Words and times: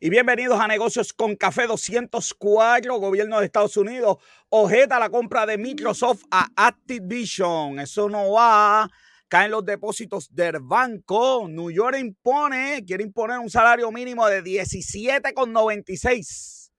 y 0.00 0.10
bienvenidos 0.10 0.60
a 0.60 0.66
Negocios 0.66 1.12
con 1.12 1.36
Café 1.36 1.66
204, 1.66 2.96
gobierno 2.96 3.38
de 3.38 3.46
Estados 3.46 3.76
Unidos, 3.76 4.16
ojeta 4.48 4.98
la 4.98 5.08
compra 5.08 5.46
de 5.46 5.56
Microsoft 5.56 6.24
a 6.30 6.48
Activision. 6.56 7.78
Eso 7.78 8.08
no 8.08 8.32
va, 8.32 8.90
caen 9.28 9.52
los 9.52 9.64
depósitos 9.64 10.34
del 10.34 10.58
banco. 10.60 11.46
New 11.48 11.70
York 11.70 11.96
impone, 11.98 12.84
quiere 12.84 13.04
imponer 13.04 13.38
un 13.38 13.50
salario 13.50 13.92
mínimo 13.92 14.26
de 14.26 14.42
17,96 14.42 16.72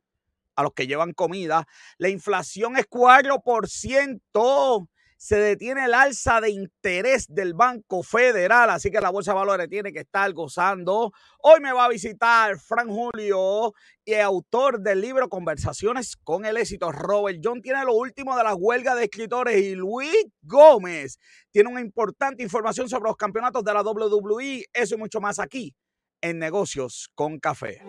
a 0.56 0.64
los 0.64 0.74
que 0.74 0.88
llevan 0.88 1.14
comida. 1.14 1.66
La 1.98 2.10
inflación 2.10 2.76
es 2.78 2.90
4% 2.90 4.88
se 5.18 5.38
detiene 5.38 5.86
el 5.86 5.94
alza 5.94 6.42
de 6.42 6.50
interés 6.50 7.26
del 7.28 7.54
Banco 7.54 8.04
Federal, 8.04 8.70
así 8.70 8.92
que 8.92 9.02
la 9.02 9.10
Bolsa 9.10 9.32
de 9.32 9.40
Valores 9.40 9.70
tiene 9.70 9.94
que 9.94 10.00
estar 10.00 10.32
gozando. 10.34 11.12
Hoy 11.42 11.60
me 11.62 11.74
va 11.74 11.86
a 11.86 11.90
visitar 11.90 12.60
Fran 12.60 12.88
Julio, 12.88 13.74
y 14.06 14.14
autor 14.14 14.80
del 14.82 15.02
libro 15.02 15.30
Conversaciones 15.30 16.16
con 16.24 16.46
el 16.46 16.58
éxito. 16.58 16.92
Robert 16.92 17.40
John 17.44 17.62
tiene 17.62 17.84
lo 17.84 17.96
último 17.96 18.38
de 18.38 18.44
la 18.44 18.54
huelga 18.54 18.94
de 18.94 19.06
escritores 19.06 19.62
y 19.64 19.74
Luis 19.74 20.28
Gómez 20.44 21.18
tiene 21.52 21.70
una 21.70 21.82
importante 21.82 22.44
información 22.44 22.88
sobre 22.88 23.06
los 23.06 23.18
campeonatos 23.18 23.64
de 23.64 23.74
la 23.74 23.82
WWE. 23.82 24.66
Eso 24.72 24.96
y 24.96 24.98
mucho 24.98 25.20
más 25.20 25.40
aquí 25.40 25.74
en 26.22 26.40
Negocios 26.40 27.10
con 27.16 27.40
Café. 27.40 27.82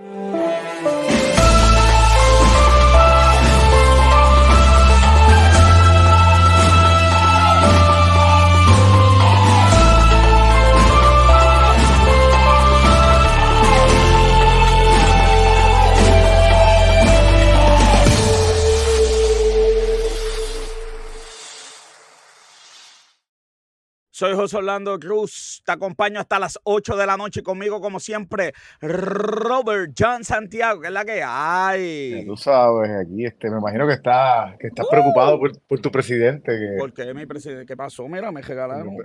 Soy 24.17 24.33
José 24.33 24.57
Orlando 24.57 24.99
Cruz. 24.99 25.63
Te 25.63 25.73
acompaño 25.73 26.21
hasta 26.21 26.39
las 26.39 26.59
8 26.65 26.97
de 26.97 27.05
la 27.05 27.19
noche 27.19 27.43
conmigo, 27.43 27.83
como 27.83 28.01
siempre, 28.01 28.55
Robert 28.81 29.93
John 29.95 30.25
Santiago, 30.25 30.81
que 30.81 30.87
es 30.87 30.93
la 30.95 31.05
que 31.05 31.23
hay. 31.23 32.25
tú 32.25 32.35
sabes, 32.35 32.91
aquí 32.93 33.27
este, 33.27 33.51
me 33.51 33.59
imagino 33.59 33.87
que 33.87 33.93
estás, 33.93 34.57
que 34.59 34.69
estás 34.69 34.87
preocupado 34.91 35.39
por, 35.39 35.61
por, 35.61 35.81
tu 35.81 35.91
presidente. 35.91 36.51
Que... 36.51 36.79
¿Por 36.79 36.95
qué 36.95 37.13
mi 37.13 37.27
presidente? 37.27 37.67
¿Qué 37.67 37.77
pasó? 37.77 38.09
Mira, 38.09 38.33
me 38.33 38.41
regalaron 38.41 38.97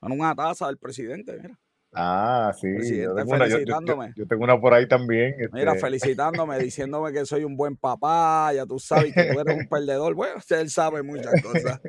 una 0.00 0.34
taza 0.34 0.66
del 0.68 0.78
presidente, 0.78 1.38
mira. 1.38 1.58
Ah, 1.94 2.52
sí. 2.58 2.68
Yo 3.02 3.14
tengo, 3.14 3.32
una, 3.32 3.48
yo, 3.48 4.26
tengo, 4.26 4.44
una, 4.44 4.58
por 4.58 4.72
ahí 4.72 4.88
también. 4.88 5.34
Mira, 5.52 5.72
este. 5.72 5.86
felicitándome, 5.86 6.58
diciéndome 6.58 7.12
que 7.12 7.26
soy 7.26 7.44
un 7.44 7.54
buen 7.54 7.76
papá, 7.76 8.50
ya 8.54 8.64
tú 8.64 8.78
sabes 8.78 9.12
que 9.12 9.24
tú 9.24 9.40
eres 9.40 9.56
un 9.56 9.66
perdedor. 9.70 10.14
Bueno, 10.14 10.34
él 10.48 10.70
sabe 10.70 11.02
muchas 11.02 11.42
cosas. 11.42 11.80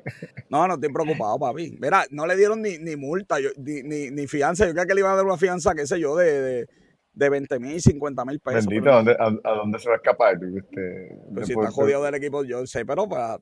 No, 0.50 0.68
no 0.68 0.74
estoy 0.74 0.92
preocupado, 0.92 1.40
papi. 1.40 1.78
Mira, 1.80 2.06
no 2.12 2.28
le 2.28 2.36
dieron 2.36 2.62
ni, 2.62 2.78
ni 2.80 2.98
multa, 2.98 3.38
ni, 3.58 3.82
ni, 3.84 4.12
ni, 4.12 4.28
fianza. 4.28 4.68
Yo 4.68 4.74
creo 4.74 4.86
que 4.86 4.94
le 4.94 5.00
iban 5.00 5.14
a 5.14 5.16
dar 5.16 5.26
una 5.26 5.38
fianza, 5.38 5.74
qué 5.74 5.88
sé 5.88 6.00
yo, 6.00 6.18
de, 6.18 6.42
de 6.42 6.68
de 7.14 7.30
20 7.30 7.60
mil, 7.60 7.80
50 7.80 8.26
mil 8.26 8.40
pesos. 8.40 8.66
Bendito, 8.66 8.92
¿a, 8.92 8.96
dónde, 8.96 9.16
a, 9.44 9.52
dónde, 9.52 9.80
se 9.80 9.88
va 9.88 9.96
a 9.96 9.98
escapar? 9.98 10.34
Este, 10.36 11.16
pues 11.34 11.48
si 11.48 11.54
está 11.54 11.70
jodido 11.72 12.04
del 12.04 12.16
equipo, 12.16 12.44
yo 12.44 12.66
sé, 12.66 12.86
pero 12.86 13.08
para, 13.08 13.38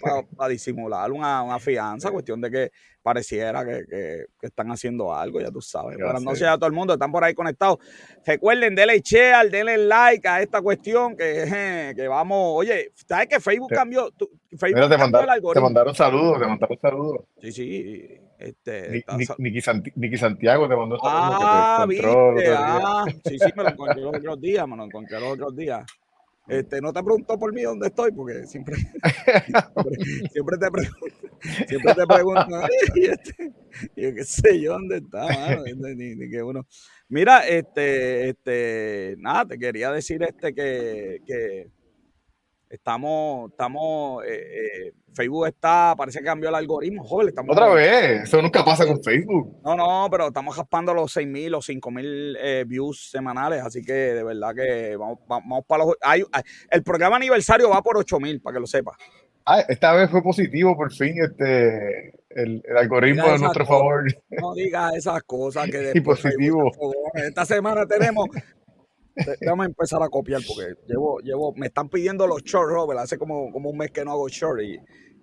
para, 0.00 0.22
para 0.36 0.48
disimular 0.48 1.10
una, 1.10 1.42
una, 1.42 1.58
fianza, 1.58 2.10
cuestión 2.10 2.40
de 2.40 2.50
que 2.50 2.70
pareciera 3.02 3.64
que, 3.64 3.84
que, 3.88 4.26
que 4.40 4.46
están 4.46 4.70
haciendo 4.70 5.12
algo, 5.12 5.40
ya 5.40 5.50
tú 5.50 5.60
sabes. 5.60 5.96
Buenas 5.98 6.22
noches 6.22 6.44
a 6.44 6.56
todo 6.56 6.66
el 6.66 6.72
mundo, 6.72 6.92
están 6.92 7.10
por 7.10 7.24
ahí 7.24 7.34
conectados. 7.34 7.78
Recuerden, 8.24 8.74
denle 8.74 9.00
share, 9.00 9.50
denle 9.50 9.78
like 9.78 10.26
a 10.28 10.40
esta 10.40 10.62
cuestión 10.62 11.16
que, 11.16 11.92
que 11.96 12.08
vamos, 12.08 12.52
oye, 12.54 12.92
¿sabes 12.94 13.26
que 13.26 13.40
Facebook 13.40 13.70
cambió? 13.70 14.10
Facebook 14.50 14.74
Mira, 14.74 14.88
te, 14.88 14.98
mandaron, 14.98 15.52
te 15.52 15.60
mandaron 15.60 15.94
saludos, 15.94 16.40
te 16.40 16.46
mandaron 16.46 16.78
saludos. 16.80 17.24
Sí, 17.40 17.52
sí. 17.52 18.20
Este, 18.38 19.04
Niki, 19.38 19.60
Santiago 20.16 20.68
te 20.68 20.76
mandó 20.76 20.96
ah, 21.02 21.84
viste, 21.88 22.06
ah, 22.56 23.04
sí, 23.24 23.36
sí, 23.36 23.50
me 23.56 23.64
lo 23.64 23.68
encontré 23.70 24.00
los 24.00 24.16
otros 24.16 24.40
días, 24.40 24.68
me 24.68 24.76
lo 24.76 24.84
encontré 24.84 25.20
los 25.20 25.32
otros 25.32 25.56
días. 25.56 25.84
Este, 26.46 26.80
no 26.80 26.92
te 26.92 27.02
preguntó 27.02 27.38
por 27.38 27.52
mí 27.52 27.62
dónde 27.62 27.88
estoy, 27.88 28.12
porque 28.12 28.32
siempre, 28.46 28.76
siempre, 30.32 30.56
te 30.56 30.70
pregunto, 30.70 31.06
siempre 31.66 31.94
te 31.94 32.06
pregunto, 32.06 32.60
este, 32.94 33.52
yo 33.96 34.14
qué 34.14 34.24
sé 34.24 34.60
yo 34.60 34.72
dónde 34.74 34.98
está, 34.98 35.26
mano, 35.26 35.64
ni, 35.96 36.14
ni, 36.14 36.30
que 36.30 36.42
uno. 36.42 36.64
Mira, 37.08 37.46
este, 37.46 38.30
este, 38.30 39.16
nada, 39.18 39.46
te 39.46 39.58
quería 39.58 39.90
decir 39.90 40.22
este 40.22 40.54
que, 40.54 41.20
que 41.26 41.70
Estamos, 42.70 43.50
estamos, 43.50 44.24
eh, 44.24 44.28
eh, 44.28 44.92
Facebook 45.14 45.46
está, 45.46 45.94
parece 45.96 46.18
que 46.18 46.26
cambió 46.26 46.50
el 46.50 46.54
algoritmo, 46.54 47.02
joven. 47.02 47.28
Estamos, 47.28 47.56
Otra 47.56 47.72
vez, 47.72 48.24
eso 48.24 48.42
nunca 48.42 48.64
pasa 48.64 48.86
con 48.86 49.02
Facebook. 49.02 49.60
No, 49.64 49.74
no, 49.74 50.08
pero 50.10 50.28
estamos 50.28 50.54
jaspando 50.54 50.92
los 50.92 51.16
6.000 51.16 51.56
o 51.56 51.60
5.000 51.60 52.36
eh, 52.38 52.64
views 52.66 53.10
semanales, 53.10 53.62
así 53.62 53.82
que 53.82 53.92
de 53.92 54.22
verdad 54.22 54.54
que 54.54 54.96
vamos, 54.96 55.18
vamos 55.26 55.64
para 55.66 55.84
los... 55.84 55.94
Hay, 56.02 56.22
el 56.70 56.82
programa 56.82 57.16
aniversario 57.16 57.70
va 57.70 57.82
por 57.82 57.96
8.000, 57.96 58.42
para 58.42 58.54
que 58.54 58.60
lo 58.60 58.66
sepa. 58.66 58.96
Ah, 59.46 59.64
esta 59.66 59.94
vez 59.94 60.10
fue 60.10 60.22
positivo, 60.22 60.76
por 60.76 60.92
fin, 60.92 61.14
este, 61.22 62.12
el, 62.28 62.62
el 62.68 62.76
algoritmo 62.76 63.26
de 63.28 63.38
nuestro 63.38 63.64
favor. 63.64 64.04
No 64.28 64.52
digas 64.52 64.94
esas 64.94 65.22
cosas 65.22 65.70
que 65.70 65.92
y 65.94 66.00
positivo. 66.02 66.70
Esta 67.14 67.46
semana 67.46 67.86
tenemos 67.86 68.28
Déjame 69.40 69.66
empezar 69.66 70.02
a 70.02 70.08
copiar 70.08 70.40
porque 70.46 70.74
llevo, 70.86 71.18
llevo, 71.20 71.52
me 71.56 71.66
están 71.66 71.88
pidiendo 71.88 72.26
los 72.26 72.42
shorts, 72.42 72.72
Robert. 72.72 73.00
Hace 73.00 73.18
como, 73.18 73.50
como 73.52 73.70
un 73.70 73.76
mes 73.76 73.90
que 73.90 74.04
no 74.04 74.12
hago 74.12 74.28
short 74.28 74.60
y, 74.62 74.74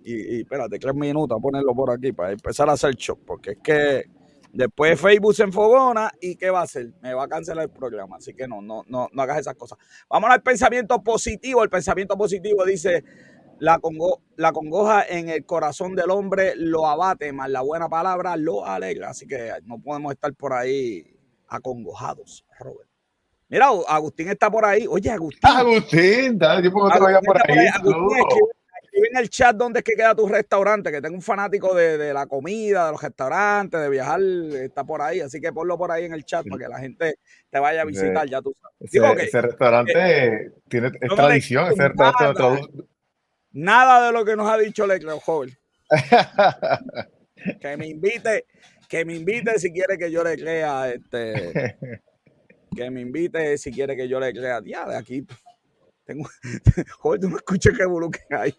y, 0.04 0.36
y 0.36 0.40
espérate, 0.40 0.78
tres 0.78 0.94
minutos 0.94 1.36
a 1.36 1.40
ponerlo 1.40 1.74
por 1.74 1.90
aquí 1.90 2.12
para 2.12 2.32
empezar 2.32 2.68
a 2.68 2.72
hacer 2.72 2.94
short. 2.94 3.20
Porque 3.26 3.52
es 3.52 3.58
que 3.62 4.04
después 4.52 5.00
Facebook 5.00 5.34
se 5.34 5.44
enfogona 5.44 6.10
y 6.20 6.36
¿qué 6.36 6.50
va 6.50 6.60
a 6.60 6.64
hacer? 6.64 6.92
Me 7.02 7.14
va 7.14 7.24
a 7.24 7.28
cancelar 7.28 7.64
el 7.64 7.70
programa. 7.70 8.16
Así 8.16 8.34
que 8.34 8.46
no, 8.46 8.60
no, 8.60 8.82
no, 8.86 9.08
no 9.12 9.22
hagas 9.22 9.38
esas 9.38 9.54
cosas. 9.54 9.78
Vamos 10.08 10.30
al 10.30 10.42
pensamiento 10.42 11.02
positivo. 11.02 11.62
El 11.62 11.70
pensamiento 11.70 12.16
positivo 12.16 12.64
dice. 12.64 13.04
La, 13.58 13.78
congo, 13.78 14.20
la 14.36 14.52
congoja 14.52 15.02
en 15.08 15.30
el 15.30 15.46
corazón 15.46 15.94
del 15.94 16.10
hombre 16.10 16.52
lo 16.56 16.86
abate, 16.86 17.32
más 17.32 17.48
la 17.48 17.62
buena 17.62 17.88
palabra 17.88 18.36
lo 18.36 18.66
alegra. 18.66 19.08
Así 19.08 19.26
que 19.26 19.50
no 19.64 19.78
podemos 19.78 20.12
estar 20.12 20.34
por 20.34 20.52
ahí 20.52 21.16
acongojados, 21.48 22.44
Robert. 22.58 22.85
Mira, 23.48 23.68
Agustín 23.88 24.28
está 24.28 24.50
por 24.50 24.64
ahí. 24.64 24.86
Oye, 24.88 25.10
Agustín. 25.10 25.40
Agustín, 25.44 26.38
dale 26.38 26.62
tiempo 26.62 26.86
que 26.86 26.94
te 26.94 27.00
vaya 27.00 27.20
por 27.20 27.36
ahí. 27.38 27.66
Agustín, 27.66 28.18
escribe, 28.82 29.08
en 29.12 29.16
el 29.18 29.30
chat 29.30 29.56
dónde 29.56 29.80
es 29.80 29.84
que 29.84 29.94
queda 29.94 30.14
tu 30.16 30.26
restaurante, 30.26 30.90
que 30.90 31.00
tengo 31.00 31.14
un 31.14 31.22
fanático 31.22 31.74
de, 31.74 31.96
de, 31.96 32.12
la 32.12 32.26
comida, 32.26 32.86
de 32.86 32.92
los 32.92 33.02
restaurantes, 33.02 33.80
de 33.80 33.88
viajar, 33.88 34.20
está 34.20 34.84
por 34.84 35.00
ahí. 35.00 35.20
Así 35.20 35.40
que 35.40 35.52
ponlo 35.52 35.78
por 35.78 35.92
ahí 35.92 36.06
en 36.06 36.14
el 36.14 36.24
chat 36.24 36.44
para 36.48 36.64
que 36.64 36.68
la 36.68 36.80
gente 36.80 37.18
te 37.48 37.58
vaya 37.60 37.82
a 37.82 37.84
visitar, 37.84 38.28
ya 38.28 38.42
tú 38.42 38.52
sabes. 38.60 38.76
Ese, 38.80 38.98
Digo 38.98 39.14
que, 39.14 39.22
ese 39.22 39.42
restaurante 39.42 39.92
eh, 39.94 40.52
tiene 40.68 40.90
es 41.00 41.14
tradición, 41.14 41.72
ese 41.72 41.88
restaurante 41.88 42.42
nada, 42.42 42.58
nada 43.52 44.06
de 44.06 44.12
lo 44.12 44.24
que 44.24 44.34
nos 44.34 44.50
ha 44.50 44.58
dicho 44.58 44.86
Leclerc, 44.86 45.22
joven. 45.22 45.56
que 47.60 47.76
me 47.76 47.86
invite, 47.86 48.44
que 48.88 49.04
me 49.04 49.14
invite 49.14 49.56
si 49.60 49.72
quiere 49.72 49.96
que 49.96 50.10
yo 50.10 50.24
le 50.24 50.36
crea 50.36 50.90
este 50.90 51.78
que 52.76 52.90
me 52.90 53.00
invite 53.00 53.58
si 53.58 53.72
quiere 53.72 53.96
que 53.96 54.06
yo 54.08 54.20
le 54.20 54.32
crea. 54.32 54.60
Ya, 54.64 54.86
de 54.86 54.96
aquí 54.96 55.26
tengo. 56.04 56.28
Joder, 57.00 57.20
tú 57.20 57.30
no 57.30 57.36
escuchas 57.36 57.76
que 57.76 57.84
bulu 57.84 58.10
que 58.10 58.20
hay. 58.30 58.54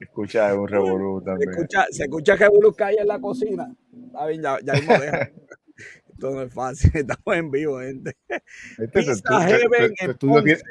Escucha 0.00 0.54
un 0.54 0.68
revolú 0.68 1.22
también. 1.22 1.52
Se 1.52 1.60
escucha, 1.60 1.86
se 1.90 2.02
escucha 2.04 2.36
que 2.36 2.48
bulu 2.48 2.72
que 2.72 2.84
hay 2.84 2.96
en 2.96 3.06
la 3.06 3.20
cocina. 3.20 3.74
Está 4.06 4.26
bien, 4.26 4.42
ya, 4.42 4.58
ya 4.62 4.72
mismo 4.74 4.98
deja. 4.98 5.30
Esto 6.12 6.30
no 6.32 6.42
es 6.42 6.52
fácil, 6.52 6.90
estamos 6.94 7.36
en 7.36 7.50
vivo, 7.50 7.80
gente. 7.80 8.16
Este, 8.78 8.86
tu, 8.86 9.00
tu, 9.00 9.02
tu, 9.02 9.12
estudio 9.12 9.70
tiene, 10.42 10.64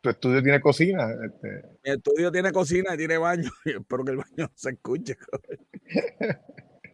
tu, 0.00 0.10
estudio 0.10 0.42
tiene, 0.42 0.60
cocina. 0.60 1.08
Este. 1.24 1.62
Mi 1.84 1.90
estudio 1.92 2.32
tiene 2.32 2.52
cocina 2.52 2.94
y 2.94 2.98
tiene 2.98 3.16
baño. 3.16 3.50
Espero 3.64 4.04
que 4.04 4.10
el 4.10 4.18
baño 4.18 4.50
se 4.54 4.70
escuche. 4.70 5.16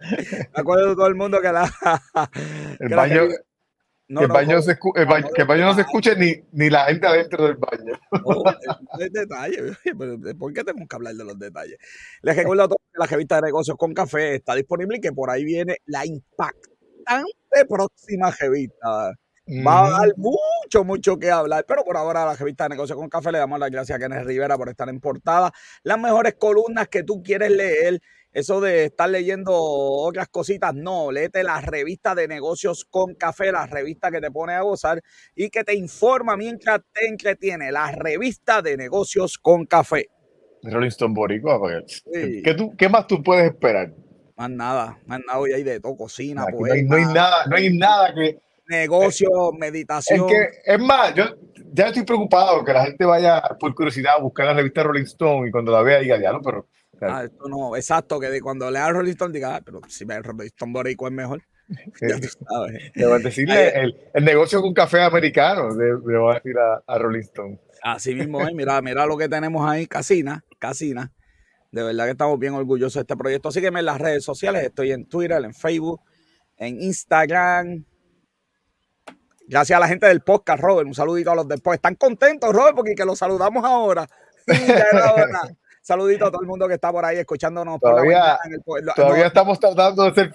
Me 0.00 0.60
acuerdo 0.60 0.90
de 0.90 0.94
todo 0.94 1.08
el 1.08 1.16
mundo 1.16 1.40
que 1.40 1.50
la. 1.50 1.68
El 2.78 2.94
baño. 2.94 3.24
La, 3.24 3.34
no, 4.08 4.20
que 4.20 4.26
el 4.26 4.32
baño, 4.32 4.56
no, 4.56 4.62
se 4.62 4.72
escu 4.72 4.92
el 4.96 5.06
baño, 5.06 5.26
no, 5.26 5.32
que 5.32 5.42
el 5.42 5.48
baño 5.48 5.64
no 5.66 5.74
se 5.74 5.82
escuche 5.82 6.16
ni, 6.16 6.34
ni 6.52 6.70
la 6.70 6.86
gente 6.86 7.06
adentro 7.06 7.46
del 7.46 7.56
baño. 7.56 7.92
Es 8.98 9.12
detalle, 9.12 9.58
pero 9.98 10.18
¿por 10.38 10.52
qué 10.52 10.64
tenemos 10.64 10.88
que 10.88 10.96
hablar 10.96 11.14
de 11.14 11.24
los 11.24 11.38
detalles? 11.38 11.78
Les 12.22 12.36
recuerdo 12.36 12.62
a 12.64 12.68
todos 12.68 12.80
que 12.92 12.98
la 12.98 13.06
revista 13.06 13.36
de 13.36 13.42
negocios 13.42 13.76
con 13.76 13.92
café 13.94 14.36
está 14.36 14.54
disponible 14.54 14.96
y 14.96 15.00
que 15.00 15.12
por 15.12 15.30
ahí 15.30 15.44
viene 15.44 15.76
la 15.86 16.06
impactante 16.06 17.66
próxima 17.68 18.30
revista. 18.30 19.12
Va 19.66 19.86
a 19.86 19.90
dar 19.90 20.14
mucho, 20.16 20.84
mucho 20.84 21.18
que 21.18 21.30
hablar. 21.30 21.64
Pero 21.66 21.82
por 21.82 21.96
ahora, 21.96 22.22
a 22.22 22.26
la 22.26 22.34
revista 22.34 22.64
de 22.64 22.70
Negocios 22.70 22.98
con 22.98 23.08
Café 23.08 23.32
le 23.32 23.38
damos 23.38 23.58
las 23.58 23.70
gracias 23.70 23.96
a 23.96 23.98
Kenneth 23.98 24.26
Rivera 24.26 24.58
por 24.58 24.68
estar 24.68 24.88
en 24.90 25.00
portada. 25.00 25.50
Las 25.82 25.98
mejores 25.98 26.34
columnas 26.34 26.88
que 26.88 27.02
tú 27.02 27.22
quieres 27.22 27.50
leer. 27.50 28.00
Eso 28.32 28.60
de 28.60 28.84
estar 28.84 29.08
leyendo 29.08 29.52
otras 29.54 30.28
cositas, 30.28 30.74
no. 30.74 31.10
Léete 31.10 31.42
la 31.42 31.60
revista 31.60 32.14
de 32.14 32.28
Negocios 32.28 32.84
con 32.84 33.14
Café, 33.14 33.52
la 33.52 33.66
revista 33.66 34.10
que 34.10 34.20
te 34.20 34.30
pone 34.30 34.52
a 34.52 34.62
gozar 34.62 35.02
y 35.34 35.50
que 35.50 35.64
te 35.64 35.74
informa 35.74 36.36
mientras 36.36 36.80
te 36.92 37.06
entretiene. 37.06 37.72
La 37.72 37.90
revista 37.90 38.62
de 38.62 38.76
Negocios 38.76 39.38
con 39.38 39.66
Café. 39.66 40.08
Rolling 40.62 40.88
Stone 40.88 41.14
Boricua. 41.14 41.58
¿Qué, 42.12 42.54
tú, 42.54 42.74
¿Qué 42.76 42.88
más 42.88 43.06
tú 43.06 43.22
puedes 43.22 43.50
esperar? 43.50 43.94
Más 44.36 44.50
nada, 44.50 44.98
más 45.06 45.20
nada 45.26 45.38
hoy 45.38 45.52
hay 45.52 45.64
de 45.64 45.80
todo, 45.80 45.96
cocina, 45.96 46.46
no 46.48 46.72
hay, 46.72 46.84
no 46.84 46.94
hay, 46.94 47.04
nada, 47.06 47.46
no 47.46 47.56
hay 47.56 47.76
nada 47.76 48.14
que 48.14 48.38
negocio, 48.68 49.28
meditación. 49.58 50.28
Es 50.28 50.32
que, 50.32 50.72
es 50.72 50.78
más, 50.78 51.14
yo 51.14 51.24
ya 51.72 51.88
estoy 51.88 52.04
preocupado 52.04 52.64
que 52.64 52.72
la 52.72 52.84
gente 52.84 53.04
vaya 53.04 53.42
por 53.58 53.74
curiosidad 53.74 54.14
a 54.16 54.20
buscar 54.20 54.46
la 54.46 54.54
revista 54.54 54.82
Rolling 54.82 55.04
Stone 55.04 55.48
y 55.48 55.50
cuando 55.50 55.72
la 55.72 55.82
vea 55.82 55.98
diga, 55.98 56.20
ya 56.20 56.32
no, 56.32 56.40
pero. 56.40 56.68
Ah, 57.00 57.24
esto 57.24 57.48
no, 57.48 57.76
exacto, 57.76 58.18
que 58.18 58.40
cuando 58.40 58.70
lea 58.70 58.90
Rolling 58.90 59.12
Stone 59.12 59.32
diga, 59.32 59.56
ah, 59.56 59.60
pero 59.64 59.80
si 59.88 60.04
ve 60.04 60.20
Rolling 60.20 60.46
Stone 60.46 60.72
Boricua 60.72 61.08
es 61.08 61.14
mejor. 61.14 61.42
ya 62.00 62.18
tú 62.20 62.28
sabes. 62.48 62.92
A 62.96 63.18
decirle 63.18 63.68
el, 63.80 63.96
el, 64.14 64.24
negocio 64.24 64.60
con 64.62 64.72
café 64.72 65.02
americano, 65.02 65.70
le, 65.76 65.94
voy 65.94 66.32
a 66.32 66.34
decir 66.34 66.56
a, 66.58 66.82
a, 66.86 66.98
Rolling 66.98 67.20
Stone. 67.20 67.60
Así 67.82 68.14
mismo 68.14 68.40
es, 68.46 68.54
mira, 68.54 68.80
mira 68.80 69.06
lo 69.06 69.16
que 69.16 69.28
tenemos 69.28 69.68
ahí, 69.68 69.86
Casina, 69.86 70.44
Casina. 70.58 71.12
De 71.70 71.82
verdad 71.82 72.06
que 72.06 72.12
estamos 72.12 72.38
bien 72.38 72.54
orgullosos 72.54 72.94
de 72.94 73.00
este 73.00 73.16
proyecto. 73.16 73.52
Sígueme 73.52 73.80
en 73.80 73.86
las 73.86 74.00
redes 74.00 74.24
sociales, 74.24 74.64
estoy 74.64 74.92
en 74.92 75.06
Twitter, 75.06 75.44
en 75.44 75.52
Facebook, 75.52 76.00
en 76.56 76.80
Instagram, 76.80 77.84
Gracias 79.48 79.78
a 79.78 79.80
la 79.80 79.88
gente 79.88 80.06
del 80.06 80.20
podcast, 80.20 80.62
Robert. 80.62 80.86
Un 80.86 80.94
saludito 80.94 81.30
a 81.30 81.34
los 81.34 81.48
del 81.48 81.60
podcast. 81.60 81.78
Están 81.78 81.94
contentos, 81.94 82.54
Robert, 82.54 82.76
porque 82.76 82.94
que 82.94 83.06
los 83.06 83.18
saludamos 83.18 83.64
ahora. 83.64 84.06
Saludito 85.88 86.26
a 86.26 86.30
todo 86.30 86.42
el 86.42 86.46
mundo 86.46 86.68
que 86.68 86.74
está 86.74 86.92
por 86.92 87.02
ahí 87.02 87.16
escuchándonos. 87.16 87.80
Todavía, 87.80 88.38
todavía 88.94 89.28
estamos 89.28 89.58
tratando 89.58 90.04
de 90.04 90.12
ser 90.12 90.34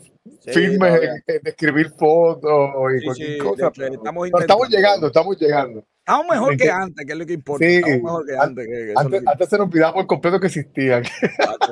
firmes 0.51 0.99
en, 1.27 1.41
escribir 1.45 1.91
fotos 1.91 2.71
y 2.99 3.05
cualquier 3.05 3.37
cosa. 3.37 3.67
estamos, 3.67 4.31
estamos, 4.41 4.69
llegando, 4.69 5.07
estamos 5.07 5.39
llegando. 5.39 5.85
Estamos 5.99 6.25
mejor 6.31 6.57
que 6.57 6.71
antes, 6.71 7.05
que 7.05 7.13
es 7.13 7.19
lo 7.19 7.25
que 7.27 7.33
importa. 7.33 7.65
estamos 7.67 8.01
mejor 8.01 8.25
que 8.25 8.35
antes. 8.35 8.65
Que, 8.65 8.93
antes, 8.95 9.23
antes 9.27 9.49
se 9.49 9.57
nos 9.59 9.67
olvidaba 9.67 9.93
por 9.93 10.07
completo 10.07 10.39
que 10.39 10.47
existían. 10.47 11.03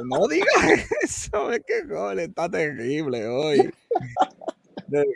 No 0.06 0.28
digas 0.28 0.48
eso, 1.02 1.52
es 1.52 1.62
que 1.66 1.84
joder, 1.90 2.20
está 2.20 2.48
terrible 2.52 3.28
hoy. 3.28 3.72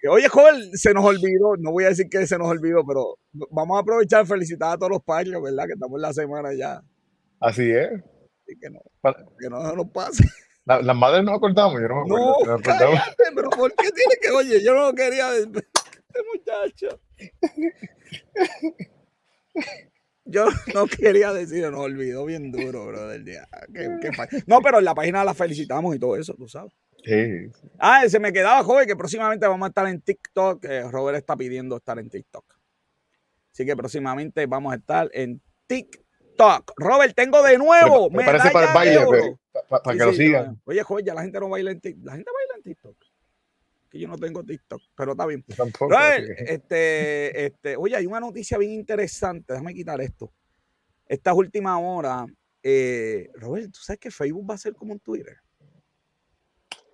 Oye, 0.09 0.27
joven, 0.27 0.75
se 0.75 0.91
nos 0.91 1.05
olvidó, 1.05 1.55
no 1.59 1.71
voy 1.71 1.83
a 1.83 1.89
decir 1.89 2.07
que 2.09 2.25
se 2.25 2.39
nos 2.39 2.47
olvidó, 2.47 2.83
pero 2.83 3.19
vamos 3.51 3.77
a 3.77 3.81
aprovechar 3.81 4.25
felicitar 4.25 4.73
a 4.73 4.77
todos 4.77 4.89
los 4.89 5.03
padres, 5.03 5.39
¿verdad? 5.39 5.67
Que 5.67 5.73
estamos 5.73 5.99
en 5.99 6.01
la 6.01 6.13
semana 6.13 6.49
ya. 6.57 6.81
Así 7.39 7.69
es. 7.69 7.91
Que 8.59 8.69
no, 8.69 8.79
que 9.39 9.49
no 9.49 9.75
nos 9.75 9.89
pase. 9.89 10.23
las 10.65 10.95
madres 10.95 11.23
no 11.23 11.33
acordamos, 11.33 11.81
yo 11.81 11.87
no 11.87 12.05
me 12.05 12.53
acuerdo. 12.53 12.93
No, 12.93 13.01
pero 13.35 13.49
¿por 13.49 13.73
qué 13.75 13.91
tiene 13.91 14.15
que, 14.21 14.31
oye, 14.31 14.63
yo 14.63 14.73
no 14.73 14.93
quería, 14.93 15.35
este 15.35 15.63
muchacho. 16.33 16.99
Yo 20.27 20.47
no 20.73 20.87
quería 20.87 21.31
decir, 21.33 21.69
nos 21.69 21.81
olvidó 21.81 22.25
bien 22.25 22.51
duro, 22.51 22.87
bro, 22.87 23.07
del 23.07 23.23
día. 23.23 23.47
no, 24.47 24.59
pero 24.61 24.79
en 24.79 24.85
la 24.85 24.95
página 24.95 25.23
la 25.23 25.35
felicitamos 25.35 25.95
y 25.95 25.99
todo 25.99 26.17
eso, 26.17 26.33
tú 26.33 26.47
sabes. 26.47 26.73
Ah, 27.77 28.03
se 28.07 28.19
me 28.19 28.33
quedaba 28.33 28.63
joven 28.63 28.87
que 28.87 28.95
próximamente 28.95 29.45
vamos 29.45 29.65
a 29.65 29.69
estar 29.69 29.87
en 29.87 30.01
TikTok. 30.01 30.65
Robert 30.89 31.19
está 31.19 31.35
pidiendo 31.35 31.77
estar 31.77 31.99
en 31.99 32.09
TikTok. 32.09 32.43
Así 33.51 33.65
que 33.65 33.75
próximamente 33.75 34.47
vamos 34.47 34.73
a 34.73 34.77
estar 34.77 35.09
en 35.13 35.41
TikTok. 35.67 36.04
Robert, 36.77 37.15
tengo 37.15 37.41
de 37.43 37.57
nuevo. 37.57 38.09
Me, 38.09 38.23
parece 38.23 38.51
para 38.51 38.67
el 38.67 38.73
baile, 38.73 39.37
para, 39.69 39.97
que 39.97 40.05
lo 40.05 40.13
sigan. 40.13 40.61
Oye, 40.65 40.83
joven, 40.83 41.05
ya 41.05 41.13
la 41.13 41.21
gente 41.21 41.39
no 41.39 41.49
baila 41.49 41.71
en 41.71 41.79
TikTok. 41.79 42.05
La 42.05 42.13
gente 42.13 42.31
baila 42.31 42.53
en 42.57 42.63
TikTok. 42.63 42.97
Que 43.89 43.99
yo 43.99 44.07
no 44.07 44.17
tengo 44.17 44.43
TikTok, 44.43 44.81
pero 44.95 45.11
está 45.11 45.25
bien. 45.25 45.43
Robert, 45.79 46.25
este, 46.39 47.45
este, 47.45 47.77
oye, 47.77 47.95
hay 47.95 48.05
una 48.05 48.19
noticia 48.19 48.57
bien 48.57 48.71
interesante. 48.71 49.53
Déjame 49.53 49.73
quitar 49.73 50.01
esto. 50.01 50.31
Estas 51.07 51.35
últimas 51.35 51.79
horas, 51.81 52.25
eh, 52.63 53.29
Robert, 53.35 53.71
¿tú 53.71 53.79
sabes 53.81 53.99
que 53.99 54.11
Facebook 54.11 54.49
va 54.49 54.55
a 54.55 54.57
ser 54.57 54.73
como 54.73 54.93
un 54.93 54.99
Twitter? 54.99 55.37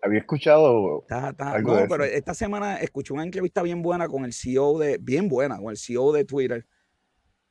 había 0.01 0.19
escuchado 0.19 1.03
algo 1.39 1.79
no, 1.79 1.87
pero 1.87 2.03
esta 2.03 2.33
semana 2.33 2.77
escuché 2.77 3.13
una 3.13 3.23
entrevista 3.23 3.61
bien 3.61 3.81
buena 3.81 4.07
con 4.07 4.25
el 4.25 4.33
CEO 4.33 4.79
de, 4.79 4.97
bien 4.97 5.29
buena, 5.29 5.57
con 5.57 5.69
el 5.69 5.77
CEO 5.77 6.11
de 6.11 6.25
Twitter. 6.25 6.65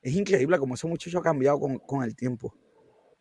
Es 0.02 0.14
increíble 0.14 0.58
cómo 0.58 0.74
ese 0.74 0.86
muchacho 0.86 1.18
ha 1.18 1.22
cambiado 1.22 1.60
con, 1.86 2.02
el 2.02 2.16
tiempo. 2.16 2.54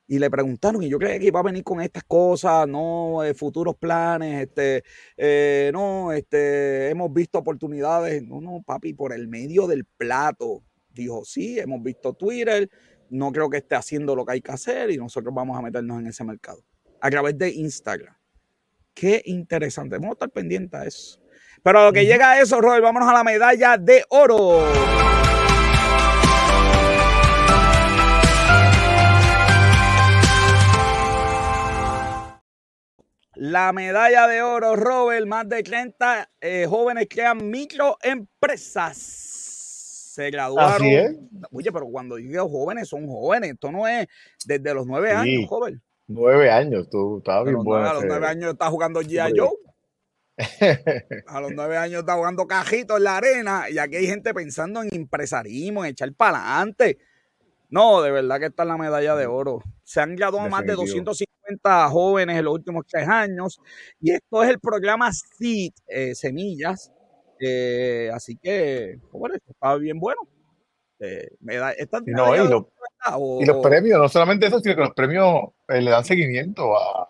Y 0.07 0.17
le 0.17 0.29
preguntaron, 0.29 0.81
y 0.81 0.89
yo 0.89 0.97
creía 0.97 1.19
que 1.19 1.27
iba 1.27 1.39
a 1.39 1.43
venir 1.43 1.63
con 1.63 1.81
estas 1.81 2.03
cosas, 2.03 2.67
no, 2.67 3.23
eh, 3.23 3.33
futuros 3.33 3.75
planes, 3.75 4.41
este, 4.41 4.83
eh, 5.15 5.69
no, 5.71 6.11
este, 6.11 6.89
hemos 6.89 7.13
visto 7.13 7.37
oportunidades. 7.37 8.23
No, 8.23 8.41
no, 8.41 8.63
papi, 8.65 8.93
por 8.93 9.13
el 9.13 9.27
medio 9.27 9.67
del 9.67 9.85
plato. 9.85 10.63
Dijo, 10.89 11.23
sí, 11.25 11.59
hemos 11.59 11.83
visto 11.83 12.13
Twitter, 12.13 12.69
no 13.09 13.31
creo 13.31 13.49
que 13.49 13.57
esté 13.57 13.75
haciendo 13.75 14.15
lo 14.15 14.25
que 14.25 14.33
hay 14.33 14.41
que 14.41 14.51
hacer 14.51 14.89
y 14.89 14.97
nosotros 14.97 15.33
vamos 15.33 15.57
a 15.57 15.61
meternos 15.61 15.99
en 15.99 16.07
ese 16.07 16.23
mercado. 16.23 16.63
A 17.01 17.09
través 17.09 17.37
de 17.37 17.49
Instagram. 17.51 18.15
Qué 18.93 19.21
interesante. 19.25 19.95
Vamos 19.95 20.09
a 20.09 20.13
estar 20.13 20.29
pendientes 20.29 20.79
a 20.79 20.85
eso. 20.85 21.19
Pero 21.63 21.79
a 21.79 21.85
lo 21.85 21.93
que 21.93 22.05
llega 22.05 22.31
a 22.31 22.41
eso, 22.41 22.59
Robert, 22.59 22.83
vámonos 22.83 23.09
a 23.09 23.13
la 23.13 23.23
medalla 23.23 23.77
de 23.77 24.03
oro. 24.09 24.65
La 33.39 33.71
medalla 33.71 34.27
de 34.27 34.41
oro, 34.41 34.75
Robert, 34.75 35.25
más 35.25 35.47
de 35.47 35.63
30 35.63 36.29
eh, 36.41 36.65
jóvenes 36.67 37.07
crean 37.09 37.49
microempresas. 37.49 38.97
Se 38.97 40.29
graduaron. 40.29 40.73
Así 40.73 40.93
es. 40.93 41.15
Oye, 41.49 41.71
pero 41.71 41.85
cuando 41.85 42.17
digo 42.17 42.49
jóvenes, 42.49 42.89
son 42.89 43.07
jóvenes. 43.07 43.51
Esto 43.51 43.71
no 43.71 43.87
es 43.87 44.07
desde 44.45 44.73
los 44.73 44.85
nueve 44.85 45.13
años, 45.13 45.47
joven. 45.47 45.81
Nueve 46.07 46.51
años, 46.51 46.89
tú 46.89 47.19
estabas 47.19 47.45
bien 47.45 47.63
bueno. 47.63 47.89
A 47.89 47.93
los 47.93 48.03
nueve 48.03 48.27
años 48.27 48.51
estás 48.51 48.69
jugando 48.71 48.99
G.I. 49.01 49.39
Joe. 49.39 49.51
a 51.27 51.39
los 51.39 51.53
nueve 51.53 51.77
años 51.77 52.01
está 52.01 52.15
jugando 52.15 52.45
cajito 52.45 52.97
en 52.97 53.03
la 53.05 53.15
arena 53.15 53.69
y 53.69 53.77
aquí 53.77 53.95
hay 53.95 54.07
gente 54.07 54.33
pensando 54.33 54.83
en 54.83 54.89
empresarismo, 54.91 55.85
en 55.85 55.91
echar 55.91 56.13
para 56.13 56.57
adelante. 56.57 56.97
No, 57.69 58.01
de 58.01 58.11
verdad 58.11 58.37
que 58.39 58.47
está 58.47 58.63
en 58.63 58.69
la 58.69 58.77
medalla 58.77 59.15
de 59.15 59.27
oro. 59.27 59.61
Se 59.83 60.01
han 60.01 60.17
graduado 60.17 60.49
más 60.49 60.65
de 60.65 60.73
250 60.73 61.28
jóvenes 61.89 62.37
en 62.37 62.45
los 62.45 62.53
últimos 62.53 62.85
tres 62.87 63.07
años 63.07 63.59
y 63.99 64.11
esto 64.11 64.43
es 64.43 64.49
el 64.49 64.59
programa 64.59 65.11
SEED, 65.11 65.71
eh, 65.87 66.15
Semillas. 66.15 66.91
Eh, 67.39 68.11
así 68.13 68.35
que, 68.35 68.99
bueno, 69.11 69.35
está 69.47 69.75
bien 69.75 69.99
bueno. 69.99 70.21
Eh, 70.99 71.29
me 71.39 71.55
da, 71.55 71.71
esta 71.71 72.01
no, 72.05 72.35
y, 72.35 72.39
y, 73.41 73.45
los 73.45 73.57
premios, 73.63 73.97
no 73.97 74.09
solamente 74.09 74.47
eso, 74.47 74.59
sino 74.59 74.75
que 74.75 74.81
los 74.81 74.93
premios 74.93 75.45
eh, 75.69 75.81
le 75.81 75.91
dan 75.91 76.03
seguimiento 76.03 76.75
a. 76.77 77.07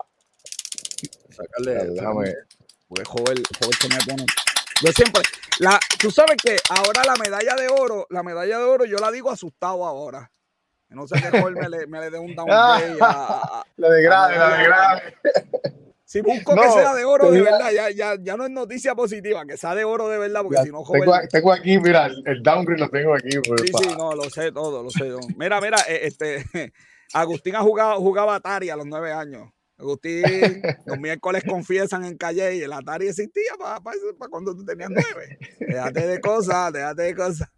Sacarle. 1.30 1.90
Déjame. 1.90 2.34
Porque 2.86 3.04
joven, 3.04 3.42
joven 3.58 3.72
se 3.80 3.88
me 3.88 3.96
pone. 4.06 4.26
Yo 4.84 4.92
siempre. 4.92 5.22
La, 5.58 5.78
tú 5.98 6.10
sabes 6.10 6.36
que 6.42 6.56
ahora 6.70 7.02
la 7.04 7.16
medalla 7.16 7.56
de 7.56 7.68
oro, 7.68 8.06
la 8.10 8.22
medalla 8.22 8.58
de 8.58 8.64
oro, 8.64 8.84
yo 8.84 8.98
la 8.98 9.10
digo 9.10 9.30
asustado 9.30 9.84
ahora. 9.84 10.30
No 10.90 11.06
sé 11.06 11.16
qué 11.20 11.30
me 11.30 11.68
le, 11.68 11.86
me 11.86 12.00
le 12.00 12.10
dé 12.10 12.18
un 12.18 12.34
downgrade 12.34 12.96
a, 13.00 13.64
La 13.76 13.90
de 13.90 14.02
grave, 14.02 14.36
la 14.36 14.58
de 14.58 14.64
grave. 14.64 15.02
Si 16.04 16.20
busco 16.22 16.56
que 16.56 16.68
sea 16.70 16.92
de 16.94 17.04
oro 17.04 17.30
de 17.30 17.40
verdad, 17.40 17.70
ya, 17.70 17.88
ya, 17.90 18.16
ya, 18.20 18.36
no 18.36 18.44
es 18.44 18.50
noticia 18.50 18.96
positiva, 18.96 19.46
que 19.46 19.56
sea 19.56 19.76
de 19.76 19.84
oro 19.84 20.08
de 20.08 20.18
verdad, 20.18 20.42
porque 20.42 20.58
si 20.64 20.70
no, 20.70 20.82
joven... 20.82 21.08
tengo, 21.30 21.52
aquí, 21.52 21.78
mira, 21.78 22.06
el, 22.06 22.42
downgrade 22.42 22.80
lo 22.80 22.88
tengo 22.88 23.14
aquí. 23.14 23.38
Pues, 23.46 23.60
sí, 23.60 23.72
sí, 23.78 23.94
no, 23.96 24.16
lo 24.16 24.24
sé 24.24 24.50
todo, 24.50 24.82
lo 24.82 24.90
sé. 24.90 25.08
Mira, 25.36 25.60
mira, 25.60 25.78
eh, 25.88 26.00
este, 26.02 26.44
Agustín 27.12 27.54
ha 27.54 27.60
jugado, 27.60 28.00
jugaba 28.00 28.34
Atari 28.34 28.70
a 28.70 28.76
los 28.76 28.86
nueve 28.86 29.12
años. 29.12 29.50
Agustín, 29.80 30.22
los 30.86 30.98
miércoles 30.98 31.42
confiesan 31.46 32.04
en 32.04 32.16
calle 32.16 32.56
y 32.56 32.62
el 32.62 32.72
Atari 32.72 33.08
existía 33.08 33.52
para, 33.58 33.80
para, 33.80 33.96
cuando 34.30 34.54
tú 34.54 34.64
tenías 34.64 34.90
nueve. 34.90 35.38
Déjate 35.58 36.06
de 36.06 36.20
cosas, 36.20 36.72
déjate 36.72 37.02
de 37.02 37.14
cosas. 37.14 37.48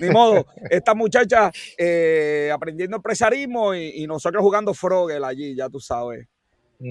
Ni 0.00 0.10
modo, 0.10 0.46
esta 0.70 0.94
muchacha 0.94 1.50
eh, 1.78 2.50
aprendiendo 2.52 2.96
empresarismo 2.96 3.74
y, 3.74 4.02
y, 4.02 4.06
nosotros 4.06 4.42
jugando 4.42 4.74
Frogel 4.74 5.24
allí, 5.24 5.54
ya 5.54 5.68
tú 5.68 5.80
sabes. 5.80 6.26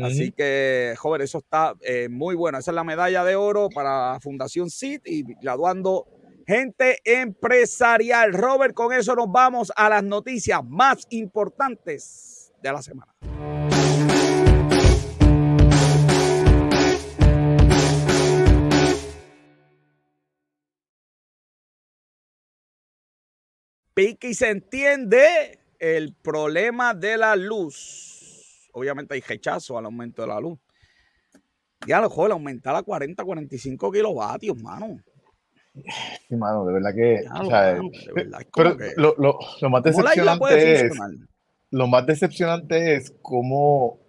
Así 0.02 0.32
que, 0.32 0.96
joven, 0.98 1.22
eso 1.22 1.40
está 1.40 1.76
eh, 1.82 2.08
muy 2.10 2.36
bueno. 2.36 2.58
Esa 2.58 2.72
es 2.72 2.76
la 2.76 2.84
medalla 2.84 3.24
de 3.24 3.36
oro 3.36 3.70
para 3.70 4.20
Fundación 4.22 4.70
CIT 4.70 5.06
y 5.06 5.24
graduando 5.42 6.08
gente 6.48 7.00
empresarial. 7.04 8.34
Robert, 8.34 8.74
con 8.74 8.94
eso 8.94 9.16
nos 9.16 9.32
vamos 9.32 9.72
a 9.76 9.90
las 9.90 10.04
noticias 10.04 10.62
más 10.66 11.06
importantes 11.10 12.54
de 12.62 12.72
la 12.72 12.82
semana. 12.82 13.14
Pique 23.94 24.30
y 24.30 24.34
se 24.34 24.50
entiende 24.50 25.60
el 25.80 26.14
problema 26.14 26.94
de 26.94 27.18
la 27.18 27.36
luz. 27.36 28.70
Obviamente 28.74 29.14
hay 29.14 29.22
rechazo 29.22 29.78
al 29.78 29.86
aumento 29.86 30.22
de 30.22 30.28
la 30.28 30.40
luz. 30.40 30.60
Ya 31.86 32.00
lo 32.00 32.10
joder, 32.10 32.32
aumentar 32.32 32.76
a 32.76 32.84
40, 32.84 33.24
45 33.24 33.92
kilovatios, 33.92 34.62
mano. 34.62 34.98
Sí, 35.74 36.36
mano, 36.36 36.66
de 36.66 36.74
verdad 36.74 36.94
que. 36.96 37.24
pero 38.56 38.78
lo, 39.18 39.70
más 39.70 39.84
decepcionante 39.84 40.86
es. 40.86 40.94
Lo 41.72 41.88
más 41.88 42.06
decepcionante 42.06 42.96
es 42.96 43.14
cómo. 43.22 44.00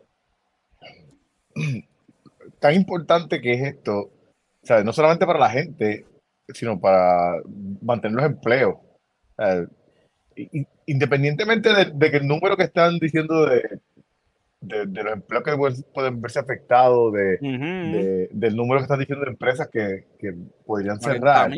Tan 2.61 2.75
importante 2.75 3.41
que 3.41 3.53
es 3.53 3.63
esto. 3.63 3.99
O 4.01 4.67
sea, 4.67 4.85
no 4.85 4.93
solamente 4.93 5.27
para 5.27 5.39
la 5.39 5.51
gente, 5.51 6.07
sino 6.49 6.81
para 6.81 7.41
mantener 7.83 8.17
los 8.17 8.27
empleos. 8.27 8.77
Independientemente 10.87 11.71
de, 11.73 12.11
que 12.11 12.17
el 12.17 12.27
número 12.27 12.57
que 12.57 12.65
están 12.65 12.99
diciendo 12.99 13.47
de, 13.47 13.81
de, 14.61 15.03
los 15.03 15.13
empleos 15.13 15.45
que 15.45 15.85
pueden 15.93 16.21
verse 16.21 16.39
afectados, 16.39 17.13
de, 17.13 18.29
del 18.31 18.57
número 18.57 18.81
que 18.81 18.85
están 18.85 19.01
diciendo 19.01 19.25
de 19.25 19.31
empresas 19.31 19.69
que, 19.69 20.07
que 20.19 20.35
podrían 20.67 21.01
cerrar. 21.01 21.53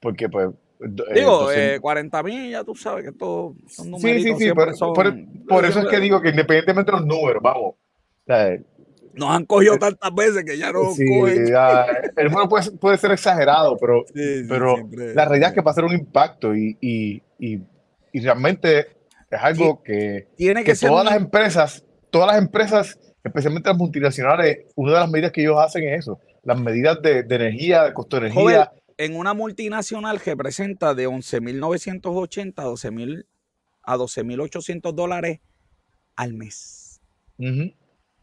Porque, 0.00 0.28
pues. 0.28 0.50
Eh, 0.78 1.14
digo, 1.14 1.48
40 1.80 2.18
eh, 2.18 2.22
mil, 2.22 2.50
ya 2.50 2.62
tú 2.62 2.74
sabes 2.74 3.06
que 3.06 3.12
todo 3.12 3.54
son 3.66 3.90
números. 3.90 4.22
Sí, 4.22 4.34
sí, 4.34 4.34
sí, 4.38 4.52
por, 4.52 4.74
por, 5.48 5.64
eso 5.64 5.80
es 5.80 5.86
que 5.86 6.00
digo 6.00 6.20
que 6.20 6.28
independientemente 6.28 6.92
de 6.92 6.98
los 6.98 7.06
números, 7.06 7.42
vamos. 7.42 7.76
Nos 9.16 9.30
han 9.30 9.44
cogido 9.44 9.78
tantas 9.78 10.14
veces 10.14 10.44
que 10.44 10.56
ya 10.56 10.72
no 10.72 10.92
sí, 10.92 11.04
cogen. 11.06 11.48
el 12.16 12.24
número 12.28 12.48
puede, 12.48 12.70
puede, 12.72 12.98
ser 12.98 13.12
exagerado, 13.12 13.76
pero, 13.76 14.04
pero 14.48 14.76
la 15.14 15.24
realidad 15.24 15.50
es 15.50 15.54
que 15.54 15.60
va 15.62 15.70
a 15.70 15.74
ser 15.74 15.84
un 15.84 15.94
impacto 15.94 16.54
y, 16.54 16.76
y, 16.80 17.22
y, 17.38 17.60
y 18.12 18.20
realmente 18.20 18.86
es 19.30 19.40
algo 19.40 19.82
que, 19.82 20.28
Tiene 20.36 20.62
que, 20.62 20.74
todas 20.74 21.04
las 21.04 21.16
empresas 21.16 21.82
todas 22.16 22.28
las 22.28 22.38
empresas, 22.42 22.98
especialmente 23.22 23.68
las 23.68 23.76
multinacionales, 23.78 24.60
una 24.74 24.92
de 24.92 25.00
las 25.00 25.10
medidas 25.10 25.32
que 25.32 25.42
ellos 25.42 25.58
hacen 25.58 25.84
es 25.88 26.00
eso, 26.00 26.18
las 26.42 26.58
medidas 26.58 27.02
de, 27.02 27.18
energía, 27.20 27.84
de 27.84 27.92
costo 27.92 28.18
de 28.18 28.28
energía. 28.28 28.72
en 28.96 29.16
una 29.16 29.34
multinacional 29.34 30.20
que 30.22 30.30
representa 30.30 30.94
de 30.94 31.06
11.980 31.08 32.54
a 32.56 32.64
12.000 32.64 33.26
a 33.82 33.96
12.800 33.96 34.94
dólares 34.94 35.40
al 36.16 36.32
mes. 36.32 37.00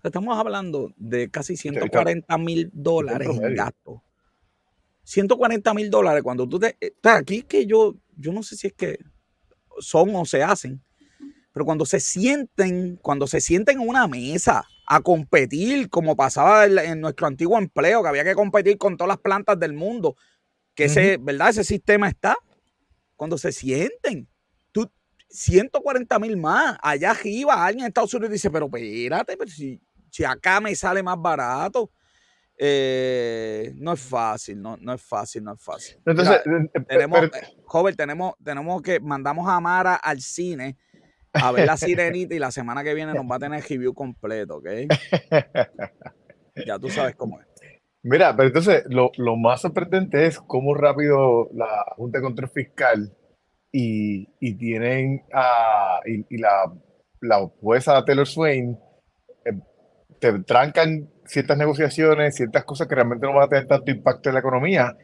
Estamos 0.03 0.38
hablando 0.38 0.91
de 0.98 1.29
casi 1.29 1.55
140 1.55 2.38
mil 2.38 2.69
dólares 2.74 3.29
en 3.29 3.55
gasto. 3.55 4.03
140 5.03 5.74
mil 5.74 5.89
dólares 5.89 6.22
cuando 6.24 6.48
tú 6.48 6.60
te... 6.60 6.77
Aquí 7.03 7.43
que 7.43 7.65
yo, 7.65 7.95
yo 8.17 8.33
no 8.33 8.43
sé 8.43 8.57
si 8.57 8.67
es 8.67 8.74
que 8.74 9.00
son 9.79 10.13
o 10.15 10.25
se 10.25 10.43
hacen, 10.43 10.83
pero 11.53 11.65
cuando 11.65 11.86
se 11.86 12.01
sienten, 12.01 12.98
cuando 12.98 13.27
se 13.27 13.39
sienten 13.39 13.79
en 13.81 13.88
una 13.88 14.07
mesa 14.07 14.65
a 14.88 15.01
competir, 15.01 15.89
como 15.89 16.17
pasaba 16.17 16.65
en 16.65 17.00
nuestro 17.00 17.27
antiguo 17.27 17.57
empleo, 17.57 18.03
que 18.03 18.10
había 18.10 18.25
que 18.25 18.36
competir 18.36 18.77
con 18.77 18.98
todas 18.98 19.07
las 19.07 19.19
plantas 19.19 19.57
del 19.57 19.72
mundo, 19.72 20.17
que 20.75 20.86
ese, 20.86 21.17
¿verdad? 21.17 21.50
Ese 21.50 21.63
sistema 21.63 22.10
está. 22.10 22.36
Cuando 23.15 23.38
se 23.38 23.53
sienten, 23.53 24.27
tú, 24.74 24.91
140 25.29 26.19
mil 26.19 26.36
más, 26.36 26.77
allá 26.81 27.12
arriba, 27.12 27.65
alguien 27.65 27.86
en 27.86 27.88
Estados 27.88 28.13
Unidos 28.13 28.33
dice, 28.33 28.51
pero 28.51 28.65
espérate, 28.65 29.38
pero 29.38 29.50
si, 29.50 29.79
si 30.13 30.24
acá 30.24 30.62
me 30.62 30.75
sale 30.75 31.01
más 31.01 31.20
barato. 31.20 31.89
Eh, 32.55 33.74
no 33.77 33.93
es 33.93 34.00
fácil, 34.00 34.62
no, 34.62 34.77
no 34.77 34.93
es 34.93 35.01
fácil, 35.01 35.43
no 35.43 35.53
es 35.53 35.62
fácil. 35.62 35.98
Entonces, 36.05 36.39
eh, 36.46 36.84
tenemos, 36.88 37.20
joven, 37.65 37.96
tenemos, 37.96 38.36
tenemos 38.43 38.82
que, 38.84 39.00
mandamos 39.00 39.50
a 39.50 39.60
Mara 39.60 39.96
al 39.96 40.22
cine 40.22 40.77
a 41.34 41.51
ver 41.51 41.65
la 41.65 41.77
sirenita 41.77 42.36
y 42.36 42.39
la 42.39 42.51
semana 42.51 42.84
que 42.84 42.93
viene 42.93 43.12
nos 43.12 43.25
va 43.25 43.38
a 43.38 43.39
tener 43.39 43.63
review 43.67 43.96
completo, 43.96 44.58
¿ok? 44.58 44.67
ya 46.67 46.77
tú 46.77 46.91
sabes 46.91 47.15
cómo 47.15 47.41
es. 47.41 47.48
Mira, 48.03 48.36
pero 48.36 48.50
entonces 48.50 48.84
lo, 48.89 49.36
más 49.36 49.62
sorprendente 49.62 50.27
es 50.27 50.39
cómo 50.39 50.75
rápido 50.75 51.50
la 51.53 51.86
Junta 51.98 52.20
de 52.20 52.24
Control 52.24 52.51
Fiscal 52.51 53.17
y, 53.72 54.27
tienen 54.58 55.24
a, 55.34 56.01
y, 56.05 56.38
la, 56.38 56.72
la, 57.20 57.48
jueza 57.60 58.05
Taylor 58.05 58.27
Swain 58.27 58.74
eh, 58.74 58.93
te 60.32 60.39
trancan 60.44 61.10
ciertas 61.25 61.58
negociaciones, 61.58 62.36
ciertas 62.36 62.63
cosas 62.63 62.88
que 62.88 62.96
realmente 62.96 63.25
no 63.25 63.34
van 63.34 63.44
a 63.44 63.50
tener 63.50 63.68
tanto 63.68 63.92
impacto 63.92 64.30
en 64.30 64.36
la 64.36 64.39
economía, 64.39 64.96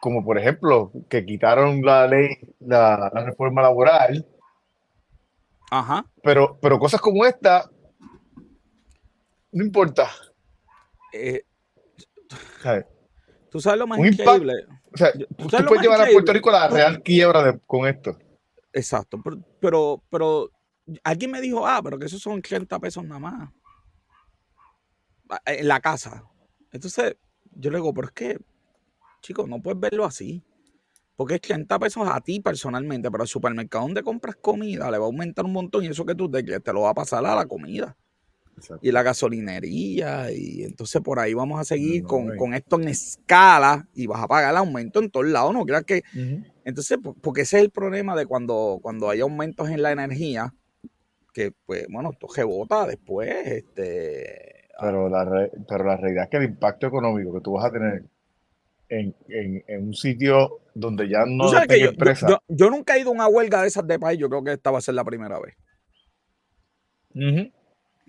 como 0.00 0.24
por 0.24 0.38
ejemplo 0.38 0.92
que 1.08 1.24
quitaron 1.24 1.82
la 1.82 2.06
ley, 2.06 2.38
la, 2.60 3.10
la 3.12 3.24
reforma 3.24 3.62
laboral, 3.62 4.26
Ajá. 5.70 6.04
Pero, 6.22 6.58
pero 6.60 6.78
cosas 6.78 7.00
como 7.00 7.24
esta, 7.24 7.70
no 9.52 9.64
importa. 9.64 10.10
Eh, 11.12 11.44
tú 13.50 13.60
sabes 13.60 13.78
lo 13.78 13.86
más 13.86 14.00
increíble. 14.00 14.66
O 14.92 14.96
sea, 14.96 15.12
tú, 15.12 15.46
puedes 15.68 15.82
llevar 15.82 16.02
a 16.02 16.10
Puerto 16.10 16.32
Rico 16.32 16.50
a 16.50 16.52
la 16.52 16.68
real 16.68 17.02
quiebra 17.02 17.56
con 17.66 17.86
esto. 17.86 18.18
Exacto, 18.72 19.20
pero, 19.22 19.38
pero, 19.60 20.02
pero, 20.10 20.50
alguien 21.04 21.30
me 21.30 21.40
dijo, 21.40 21.66
ah, 21.66 21.80
pero 21.82 21.98
que 21.98 22.06
esos 22.06 22.20
son 22.20 22.42
30 22.42 22.78
pesos 22.80 23.04
nada 23.04 23.20
más. 23.20 23.50
En 25.44 25.68
la 25.68 25.80
casa. 25.80 26.24
Entonces, 26.72 27.16
yo 27.52 27.70
le 27.70 27.78
digo, 27.78 27.92
pero 27.94 28.08
es 28.08 28.12
que, 28.12 28.38
chicos, 29.22 29.48
no 29.48 29.60
puedes 29.60 29.80
verlo 29.80 30.04
así. 30.04 30.42
Porque 31.16 31.34
es 31.34 31.40
30 31.42 31.78
pesos 31.78 32.08
a 32.10 32.20
ti 32.20 32.40
personalmente, 32.40 33.10
pero 33.10 33.22
al 33.22 33.28
supermercado 33.28 33.84
donde 33.84 34.02
compras 34.02 34.36
comida 34.36 34.90
le 34.90 34.96
va 34.96 35.04
a 35.04 35.06
aumentar 35.06 35.44
un 35.44 35.52
montón 35.52 35.84
y 35.84 35.88
eso 35.88 36.06
que 36.06 36.14
tú 36.14 36.30
te, 36.30 36.42
te 36.42 36.72
lo 36.72 36.82
va 36.82 36.90
a 36.90 36.94
pasar 36.94 37.24
a 37.26 37.34
la 37.34 37.46
comida. 37.46 37.96
Y 38.82 38.92
la 38.92 39.02
gasolinería, 39.02 40.30
y 40.32 40.64
entonces 40.64 41.00
por 41.02 41.18
ahí 41.18 41.34
vamos 41.34 41.60
a 41.60 41.64
seguir 41.64 42.02
con, 42.04 42.54
esto 42.54 42.80
en 42.80 42.88
escala 42.88 43.88
y 43.94 44.06
vas 44.06 44.22
a 44.22 44.28
pagar 44.28 44.50
el 44.50 44.56
aumento 44.56 45.00
en 45.00 45.10
todos 45.10 45.26
lados, 45.26 45.54
¿no? 45.54 45.64
Creas 45.64 45.84
que. 45.84 46.02
Entonces, 46.64 46.98
porque 47.22 47.42
ese 47.42 47.58
es 47.58 47.64
el 47.64 47.70
problema 47.70 48.14
de 48.16 48.26
cuando, 48.26 48.78
cuando 48.82 49.08
hay 49.08 49.20
aumentos 49.20 49.70
en 49.70 49.82
la 49.82 49.92
energía, 49.92 50.54
que 51.32 51.52
pues, 51.66 51.86
bueno, 51.88 52.10
esto 52.12 52.28
rebota 52.34 52.86
después. 52.86 53.30
Este, 53.46 54.59
pero, 54.80 55.08
la, 55.08 55.48
pero 55.68 55.84
la 55.84 55.96
realidad 55.96 56.24
es 56.24 56.30
que 56.30 56.36
el 56.38 56.44
impacto 56.44 56.86
económico 56.86 57.34
que 57.34 57.40
tú 57.40 57.52
vas 57.52 57.66
a 57.66 57.70
tener 57.70 58.04
en, 58.88 59.14
un 59.68 59.94
sitio 59.94 60.60
donde 60.74 61.08
ya 61.08 61.24
no 61.26 61.48
hay 61.48 61.82
empresa. 61.82 62.40
Yo, 62.48 62.70
nunca 62.70 62.96
he 62.96 63.00
ido 63.00 63.10
a 63.10 63.14
una 63.14 63.28
huelga 63.28 63.62
de 63.62 63.68
esas 63.68 63.86
de 63.86 63.98
país, 63.98 64.18
yo 64.18 64.28
creo 64.28 64.42
que 64.42 64.52
esta 64.52 64.70
va 64.70 64.78
a 64.78 64.82
ser 64.82 64.94
la 64.94 65.04
primera 65.04 65.38
vez. 65.40 65.54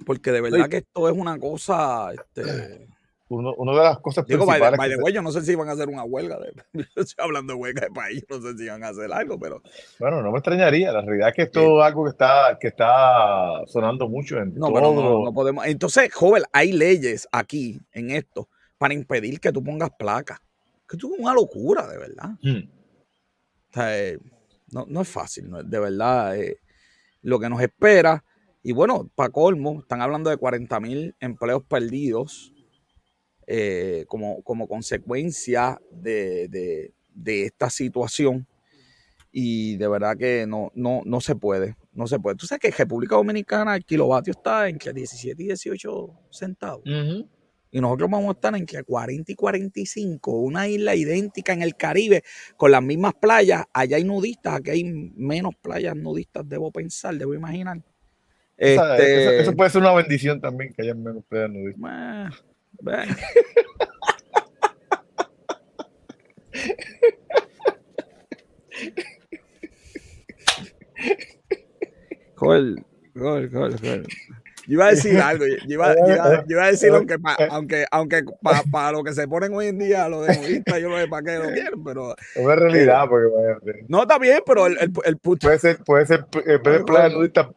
Porque 0.05 0.31
de 0.31 0.41
verdad 0.41 0.69
que 0.69 0.77
esto 0.77 1.09
es 1.09 1.15
una 1.15 1.37
cosa. 1.39 2.11
Este, 2.13 2.87
uno, 3.35 3.75
de 3.75 3.83
las 3.83 3.99
cosas 3.99 4.25
Digo, 4.25 4.45
principales. 4.45 4.99
yo 5.13 5.21
no 5.21 5.31
sé 5.31 5.41
si 5.41 5.55
van 5.55 5.69
a 5.69 5.71
hacer 5.71 5.89
una 5.89 6.03
huelga. 6.03 6.39
De, 6.39 6.53
yo 6.73 7.01
estoy 7.01 7.23
hablando 7.23 7.53
de 7.53 7.59
huelga 7.59 7.81
de 7.81 7.91
país, 7.91 8.23
no 8.29 8.41
sé 8.41 8.57
si 8.57 8.67
van 8.67 8.83
a 8.83 8.89
hacer 8.89 9.11
algo, 9.11 9.39
pero. 9.39 9.61
Bueno, 9.99 10.21
no 10.21 10.31
me 10.31 10.37
extrañaría. 10.37 10.91
La 10.91 11.01
realidad 11.01 11.29
es 11.29 11.35
que 11.35 11.41
esto 11.43 11.79
es 11.79 11.85
algo 11.85 12.03
que 12.03 12.11
está, 12.11 12.57
que 12.59 12.67
está 12.67 13.61
sonando 13.67 14.07
mucho 14.07 14.37
en 14.37 14.55
no, 14.55 14.67
todo. 14.67 14.93
No, 14.93 15.25
no 15.25 15.33
podemos. 15.33 15.65
Entonces, 15.65 16.13
joven, 16.13 16.43
hay 16.53 16.71
leyes 16.71 17.27
aquí 17.31 17.79
en 17.93 18.11
esto 18.11 18.49
para 18.77 18.93
impedir 18.93 19.39
que 19.39 19.51
tú 19.51 19.63
pongas 19.63 19.91
placas 19.97 20.39
que 20.91 20.97
es 20.97 21.03
una 21.03 21.33
locura, 21.33 21.87
de 21.87 21.97
verdad. 21.97 22.29
Hmm. 22.41 22.69
Eh, 23.75 24.19
no, 24.71 25.01
es 25.01 25.07
fácil, 25.07 25.49
de 25.65 25.79
verdad. 25.79 26.37
Eh, 26.37 26.57
lo 27.21 27.39
que 27.39 27.49
nos 27.49 27.61
espera. 27.61 28.23
Y 28.63 28.73
bueno, 28.73 29.09
para 29.15 29.29
colmo, 29.29 29.79
están 29.79 30.01
hablando 30.01 30.29
de 30.29 30.37
40 30.37 30.79
mil 30.79 31.15
empleos 31.19 31.63
perdidos 31.63 32.50
eh, 33.47 34.05
como, 34.07 34.41
como 34.43 34.67
consecuencia 34.67 35.79
de, 35.91 36.93
esta 37.25 37.69
situación. 37.69 38.47
Y 39.31 39.77
de 39.77 39.87
verdad 39.87 40.17
que 40.17 40.45
no, 40.45 40.71
no, 40.75 41.01
no 41.05 41.21
se 41.21 41.35
puede. 41.35 41.75
No 41.93 42.07
se 42.07 42.19
puede. 42.19 42.35
Tú 42.35 42.45
sabes 42.45 42.61
que 42.61 42.67
en 42.67 42.73
República 42.73 43.15
Dominicana 43.15 43.75
el 43.75 43.85
kilovatio 43.85 44.31
está 44.31 44.67
entre 44.67 44.93
17 44.93 45.41
y 45.41 45.45
18 45.47 46.13
centavos 46.29 46.83
y 47.71 47.79
nosotros 47.79 48.09
vamos 48.09 48.29
a 48.29 48.31
estar 48.33 48.55
entre 48.55 48.83
40 48.83 49.31
y 49.31 49.35
45, 49.35 50.31
una 50.31 50.67
isla 50.67 50.93
idéntica 50.93 51.53
en 51.53 51.61
el 51.61 51.75
Caribe, 51.75 52.23
con 52.57 52.71
las 52.71 52.83
mismas 52.83 53.13
playas. 53.13 53.63
Allá 53.73 53.95
hay 53.95 54.03
nudistas, 54.03 54.55
aquí 54.55 54.71
hay 54.71 54.83
menos 54.83 55.55
playas 55.61 55.95
nudistas, 55.95 56.47
debo 56.47 56.71
pensar, 56.71 57.15
debo 57.15 57.33
imaginar. 57.33 57.81
Este, 58.57 59.41
eso, 59.41 59.55
puede 59.55 59.69
ser 59.69 59.81
una 59.81 59.93
bendición 59.93 60.39
también, 60.41 60.73
que 60.73 60.81
haya 60.83 60.93
menos 60.93 61.23
playas 61.23 61.49
nudistas. 61.49 62.43
Joder, 72.35 72.83
joder, 73.15 73.51
joder, 73.51 74.07
iba 74.67 74.87
a 74.87 74.89
decir 74.91 75.19
algo, 75.19 75.45
yo 75.45 75.55
iba, 75.67 75.93
iba, 76.47 76.63
a 76.63 76.71
decir, 76.71 76.89
aunque 76.91 77.17
aunque, 77.49 77.85
aunque 77.91 78.23
para 78.71 78.91
lo 78.91 79.03
que 79.03 79.13
se 79.13 79.27
ponen 79.27 79.53
hoy 79.53 79.67
en 79.67 79.77
día, 79.77 80.07
los 80.07 80.27
demonitas, 80.27 80.79
yo 80.79 80.89
no 80.89 80.97
sé 80.97 81.07
para 81.07 81.23
qué 81.23 81.37
lo 81.37 81.51
quieren, 81.51 81.83
pero. 81.83 82.15
Es 82.35 82.43
una 82.43 82.55
realidad, 82.55 83.05
porque. 83.09 83.85
No, 83.87 84.03
está 84.03 84.17
bien, 84.17 84.39
pero 84.45 84.67
el, 84.67 84.77
el, 84.79 84.91
el 85.03 85.17
Puede 85.17 85.59
ser, 85.59 85.83
puede 85.83 86.05
ser, 86.05 86.25
en 86.45 86.63
vez 86.63 86.79
de 86.79 86.83
plan 86.83 87.13
nudista, 87.13 87.51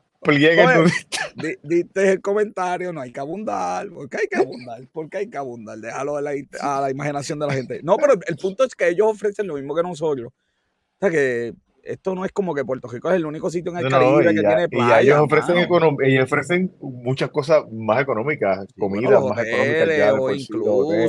nudista. 0.76 1.18
Diste 1.62 2.12
el 2.12 2.20
comentario, 2.20 2.92
no 2.92 3.00
hay 3.00 3.12
que 3.12 3.20
abundar. 3.20 3.88
¿Por 3.88 4.08
qué 4.08 4.18
hay 4.22 4.28
que 4.28 4.36
abundar? 4.36 4.86
¿Por 4.92 5.10
qué 5.10 5.18
hay 5.18 5.30
que 5.30 5.36
abundar? 5.36 5.78
Déjalo 5.78 6.16
a 6.16 6.22
la, 6.22 6.32
a 6.60 6.80
la 6.80 6.90
imaginación 6.90 7.38
de 7.38 7.46
la 7.46 7.52
gente. 7.54 7.80
No, 7.82 7.96
pero 7.96 8.14
el 8.26 8.36
punto 8.36 8.64
es 8.64 8.74
que 8.74 8.88
ellos 8.88 9.08
ofrecen 9.08 9.46
lo 9.46 9.54
mismo 9.54 9.74
que 9.74 9.82
nosotros. 9.82 10.28
O 10.28 10.98
sea 11.00 11.10
que 11.10 11.54
esto 11.82 12.14
no 12.14 12.24
es 12.24 12.32
como 12.32 12.54
que 12.54 12.64
Puerto 12.64 12.88
Rico 12.88 13.10
es 13.10 13.16
el 13.16 13.26
único 13.26 13.50
sitio 13.50 13.72
en 13.72 13.78
el 13.78 13.88
Caribe 13.90 14.34
que 14.34 14.40
tiene 14.40 14.68
playa. 14.68 15.02
Y 15.02 15.06
ellos 15.06 15.20
ofrecen, 15.20 15.56
ellos 16.02 16.24
ofrecen 16.24 16.74
muchas 16.80 17.30
cosas 17.30 17.64
más 17.70 18.00
económicas, 18.00 18.66
comida 18.78 19.20
más 19.20 19.38
económica. 19.46 20.14
o 20.14 21.08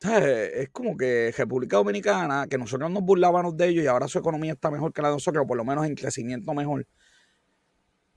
Es 0.00 0.68
como 0.70 0.96
que 0.96 1.34
República 1.36 1.76
Dominicana, 1.76 2.46
que 2.48 2.56
nosotros 2.56 2.90
nos 2.90 3.02
burlábamos 3.02 3.56
de 3.56 3.68
ellos 3.68 3.84
y 3.84 3.88
ahora 3.88 4.06
su 4.08 4.18
economía 4.18 4.52
está 4.52 4.70
mejor 4.70 4.92
que 4.92 5.02
la 5.02 5.08
de 5.08 5.14
nosotros, 5.14 5.44
o 5.44 5.46
por 5.46 5.56
lo 5.56 5.64
menos 5.64 5.86
en 5.86 5.94
crecimiento 5.94 6.54
mejor, 6.54 6.86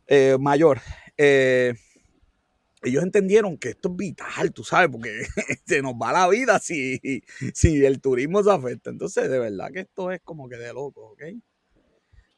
eh, 0.08 0.38
mayor. 0.40 0.80
Eh, 1.18 1.74
ellos 2.84 3.04
entendieron 3.04 3.58
que 3.58 3.70
esto 3.70 3.90
es 3.90 3.96
vital, 3.96 4.52
tú 4.54 4.64
sabes, 4.64 4.90
porque 4.92 5.24
se 5.66 5.82
nos 5.82 5.94
va 5.94 6.14
la 6.14 6.28
vida 6.28 6.60
si, 6.60 7.00
si 7.54 7.86
el 7.86 8.02
turismo 8.02 8.44
se 8.44 8.52
afecta. 8.52 8.90
Entonces, 8.90 9.30
de 9.30 9.40
verdad 9.40 9.72
que 9.72 9.82
esto 9.82 10.12
es 10.12 10.22
como 10.24 10.50
que 10.50 10.58
de 10.58 10.74
loco, 10.74 11.12
¿ok? 11.12 11.22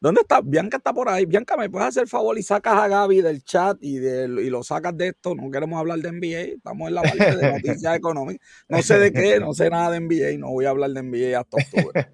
¿Dónde 0.03 0.19
está? 0.19 0.41
Bianca 0.41 0.75
está 0.75 0.91
por 0.91 1.07
ahí. 1.07 1.25
Bianca, 1.25 1.55
¿me 1.55 1.69
puedes 1.69 1.87
hacer 1.87 2.03
el 2.03 2.09
favor 2.09 2.37
y 2.37 2.43
sacas 2.43 2.73
a 2.73 2.89
Gaby 2.89 3.21
del 3.21 3.41
chat 3.41 3.77
y, 3.79 3.99
de, 3.99 4.25
y 4.25 4.49
lo 4.49 4.61
sacas 4.61 4.97
de 4.97 5.07
esto? 5.07 5.33
No 5.33 5.49
queremos 5.49 5.79
hablar 5.79 5.99
de 5.99 6.11
NBA, 6.11 6.55
estamos 6.57 6.89
en 6.89 6.95
la 6.95 7.03
parte 7.03 7.37
de 7.37 7.51
noticias 7.53 7.95
económicas. 7.95 8.45
No 8.67 8.81
sé 8.81 8.99
de 8.99 9.13
qué, 9.13 9.39
no 9.39 9.53
sé 9.53 9.69
nada 9.69 9.91
de 9.91 10.01
NBA, 10.01 10.39
no 10.39 10.49
voy 10.49 10.65
a 10.65 10.71
hablar 10.71 10.89
de 10.89 11.03
NBA 11.03 11.39
hasta 11.39 11.55
octubre. 11.55 12.07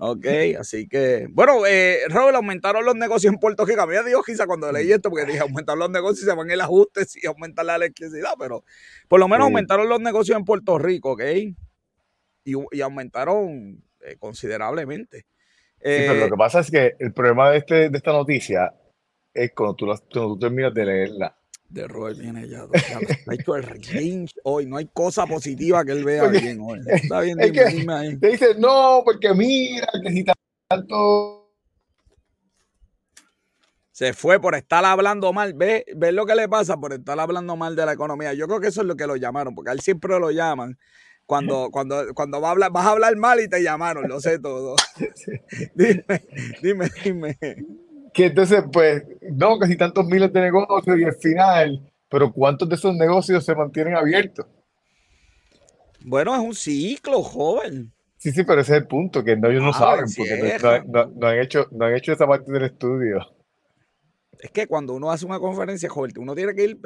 Ok, 0.00 0.26
así 0.58 0.88
que, 0.88 1.28
bueno, 1.30 1.64
eh, 1.64 2.00
Robert, 2.08 2.34
aumentaron 2.34 2.84
los 2.84 2.96
negocios 2.96 3.32
en 3.32 3.38
Puerto 3.38 3.64
Rico. 3.64 3.82
A 3.82 3.86
mí 3.86 3.94
me 3.94 4.08
dio 4.08 4.20
quizá 4.24 4.48
cuando 4.48 4.72
leí 4.72 4.90
esto, 4.90 5.08
porque 5.08 5.26
dije, 5.26 5.38
aumentaron 5.38 5.78
los 5.78 5.90
negocios 5.90 6.24
y 6.24 6.30
se 6.30 6.34
van 6.34 6.50
el 6.50 6.60
ajuste 6.60 7.06
y 7.22 7.26
aumentar 7.28 7.64
la 7.64 7.76
electricidad, 7.76 8.32
pero 8.36 8.64
por 9.06 9.20
lo 9.20 9.28
menos 9.28 9.44
aumentaron 9.44 9.88
los 9.88 10.00
negocios 10.00 10.36
en 10.36 10.44
Puerto 10.44 10.76
Rico, 10.76 11.12
¿ok? 11.12 11.22
Y, 12.42 12.80
aumentaron 12.80 13.80
eh, 14.00 14.16
considerablemente. 14.18 15.26
Sí, 15.80 15.84
pero 15.84 16.14
lo 16.14 16.26
eh, 16.26 16.30
que 16.30 16.36
pasa 16.36 16.60
es 16.60 16.70
que 16.70 16.96
el 16.98 17.12
problema 17.12 17.50
de, 17.50 17.58
este, 17.58 17.88
de 17.88 17.96
esta 17.96 18.12
noticia 18.12 18.74
es 19.32 19.52
cuando 19.52 19.76
tú, 19.76 19.94
tú 20.08 20.38
terminas 20.38 20.74
de 20.74 20.84
leerla. 20.84 21.38
De 21.68 21.86
Robert 21.86 22.18
viene 22.18 22.48
ya. 22.48 22.62
Ha 22.62 23.34
hecho 23.34 23.54
el 23.54 23.62
range 23.62 24.34
hoy. 24.42 24.66
No 24.66 24.78
hay 24.78 24.88
cosa 24.92 25.26
positiva 25.26 25.84
que 25.84 25.92
él 25.92 26.04
vea 26.04 26.26
bien 26.28 26.58
hoy. 26.60 26.80
Está 26.86 27.20
bien, 27.20 27.38
dime, 27.38 27.64
dime 27.66 27.92
ahí. 27.92 28.16
Te 28.16 28.28
dice, 28.28 28.54
no, 28.58 29.02
porque 29.04 29.34
mira, 29.34 29.86
que 30.02 30.10
si 30.10 30.24
tanto. 30.68 31.52
Se 33.92 34.14
fue 34.14 34.40
por 34.40 34.54
estar 34.54 34.84
hablando 34.84 35.32
mal. 35.32 35.52
¿Ves 35.52 35.84
ve 35.94 36.10
lo 36.10 36.24
que 36.24 36.34
le 36.34 36.48
pasa 36.48 36.78
por 36.78 36.94
estar 36.94 37.20
hablando 37.20 37.54
mal 37.54 37.76
de 37.76 37.84
la 37.84 37.92
economía? 37.92 38.32
Yo 38.32 38.46
creo 38.46 38.60
que 38.60 38.68
eso 38.68 38.80
es 38.80 38.86
lo 38.86 38.96
que 38.96 39.06
lo 39.06 39.16
llamaron, 39.16 39.54
porque 39.54 39.70
a 39.70 39.74
él 39.74 39.80
siempre 39.80 40.18
lo 40.18 40.30
llaman 40.30 40.78
cuando, 41.28 41.68
cuando, 41.70 42.14
cuando 42.14 42.40
va 42.40 42.48
a 42.48 42.50
hablar, 42.52 42.72
vas 42.72 42.86
a 42.86 42.90
hablar 42.90 43.14
mal 43.16 43.38
y 43.40 43.48
te 43.48 43.62
llamaron, 43.62 44.08
lo 44.08 44.18
sé 44.20 44.40
todo. 44.40 44.74
dime, 45.74 46.04
dime, 46.60 46.90
dime. 47.04 47.38
Que 48.12 48.26
entonces, 48.26 48.64
pues, 48.72 49.04
no, 49.30 49.58
casi 49.58 49.76
tantos 49.76 50.06
miles 50.06 50.32
de 50.32 50.40
negocios 50.40 50.98
y 50.98 51.04
al 51.04 51.14
final, 51.14 51.92
pero 52.08 52.32
¿cuántos 52.32 52.68
de 52.68 52.74
esos 52.74 52.96
negocios 52.96 53.44
se 53.44 53.54
mantienen 53.54 53.94
abiertos? 53.94 54.46
Bueno, 56.00 56.34
es 56.34 56.40
un 56.40 56.54
ciclo, 56.54 57.22
joven. 57.22 57.92
Sí, 58.16 58.32
sí, 58.32 58.42
pero 58.42 58.62
ese 58.62 58.72
es 58.72 58.82
el 58.82 58.88
punto, 58.88 59.22
que 59.22 59.36
no, 59.36 59.48
ellos 59.48 59.62
no 59.62 59.70
ah, 59.70 59.74
saben, 59.74 60.06
porque 60.16 60.58
no, 60.88 61.26
han 61.28 61.38
hecho, 61.38 61.68
no 61.70 61.84
han 61.84 61.94
hecho 61.94 62.12
esa 62.12 62.26
parte 62.26 62.50
del 62.50 62.64
estudio 62.64 63.37
es 64.40 64.50
que 64.50 64.66
cuando 64.66 64.94
uno 64.94 65.10
hace 65.10 65.26
una 65.26 65.38
conferencia, 65.38 65.88
Robert, 65.88 66.18
uno 66.18 66.34
tiene 66.34 66.54
que 66.54 66.64
ir. 66.64 66.78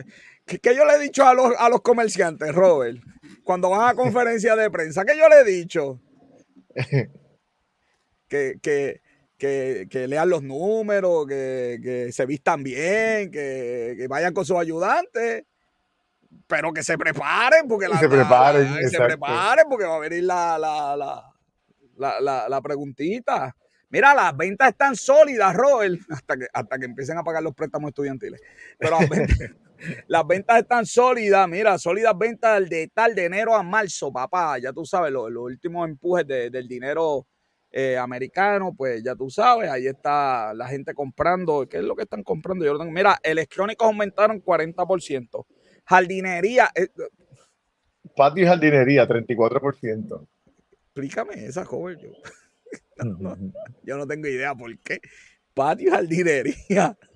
¿Qué, 0.47 0.75
yo 0.75 0.85
le 0.85 0.95
he 0.95 1.01
dicho 1.01 1.25
a 1.27 1.35
los, 1.35 1.53
a 1.59 1.69
los 1.69 1.83
comerciantes, 1.83 2.55
Robert? 2.55 2.99
Cuando 3.45 3.71
van 3.71 3.91
a 3.91 3.95
conferencia 4.03 4.57
de 4.57 4.71
prensa, 4.71 5.05
¿qué 5.05 5.17
yo 5.17 5.29
le 5.29 5.41
he 5.41 5.45
dicho? 5.45 6.01
que, 8.29 9.01
que, 9.39 10.09
lean 10.09 10.31
los 10.31 10.43
números, 10.43 11.27
que, 11.27 12.09
se 12.13 12.27
vistan 12.27 12.63
bien, 12.63 13.31
que, 13.31 14.07
vayan 14.09 14.33
con 14.33 14.47
sus 14.47 14.57
ayudantes, 14.57 15.45
pero 16.47 16.73
que 16.73 16.83
se 16.83 16.97
preparen, 16.97 17.69
porque 17.69 17.89
la, 17.89 17.99
se 17.99 18.09
preparen, 18.09 18.89
se 18.89 18.99
preparen, 18.99 19.67
porque 19.69 19.85
va 19.85 19.97
a 19.97 20.01
venir 20.01 20.25
la, 20.25 20.59
la, 20.59 20.97
la, 21.99 22.49
la 22.49 22.61
preguntita. 22.63 23.55
Mira, 23.93 24.15
las 24.15 24.35
ventas 24.35 24.71
están 24.71 24.97
sólidas, 24.97 25.55
Robert, 25.55 26.01
hasta 26.11 26.39
que, 26.39 26.47
hasta 26.51 26.79
que 26.79 26.87
empiecen 26.87 27.19
a 27.19 27.23
pagar 27.23 27.43
los 27.43 27.55
préstamos 27.55 27.91
estudiantiles. 27.91 28.41
Pero 28.79 28.97
las 30.09 30.27
ventas, 30.27 30.61
están 30.61 30.87
sólidas, 30.87 31.47
mira, 31.47 31.77
sólidas 31.77 32.17
ventas 32.17 32.69
de 32.71 32.89
tal 32.89 33.15
de 33.15 33.27
enero 33.27 33.55
a 33.55 33.63
marzo, 33.63 34.11
papá. 34.11 34.59
Ya 34.59 34.73
tú 34.73 34.87
sabes, 34.87 35.13
los, 35.13 35.31
últimos 35.37 35.87
empujes 35.87 36.27
del 36.27 36.67
dinero 36.67 37.27
eh, 37.71 37.99
americano, 37.99 38.75
pues 38.75 39.03
ya 39.03 39.15
tú 39.15 39.29
sabes, 39.29 39.69
ahí 39.69 39.87
está 39.87 40.55
la 40.55 40.69
gente 40.69 40.95
comprando. 40.95 41.69
¿Qué 41.69 41.77
es 41.77 41.85
lo 41.85 41.95
que 41.95 42.05
están 42.05 42.23
comprando? 42.23 42.65
Yo 42.65 42.83
mira, 42.87 43.19
electrónicos 43.23 43.87
aumentaron 43.87 44.43
40%. 44.43 45.47
Jardinería. 45.85 46.71
Eh, 46.75 46.89
Patio 48.17 48.45
y 48.45 48.47
jardinería, 48.47 49.07
34%. 49.07 50.27
Explícame 50.95 51.45
esa, 51.45 51.67
joven. 51.67 51.99
Yo. 51.99 52.09
yo 53.83 53.97
no 53.97 54.07
tengo 54.07 54.29
idea 54.29 54.55
por 54.55 54.77
qué. 54.79 55.01
Patio 55.55 55.91
jardinería. 55.91 56.97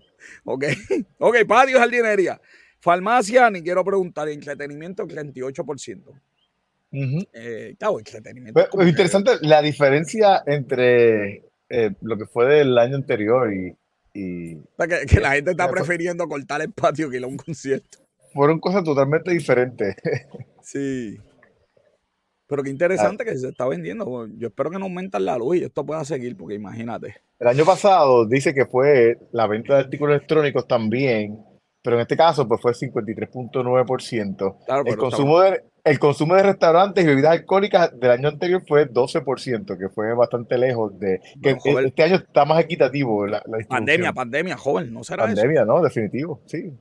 Ok, 0.45 0.65
ok, 1.19 1.37
patio 1.47 1.79
jardinería. 1.79 2.41
Farmacia, 2.81 3.49
ni 3.49 3.63
quiero 3.63 3.85
preguntar. 3.85 4.29
Entretenimiento, 4.29 5.07
38%. 5.07 6.21
Eh, 6.91 7.77
claro, 7.79 7.99
entretenimiento. 8.01 8.61
es 8.81 8.89
interesante 8.89 9.33
la 9.43 9.63
diferencia 9.63 10.43
entre 10.47 11.45
eh, 11.69 11.91
lo 12.01 12.17
que 12.17 12.27
fue 12.27 12.47
del 12.47 12.77
año 12.77 12.97
anterior 12.97 13.53
y. 13.53 13.77
que, 14.13 15.21
la 15.21 15.33
gente 15.33 15.53
está 15.53 15.71
prefiriendo 15.71 16.27
cortar 16.27 16.63
el 16.63 16.73
patio 16.73 17.09
que 17.09 17.19
ir 17.19 17.25
a 17.25 17.29
un 17.29 17.37
concierto. 17.37 17.99
Fueron 18.33 18.59
cosas 18.59 18.83
totalmente 18.83 19.31
diferentes. 19.31 19.95
sí. 20.63 21.19
Pero 22.49 22.63
qué 22.63 22.71
interesante 22.71 23.25
que 23.25 23.37
se 23.37 23.49
está 23.49 23.67
vendiendo. 23.67 24.29
Yo 24.37 24.49
espero 24.49 24.71
que 24.71 24.79
no 24.79 24.85
aumentan 24.85 25.25
la 25.25 25.37
luz 25.37 25.57
y 25.57 25.65
esto 25.65 25.85
pueda 25.85 26.05
seguir, 26.05 26.37
porque 26.37 26.55
imagínate. 26.55 27.17
El 27.39 27.49
año 27.49 27.65
pasado 27.65 28.25
dice 28.25 28.55
que 28.55 28.67
fue 28.67 29.19
la 29.33 29.49
venta 29.49 29.75
de 29.75 29.81
artículos 29.81 30.17
electrónicos 30.17 30.69
también, 30.69 31.45
pero 31.83 31.97
en 31.97 32.03
este 32.03 32.17
caso 32.17 32.47
pues 32.47 32.61
fue 32.61 32.73
53.9%. 32.73 34.57
el, 34.87 34.97
consumo 34.97 35.41
de, 35.41 35.65
el 35.85 35.99
consumo 35.99 36.37
de 36.37 36.45
restaurantes 36.45 37.05
y 37.05 37.07
bebidas 37.07 37.33
alcohólicas 37.33 37.99
del 37.99 38.13
año 38.13 38.29
anterior 38.29 38.63
fue 38.67 38.89
12%, 38.89 39.77
que 39.77 39.89
fue 39.89 40.15
bastante 40.15 40.57
lejos 40.57 40.97
de... 41.01 41.21
que 41.43 41.57
este 41.85 42.03
año 42.05 42.15
está 42.17 42.45
más 42.45 42.61
equitativo 42.61 43.27
la, 43.27 43.43
Pandemia, 43.69 44.13
pandemia, 44.13 44.57
joven, 44.57 44.93
¿no 44.93 45.03
será 45.03 45.25
Pandemia, 45.25 45.65
¿no? 45.65 45.83
Definitivo, 45.83 46.43
sí. 46.47 46.73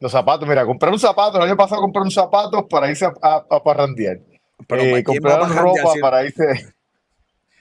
Los 0.00 0.12
zapatos, 0.12 0.48
mira, 0.48 0.66
comprar 0.66 0.92
un 0.92 0.98
zapato, 0.98 1.36
el 1.36 1.44
año 1.44 1.56
pasado 1.56 1.82
compré 1.82 2.02
un 2.02 2.10
zapato 2.10 2.66
para 2.66 2.90
irse 2.90 3.04
a, 3.04 3.12
a 3.22 3.62
parrandear 3.62 4.18
pero 4.66 4.82
eh, 4.82 5.04
compraron 5.04 5.54
ropa 5.56 5.92
para 6.00 6.24
irse 6.24 6.44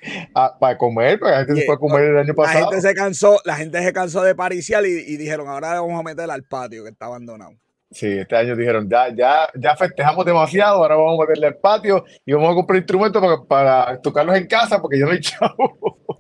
a, 0.36 0.58
para 0.58 0.78
comer, 0.78 1.20
porque 1.20 1.32
la 1.32 1.46
gente 1.46 1.62
se 1.62 1.66
fue 1.66 1.76
a 1.76 1.78
comer 1.78 2.04
el 2.04 2.18
año 2.18 2.34
pasado. 2.34 2.60
La 2.60 2.66
gente 2.72 2.88
se 2.88 2.94
cansó, 2.94 3.40
la 3.46 3.56
gente 3.56 3.82
se 3.82 3.94
cansó 3.94 4.24
de 4.24 4.36
pariciar 4.36 4.86
y, 4.86 5.18
dijeron, 5.18 5.48
ahora 5.48 5.80
vamos 5.82 6.00
a 6.00 6.04
meter 6.04 6.30
al 6.30 6.44
patio 6.44 6.84
que 6.84 6.90
está 6.90 7.06
abandonado. 7.06 7.54
Sí, 7.92 8.08
este 8.08 8.36
año 8.36 8.56
dijeron, 8.56 8.90
ya, 8.90 9.14
ya, 9.14 9.50
ya 9.56 9.76
festejamos 9.76 10.26
demasiado, 10.26 10.78
ahora 10.78 10.96
vamos 10.96 11.20
a 11.20 11.22
meterle 11.22 11.48
al 11.48 11.58
patio 11.58 12.04
y 12.26 12.34
vamos 12.34 12.52
a 12.52 12.56
comprar 12.56 12.78
instrumentos 12.78 13.22
para, 13.22 13.44
para 13.44 14.02
tocarlos 14.02 14.36
en 14.36 14.48
casa 14.48 14.82
porque 14.82 15.00
yo 15.00 15.06
no 15.06 15.12
hay 15.12 15.20
chavo. 15.20 15.78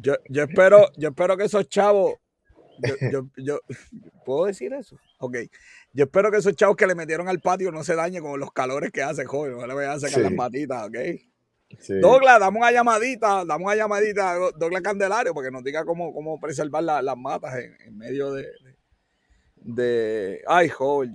Yo, 0.00 0.14
yo 0.28 0.44
espero, 0.44 0.92
yo 0.96 1.08
espero 1.08 1.36
que 1.36 1.42
esos 1.42 1.68
chavos, 1.68 2.14
yo, 3.10 3.26
yo, 3.36 3.58
¿puedo 4.24 4.44
decir 4.44 4.72
eso? 4.72 4.96
Ok. 5.18 5.38
Yo 5.92 6.04
espero 6.04 6.30
que 6.30 6.38
esos 6.38 6.54
chavos 6.54 6.76
que 6.76 6.86
le 6.86 6.94
metieron 6.94 7.28
al 7.28 7.40
patio 7.40 7.72
no 7.72 7.82
se 7.82 7.94
dañen 7.94 8.22
con 8.22 8.38
los 8.38 8.52
calores 8.52 8.90
que 8.92 9.02
hace, 9.02 9.24
joven. 9.24 9.56
No 9.56 9.66
le 9.66 9.74
voy 9.74 9.84
a 9.84 9.98
sacar 9.98 10.20
las 10.20 10.32
matitas, 10.32 10.86
¿ok? 10.86 10.96
Douglas, 12.00 12.40
dame 12.40 12.58
una 12.58 12.72
llamadita, 12.72 13.44
dame 13.44 13.64
una 13.64 13.74
llamadita 13.74 14.32
a 14.32 14.50
Douglas 14.56 14.82
Candelario 14.82 15.34
porque 15.34 15.50
nos 15.50 15.62
diga 15.62 15.84
cómo, 15.84 16.14
cómo 16.14 16.40
preservar 16.40 16.82
las 16.82 17.16
matas 17.16 17.56
en, 17.56 17.96
medio 17.96 18.32
de, 18.32 18.46
de, 19.56 20.42
Ay, 20.46 20.68
joven, 20.70 21.12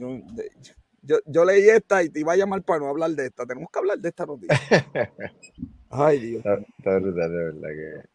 yo, 1.01 1.17
yo, 1.25 1.43
leí 1.43 1.67
esta 1.69 2.03
y 2.03 2.09
te 2.09 2.19
iba 2.19 2.33
a 2.33 2.37
llamar 2.37 2.63
para 2.63 2.79
no 2.79 2.87
hablar 2.87 3.11
de 3.11 3.25
esta. 3.25 3.45
Tenemos 3.45 3.69
que 3.71 3.79
hablar 3.79 3.97
de 3.99 4.09
esta 4.09 4.25
noticia. 4.25 4.57
Ay, 5.89 6.19
Dios. 6.19 6.45
Está, 6.77 6.99
de 6.99 7.11
verdad 7.11 7.69
que. 7.69 8.09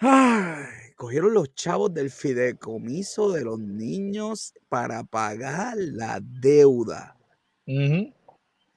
Ay, 0.00 0.87
cogieron 0.98 1.32
los 1.32 1.54
chavos 1.54 1.94
del 1.94 2.10
fideicomiso 2.10 3.30
de 3.30 3.44
los 3.44 3.60
niños 3.60 4.52
para 4.68 5.04
pagar 5.04 5.76
la 5.76 6.18
deuda. 6.20 7.16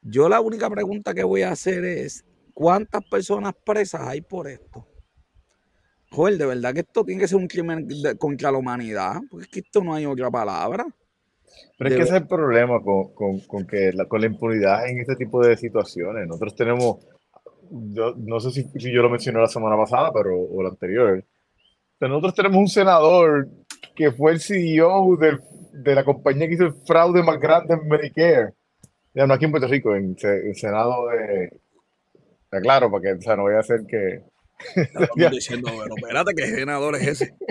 Yo 0.04 0.30
la 0.30 0.40
única 0.40 0.70
pregunta 0.70 1.16
que 1.16 1.24
voy 1.24 1.42
a 1.42 1.52
hacer 1.52 1.84
es, 1.84 2.24
¿cuántas 2.54 3.04
personas 3.10 3.56
presas 3.66 4.02
hay 4.02 4.22
por 4.22 4.48
esto? 4.48 4.88
Joder, 6.12 6.38
de 6.38 6.46
verdad 6.46 6.76
que 6.76 6.82
esto 6.82 7.04
tiene 7.04 7.22
que 7.22 7.28
ser 7.28 7.40
un 7.40 7.48
crimen 7.48 7.88
contra 8.20 8.52
la 8.52 8.60
humanidad, 8.60 9.20
porque 9.32 9.46
es 9.46 9.52
que 9.52 9.60
esto 9.62 9.84
no 9.84 9.96
hay 9.96 10.06
otra 10.06 10.30
palabra. 10.30 10.86
Pero 11.80 11.90
es 11.90 11.96
que 11.96 12.02
ese 12.04 12.18
es 12.18 12.22
el 12.22 12.28
problema 12.28 12.82
con, 12.84 13.66
que 13.66 13.94
la, 13.94 14.06
con 14.06 14.22
la 14.22 14.28
impunidad 14.28 14.88
en 14.88 15.00
este 15.00 15.16
tipo 15.16 15.44
de 15.44 15.58
situaciones. 15.58 16.28
Nosotros 16.28 16.56
tenemos, 16.56 16.98
yo, 17.72 18.14
no 18.16 18.40
sé 18.40 18.52
si, 18.52 18.64
si, 18.80 18.94
yo 18.94 19.02
lo 19.02 19.10
mencioné 19.10 19.40
la 19.40 19.48
semana 19.48 19.76
pasada, 19.76 20.12
pero 20.14 20.40
o 20.40 20.62
la 20.62 20.70
anterior, 20.70 21.26
nosotros 22.10 22.34
tenemos 22.34 22.58
un 22.58 22.68
senador 22.68 23.48
que 23.96 24.12
fue 24.12 24.32
el 24.32 24.40
CEO 24.40 25.18
de 25.18 25.96
la 25.96 26.04
compañía 26.04 26.48
que 26.48 26.56
hizo 26.56 26.66
el 26.66 26.74
fraude 26.86 27.24
más 27.24 27.40
grande 27.40 27.76
en 27.76 27.88
Medicare. 27.88 28.54
Ya 29.14 29.28
no 29.28 29.34
aquí 29.34 29.46
en 29.46 29.52
Puerto 29.52 29.68
Rico, 29.68 29.96
en 29.96 30.16
el 30.22 30.56
Senado 30.56 31.08
de... 31.10 31.60
Claro, 32.62 32.92
para 32.92 33.02
que 33.02 33.12
o 33.14 33.22
sea, 33.22 33.36
no 33.36 33.44
voy 33.44 33.56
a 33.56 33.60
hacer 33.60 33.86
que... 33.88 34.24
diciendo, 35.32 35.72
pero 35.72 35.96
espérate, 35.96 36.34
¿qué 36.36 36.48
senador 36.48 36.96
es 36.96 37.08
ese? 37.08 37.36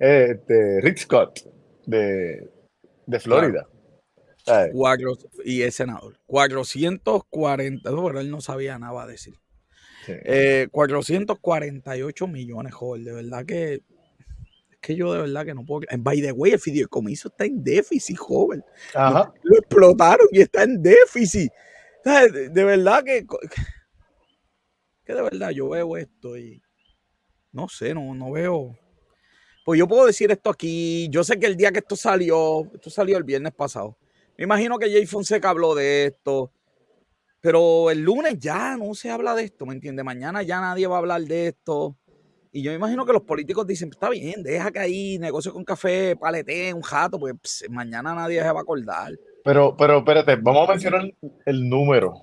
Este, 0.00 0.80
Rick 0.80 0.96
Scott, 0.96 1.40
de, 1.84 2.48
de 3.04 3.20
Florida. 3.20 3.68
y 5.44 5.60
es 5.60 5.74
senador. 5.74 6.18
440, 6.24 7.90
pero 7.90 8.20
él 8.20 8.30
no 8.30 8.40
sabía 8.40 8.78
nada 8.78 9.02
a 9.02 9.06
decir. 9.06 9.34
448 10.70 12.24
eh, 12.24 12.28
millones, 12.28 12.74
joder, 12.74 13.04
de 13.04 13.12
verdad 13.12 13.46
que 13.46 13.74
es 13.74 13.80
que 14.80 14.94
yo 14.94 15.12
de 15.12 15.22
verdad 15.22 15.44
que 15.44 15.54
no 15.54 15.64
puedo. 15.64 15.82
En 15.90 16.04
by 16.04 16.20
the 16.20 16.32
way, 16.32 16.52
el 16.52 16.60
fideicomiso 16.60 17.28
está 17.28 17.44
en 17.44 17.62
déficit, 17.64 18.16
joven. 18.16 18.64
Lo, 18.94 19.58
explotaron 19.58 20.28
y 20.30 20.40
está 20.40 20.62
en 20.62 20.80
déficit. 20.82 21.50
De, 22.04 22.50
de, 22.50 22.64
verdad 22.64 23.02
que, 23.02 23.26
que 25.04 25.12
de 25.12 25.22
verdad 25.22 25.50
yo 25.50 25.70
veo 25.70 25.96
esto 25.96 26.38
y 26.38 26.62
no 27.50 27.68
sé, 27.68 27.94
no, 27.94 28.14
no 28.14 28.30
veo. 28.32 28.78
Pues 29.64 29.78
yo 29.78 29.88
puedo 29.88 30.06
decir 30.06 30.30
esto 30.30 30.50
aquí. 30.50 31.08
Yo 31.10 31.24
sé 31.24 31.40
que 31.40 31.46
el 31.46 31.56
día 31.56 31.72
que 31.72 31.80
esto 31.80 31.96
salió, 31.96 32.70
esto 32.72 32.90
salió 32.90 33.16
el 33.16 33.24
viernes 33.24 33.52
pasado. 33.52 33.96
Me 34.38 34.44
imagino 34.44 34.78
que 34.78 34.90
Jay 34.90 35.06
Fonseca 35.06 35.50
habló 35.50 35.74
de 35.74 36.06
esto. 36.06 36.52
Pero 37.40 37.90
el 37.90 38.02
lunes 38.02 38.38
ya 38.38 38.76
no 38.76 38.94
se 38.94 39.10
habla 39.10 39.34
de 39.34 39.44
esto, 39.44 39.66
¿me 39.66 39.74
entiendes? 39.74 40.04
Mañana 40.04 40.42
ya 40.42 40.60
nadie 40.60 40.86
va 40.86 40.96
a 40.96 40.98
hablar 40.98 41.22
de 41.22 41.48
esto. 41.48 41.96
Y 42.52 42.62
yo 42.62 42.70
me 42.70 42.76
imagino 42.76 43.04
que 43.04 43.12
los 43.12 43.22
políticos 43.22 43.66
dicen, 43.66 43.90
está 43.90 44.08
bien, 44.08 44.42
deja 44.42 44.72
que 44.72 44.78
ahí 44.78 45.18
negocio 45.18 45.52
con 45.52 45.64
café, 45.64 46.16
palete, 46.16 46.72
un 46.72 46.80
jato, 46.80 47.18
pues 47.18 47.64
mañana 47.68 48.14
nadie 48.14 48.40
se 48.40 48.50
va 48.50 48.60
a 48.60 48.62
acordar. 48.62 49.12
Pero, 49.44 49.76
pero 49.76 49.98
espérate, 49.98 50.36
vamos 50.36 50.66
a 50.68 50.72
mencionar 50.72 51.12
el 51.44 51.68
número. 51.68 52.22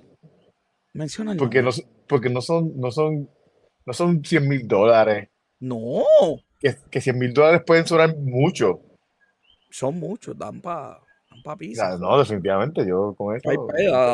Menciona 0.92 1.32
el 1.32 1.38
porque 1.38 1.62
número. 1.62 1.76
No, 1.76 1.88
porque 2.08 2.30
no 2.30 2.40
son, 2.40 2.72
no 2.76 2.90
son, 2.90 3.30
no 3.86 3.92
son 3.92 4.24
100 4.24 4.48
mil 4.48 4.66
dólares. 4.66 5.28
No. 5.60 6.02
Que, 6.58 6.74
que 6.90 7.00
100 7.00 7.18
mil 7.18 7.32
dólares 7.32 7.62
pueden 7.64 7.86
sonar 7.86 8.16
mucho. 8.16 8.80
Son 9.70 9.98
muchos, 9.98 10.36
dan 10.36 10.60
para 10.60 11.03
no, 12.00 12.18
definitivamente, 12.18 12.86
yo 12.86 13.14
con 13.16 13.36
eso. 13.36 13.50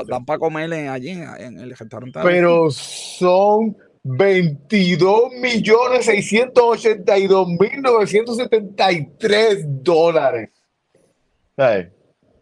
dan 0.07 0.25
para 0.25 0.39
comer 0.39 0.73
allí 0.89 1.11
en, 1.11 1.59
el 1.59 1.77
restaurante. 1.77 2.21
Pero 2.23 2.71
son 2.71 3.77
22 4.03 5.33
millones 5.35 6.07
682 6.07 7.49
mil 7.49 7.83
973 7.83 9.65
dólares. 9.83 10.51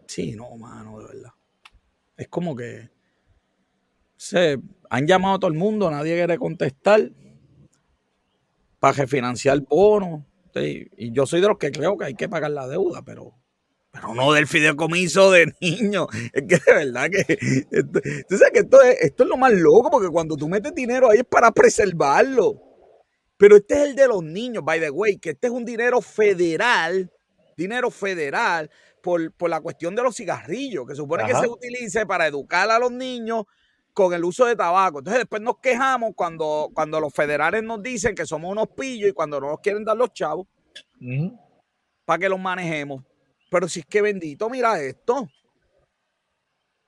Sí, 0.07 0.33
no, 0.35 0.57
mano, 0.57 0.99
de 1.01 1.07
verdad. 1.07 1.33
Es 2.17 2.29
como 2.29 2.57
que 2.57 2.89
se 4.17 4.59
han 4.91 5.07
llamado 5.07 5.35
a 5.37 5.39
todo 5.39 5.51
el 5.51 5.59
mundo, 5.59 5.91
nadie 5.91 6.15
quiere 6.15 6.39
contestar 6.39 7.11
para 8.79 8.93
refinanciar 8.95 9.61
bonos. 9.61 10.23
Y 10.55 11.13
yo 11.13 11.27
soy 11.27 11.41
de 11.41 11.49
los 11.49 11.59
que 11.59 11.71
creo 11.71 11.97
que 11.97 12.07
hay 12.07 12.15
que 12.15 12.29
pagar 12.29 12.51
la 12.51 12.67
deuda, 12.67 13.03
pero 13.03 13.35
pero 13.91 14.15
no 14.15 14.33
del 14.33 14.47
fideicomiso 14.47 15.31
de 15.31 15.53
niños. 15.61 16.07
Es 16.33 16.43
que 16.43 16.57
de 16.57 16.75
verdad 16.75 17.11
que. 17.11 17.21
Esto, 17.71 18.01
tú 18.29 18.37
sabes 18.37 18.53
que 18.53 18.61
esto 18.61 18.83
es, 18.83 19.01
esto 19.01 19.23
es 19.23 19.29
lo 19.29 19.37
más 19.37 19.53
loco, 19.53 19.91
porque 19.91 20.09
cuando 20.09 20.37
tú 20.37 20.49
metes 20.49 20.75
dinero 20.75 21.11
ahí 21.11 21.19
es 21.19 21.25
para 21.25 21.51
preservarlo. 21.51 22.63
Pero 23.37 23.57
este 23.57 23.75
es 23.75 23.89
el 23.91 23.97
de 23.97 24.09
los 24.09 24.23
niños, 24.23 24.65
by 24.65 24.81
the 24.81 24.91
way, 24.91 25.17
que 25.17 25.31
este 25.31 25.47
es 25.47 25.53
un 25.53 25.65
dinero 25.65 26.01
federal, 26.01 27.11
dinero 27.57 27.89
federal, 27.91 28.69
por, 29.01 29.49
la 29.49 29.61
cuestión 29.61 29.95
de 29.95 30.03
los 30.03 30.17
cigarrillos, 30.17 30.87
que 30.87 30.95
supone 30.95 31.25
que 31.25 31.35
se 31.35 31.47
utilice 31.47 32.05
para 32.05 32.27
educar 32.27 32.69
a 32.71 32.79
los 32.79 32.91
niños 32.91 33.45
con 33.95 34.13
el 34.13 34.25
uso 34.25 34.45
de 34.45 34.57
tabaco. 34.57 34.99
Entonces 34.99 35.21
después 35.21 35.41
nos 35.41 35.59
quejamos 35.59 36.13
cuando, 36.15 36.71
cuando 36.75 37.01
los 37.01 37.13
federales 37.13 37.63
nos 37.63 37.83
dicen 37.83 38.15
que 38.15 38.27
somos 38.27 38.51
unos 38.51 38.69
pillos 38.69 39.11
y 39.11 39.13
cuando 39.13 39.41
no 39.41 39.49
nos 39.49 39.61
quieren 39.61 39.85
dar 39.85 39.97
los 39.97 40.13
chavos 40.13 40.47
para 42.05 42.19
que 42.19 42.29
los 42.29 42.41
manejemos. 42.41 43.05
Pero 43.51 43.69
si 43.69 43.81
es 43.81 43.87
que 43.87 44.03
bendito, 44.03 44.49
mira 44.51 44.81
esto. 44.81 45.29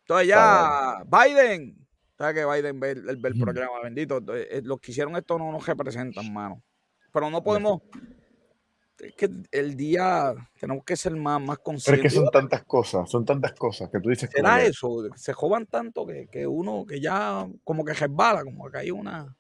Entonces 0.01 0.29
ya, 0.29 1.05
Biden, 1.07 1.87
¿sabes 2.19 2.35
que 2.35 2.45
Biden 2.45 2.81
ve 2.81 2.91
el, 2.91 3.21
programa? 3.21 3.81
Bendito. 3.83 4.21
Eh, 4.35 4.61
los 4.65 4.81
que 4.81 4.91
hicieron 4.91 5.17
esto 5.17 5.39
no 5.39 5.53
nos 5.53 5.67
representan, 5.67 6.33
mano. 6.33 6.63
Pero 7.13 7.31
no 7.31 7.43
podemos. 7.43 7.83
Es 8.99 9.15
que 9.15 9.31
el 9.51 9.77
día 9.77 10.35
tenemos 10.59 10.85
que 10.85 10.95
ser 10.95 11.17
más, 11.17 11.41
más 11.41 11.59
conscientes. 11.59 12.03
Pero 12.03 12.09
es 12.09 12.13
que 12.13 12.21
son 12.21 12.31
tantas 12.31 12.65
cosas, 12.65 13.11
son 13.11 13.25
tantas 13.25 13.53
cosas 13.53 13.89
que 13.89 13.99
tú 13.99 14.11
dices. 14.11 14.29
¿Será 14.31 14.63
eso? 14.63 15.09
Se 15.17 15.33
jovan 15.33 15.67
tanto 15.67 16.07
que, 16.07 16.29
que, 16.29 16.47
uno 16.47 16.85
que 16.85 17.01
ya 17.01 17.49
como 17.65 17.85
que 17.85 17.95
resbala, 17.95 18.45
como 18.45 18.71
que 18.71 18.79
hay 18.79 18.91
una. 18.91 19.35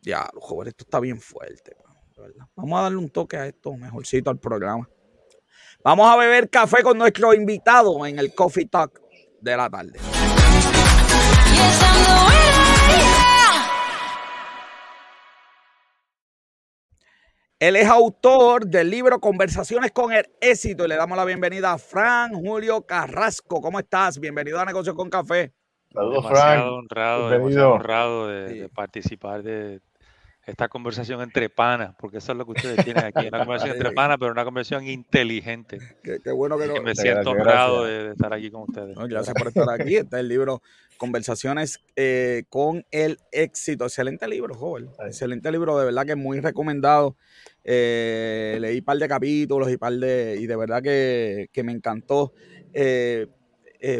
Ya, 0.00 0.28
los 0.34 0.42
jóvenes, 0.42 0.72
esto 0.72 0.84
está 0.84 0.98
bien 0.98 1.20
fuerte. 1.20 1.76
Vamos 2.56 2.78
a 2.78 2.82
darle 2.82 2.98
un 2.98 3.10
toque 3.10 3.36
a 3.36 3.46
esto 3.46 3.74
mejorcito 3.74 4.30
al 4.30 4.38
programa. 4.38 4.88
Vamos 5.84 6.10
a 6.10 6.16
beber 6.16 6.48
café 6.48 6.82
con 6.82 6.96
nuestro 6.96 7.34
invitado 7.34 8.06
en 8.06 8.18
el 8.18 8.34
Coffee 8.34 8.64
Talk 8.64 9.02
de 9.38 9.54
la 9.54 9.68
tarde. 9.68 9.98
Él 17.58 17.76
es 17.76 17.86
autor 17.86 18.66
del 18.66 18.88
libro 18.88 19.20
Conversaciones 19.20 19.92
con 19.92 20.10
el 20.10 20.24
éxito 20.40 20.86
y 20.86 20.88
le 20.88 20.96
damos 20.96 21.18
la 21.18 21.26
bienvenida 21.26 21.72
a 21.72 21.76
Fran 21.76 22.32
Julio 22.32 22.86
Carrasco. 22.86 23.60
¿Cómo 23.60 23.78
estás? 23.78 24.18
Bienvenido 24.18 24.58
a 24.58 24.64
Negocios 24.64 24.96
con 24.96 25.10
Café. 25.10 25.52
Saludos, 25.92 26.26
Fran. 26.26 26.60
honrado, 26.60 27.26
honrado 27.74 28.28
de, 28.28 28.70
participar 28.70 29.42
de, 29.42 29.82
esta 30.46 30.68
conversación 30.68 31.22
entre 31.22 31.48
panas, 31.48 31.94
porque 31.98 32.18
eso 32.18 32.32
es 32.32 32.38
lo 32.38 32.44
que 32.44 32.52
ustedes 32.52 32.84
tienen 32.84 33.04
aquí, 33.04 33.26
una 33.28 33.38
conversación 33.44 33.76
entre 33.76 33.92
panas, 33.92 34.18
pero 34.18 34.32
una 34.32 34.44
conversación 34.44 34.86
inteligente. 34.86 35.78
Qué, 36.02 36.30
bueno 36.32 36.58
que, 36.58 36.80
me 36.80 36.94
siento 36.94 37.30
honrado 37.30 37.84
de, 37.84 38.12
estar 38.12 38.32
aquí 38.32 38.50
con 38.50 38.62
ustedes. 38.62 38.96
gracias 39.08 39.34
por 39.34 39.48
estar 39.48 39.68
aquí. 39.70 39.96
Está 39.96 40.20
el 40.20 40.28
libro 40.28 40.62
Conversaciones 40.96 41.80
eh, 41.96 42.44
con 42.48 42.84
el 42.90 43.18
éxito. 43.32 43.84
Excelente 43.84 44.28
libro, 44.28 44.54
joven. 44.54 44.88
Excelente 45.04 45.50
libro, 45.50 45.78
de 45.78 45.86
verdad 45.86 46.06
que 46.06 46.12
es 46.12 46.18
muy 46.18 46.40
recomendado. 46.40 47.16
Eh, 47.64 48.58
leí 48.60 48.78
un 48.78 48.84
par 48.84 48.98
de 48.98 49.08
capítulos 49.08 49.70
y 49.70 49.76
par 49.76 49.94
de. 49.94 50.36
y 50.40 50.46
de 50.46 50.56
verdad 50.56 50.82
que, 50.82 51.48
me 51.64 51.72
encantó. 51.72 52.32
Eh, 52.72 53.26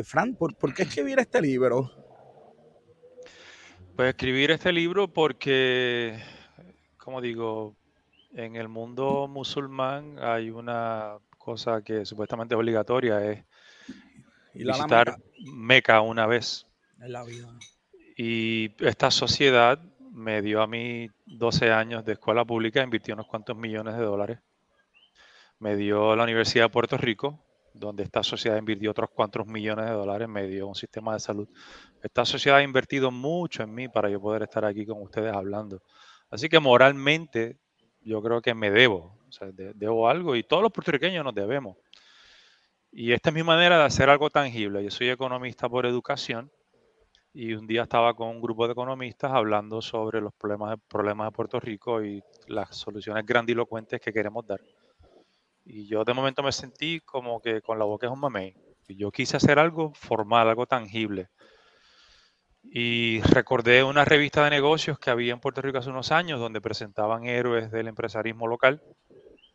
Fran, 0.04 0.34
¿por, 0.36 0.56
¿por 0.56 0.72
qué 0.72 0.84
escribir 0.84 1.18
este 1.18 1.42
libro? 1.42 1.90
Pues 3.96 4.08
escribir 4.08 4.50
este 4.50 4.72
libro 4.72 5.06
porque 5.06 6.14
como 7.04 7.20
digo, 7.20 7.76
en 8.32 8.56
el 8.56 8.68
mundo 8.68 9.28
musulmán 9.28 10.16
hay 10.18 10.48
una 10.48 11.18
cosa 11.36 11.82
que 11.82 12.06
supuestamente 12.06 12.54
es 12.54 12.58
obligatoria, 12.58 13.22
es 13.30 13.44
visitar 14.54 15.18
Meca 15.52 16.00
una 16.00 16.26
vez. 16.26 16.66
En 16.98 17.12
la 17.12 17.22
vida. 17.22 17.48
Y 18.16 18.72
esta 18.82 19.10
sociedad 19.10 19.78
me 20.12 20.40
dio 20.40 20.62
a 20.62 20.66
mí 20.66 21.10
12 21.26 21.72
años 21.72 22.06
de 22.06 22.12
escuela 22.14 22.44
pública, 22.44 22.82
invirtió 22.82 23.12
unos 23.12 23.26
cuantos 23.26 23.54
millones 23.54 23.96
de 23.96 24.02
dólares. 24.02 24.38
Me 25.58 25.76
dio 25.76 26.16
la 26.16 26.24
Universidad 26.24 26.64
de 26.64 26.70
Puerto 26.70 26.96
Rico, 26.96 27.38
donde 27.74 28.04
esta 28.04 28.22
sociedad 28.22 28.56
invirtió 28.56 28.92
otros 28.92 29.10
cuantos 29.10 29.46
millones 29.46 29.86
de 29.86 29.92
dólares, 29.92 30.26
me 30.26 30.46
dio 30.46 30.68
un 30.68 30.74
sistema 30.74 31.12
de 31.12 31.20
salud. 31.20 31.48
Esta 32.02 32.24
sociedad 32.24 32.60
ha 32.60 32.62
invertido 32.62 33.10
mucho 33.10 33.62
en 33.62 33.74
mí 33.74 33.88
para 33.88 34.08
yo 34.08 34.20
poder 34.20 34.44
estar 34.44 34.64
aquí 34.64 34.86
con 34.86 35.02
ustedes 35.02 35.34
hablando. 35.34 35.82
Así 36.34 36.48
que 36.48 36.58
moralmente 36.58 37.60
yo 38.00 38.20
creo 38.20 38.42
que 38.42 38.54
me 38.54 38.68
debo, 38.68 39.16
o 39.28 39.30
sea, 39.30 39.50
debo 39.52 40.08
algo 40.08 40.34
y 40.34 40.42
todos 40.42 40.64
los 40.64 40.72
puertorriqueños 40.72 41.24
nos 41.24 41.32
debemos. 41.32 41.76
Y 42.90 43.12
esta 43.12 43.30
es 43.30 43.36
mi 43.36 43.44
manera 43.44 43.78
de 43.78 43.84
hacer 43.84 44.10
algo 44.10 44.30
tangible. 44.30 44.82
Yo 44.82 44.90
soy 44.90 45.10
economista 45.10 45.68
por 45.68 45.86
educación 45.86 46.50
y 47.32 47.52
un 47.52 47.68
día 47.68 47.84
estaba 47.84 48.14
con 48.14 48.30
un 48.30 48.40
grupo 48.40 48.66
de 48.66 48.72
economistas 48.72 49.30
hablando 49.30 49.80
sobre 49.80 50.20
los 50.20 50.34
problemas, 50.34 50.76
problemas 50.88 51.28
de 51.28 51.36
Puerto 51.36 51.60
Rico 51.60 52.02
y 52.02 52.20
las 52.48 52.76
soluciones 52.76 53.24
grandilocuentes 53.24 54.00
que 54.00 54.12
queremos 54.12 54.44
dar. 54.44 54.60
Y 55.64 55.86
yo 55.86 56.02
de 56.02 56.14
momento 56.14 56.42
me 56.42 56.50
sentí 56.50 56.98
como 56.98 57.40
que 57.40 57.62
con 57.62 57.78
la 57.78 57.84
boca 57.84 58.08
es 58.08 58.12
un 58.12 58.18
mamey. 58.18 58.56
Yo 58.88 59.12
quise 59.12 59.36
hacer 59.36 59.60
algo 59.60 59.92
formal, 59.94 60.48
algo 60.48 60.66
tangible. 60.66 61.28
Y 62.64 63.20
recordé 63.22 63.84
una 63.84 64.04
revista 64.04 64.42
de 64.44 64.50
negocios 64.50 64.98
que 64.98 65.10
había 65.10 65.32
en 65.32 65.40
Puerto 65.40 65.62
Rico 65.62 65.78
hace 65.78 65.90
unos 65.90 66.10
años 66.10 66.40
donde 66.40 66.60
presentaban 66.60 67.24
héroes 67.24 67.70
del 67.70 67.88
empresarismo 67.88 68.48
local. 68.48 68.82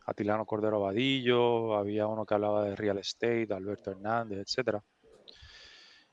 Atilano 0.06 0.46
Cordero 0.46 0.80
Vadillo, 0.80 1.76
había 1.76 2.06
uno 2.06 2.24
que 2.24 2.34
hablaba 2.34 2.64
de 2.64 2.76
real 2.76 2.98
estate, 2.98 3.48
Alberto 3.52 3.90
Hernández, 3.90 4.38
etcétera. 4.38 4.82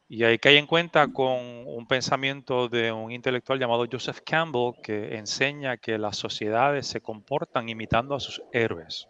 Y 0.09 0.23
ahí 0.23 0.37
cae 0.37 0.57
en 0.57 0.67
cuenta 0.67 1.11
con 1.11 1.37
un 1.67 1.85
pensamiento 1.87 2.69
de 2.69 2.91
un 2.91 3.11
intelectual 3.11 3.59
llamado 3.59 3.85
Joseph 3.91 4.21
Campbell 4.25 4.73
que 4.81 5.17
enseña 5.17 5.77
que 5.77 5.97
las 5.97 6.15
sociedades 6.15 6.87
se 6.87 7.01
comportan 7.01 7.67
imitando 7.67 8.15
a 8.15 8.19
sus 8.19 8.41
héroes. 8.53 9.07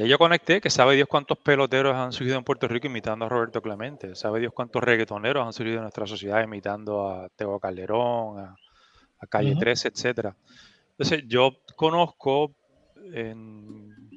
Y 0.00 0.04
ahí 0.04 0.08
yo 0.08 0.16
conecté 0.16 0.62
que 0.62 0.70
sabe 0.70 0.96
Dios 0.96 1.06
cuántos 1.06 1.36
peloteros 1.36 1.94
han 1.94 2.10
surgido 2.10 2.38
en 2.38 2.42
Puerto 2.42 2.66
Rico 2.66 2.86
imitando 2.86 3.26
a 3.26 3.28
Roberto 3.28 3.60
Clemente, 3.60 4.14
sabe 4.14 4.40
Dios 4.40 4.50
cuántos 4.54 4.82
reggaetoneros 4.82 5.46
han 5.46 5.52
surgido 5.52 5.76
en 5.76 5.82
nuestra 5.82 6.06
sociedad 6.06 6.42
imitando 6.42 7.06
a 7.06 7.28
Teo 7.28 7.60
Calderón, 7.60 8.38
a, 8.38 9.26
Calle 9.28 9.54
13, 9.56 9.88
etc. 9.88 10.34
Entonces 10.92 11.24
yo 11.26 11.50
conozco 11.76 12.54
en, 13.12 14.16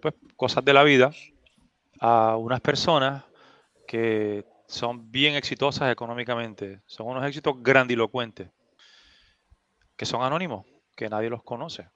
pues, 0.00 0.14
cosas 0.36 0.64
de 0.64 0.72
la 0.72 0.84
vida 0.84 1.10
a 1.98 2.36
unas 2.36 2.60
personas 2.60 3.24
que 3.88 4.44
son 4.68 5.10
bien 5.10 5.34
exitosas 5.34 5.90
económicamente, 5.90 6.82
son 6.86 7.08
unos 7.08 7.26
éxitos 7.26 7.60
grandilocuentes, 7.60 8.48
que 9.96 10.06
son 10.06 10.22
anónimos, 10.22 10.64
que 10.94 11.08
nadie 11.08 11.30
los 11.30 11.42
conoce. 11.42 11.88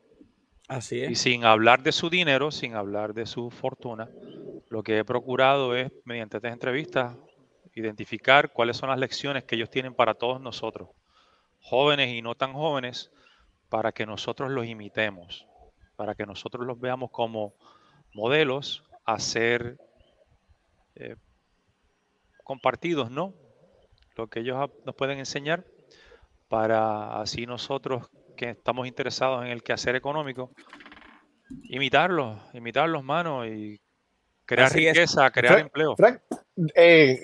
Así 0.69 1.03
es. 1.03 1.11
Y 1.11 1.15
sin 1.15 1.45
hablar 1.45 1.83
de 1.83 1.93
su 1.93 2.11
dinero, 2.11 2.51
sin 2.51 2.75
hablar 2.75 3.15
de 3.15 3.27
su 3.27 3.51
fortuna, 3.51 4.09
lo 4.69 4.83
que 4.83 4.99
he 4.99 5.05
procurado 5.05 5.75
es, 5.75 5.91
mediante 6.05 6.37
estas 6.37 6.53
entrevistas, 6.53 7.17
identificar 7.75 8.53
cuáles 8.53 8.77
son 8.77 8.91
las 8.91 8.99
lecciones 8.99 9.45
que 9.45 9.57
ellos 9.57 9.71
tienen 9.71 9.95
para 9.95 10.15
todos 10.15 10.41
nosotros, 10.41 10.91
jóvenes 11.61 12.11
y 12.11 12.23
no 12.23 12.35
tan 12.35 12.53
jóvenes, 12.53 13.11
para 13.69 13.93
que 13.93 14.07
nosotros 14.07 14.51
los 14.51 14.67
imitemos, 14.67 15.47
para 15.97 16.15
que 16.15 16.27
nosotros 16.27 16.67
los 16.67 16.79
veamos 16.79 17.11
como 17.11 17.55
modelos 18.13 18.85
a 19.05 19.19
ser 19.19 19.79
eh, 20.97 21.17
compartidos, 22.45 23.11
¿no? 23.11 23.35
Lo 24.17 24.27
que 24.27 24.41
ellos 24.41 24.71
nos 24.85 24.95
pueden 24.95 25.19
enseñar 25.19 25.65
para 26.49 27.21
así 27.21 27.47
nosotros 27.47 28.11
que 28.39 28.51
estamos 28.51 28.87
interesados 28.87 29.45
en 29.45 29.51
el 29.51 29.63
quehacer 29.63 29.97
económico, 29.97 30.53
imitarlos, 31.65 32.41
imitarlos, 32.55 33.03
mano, 33.03 33.45
y 33.45 33.81
crear 34.47 34.73
riqueza, 34.73 35.29
crear 35.31 35.59
empleo. 35.59 35.97
Frank, 35.97 36.21
eh, 36.75 37.19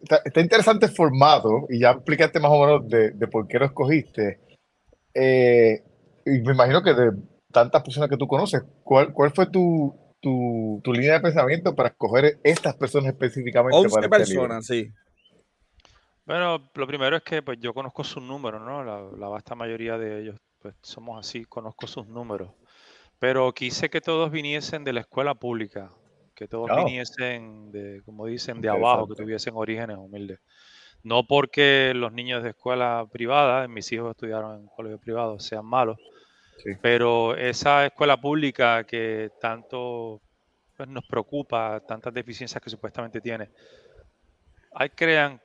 está, 0.00 0.40
interesante 0.40 0.86
el 0.86 0.92
formato 0.92 1.66
y 1.68 1.80
ya 1.80 1.90
explicaste 1.90 2.38
más 2.38 2.52
o 2.52 2.64
menos 2.64 2.88
de, 2.88 3.26
por 3.26 3.48
qué 3.48 3.58
lo 3.58 3.66
escogiste. 3.66 4.40
Eh, 5.12 5.82
y 6.24 6.40
me 6.42 6.52
imagino 6.52 6.80
que 6.82 6.94
de 6.94 7.10
tantas 7.52 7.82
personas 7.82 8.08
que 8.08 8.16
tú 8.16 8.28
conoces, 8.28 8.62
¿cuál, 8.84 9.12
cuál 9.12 9.32
fue 9.32 9.46
tu, 9.46 9.94
tu, 10.20 10.92
línea 10.92 11.14
de 11.14 11.20
pensamiento 11.20 11.74
para 11.74 11.88
escoger 11.88 12.38
estas 12.44 12.76
personas 12.76 13.12
específicamente? 13.12 13.76
11 13.76 14.08
para 14.08 14.22
este 14.22 14.34
personas, 14.34 14.64
sí. 14.64 14.92
Bueno, 16.26 16.70
lo 16.74 16.86
primero 16.88 17.16
es 17.16 17.22
que 17.22 17.40
pues 17.40 17.58
yo 17.60 17.72
conozco 17.72 18.02
sus 18.02 18.22
números, 18.22 18.60
¿no? 18.60 18.82
La, 19.16 19.28
vasta 19.28 19.54
mayoría 19.54 19.96
de 19.96 20.22
ellos, 20.22 20.36
pues 20.60 20.74
somos 20.82 21.24
así, 21.24 21.44
conozco 21.44 21.86
sus 21.86 22.08
números. 22.08 22.50
Pero 23.20 23.52
quise 23.52 23.88
que 23.88 24.00
todos 24.00 24.30
viniesen 24.32 24.82
de 24.82 24.92
la 24.92 25.00
escuela 25.00 25.34
pública, 25.34 25.92
que 26.34 26.48
todos 26.48 26.68
viniesen 26.76 27.70
de, 27.70 28.02
como 28.04 28.26
dicen, 28.26 28.60
de 28.60 28.68
abajo, 28.68 29.06
que 29.06 29.14
tuviesen 29.14 29.54
orígenes 29.56 29.96
humildes. 29.96 30.40
No 31.04 31.24
porque 31.24 31.92
los 31.94 32.12
niños 32.12 32.42
de 32.42 32.50
escuela 32.50 33.06
privada, 33.10 33.68
mis 33.68 33.90
hijos 33.92 34.10
estudiaron 34.10 34.62
en 34.62 34.66
colegios 34.66 35.00
privados, 35.00 35.44
sean 35.44 35.64
malos, 35.64 35.96
pero 36.82 37.36
esa 37.36 37.86
escuela 37.86 38.20
pública 38.20 38.82
que 38.82 39.30
tanto 39.40 40.20
pues, 40.76 40.88
nos 40.88 41.06
preocupa, 41.06 41.80
tantas 41.86 42.12
deficiencias 42.12 42.60
que 42.60 42.68
supuestamente 42.68 43.20
tiene, 43.20 43.48
ahí 44.74 44.90
crean 44.90 45.40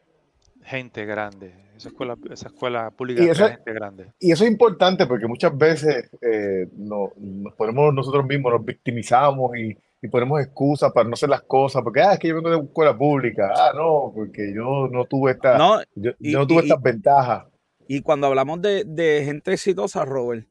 gente 0.63 1.05
grande. 1.05 1.53
Esa 1.75 1.89
escuela, 1.89 2.15
esa 2.31 2.47
escuela 2.47 2.91
pública 2.91 3.23
es 3.23 3.37
gente 3.37 3.73
grande. 3.73 4.11
Y 4.19 4.31
eso 4.31 4.43
es 4.43 4.51
importante 4.51 5.07
porque 5.07 5.27
muchas 5.27 5.57
veces 5.57 6.09
eh, 6.21 6.67
no, 6.77 7.11
nos 7.17 7.53
ponemos 7.55 7.93
nosotros 7.93 8.25
mismos, 8.25 8.53
nos 8.53 8.65
victimizamos 8.65 9.57
y, 9.57 9.75
y, 10.01 10.07
ponemos 10.07 10.39
excusas 10.41 10.91
para 10.91 11.07
no 11.07 11.13
hacer 11.13 11.29
las 11.29 11.41
cosas, 11.41 11.81
porque 11.81 12.01
ah, 12.01 12.13
es 12.13 12.19
que 12.19 12.27
yo 12.27 12.35
vengo 12.35 12.49
de 12.49 12.57
una 12.57 12.65
escuela 12.65 12.95
pública, 12.95 13.51
ah, 13.55 13.71
no, 13.75 14.11
porque 14.13 14.53
yo 14.53 14.87
no 14.91 15.05
tuve 15.05 15.31
esta, 15.31 15.57
no, 15.57 15.81
yo, 15.95 16.11
no 16.19 16.45
tuve 16.45 16.63
estas 16.63 16.81
ventajas. 16.81 17.45
Y 17.87 18.01
cuando 18.01 18.27
hablamos 18.27 18.61
de, 18.61 18.83
de 18.85 19.23
gente 19.25 19.53
exitosa, 19.53 20.05
Robert, 20.05 20.47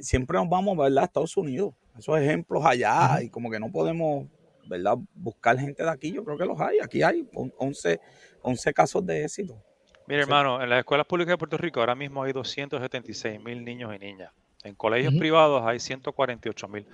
siempre 0.00 0.38
nos 0.38 0.48
vamos, 0.48 0.76
¿verdad? 0.76 1.04
A 1.04 1.06
Estados 1.06 1.36
Unidos. 1.36 1.74
Esos 1.98 2.18
ejemplos 2.18 2.64
allá 2.64 3.22
y 3.22 3.30
como 3.30 3.50
que 3.50 3.58
no 3.58 3.70
podemos, 3.70 4.26
¿verdad? 4.68 4.96
Buscar 5.14 5.58
gente 5.58 5.82
de 5.82 5.90
aquí. 5.90 6.12
Yo 6.12 6.24
creo 6.24 6.36
que 6.36 6.44
los 6.44 6.60
hay. 6.60 6.78
Aquí 6.80 7.02
hay 7.02 7.26
11, 7.58 8.00
11 8.46 8.72
casos 8.74 9.04
de 9.04 9.24
éxito. 9.24 9.60
Mire, 10.06 10.22
hermano, 10.22 10.62
en 10.62 10.70
las 10.70 10.78
escuelas 10.78 11.04
públicas 11.06 11.32
de 11.32 11.38
Puerto 11.38 11.58
Rico 11.58 11.80
ahora 11.80 11.96
mismo 11.96 12.22
hay 12.22 12.32
276 12.32 13.42
mil 13.42 13.64
niños 13.64 13.92
y 13.94 13.98
niñas. 13.98 14.32
En 14.62 14.76
colegios 14.76 15.14
privados 15.14 15.62
hay 15.66 15.80
148 15.80 16.68
mil. 16.68 16.86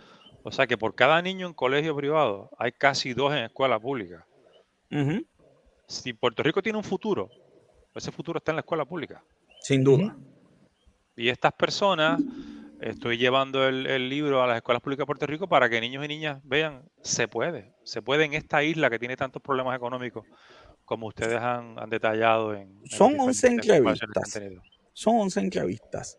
O 0.44 0.50
sea 0.50 0.66
que 0.66 0.78
por 0.78 0.94
cada 0.94 1.20
niño 1.20 1.46
en 1.46 1.52
colegio 1.52 1.94
privado 1.94 2.50
hay 2.58 2.72
casi 2.72 3.12
dos 3.12 3.32
en 3.34 3.44
escuela 3.44 3.78
pública. 3.78 4.26
Si 5.86 6.14
Puerto 6.14 6.42
Rico 6.42 6.62
tiene 6.62 6.78
un 6.78 6.84
futuro, 6.84 7.30
ese 7.94 8.10
futuro 8.10 8.38
está 8.38 8.52
en 8.52 8.56
la 8.56 8.60
escuela 8.60 8.86
pública. 8.86 9.22
Sin 9.60 9.84
duda. 9.84 10.16
Y 11.16 11.28
estas 11.28 11.52
personas 11.52 12.18
Estoy 12.82 13.16
llevando 13.16 13.68
el, 13.68 14.08
libro 14.08 14.42
a 14.42 14.46
las 14.48 14.56
escuelas 14.56 14.82
públicas 14.82 15.02
de 15.02 15.06
Puerto 15.06 15.26
Rico 15.26 15.46
para 15.46 15.70
que 15.70 15.80
niños 15.80 16.04
y 16.04 16.08
niñas 16.08 16.40
vean, 16.42 16.82
se 17.00 17.28
puede, 17.28 17.72
se 17.84 18.02
puede 18.02 18.24
en 18.24 18.34
esta 18.34 18.64
isla 18.64 18.90
que 18.90 18.98
tiene 18.98 19.16
tantos 19.16 19.40
problemas 19.40 19.76
económicos 19.76 20.26
como 20.92 21.06
ustedes 21.06 21.38
han, 21.40 21.74
detallado 21.88 22.52
en... 22.52 22.82
Son 22.84 23.18
11 23.18 23.46
entrevistas. 23.46 24.38
Son 24.92 25.16
11 25.20 25.40
entrevistas. 25.40 26.18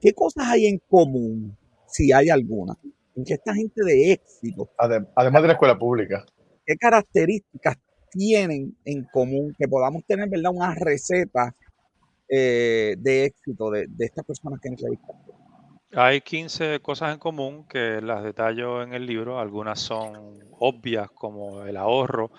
¿Qué, 0.00 0.12
cosas 0.12 0.48
hay 0.48 0.66
en 0.66 0.80
común, 0.88 1.56
si 1.86 2.10
hay 2.10 2.28
alguna, 2.28 2.76
en 3.14 3.24
que 3.24 3.34
esta 3.34 3.54
gente 3.54 3.84
de 3.84 4.14
éxito... 4.14 4.68
Además 4.76 5.42
de 5.42 5.46
la 5.46 5.52
escuela 5.52 5.78
pública. 5.78 6.26
¿Qué 6.66 6.74
características 6.74 7.76
tienen 8.10 8.76
en 8.84 9.04
común 9.04 9.54
que 9.56 9.68
podamos 9.68 10.04
tener, 10.04 10.28
verdad, 10.28 10.50
una 10.52 10.74
receta 10.74 11.54
eh, 12.28 12.96
de 12.98 13.26
éxito 13.26 13.70
de, 13.70 13.86
estas 14.00 14.24
personas 14.24 14.58
que 14.60 14.70
entrevistaste? 14.70 15.30
Hay 15.94 16.20
15 16.20 16.80
cosas 16.80 17.12
en 17.12 17.20
común 17.20 17.64
que 17.68 18.00
las 18.00 18.24
detallo 18.24 18.82
en 18.82 18.92
el 18.92 19.06
libro. 19.06 19.38
Algunas 19.38 19.78
son 19.78 20.42
obvias 20.62 21.10
como 21.10 21.64
el 21.64 21.76
ahorro, 21.76 22.30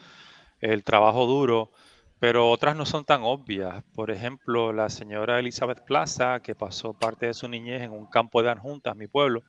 el 0.72 0.84
trabajo 0.84 1.26
duro, 1.26 1.72
pero 2.20 2.50
otras 2.50 2.76
no 2.76 2.86
son 2.86 3.06
tan 3.06 3.22
obvias. 3.24 3.84
Por 3.96 4.12
ejemplo, 4.12 4.74
la 4.74 4.90
señora 4.90 5.40
Elizabeth 5.40 5.84
Plaza, 5.86 6.40
que 6.40 6.56
pasó 6.56 6.94
parte 6.94 7.28
de 7.28 7.34
su 7.34 7.48
niñez 7.48 7.82
en 7.82 7.92
un 7.92 8.06
campo 8.06 8.42
de 8.42 8.52
Anjuntas, 8.52 8.96
mi 8.96 9.08
pueblo. 9.08 9.44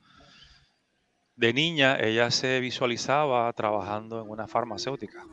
De 1.35 1.53
niña, 1.53 1.97
ella 1.99 2.31
se 2.31 2.59
visualizaba 2.59 3.51
trabajando 3.53 4.21
en 4.21 4.29
una 4.29 4.47
farmacéutica 4.47 5.23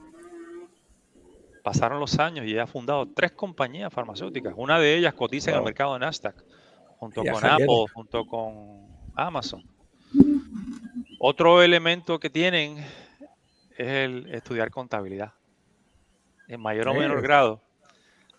pasaron 1.62 2.01
los 2.01 2.18
años 2.18 2.47
y 2.47 2.53
ella 2.53 2.64
ha 2.64 2.66
fundado 2.66 3.07
tres 3.07 3.33
compañías 3.33 3.92
farmacéuticas. 3.92 4.55
Una 4.57 4.79
de 4.79 4.97
ellas 4.97 5.14
cotiza 5.14 5.51
en 5.51 5.59
el 5.59 5.62
mercado 5.62 5.95
de 5.95 6.01
Nasdaq, 6.01 6.35
junto 6.99 7.23
con 7.23 7.45
Apple, 7.45 7.85
junto 7.95 8.27
con 8.27 8.87
Amazon. 9.14 9.62
Otro 11.18 11.62
elemento 11.62 12.18
que 12.18 12.31
tienen 12.31 12.79
es 13.79 13.87
el 13.87 14.35
estudiar 14.35 14.71
contabilidad. 14.71 15.33
En 16.53 16.61
mayor 16.61 16.88
o 16.88 16.95
menor 16.95 17.23
grado 17.23 17.62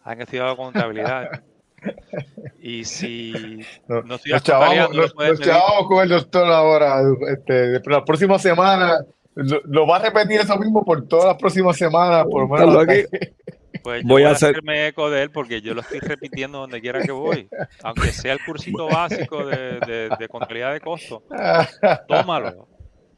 han 0.03 0.21
estudiado 0.21 0.55
contabilidad. 0.55 1.41
Y 2.61 2.85
si 2.85 3.65
no, 3.87 4.15
estudias 4.15 4.43
contabilidad, 4.43 4.89
no 4.89 5.87
con 5.87 6.03
el 6.03 6.09
doctor 6.09 6.45
ahora. 6.45 7.01
Este, 7.27 7.81
la 7.89 8.05
próxima 8.05 8.37
semana 8.37 8.99
lo, 9.33 9.87
va 9.87 9.95
a 9.97 9.99
repetir 10.03 10.41
eso 10.41 10.55
mismo 10.57 10.85
por 10.85 11.07
todas 11.07 11.25
las 11.25 11.37
próximas 11.37 11.75
semanas, 11.75 12.25
por 12.29 12.47
menos. 12.47 12.85
Pues 13.81 14.01
voy 14.05 14.23
a 14.23 14.29
hacerme 14.29 14.87
eco 14.87 15.09
de 15.09 15.23
él 15.23 15.31
porque 15.31 15.61
yo 15.61 15.73
lo 15.73 15.81
estoy 15.81 15.99
repitiendo 15.99 16.59
donde 16.59 16.79
quiera 16.79 17.01
que 17.01 17.11
voy. 17.11 17.49
Aunque 17.81 18.13
sea 18.13 18.31
el 18.31 18.39
cursito 18.45 18.87
básico 18.87 19.45
de, 19.45 20.09
de, 20.17 20.27
contabilidad 20.29 20.71
de 20.71 20.79
costo. 20.79 21.23
Tómalo, 22.07 22.69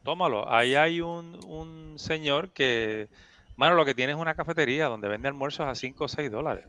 tómalo. 0.02 0.52
Ahí 0.52 0.74
hay 0.74 1.02
un, 1.02 1.38
un 1.46 2.00
señor 2.00 2.50
que 2.52 3.10
Mano, 3.58 3.76
lo 3.76 3.86
que 3.86 3.94
tiene 3.94 4.14
es 4.14 4.18
una 4.18 4.36
cafetería 4.36 4.88
donde 4.88 5.08
vende 5.08 5.28
almuerzos 5.28 5.68
a 5.68 5.76
5 5.76 6.04
o 6.04 6.08
6 6.08 6.32
dólares. 6.32 6.66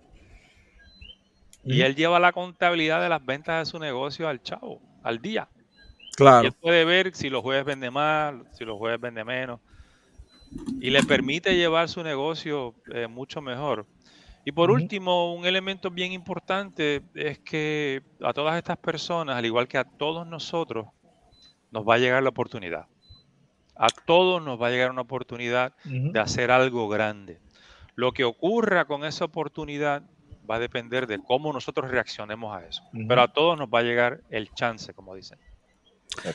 Y 1.64 1.80
él 1.80 1.96
lleva 1.96 2.20
la 2.20 2.32
contabilidad 2.32 3.02
de 3.02 3.08
las 3.08 3.24
ventas 3.24 3.66
de 3.66 3.70
su 3.70 3.80
negocio 3.80 4.28
al 4.28 4.40
chavo, 4.40 4.80
al 5.02 5.20
día. 5.20 5.48
Claro. 6.16 6.44
Y 6.44 6.46
él 6.46 6.52
puede 6.52 6.84
ver 6.84 7.14
si 7.14 7.28
los 7.28 7.42
jueves 7.42 7.64
vende 7.64 7.90
más, 7.90 8.34
si 8.52 8.64
los 8.64 8.78
jueves 8.78 9.00
vende 9.00 9.24
menos. 9.24 9.60
Y 10.80 10.90
le 10.90 11.02
permite 11.02 11.56
llevar 11.56 11.88
su 11.88 12.04
negocio 12.04 12.74
eh, 12.92 13.08
mucho 13.08 13.42
mejor. 13.42 13.84
Y 14.44 14.52
por 14.52 14.70
último, 14.70 15.34
un 15.34 15.44
elemento 15.44 15.90
bien 15.90 16.12
importante 16.12 17.02
es 17.16 17.40
que 17.40 18.04
a 18.22 18.32
todas 18.32 18.56
estas 18.56 18.78
personas, 18.78 19.36
al 19.36 19.44
igual 19.44 19.66
que 19.66 19.76
a 19.76 19.82
todos 19.82 20.24
nosotros, 20.24 20.86
nos 21.72 21.84
va 21.84 21.94
a 21.94 21.98
llegar 21.98 22.22
la 22.22 22.28
oportunidad. 22.28 22.86
A 23.78 23.88
todos 23.88 24.42
nos 24.42 24.60
va 24.60 24.68
a 24.68 24.70
llegar 24.70 24.90
una 24.90 25.02
oportunidad 25.02 25.72
de 25.84 26.18
hacer 26.18 26.50
algo 26.50 26.88
grande. 26.88 27.40
Lo 27.94 28.12
que 28.12 28.24
ocurra 28.24 28.84
con 28.86 29.04
esa 29.04 29.24
oportunidad 29.24 30.02
va 30.48 30.56
a 30.56 30.58
depender 30.58 31.06
de 31.06 31.18
cómo 31.18 31.52
nosotros 31.52 31.90
reaccionemos 31.90 32.56
a 32.56 32.66
eso. 32.66 32.82
Pero 33.08 33.22
a 33.22 33.32
todos 33.32 33.58
nos 33.58 33.68
va 33.68 33.80
a 33.80 33.82
llegar 33.82 34.20
el 34.30 34.52
chance, 34.54 34.94
como 34.94 35.14
dicen. 35.14 35.38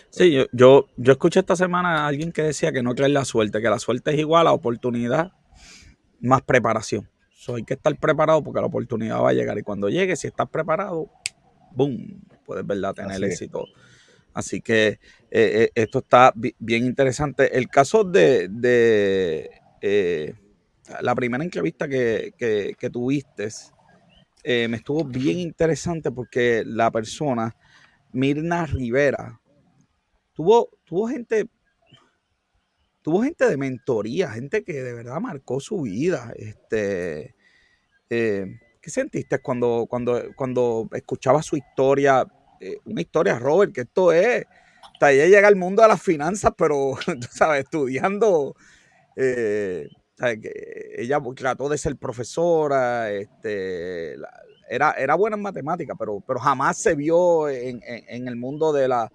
Sí, 0.09 0.31
yo, 0.31 0.45
yo, 0.51 0.87
yo 0.97 1.13
escuché 1.13 1.39
esta 1.39 1.55
semana 1.55 2.03
a 2.03 2.07
alguien 2.07 2.31
que 2.31 2.43
decía 2.43 2.71
que 2.71 2.83
no 2.83 2.93
cree 2.93 3.07
en 3.07 3.13
la 3.13 3.25
suerte, 3.25 3.61
que 3.61 3.69
la 3.69 3.79
suerte 3.79 4.11
es 4.11 4.19
igual 4.19 4.47
a 4.47 4.51
oportunidad 4.51 5.31
más 6.19 6.41
preparación. 6.43 7.09
hay 7.47 7.63
que 7.63 7.73
estar 7.73 7.97
preparado 7.97 8.43
porque 8.43 8.59
la 8.59 8.67
oportunidad 8.67 9.21
va 9.21 9.29
a 9.29 9.33
llegar. 9.33 9.57
Y 9.57 9.63
cuando 9.63 9.89
llegue, 9.89 10.15
si 10.15 10.27
estás 10.27 10.49
preparado, 10.49 11.09
¡boom! 11.71 12.21
Puedes 12.45 12.65
¿verdad? 12.65 12.93
tener 12.93 13.23
éxito. 13.23 13.65
Así 14.33 14.61
que 14.61 14.87
eh, 14.87 14.99
eh, 15.29 15.71
esto 15.75 15.99
está 15.99 16.33
bien 16.35 16.85
interesante. 16.85 17.57
El 17.57 17.67
caso 17.67 18.03
de, 18.03 19.49
eh, 19.81 20.33
la 21.01 21.15
primera 21.15 21.43
entrevista 21.43 21.87
que, 21.87 22.33
que 22.37 22.89
tuviste 22.89 23.49
me 24.43 24.77
estuvo 24.77 25.03
bien 25.03 25.39
interesante 25.39 26.11
porque 26.11 26.63
la 26.65 26.89
persona, 26.91 27.55
Mirna 28.11 28.65
Rivera, 28.65 29.39
tuvo, 30.33 30.69
tuvo 30.83 31.07
gente, 31.07 31.47
tuvo 33.01 33.21
gente 33.21 33.47
de 33.47 33.57
mentoría, 33.57 34.31
gente 34.31 34.63
que 34.63 34.81
de 34.81 34.93
verdad 34.93 35.19
marcó 35.19 35.59
su 35.59 35.81
vida. 35.81 36.33
Este, 36.35 37.35
¿Qué 38.09 38.89
sentiste 38.89 39.39
cuando, 39.39 39.85
cuando, 39.87 40.19
cuando 40.35 40.89
escuchabas 40.93 41.45
su 41.45 41.55
historia? 41.55 42.25
Eh, 42.61 42.77
una 42.85 43.01
historia, 43.01 43.37
Robert, 43.39 43.73
que 43.73 43.81
esto 43.81 44.11
es, 44.11 44.45
hasta 44.93 45.11
ella 45.11 45.25
llega 45.25 45.47
al 45.47 45.55
mundo 45.55 45.81
de 45.81 45.87
las 45.87 46.01
finanzas, 46.01 46.53
pero, 46.57 46.93
tú 47.05 47.27
sabes, 47.31 47.63
estudiando, 47.63 48.55
eh, 49.15 49.89
ella 50.97 51.19
trató 51.35 51.67
de 51.67 51.77
ser 51.77 51.97
profesora, 51.97 53.11
este, 53.11 54.15
era, 54.69 54.91
era 54.91 55.15
buena 55.15 55.35
en 55.35 55.41
matemáticas, 55.41 55.97
pero, 55.97 56.23
pero 56.25 56.39
jamás 56.39 56.77
se 56.77 56.95
vio 56.95 57.49
en 57.49 57.81
el 58.27 58.35
mundo 58.35 58.71
de 58.71 58.87
la, 58.87 59.11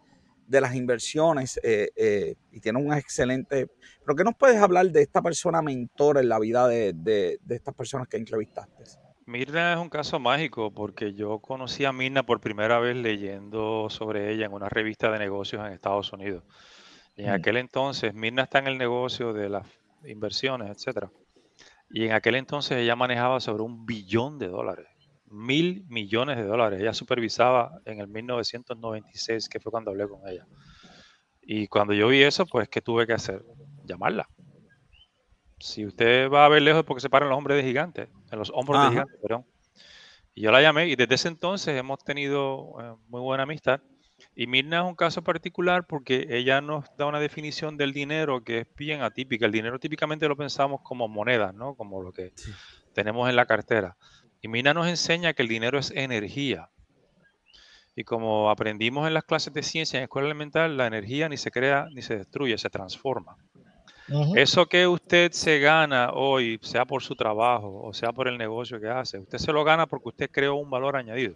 de 0.47 0.61
las 0.61 0.75
inversiones 0.75 1.59
eh, 1.63 1.91
eh, 1.97 2.37
y 2.53 2.61
tiene 2.61 2.79
un 2.79 2.93
excelente... 2.93 3.69
¿Pero 4.05 4.17
qué 4.17 4.25
nos 4.25 4.37
puedes 4.37 4.61
hablar 4.61 4.91
de 4.91 5.03
esta 5.03 5.21
persona 5.21 5.61
mentor 5.61 6.19
en 6.19 6.29
la 6.29 6.39
vida 6.39 6.69
de, 6.69 7.39
estas 7.49 7.75
personas 7.75 8.09
que 8.09 8.17
entrevistaste? 8.17 8.85
Mirna 9.27 9.73
es 9.73 9.79
un 9.79 9.89
caso 9.89 10.19
mágico 10.19 10.73
porque 10.73 11.13
yo 11.13 11.41
conocí 11.41 11.85
a 11.85 11.93
Mirna 11.93 12.23
por 12.23 12.41
primera 12.41 12.79
vez 12.79 12.97
leyendo 12.97 13.89
sobre 13.91 14.33
ella 14.33 14.47
en 14.47 14.53
una 14.53 14.69
revista 14.69 15.11
de 15.11 15.19
negocios 15.19 15.67
en 15.67 15.73
Estados 15.73 16.13
Unidos. 16.13 16.45
Y 17.17 17.23
en 17.23 17.31
mm. 17.31 17.35
aquel 17.35 17.57
entonces, 17.57 18.15
Mirna 18.15 18.43
está 18.43 18.61
en 18.61 18.69
el 18.69 18.79
negocio 18.79 19.33
de 19.33 19.49
las 19.49 19.67
inversiones, 20.05 20.71
etcétera. 20.71 21.11
Y 21.91 22.05
en 22.05 22.13
aquel 22.13 22.37
entonces 22.37 22.79
ella 22.79 22.97
manejaba 22.97 23.41
sobre 23.41 23.63
un 23.63 23.85
billón 23.85 24.39
de 24.39 24.49
dólares 24.49 24.87
mil 25.31 25.85
millones 25.89 26.37
de 26.37 26.45
dólares. 26.45 26.81
Ella 26.81 26.95
supervisaba 26.95 27.81
en 27.85 28.01
el 28.01 28.09
1996, 28.09 29.49
que 29.49 29.61
fue 29.61 29.73
cuando 29.73 29.91
hablé 29.91 30.09
con 30.09 30.27
ella. 30.27 30.47
Y 31.43 31.69
cuando 31.69 31.93
yo 31.95 32.09
vi 32.09 32.23
eso, 32.23 32.47
pues, 32.47 32.69
¿qué 32.69 32.81
tuve 32.81 33.07
que 33.07 33.13
hacer? 33.13 33.45
Llamarla. 33.85 34.29
Si 35.59 35.87
usted 35.87 36.31
va 36.31 36.45
a 36.45 36.49
ver 36.49 36.63
lejos 36.63 36.85
porque 36.85 37.01
se 37.01 37.11
paran 37.11 37.29
los 37.29 37.39
hombres 37.39 37.57
de 37.57 37.63
gigantes, 37.63 38.09
en 38.31 38.39
los 38.39 38.51
hombros 38.55 38.83
de 38.83 38.89
gigantes, 38.91 39.17
perdón. 39.21 39.47
Y 40.35 40.43
yo 40.43 40.51
la 40.51 40.61
llamé 40.61 40.89
y 40.89 40.97
desde 40.97 41.15
ese 41.15 41.29
entonces 41.29 41.79
hemos 41.79 42.05
tenido 42.05 42.75
eh, 42.79 42.95
muy 43.09 43.23
buena 43.23 43.45
amistad. 43.45 43.81
Y 44.35 44.47
Mirna 44.47 44.81
es 44.81 44.85
un 44.85 44.95
caso 44.95 45.23
particular 45.23 45.87
porque 45.87 46.27
ella 46.29 46.61
nos 46.61 46.95
da 46.97 47.07
una 47.07 47.21
definición 47.21 47.79
del 47.79 47.95
dinero 47.95 48.45
que 48.45 48.59
es 48.61 48.67
bien 48.77 49.01
atípica. 49.01 49.47
El 49.47 49.53
dinero 49.53 49.79
típicamente 49.79 50.29
lo 50.29 50.37
pensamos 50.37 50.81
como 50.83 51.09
monedas, 51.09 51.55
¿no? 51.55 51.75
Como 51.75 52.03
lo 52.03 52.13
que 52.13 52.33
tenemos 52.93 53.29
en 53.31 53.37
la 53.37 53.47
cartera. 53.47 53.97
Y 54.43 54.49
Mina 54.49 54.75
nos 54.75 54.89
enseña 54.89 55.33
que 55.33 55.43
el 55.43 55.49
dinero 55.49 55.79
es 55.79 55.91
energía. 55.91 56.69
Y 57.95 58.05
como 58.05 58.51
aprendimos 58.51 59.07
en 59.07 59.15
las 59.15 59.25
clases 59.25 59.55
de 59.55 59.63
ciencia 59.63 59.99
en 59.99 60.05
escuela 60.05 60.27
elemental, 60.27 60.77
la 60.77 60.87
energía 60.87 61.31
ni 61.31 61.39
se 61.39 61.51
crea 61.51 61.89
ni 61.95 62.03
se 62.03 62.19
destruye, 62.19 62.59
se 62.59 62.69
transforma. 62.69 63.39
Eso 64.37 64.67
que 64.67 64.87
usted 64.87 65.33
se 65.33 65.59
gana 65.59 66.13
hoy, 66.13 66.61
sea 66.63 66.85
por 66.85 67.03
su 67.03 67.17
trabajo 67.17 67.83
o 67.83 67.93
sea 67.93 68.13
por 68.13 68.29
el 68.29 68.39
negocio 68.39 68.81
que 68.81 68.89
hace, 68.89 69.19
usted 69.19 69.39
se 69.39 69.53
lo 69.53 69.65
gana 69.65 69.87
porque 69.87 70.11
usted 70.11 70.31
creó 70.31 70.55
un 70.55 70.71
valor 70.71 70.97
añadido. 70.97 71.35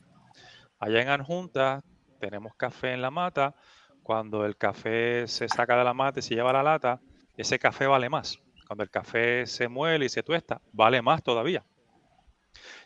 Allá 0.78 1.02
en 1.02 1.08
Anjunta 1.08 1.82
tenemos 2.20 2.54
café 2.56 2.92
en 2.92 3.02
la 3.02 3.10
mata. 3.10 3.54
Cuando 4.02 4.46
el 4.46 4.56
café 4.56 5.26
se 5.28 5.48
saca 5.48 5.76
de 5.76 5.84
la 5.84 5.94
mata 5.94 6.20
y 6.20 6.22
se 6.22 6.34
lleva 6.34 6.50
a 6.50 6.54
la 6.54 6.62
lata, 6.62 7.00
ese 7.36 7.58
café 7.58 7.86
vale 7.86 8.08
más. 8.08 8.38
Cuando 8.66 8.82
el 8.84 8.90
café 8.90 9.46
se 9.46 9.68
muele 9.68 10.06
y 10.06 10.08
se 10.08 10.22
tuesta, 10.22 10.60
vale 10.72 11.02
más 11.02 11.22
todavía. 11.22 11.64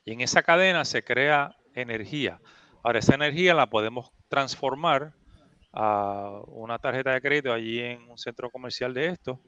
Y 0.04 0.12
en 0.12 0.20
esa 0.22 0.42
cadena 0.42 0.84
se 0.84 1.04
crea 1.04 1.54
energía. 1.74 2.40
Ahora, 2.82 2.98
esa 2.98 3.14
energía 3.14 3.54
la 3.54 3.68
podemos 3.68 4.10
transformar 4.28 5.14
a 5.72 6.40
una 6.46 6.78
tarjeta 6.78 7.12
de 7.12 7.20
crédito 7.20 7.52
allí 7.52 7.80
en 7.80 8.10
un 8.10 8.18
centro 8.18 8.50
comercial 8.50 8.92
de 8.94 9.06
esto, 9.06 9.40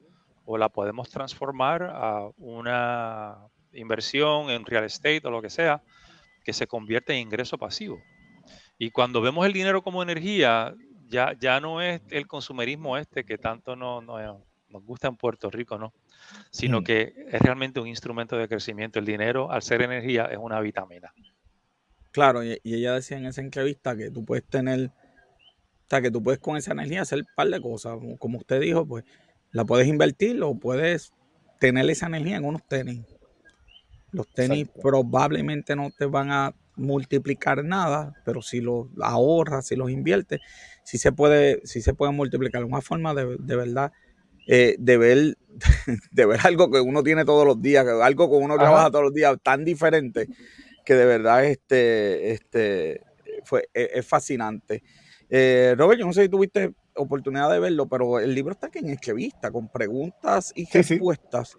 o 0.49 0.57
la 0.57 0.69
podemos 0.69 1.09
transformar 1.09 1.83
a 1.83 2.29
una 2.37 3.37
inversión 3.73 4.49
en 4.49 4.65
real 4.65 4.85
estate 4.85 5.21
o 5.25 5.29
lo 5.29 5.41
que 5.41 5.49
sea, 5.49 5.83
que 6.45 6.53
se 6.53 6.67
convierte 6.67 7.13
en 7.13 7.19
ingreso 7.19 7.57
pasivo. 7.57 8.01
Y 8.77 8.91
cuando 8.91 9.19
vemos 9.19 9.45
el 9.45 9.51
dinero 9.51 9.81
como 9.83 10.01
energía, 10.01 10.73
ya, 11.09 11.33
ya 11.37 11.59
no 11.59 11.81
es 11.81 12.01
el 12.09 12.27
consumerismo 12.27 12.97
este 12.97 13.25
que 13.25 13.37
tanto 13.37 13.75
no, 13.75 14.01
no, 14.01 14.45
nos 14.69 14.83
gusta 14.85 15.09
en 15.09 15.17
Puerto 15.17 15.49
Rico, 15.49 15.77
¿no? 15.77 15.93
Sino 16.49 16.79
mm. 16.79 16.83
que 16.85 17.13
es 17.29 17.41
realmente 17.41 17.81
un 17.81 17.87
instrumento 17.87 18.37
de 18.37 18.47
crecimiento. 18.47 18.99
El 18.99 19.05
dinero, 19.05 19.51
al 19.51 19.61
ser 19.61 19.81
energía, 19.81 20.27
es 20.31 20.37
una 20.37 20.61
vitamina. 20.61 21.11
Claro, 22.11 22.41
y, 22.41 22.57
ella 22.63 22.93
decía 22.93 23.17
en 23.17 23.25
esa 23.25 23.41
entrevista 23.41 23.97
que 23.97 24.11
tú 24.11 24.23
puedes 24.23 24.45
tener, 24.45 24.91
o 24.91 25.89
sea, 25.89 26.01
que 26.01 26.09
tú 26.09 26.23
puedes 26.23 26.39
con 26.39 26.55
esa 26.55 26.71
energía 26.71 27.01
hacer 27.01 27.19
un 27.19 27.27
par 27.35 27.49
de 27.49 27.59
cosas. 27.59 27.97
Como 28.17 28.37
usted 28.37 28.61
dijo, 28.61 28.87
pues 28.87 29.03
la 29.57 29.65
puedes 29.65 29.87
invertir 29.87 30.39
o 30.43 30.53
puedes 30.53 31.11
tener 31.59 31.89
esa 31.89 32.05
energía 32.05 32.37
en 32.37 32.45
unos 32.45 32.61
tenis. 32.67 33.01
Los 34.11 34.27
tenis 34.27 34.67
probablemente 34.83 35.75
no 35.75 35.89
te 35.89 36.05
van 36.05 36.31
a 36.31 36.53
multiplicar 36.75 37.65
nada, 37.65 38.13
pero 38.23 38.43
si 38.43 38.61
los 38.61 38.85
ahorras, 39.01 39.65
si 39.65 39.75
los 39.75 39.89
inviertes, 39.89 40.41
sí 40.83 40.99
se 40.99 41.11
puede, 41.11 41.61
sí 41.63 41.81
se 41.81 41.95
puede 41.95 42.11
multiplicar. 42.11 42.63
Una 42.65 42.81
forma 42.81 43.15
de, 43.15 43.35
de 43.39 43.55
verdad 43.55 43.91
eh, 44.45 44.75
de, 44.77 44.97
ver, 44.99 45.37
de 46.11 46.25
ver 46.27 46.39
algo 46.43 46.69
que 46.69 46.79
uno 46.79 47.01
tiene 47.01 47.25
todos 47.25 47.43
los 47.43 47.59
días, 47.59 47.83
algo 47.87 48.29
que 48.29 48.35
uno 48.35 48.59
trabaja 48.59 48.91
todos 48.91 49.05
los 49.05 49.13
días, 49.15 49.37
tan 49.41 49.65
diferente, 49.65 50.27
que 50.85 50.93
de 50.93 51.05
verdad 51.05 51.45
este, 51.45 52.31
este, 52.31 53.01
fue, 53.43 53.69
e, 53.73 53.89
es, 53.95 54.05
fascinante. 54.05 54.83
Eh, 55.31 55.73
Robert, 55.75 55.99
yo 55.99 56.05
no 56.05 56.13
sé 56.13 56.21
si 56.21 56.29
tuviste 56.29 56.73
oportunidad 56.97 57.51
de 57.51 57.59
verlo, 57.59 57.87
pero 57.87 58.19
el 58.19 58.33
libro 58.33 58.51
está 58.51 58.67
aquí 58.67 58.79
en 58.79 58.89
entrevista, 58.89 59.51
con 59.51 59.69
preguntas 59.69 60.51
y 60.55 60.65
respuestas. 60.71 61.57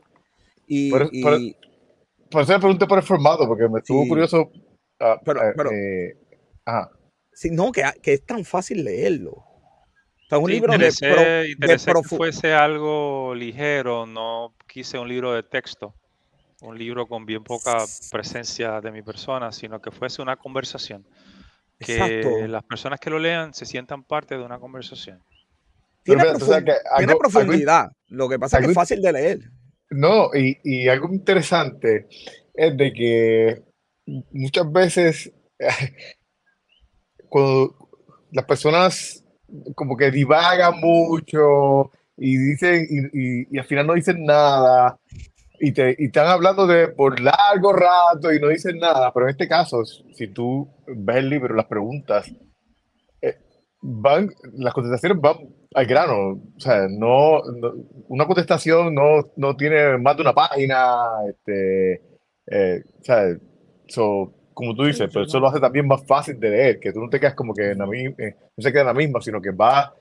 Y, 0.67 0.91
por, 0.91 2.43
eso 2.43 2.53
me 2.53 2.59
pregunté 2.59 2.87
por 2.87 2.99
el 2.99 3.05
formato, 3.05 3.47
porque 3.47 3.69
me 3.69 3.79
estuvo 3.79 4.07
curioso. 4.07 4.51
Ah, 5.01 5.19
pero, 5.25 5.43
eh, 5.43 5.53
pero 5.57 5.71
ajá. 6.65 6.91
Sí, 7.33 7.51
no, 7.51 7.73
que, 7.73 7.85
que 8.03 8.15
es 8.15 8.27
tan 8.27 8.45
fácil 8.45 8.85
leerlo 8.85 9.49
un 10.37 10.51
libro 10.51 10.77
de, 10.77 11.57
que 11.59 11.79
fuese 12.03 12.53
algo 12.53 13.35
ligero, 13.35 14.05
no 14.05 14.55
quise 14.67 14.99
un 14.99 15.09
libro 15.09 15.33
de 15.33 15.43
texto, 15.43 15.95
un 16.61 16.77
libro 16.77 17.07
con 17.07 17.25
bien 17.25 17.43
poca 17.43 17.79
presencia 18.11 18.81
de 18.83 18.93
mi 18.93 19.01
persona, 19.01 19.53
sino 19.53 19.81
que 19.81 19.91
fuese 19.91 20.21
una 20.21 20.37
conversación. 20.37 21.07
Que 21.79 22.47
las 22.49 22.65
personas 22.65 22.99
que 22.99 23.11
lo 23.11 23.19
lean 23.19 23.55
se 23.55 23.65
sientan 23.65 24.05
parte 24.05 24.37
de 24.37 24.43
una 24.43 24.59
conversación. 24.59 25.23
Tiene, 26.03 26.25
profundidad, 27.19 27.93
lo 28.09 28.29
que 28.29 28.39
pasa 28.39 28.59
es 28.59 28.65
que 28.65 28.71
es 28.71 28.75
fácil 28.75 29.03
de 29.03 29.13
leer. 29.13 29.39
No, 29.91 30.31
y, 30.35 30.59
y 30.65 30.89
algo 30.89 31.13
interesante 31.13 32.09
es 32.55 32.77
de 32.77 32.93
que 32.93 33.63
muchas 34.33 34.73
veces 34.73 35.33
cuando 37.29 37.89
las 38.33 38.45
personas 38.45 39.25
como 39.75 39.97
que 39.97 40.11
divagan 40.11 40.79
mucho 40.81 41.91
y 42.17 42.37
dicen, 42.37 42.87
y, 42.91 43.59
al 43.59 43.65
final 43.65 43.87
no 43.87 43.95
dicen 43.95 44.25
nada. 44.25 44.99
Y 45.61 45.73
te 45.73 45.97
y 45.99 46.07
están 46.07 46.27
hablando 46.27 46.67
de 46.67 46.89
por 46.89 47.21
largo 47.21 47.73
rato 47.73 48.33
y 48.33 48.41
no 48.41 48.49
dicen 48.49 48.79
nada, 48.79 49.13
pero 49.13 49.27
en 49.27 49.31
este 49.31 49.49
caso, 49.49 49.85
si 49.85 50.29
tú 50.29 50.69
ves 50.87 51.17
el 51.17 51.31
libro, 51.31 51.55
las 51.55 51.67
preguntas, 51.67 52.31
eh, 53.23 53.37
van, 53.83 54.31
las 54.55 54.75
contestaciones 54.75 55.21
van 55.21 55.37
al 55.75 55.87
grano, 55.87 56.17
o 56.57 56.61
sea, 56.61 56.87
no, 56.89 57.43
no- 57.61 57.75
una 58.09 58.27
contestación 58.27 58.95
no, 58.95 59.33
no 59.37 59.57
tiene 59.57 59.99
más 59.99 60.17
de 60.17 60.23
una 60.23 60.35
página, 60.35 60.97
este, 61.29 62.03
eh, 62.47 62.83
o 63.01 63.05
sea, 63.05 63.37
so, 63.89 64.35
como 64.55 64.75
tú 64.75 64.85
dices, 64.85 65.09
pero 65.13 65.25
eso 65.25 65.41
lo 65.41 65.49
hace 65.49 65.61
también 65.61 65.87
más 65.87 66.05
fácil 66.07 66.39
de 66.41 66.51
leer, 66.51 66.81
que 66.81 66.93
tú 66.93 67.01
no 67.01 67.09
te 67.11 67.21
quedas 67.21 67.35
como 67.35 67.55
que 67.55 67.71
en 67.73 67.79
la 67.79 67.85
eh, 67.87 68.37
no 68.57 68.63
se 68.63 68.73
queda 68.73 68.83
en 68.83 68.87
la 68.89 68.95
misma, 68.95 69.21
sino 69.21 69.41
que 69.41 69.51
va 69.51 69.95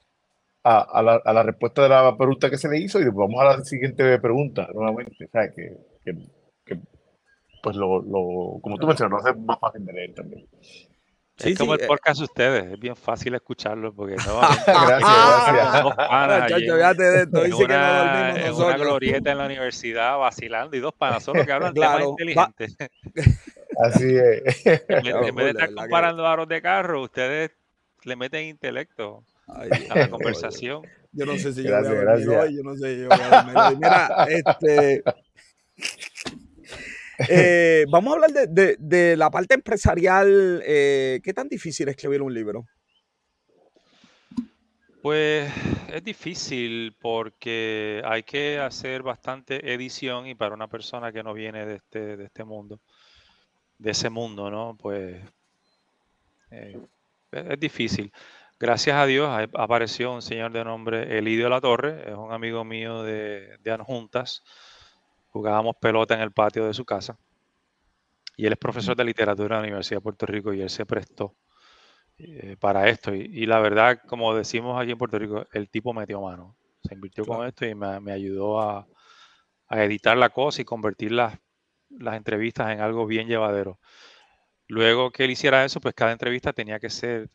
a, 0.68 0.82
a 0.82 1.02
la, 1.02 1.22
a 1.24 1.34
la 1.34 1.44
respuesta 1.44 1.84
de 1.84 1.90
la 1.90 2.18
pregunta 2.18 2.50
que 2.50 2.58
se 2.58 2.68
le 2.68 2.78
hizo 2.78 3.00
y 3.00 3.06
después 3.06 3.30
vamos 3.30 3.42
a 3.42 3.58
la 3.58 3.64
siguiente 3.64 4.20
pregunta 4.20 4.68
nuevamente, 4.74 5.26
o 5.26 5.30
sea, 5.30 5.50
que, 5.50 5.78
que, 6.04 6.18
que, 6.66 6.78
pues 7.64 7.78
lo, 7.78 8.02
lo, 8.02 8.60
como 8.62 8.78
tú 8.78 8.86
mencionas, 8.86 9.12
lo 9.12 9.30
hace 9.30 9.40
más 9.40 9.58
fácil 9.60 9.86
de 9.86 9.94
leer 9.94 10.14
también. 10.14 10.46
Sí, 11.38 11.52
es 11.52 11.58
como 11.58 11.76
sí, 11.76 11.80
el 11.80 11.86
eh. 11.86 11.88
podcast 11.88 12.18
de 12.18 12.26
ustedes, 12.26 12.74
es 12.74 12.80
bien 12.80 12.98
fácil 12.98 13.34
escucharlo 13.36 13.94
porque 13.94 14.16
no 14.28 14.42
Gracias, 14.42 15.86
gracias. 16.74 18.58
una, 18.58 18.76
glorieta 18.76 19.32
en 19.32 19.38
la 19.38 19.46
universidad 19.46 20.18
vacilando 20.18 20.76
y 20.76 20.82
dos 20.82 20.94
panas 20.94 21.24
solo 21.24 21.46
que 21.46 21.52
hablan 21.54 21.74
Claro, 21.76 22.14
temas 22.18 22.40
inteligentes. 22.50 22.76
Así 23.80 24.18
es. 24.18 24.66
En 24.66 24.74
vez, 24.74 24.86
Claro, 24.86 25.28
en 25.28 25.36
vez 25.36 25.46
de 25.46 25.52
estar 25.52 25.74
comparando 25.74 26.28
aros 26.28 26.48
de 26.50 26.62
carro, 26.62 27.04
ustedes 27.04 27.52
le 28.04 28.16
meten 28.18 28.46
intelecto 28.46 29.24
Ay, 29.48 29.72
a 29.90 29.96
la 29.96 30.10
conversación. 30.10 30.84
Yo 31.12 31.26
no 31.26 31.38
sé 31.38 31.54
si 31.54 31.64
yo 31.64 31.70
voy 31.70 31.88
a 31.88 31.90
dormir 31.90 32.04
gracias. 32.28 32.44
hoy, 32.44 32.56
yo 32.58 32.64
no 32.64 32.76
sé 32.76 32.96
si 32.96 33.02
yo 33.02 33.10
voy 33.10 33.20
a 33.22 33.28
dormir. 33.44 33.78
Mira, 33.78 34.26
este. 34.30 35.04
eh, 37.30 37.86
vamos 37.90 38.12
a 38.12 38.16
hablar 38.16 38.32
de, 38.32 38.48
de- 38.48 38.76
de 38.80 39.18
la 39.18 39.30
parte 39.30 39.54
empresarial. 39.56 40.62
eh, 40.66 41.20
¿Qué 41.24 41.34
tan 41.34 41.48
difícil 41.48 41.88
es 41.88 41.96
escribir 41.96 42.22
un 42.22 42.34
libro? 42.34 42.66
Pues 45.02 45.50
es 45.94 46.04
difícil 46.04 46.94
porque 47.00 48.02
hay 48.04 48.24
que 48.24 48.60
hacer 48.60 49.04
bastante 49.04 49.74
edición 49.74 50.28
y 50.28 50.36
para 50.36 50.54
una 50.56 50.68
persona 50.68 51.14
que 51.14 51.24
no 51.24 51.34
viene 51.34 51.66
de 51.66 51.76
este, 51.76 52.18
de 52.18 52.26
este 52.26 52.44
mundo, 52.44 52.82
de 53.78 53.92
ese 53.92 54.10
mundo, 54.10 54.52
¿no? 54.52 54.76
Pues 54.78 55.24
eh, 56.52 56.78
es 57.32 57.60
difícil. 57.60 58.12
Gracias 58.60 58.96
a 58.96 59.06
Dios 59.06 59.30
apareció 59.54 60.12
un 60.12 60.24
señor 60.24 60.52
de 60.52 60.64
nombre 60.64 61.20
Elidio 61.20 61.48
La 61.48 61.62
Torre, 61.62 62.10
es 62.10 62.16
un 62.16 62.32
amigo 62.32 62.64
mío 62.64 63.04
de, 63.04 63.56
de 63.60 63.72
Adjuntas. 63.72 64.44
Jugábamos 65.28 65.76
pelota 65.80 66.16
en 66.16 66.22
el 66.22 66.32
patio 66.32 66.66
de 66.66 66.74
su 66.74 66.84
casa 66.84 67.20
y 68.36 68.48
él 68.48 68.54
es 68.54 68.58
profesor 68.58 68.96
de 68.96 69.04
literatura 69.04 69.58
en 69.58 69.62
la 69.62 69.68
Universidad 69.68 69.98
de 69.98 70.02
Puerto 70.02 70.26
Rico 70.26 70.54
y 70.54 70.62
él 70.62 70.72
se 70.72 70.88
prestó 70.88 71.36
eh, 72.18 72.58
para 72.60 72.90
esto. 72.90 73.14
Y, 73.14 73.30
y 73.32 73.46
la 73.46 73.60
verdad, 73.60 74.00
como 74.08 74.34
decimos 74.36 74.82
aquí 74.82 74.92
en 74.92 74.98
Puerto 74.98 75.20
Rico, 75.20 75.46
el 75.52 75.70
tipo 75.70 75.94
metió 75.94 76.22
mano. 76.22 76.56
Se 76.84 76.96
invirtió 76.96 77.26
con 77.26 77.46
esto 77.46 77.64
y 77.64 77.76
me, 77.76 78.00
me 78.00 78.12
ayudó 78.12 78.60
a, 78.60 78.88
a 79.68 79.84
editar 79.84 80.18
la 80.18 80.30
cosa 80.30 80.64
y 80.64 80.66
convertir 80.66 81.12
las, 81.12 81.38
las 81.90 82.16
entrevistas 82.16 82.72
en 82.72 82.82
algo 82.82 83.06
bien 83.06 83.28
llevadero. 83.28 83.80
Luego 84.68 85.12
que 85.12 85.26
él 85.26 85.32
hiciera 85.32 85.64
eso, 85.64 85.80
pues 85.80 85.94
cada 85.94 86.12
entrevista 86.12 86.54
tenía 86.54 86.80
que 86.80 86.90
ser 86.90 87.30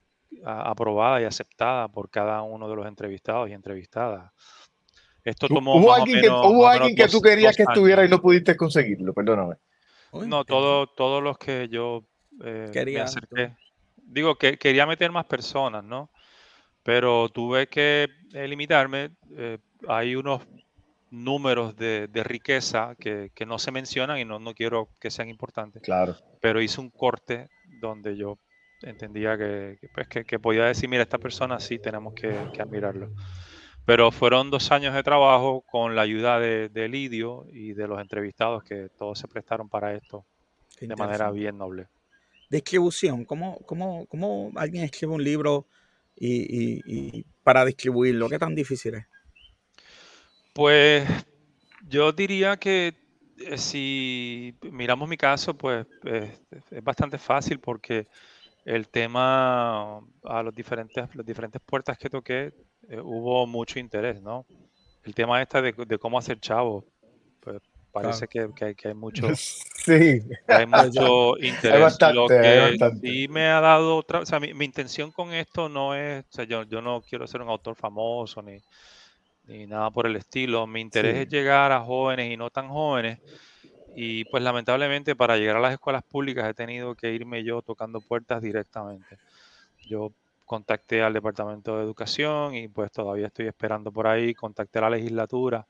aprobada 0.45 1.21
y 1.21 1.25
aceptada 1.25 1.89
por 1.89 2.11
cada 2.11 2.43
uno 2.43 2.69
de 2.69 2.77
los 2.77 2.87
entrevistados 2.87 3.49
y 3.49 3.53
entrevistadas. 3.53 4.33
Esto 5.25 5.49
tomó 5.49 5.77
Hubo 5.77 5.89
más 5.89 5.99
o 5.99 6.03
alguien 6.03 6.21
que, 6.21 6.29
hubo 6.29 6.67
alguien 6.67 6.97
dos- 6.97 7.11
tú 7.13 7.21
querías 7.23 7.57
que 7.57 7.63
estuviera 7.63 8.05
y 8.05 8.09
no 8.09 8.21
pudiste 8.21 8.57
conseguirlo, 8.57 9.13
perdóname. 9.13 9.57
No, 10.13 10.45
todo, 10.45 10.89
todos 10.89 11.23
los 11.23 11.39
que 11.39 11.69
yo 11.69 12.05
eh, 12.45 12.65
me 12.67 12.73
Quería, 12.73 13.05
acerqué. 13.05 13.55
Digo 13.97 14.35
que 14.37 14.59
quería 14.59 14.85
meter 14.85 15.11
más 15.11 15.25
personas, 15.27 15.85
¿no? 15.85 16.11
Pero 16.83 17.29
tuve 17.29 17.69
que 17.69 18.09
limitarme. 18.33 19.11
eh, 19.37 19.59
hay 19.89 20.17
unos 20.17 20.43
números 21.11 21.77
de, 21.77 22.09
de 22.09 22.25
riqueza 22.25 22.95
que, 22.99 23.31
que 23.35 23.47
no 23.47 23.59
se 23.59 23.71
mencionan 23.71 24.19
y 24.19 24.25
no, 24.25 24.39
no 24.39 24.55
quiero 24.55 24.89
que 25.01 25.11
sean 25.11 25.29
importantes. 25.29 25.83
Claro. 25.83 26.17
Pero 26.41 26.61
hice 26.61 26.81
un 26.81 26.91
corte 26.91 27.49
donde 27.81 28.17
yo 28.17 28.39
entendía 28.83 29.37
que, 29.39 29.79
que, 29.81 29.89
pues, 29.89 30.09
que- 30.09 30.25
que 30.25 30.39
podía 30.39 30.65
decir, 30.67 30.89
mira, 30.89 31.03
esta 31.03 31.19
persona 31.19 31.59
sí 31.61 31.79
tenemos 31.79 32.15
que, 32.15 32.29
admirarlo. 32.59 33.11
Pero 33.85 34.13
fueron 34.13 34.51
dos 34.51 34.71
años 34.71 34.95
de 34.95 35.03
trabajo 35.03 35.63
con 35.63 35.97
la 35.97 36.03
ayuda 36.03 36.39
de, 36.39 36.69
de 36.69 36.89
Lidio 36.89 37.47
y 37.53 37.73
de 37.73 37.89
los 37.89 38.01
entrevistados 38.01 38.63
que 38.63 38.89
todos 38.97 39.19
se 39.19 39.29
prestaron 39.29 39.69
para 39.69 39.95
esto 39.95 40.25
qué 40.79 40.87
de 40.87 40.97
manera 40.97 41.31
bien 41.31 41.59
noble. 41.59 41.89
Distribución. 42.51 43.25
¿Cómo, 43.25 43.59
cómo, 43.67 44.07
cómo 44.07 44.53
alguien 44.57 44.85
escribe 44.85 45.15
un 45.15 45.25
libro 45.25 45.67
y, 46.15 46.43
y- 46.43 46.83
y 46.87 47.25
para 47.43 47.65
distribuirlo? 47.65 48.29
¿Qué 48.29 48.39
tan 48.39 48.55
difícil 48.55 48.95
es? 48.95 49.05
Pues 50.53 51.09
yo 51.89 52.13
diría 52.13 52.57
que 52.57 52.95
eh, 53.39 53.59
si 53.59 54.55
miramos 54.71 55.09
mi 55.09 55.17
caso, 55.17 55.57
pues 55.57 55.87
es 56.05 56.85
bastante 56.85 57.19
fácil 57.19 57.59
porque 57.59 58.07
el 58.65 58.89
tema 58.89 59.99
a 60.25 60.43
los 60.43 60.55
diferentes, 60.55 61.15
las 61.15 61.27
diferentes 61.27 61.61
puertas 61.65 61.99
que 61.99 62.09
toqué, 62.11 62.53
eh, 62.89 63.01
hubo 63.01 63.47
mucho 63.47 63.79
interés, 63.79 64.21
¿no? 64.23 64.47
El 65.05 65.15
tema 65.15 65.43
este 65.43 65.61
de, 65.63 65.73
de 65.73 65.99
cómo 65.99 66.19
hacer 66.19 66.39
chavo, 66.39 66.85
pues 67.41 67.61
parece 67.91 68.27
que, 68.29 68.49
que 68.55 68.65
hay- 68.67 68.75
que 68.75 68.89
hay 68.89 68.95
mucho, 68.95 69.27
Sí. 69.35 70.21
que 70.47 70.53
hay 70.53 70.67
mucho 70.67 71.37
interés. 71.39 71.81
bastante, 71.81 72.15
Lo 72.15 72.29
hay 72.31 72.79
que 72.79 72.91
sí 73.03 73.27
me 73.29 73.47
ha 73.49 73.61
dado 73.61 73.97
otra, 73.97 74.21
o 74.21 74.27
sea, 74.27 74.39
mi, 74.39 74.55
mi 74.55 74.65
intención 74.65 75.11
con 75.11 75.33
esto 75.35 75.69
no 75.69 75.95
es, 75.95 76.25
o 76.25 76.33
sea, 76.33 76.45
yo, 76.45 76.63
yo 76.63 76.81
no 76.81 77.03
quiero 77.03 77.27
ser 77.27 77.43
un 77.43 77.49
autor 77.49 77.75
famoso 77.75 78.41
ni, 78.43 78.59
ni 79.49 79.67
nada 79.67 79.91
por 79.91 80.07
el 80.07 80.15
estilo. 80.17 80.67
Mi 80.69 80.81
interés 80.81 81.15
Sí. 81.17 81.23
es 81.23 81.29
llegar 81.29 81.73
a 81.73 81.81
jóvenes 81.81 82.33
y 82.33 82.37
no 82.37 82.49
tan 82.51 82.69
jóvenes. 82.69 83.19
Y 83.95 84.25
pues 84.27 84.43
lamentablemente 84.43 85.15
para 85.15 85.37
llegar 85.37 85.57
a 85.57 85.61
las 85.61 85.73
escuelas 85.73 86.03
públicas 86.03 86.49
he 86.49 86.55
tenido 86.55 86.95
que 86.95 87.13
irme 87.13 87.45
yo 87.45 87.63
tocando 87.63 88.01
puertas 88.01 88.43
directamente. 88.43 89.19
Yo 89.87 90.13
contacté 90.47 91.03
al 91.03 91.13
Departamento 91.13 91.77
de 91.77 91.85
Educación 91.85 92.55
y 92.55 92.69
pues 92.69 92.91
todavía 92.93 93.27
estoy 93.27 93.47
esperando 93.47 93.93
por 93.93 94.07
ahí. 94.07 94.35
Contacté 94.35 94.79
a 94.79 94.83
la 94.83 94.91
legislatura. 94.91 95.67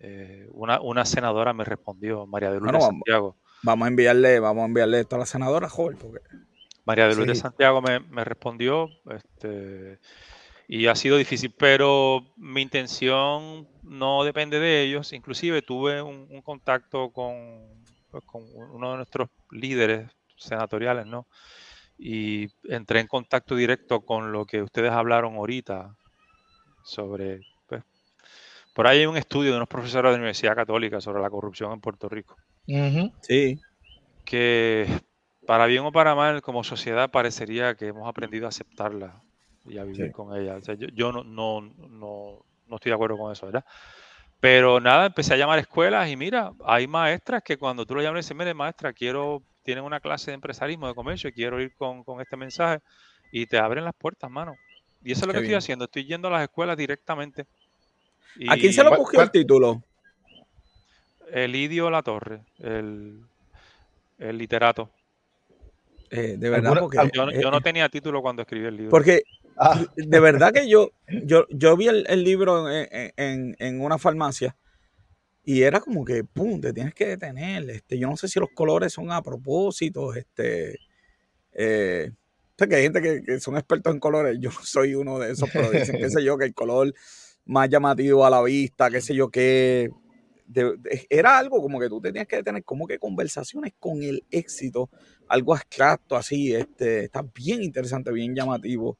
Eh, 0.00 0.48
una, 0.52 0.80
una 0.80 1.04
senadora 1.04 1.52
me 1.52 1.64
respondió, 1.64 2.26
María 2.26 2.48
de 2.50 2.56
Lourdes 2.56 2.72
Bueno, 2.72 2.78
vamos. 2.86 2.98
Santiago. 3.00 3.36
Vamos 3.62 3.86
a 3.86 3.88
enviarle, 3.88 4.40
vamos 4.40 4.62
a 4.62 4.66
enviarle 4.66 5.00
esto 5.00 5.16
a 5.16 5.20
la 5.20 5.26
senadora, 5.26 5.68
joven, 5.70 5.96
porque 5.96 6.20
María 6.84 7.08
de 7.08 7.14
Lourdes 7.14 7.38
Sí. 7.38 7.42
Santiago 7.42 7.80
me, 7.80 8.00
me 8.00 8.24
respondió 8.24 8.88
este, 9.10 9.98
y 10.68 10.86
ha 10.86 10.94
sido 10.94 11.16
difícil, 11.16 11.54
pero 11.56 12.32
mi 12.36 12.62
intención 12.62 13.68
no 13.82 14.24
depende 14.24 14.58
de 14.58 14.82
ellos. 14.82 15.12
Inclusive 15.12 15.62
tuve 15.62 16.00
un, 16.00 16.26
un 16.30 16.42
contacto 16.42 17.10
con, 17.10 17.84
pues, 18.10 18.24
con 18.24 18.42
uno 18.54 18.92
de 18.92 18.96
nuestros 18.96 19.28
líderes 19.50 20.10
senatoriales, 20.36 21.06
¿no? 21.06 21.26
Y 21.98 22.48
entré 22.64 23.00
en 23.00 23.06
contacto 23.06 23.54
directo 23.54 24.00
con 24.00 24.32
lo 24.32 24.46
que 24.46 24.62
ustedes 24.62 24.92
hablaron 24.92 25.36
ahorita 25.36 25.96
sobre... 26.82 27.40
Pues, 27.66 27.82
por 28.74 28.86
ahí 28.86 29.00
hay 29.00 29.06
un 29.06 29.16
estudio 29.16 29.50
de 29.50 29.56
unos 29.56 29.68
profesores 29.68 30.08
de 30.08 30.12
la 30.12 30.18
Universidad 30.18 30.56
Católica 30.56 31.00
sobre 31.00 31.22
la 31.22 31.30
corrupción 31.30 31.72
en 31.72 31.80
Puerto 31.80 32.08
Rico 32.08 32.36
sí, 33.20 33.60
que 34.24 34.86
para 35.46 35.66
bien 35.66 35.84
o 35.84 35.92
para 35.92 36.14
mal, 36.14 36.40
como 36.42 36.64
sociedad, 36.64 37.10
parecería 37.10 37.74
que 37.74 37.88
hemos 37.88 38.08
aprendido 38.08 38.46
a 38.46 38.48
aceptarla 38.48 39.22
y 39.66 39.78
a 39.78 39.84
vivir 39.84 40.06
Sí. 40.06 40.12
con 40.12 40.36
ella. 40.36 40.56
O 40.56 40.60
sea, 40.62 40.74
yo 40.74 40.88
yo 40.88 41.12
no, 41.12 41.24
no, 41.24 41.60
no, 41.60 42.44
no 42.68 42.76
estoy 42.76 42.90
de 42.90 42.94
acuerdo 42.94 43.16
con 43.18 43.32
eso, 43.32 43.46
¿verdad? 43.46 43.64
Pero 44.40 44.78
nada, 44.80 45.06
empecé 45.06 45.32
a 45.34 45.36
llamar 45.38 45.58
a 45.58 45.62
escuelas 45.62 46.08
y 46.10 46.16
mira, 46.16 46.52
hay 46.66 46.86
maestras 46.86 47.42
que 47.42 47.56
cuando 47.56 47.86
tú 47.86 47.94
lo 47.94 48.02
llamas 48.02 48.18
y 48.18 48.22
dices, 48.24 48.36
mire, 48.36 48.52
maestra, 48.52 48.92
quiero, 48.92 49.42
tienen 49.62 49.84
una 49.84 50.00
clase 50.00 50.30
de 50.30 50.34
empresarismo, 50.34 50.86
de 50.86 50.94
comercio, 50.94 51.30
y 51.30 51.32
quiero 51.32 51.60
ir 51.60 51.74
con, 51.76 52.04
con 52.04 52.20
este 52.20 52.36
mensaje, 52.36 52.80
y 53.32 53.46
te 53.46 53.56
abren 53.58 53.84
las 53.84 53.94
puertas, 53.94 54.30
mano. 54.30 54.54
Y 55.02 55.12
eso 55.12 55.22
es 55.22 55.26
lo 55.28 55.32
Qué 55.32 55.38
que 55.38 55.44
estoy 55.46 55.54
haciendo, 55.56 55.86
estoy 55.86 56.04
yendo 56.04 56.28
a 56.28 56.32
las 56.32 56.42
escuelas 56.42 56.76
directamente. 56.76 57.46
¿a 58.48 58.56
quién 58.56 58.72
se 58.72 58.82
¿Cuál- 58.82 58.94
ocurrió 58.94 59.22
el 59.22 59.30
título? 59.30 59.82
Elidio 61.32 61.90
La 61.90 62.02
Torre, 62.02 62.40
el, 62.58 63.20
el 64.18 64.38
literato. 64.38 64.90
Eh, 66.10 66.36
de 66.38 66.50
verdad, 66.50 66.72
¿Alguna- 66.72 66.80
porque, 66.82 67.10
Yo, 67.12 67.26
no- 67.26 67.32
eh, 67.32 67.40
yo 67.42 67.50
no 67.50 67.60
tenía 67.60 67.88
título 67.88 68.20
cuando 68.22 68.42
escribí 68.42 68.66
el 68.66 68.76
libro. 68.76 68.90
porque 68.90 69.22
De 69.96 70.20
verdad 70.20 70.52
que 70.52 70.68
yo, 70.68 70.90
yo, 71.24 71.46
yo 71.50 71.76
vi 71.76 71.88
el, 71.88 72.06
el 72.08 72.24
libro 72.24 72.70
en, 72.70 73.12
en- 73.16 73.56
en- 73.58 73.80
una 73.80 73.98
farmacia 73.98 74.56
y 75.44 75.62
era 75.62 75.80
como 75.80 76.04
que, 76.04 76.24
pum, 76.24 76.60
te 76.60 76.72
tienes 76.72 76.94
que 76.94 77.06
detener. 77.08 77.68
Este, 77.70 77.98
yo 77.98 78.08
no 78.08 78.16
sé 78.16 78.28
si 78.28 78.40
los 78.40 78.50
colores 78.54 78.92
son 78.94 79.12
a 79.12 79.22
propósito. 79.22 80.14
Este, 80.14 80.80
eh, 81.52 82.12
sea, 82.58 82.68
que 82.68 82.76
hay 82.76 82.84
gente 82.84 83.02
que, 83.02 83.22
que 83.24 83.40
son 83.40 83.56
expertos 83.56 83.94
en 83.94 84.00
colores. 84.00 84.38
Yo 84.40 84.50
no 84.50 84.60
soy 84.64 84.94
uno 84.96 85.18
de 85.18 85.32
esos, 85.32 85.50
pero 85.52 85.70
dicen, 85.72 85.98
qué 85.98 86.10
sé 86.10 86.24
yo, 86.24 86.38
que 86.38 86.46
el 86.46 86.54
color 86.54 86.94
más 87.46 87.68
llamativo 87.70 88.26
a 88.26 88.30
la 88.30 88.42
vista, 88.42 88.90
qué 88.90 89.00
sé 89.02 89.14
yo, 89.14 89.30
qué. 89.30 89.90
era 91.08 91.38
algo 91.38 91.60
como 91.60 91.80
que 91.80 91.88
tú 91.88 92.00
tenías 92.00 92.26
que 92.26 92.42
tener 92.42 92.64
como 92.64 92.86
que 92.86 92.98
conversaciones 92.98 93.72
con 93.78 94.02
el 94.02 94.24
éxito, 94.30 94.90
algo 95.28 95.54
abstracto 95.54 96.16
así, 96.16 96.54
este, 96.54 97.04
está 97.04 97.22
bien 97.34 97.62
interesante, 97.62 98.12
bien 98.12 98.34
llamativo. 98.34 98.98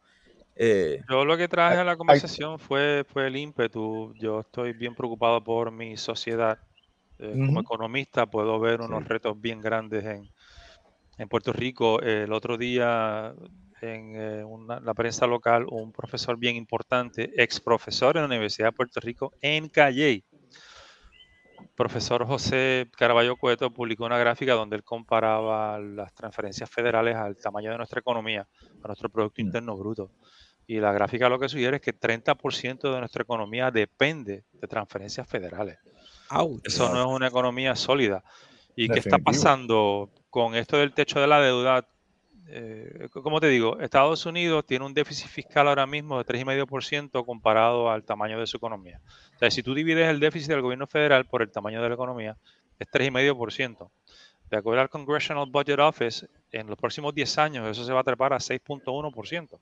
Eh, 0.57 1.03
yo 1.09 1.25
lo 1.25 1.37
que 1.37 1.49
traje 1.49 1.79
a 1.79 1.85
la 1.85 1.97
conversación 1.97 2.59
fue, 2.59 3.05
fue 3.09 3.27
el 3.27 3.37
ímpetu. 3.37 4.15
Yo 4.15 4.41
estoy 4.41 4.73
bien 4.73 4.95
preocupado 4.95 5.43
por 5.43 5.71
mi 5.71 5.97
sociedad. 5.97 6.59
Eh, 7.19 7.33
como 7.47 7.61
economista 7.61 8.27
puedo 8.27 8.59
ver 8.59 8.81
unos 8.81 9.05
retos 9.07 9.41
bien 9.41 9.61
grandes 9.61 10.05
en, 10.05 10.29
en 11.19 11.29
Puerto 11.29 11.53
Rico. 11.53 12.01
el 12.01 12.33
otro 12.33 12.57
día 12.57 13.35
en 13.85 14.15
eh, 14.17 14.45
la 14.83 14.95
prensa 14.95 15.27
local 15.27 15.67
un 15.71 15.93
profesor 15.93 16.39
bien 16.39 16.57
importante, 16.57 17.31
ex 17.37 17.61
profesor 17.61 18.17
en 18.17 18.23
la 18.23 18.29
Universidad 18.29 18.69
de 18.69 18.73
Puerto 18.73 19.01
Rico 19.01 19.33
en 19.41 19.69
Calle. 19.69 20.25
Profesor 21.75 22.25
José 22.25 22.89
Caraballo 22.97 23.37
Cueto 23.37 23.71
publicó 23.71 24.05
una 24.05 24.19
gráfica 24.19 24.55
donde 24.55 24.77
él 24.77 24.85
comparaba 24.85 25.79
las 25.79 26.15
transferencias 26.15 26.71
federales 26.71 27.17
al 27.17 27.37
tamaño 27.37 27.71
de 27.73 27.79
nuestra 27.79 28.01
economía, 28.01 28.47
a 28.83 28.87
nuestro 28.87 29.09
Producto 29.09 29.43
mm. 29.43 29.47
Interno 29.47 29.77
Bruto. 29.77 30.11
Y 30.67 30.81
la 30.81 30.93
gráfica 30.93 31.29
lo 31.29 31.39
que 31.39 31.49
sugiere 31.49 31.77
es 31.77 31.83
que 31.83 31.95
30% 31.95 32.93
de 32.93 32.99
nuestra 32.99 33.23
economía 33.23 33.71
depende 33.71 34.45
de 34.53 34.69
transferencias 34.69 35.29
federales. 35.29 35.79
Eso 36.65 36.93
no 36.93 37.01
es 37.01 37.07
una 37.07 37.29
economía 37.29 37.77
sólida. 37.77 38.25
¿Y 38.77 38.89
qué 38.89 38.99
está 38.99 39.19
pasando 39.19 40.11
con 40.31 40.55
esto 40.55 40.79
del 40.79 40.93
techo 40.93 41.21
de 41.21 41.27
la 41.27 41.41
deuda? 41.41 41.87
Eh, 42.49 43.09
como 43.13 43.41
te 43.41 43.49
digo, 43.49 43.79
Estados 43.81 44.27
Unidos 44.27 44.67
tiene 44.67 44.85
un 44.85 44.93
déficit 44.93 45.29
fiscal 45.29 45.69
ahora 45.69 45.87
mismo 45.87 46.19
de 46.19 46.25
3,5% 46.25 47.25
comparado 47.25 47.91
al 47.91 48.05
tamaño 48.05 48.39
de 48.41 48.47
su 48.47 48.57
economía. 48.57 49.01
O 49.37 49.39
sea, 49.39 49.51
si 49.51 49.63
tú 49.63 49.75
divides 49.75 50.09
el 50.09 50.21
déficit 50.21 50.49
del 50.49 50.63
gobierno 50.63 50.87
federal 50.87 51.27
por 51.27 51.43
el 51.43 51.51
tamaño 51.51 51.83
de 51.83 51.89
la 51.89 51.95
economía, 51.95 52.37
es 52.79 52.89
3,5%. 52.89 53.91
De 54.51 54.57
acuerdo 54.59 54.83
al 54.83 54.91
Congressional 54.91 55.47
Budget 55.51 55.79
Office, 55.79 56.29
en 56.53 56.67
los 56.67 56.77
próximos 56.77 57.15
10 57.15 57.39
años 57.39 57.69
eso 57.69 57.85
se 57.85 57.93
va 57.93 58.01
a 58.01 58.05
trepar 58.05 58.33
a 58.33 58.39
6.1%. 58.39 59.59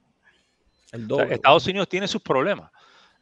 Estados 0.92 1.66
Unidos 1.66 1.88
tiene 1.88 2.06
sus 2.06 2.22
problemas. 2.22 2.70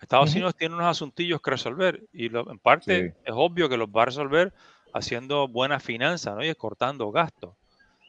Estados 0.00 0.32
Unidos 0.32 0.56
tiene 0.56 0.74
unos 0.74 0.86
asuntillos 0.86 1.40
que 1.40 1.50
resolver 1.50 2.02
y 2.12 2.26
en 2.26 2.58
parte 2.58 3.14
es 3.24 3.32
obvio 3.34 3.68
que 3.68 3.76
los 3.76 3.88
va 3.88 4.02
a 4.02 4.06
resolver 4.06 4.52
haciendo 4.94 5.46
buenas 5.46 5.82
finanzas 5.82 6.34
¿no? 6.36 6.44
y 6.44 6.54
cortando 6.54 7.10
gastos. 7.10 7.54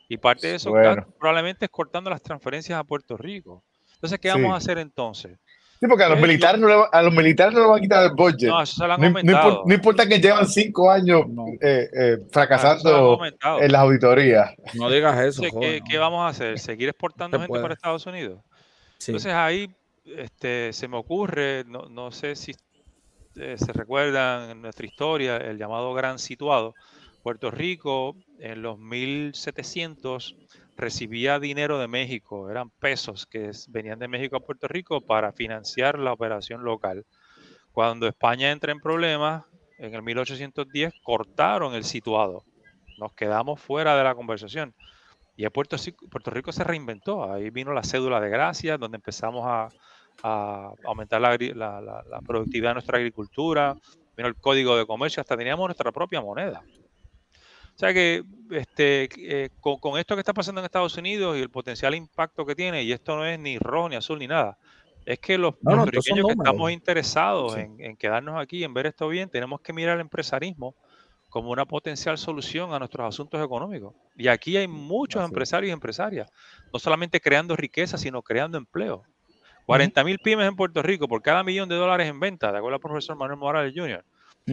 Y 0.07 0.17
parte 0.17 0.47
de 0.47 0.55
eso 0.55 0.73
probablemente 1.19 1.65
es 1.65 1.71
cortando 1.71 2.09
las 2.09 2.21
transferencias 2.21 2.79
a 2.79 2.83
Puerto 2.83 3.17
Rico. 3.17 3.63
Entonces, 3.93 4.19
¿qué 4.19 4.29
vamos 4.29 4.51
a 4.53 4.57
hacer 4.57 4.77
entonces? 4.77 5.37
Sí, 5.79 5.87
porque 5.87 6.03
a 6.03 6.09
los, 6.09 6.19
militares 6.19 6.61
no 6.61 6.67
le, 6.67 6.75
a 6.91 7.01
los 7.01 7.13
militares 7.13 7.55
no 7.55 7.61
le 7.61 7.65
van 7.67 7.77
a 7.79 7.81
quitar 7.81 8.03
el 8.03 8.11
budget. 8.11 8.49
No, 8.49 8.61
eso 8.61 8.75
se 8.75 8.85
lo 8.85 8.93
han 8.93 9.01
no, 9.23 9.63
no, 9.65 9.73
importa, 9.73 10.07
que 10.07 10.19
llevan 10.19 10.45
cinco 10.45 10.91
años 10.91 11.23
eh, 11.59 11.89
eh, 11.91 12.17
fracasando 12.31 13.19
en 13.59 13.71
las 13.71 13.81
auditorías. 13.81 14.53
No 14.75 14.89
digas 14.91 15.19
eso. 15.19 15.41
¿qué, 15.59 15.97
vamos 15.97 16.21
a 16.21 16.27
hacer? 16.27 16.59
¿Seguir 16.59 16.89
exportando 16.89 17.39
gente 17.39 17.59
para 17.59 17.73
Estados 17.73 18.05
Unidos? 18.05 18.41
Entonces 19.07 19.33
ahí 19.33 19.69
este, 20.05 20.73
se 20.73 20.87
me 20.87 20.97
ocurre, 20.97 21.63
no, 21.65 22.11
sé 22.11 22.35
si 22.35 22.53
eh, 23.35 23.55
se 23.57 23.73
recuerdan 23.73 24.49
en 24.49 24.61
nuestra 24.61 24.85
historia, 24.85 25.37
el 25.37 25.57
llamado 25.57 25.93
Gran 25.93 26.19
Situado. 26.19 26.73
Puerto 27.23 27.51
Rico 27.51 28.15
en 28.39 28.63
los 28.63 28.79
1700 28.79 30.35
recibía 30.75 31.39
dinero 31.39 31.77
de 31.77 31.87
México, 31.87 32.49
eran 32.49 32.71
pesos 32.71 33.27
que 33.27 33.51
venían 33.67 33.99
de 33.99 34.07
México 34.07 34.37
a 34.37 34.39
Puerto 34.39 34.67
Rico 34.67 35.01
para 35.01 35.31
financiar 35.31 35.99
la 35.99 36.13
operación 36.13 36.63
local. 36.63 37.05
Cuando 37.71 38.07
España 38.07 38.51
entra 38.51 38.71
en 38.71 38.79
problemas, 38.79 39.43
en 39.77 39.93
el 39.93 40.01
1810 40.01 40.93
cortaron 41.03 41.75
el 41.75 41.83
situado. 41.83 42.43
Nos 42.97 43.13
quedamos 43.13 43.61
fuera 43.61 43.95
de 43.95 44.03
la 44.03 44.15
conversación. 44.15 44.73
Y 45.41 45.49
Puerto, 45.49 45.75
Puerto 46.09 46.29
Rico 46.29 46.51
se 46.51 46.63
reinventó. 46.63 47.31
Ahí 47.31 47.49
vino 47.49 47.73
la 47.73 47.83
cédula 47.83 48.19
de 48.19 48.29
gracia, 48.29 48.77
donde 48.77 48.97
empezamos 48.97 49.43
a, 49.45 49.69
aumentar 50.83 51.19
la, 51.19 51.35
la, 51.35 52.21
productividad 52.25 52.69
de 52.69 52.73
nuestra 52.75 52.97
agricultura. 52.97 53.75
Vino 54.15 54.29
el 54.29 54.35
código 54.35 54.77
de 54.77 54.85
comercio, 54.85 55.21
hasta 55.21 55.35
teníamos 55.35 55.67
nuestra 55.67 55.91
propia 55.91 56.21
moneda. 56.21 56.61
O 57.75 57.79
sea 57.79 57.91
que 57.91 58.23
este, 58.51 59.09
eh, 59.17 59.49
con, 59.59 59.97
esto 59.97 60.15
que 60.15 60.19
está 60.19 60.33
pasando 60.33 60.61
en 60.61 60.65
Estados 60.65 60.95
Unidos 60.97 61.35
y 61.37 61.41
el 61.41 61.49
potencial 61.49 61.95
impacto 61.95 62.45
que 62.45 62.53
tiene, 62.53 62.83
y 62.83 62.91
esto 62.91 63.15
no 63.15 63.25
es 63.25 63.39
ni 63.39 63.57
rojo, 63.57 63.89
ni 63.89 63.95
azul, 63.95 64.19
ni 64.19 64.27
nada, 64.27 64.59
es 65.05 65.17
que 65.17 65.39
los 65.39 65.55
puertorriqueños 65.55 66.27
que 66.27 66.33
estamos 66.33 66.71
interesados 66.71 67.57
en, 67.57 67.97
quedarnos 67.97 68.39
aquí, 68.39 68.63
en 68.63 68.75
ver 68.75 68.85
esto 68.85 69.07
bien, 69.07 69.29
tenemos 69.29 69.61
que 69.61 69.73
mirar 69.73 69.95
el 69.95 70.01
empresarismo 70.01 70.75
como 71.31 71.49
una 71.49 71.65
potencial 71.65 72.17
solución 72.17 72.73
a 72.73 72.79
nuestros 72.79 73.07
asuntos 73.07 73.43
económicos. 73.43 73.95
Y 74.15 74.27
aquí 74.27 74.57
hay 74.57 74.67
muchos 74.67 75.23
empresarios 75.23 75.69
y 75.69 75.73
empresarias, 75.73 76.29
no 76.71 76.77
solamente 76.77 77.19
creando 77.19 77.55
riqueza, 77.55 77.97
sino 77.97 78.21
creando 78.21 78.57
empleo. 78.57 79.03
40 79.65 80.03
mil 80.03 80.19
pymes 80.19 80.47
en 80.47 80.57
Puerto 80.57 80.83
Rico 80.83 81.07
por 81.07 81.21
cada 81.21 81.41
millón 81.43 81.69
de 81.69 81.75
dólares 81.75 82.07
en 82.07 82.19
venta, 82.19 82.51
de 82.51 82.57
acuerdo 82.57 82.75
al 82.75 82.81
profesor 82.81 83.15
Manuel 83.15 83.39
Morales 83.39 83.73
Jr., 83.75 84.03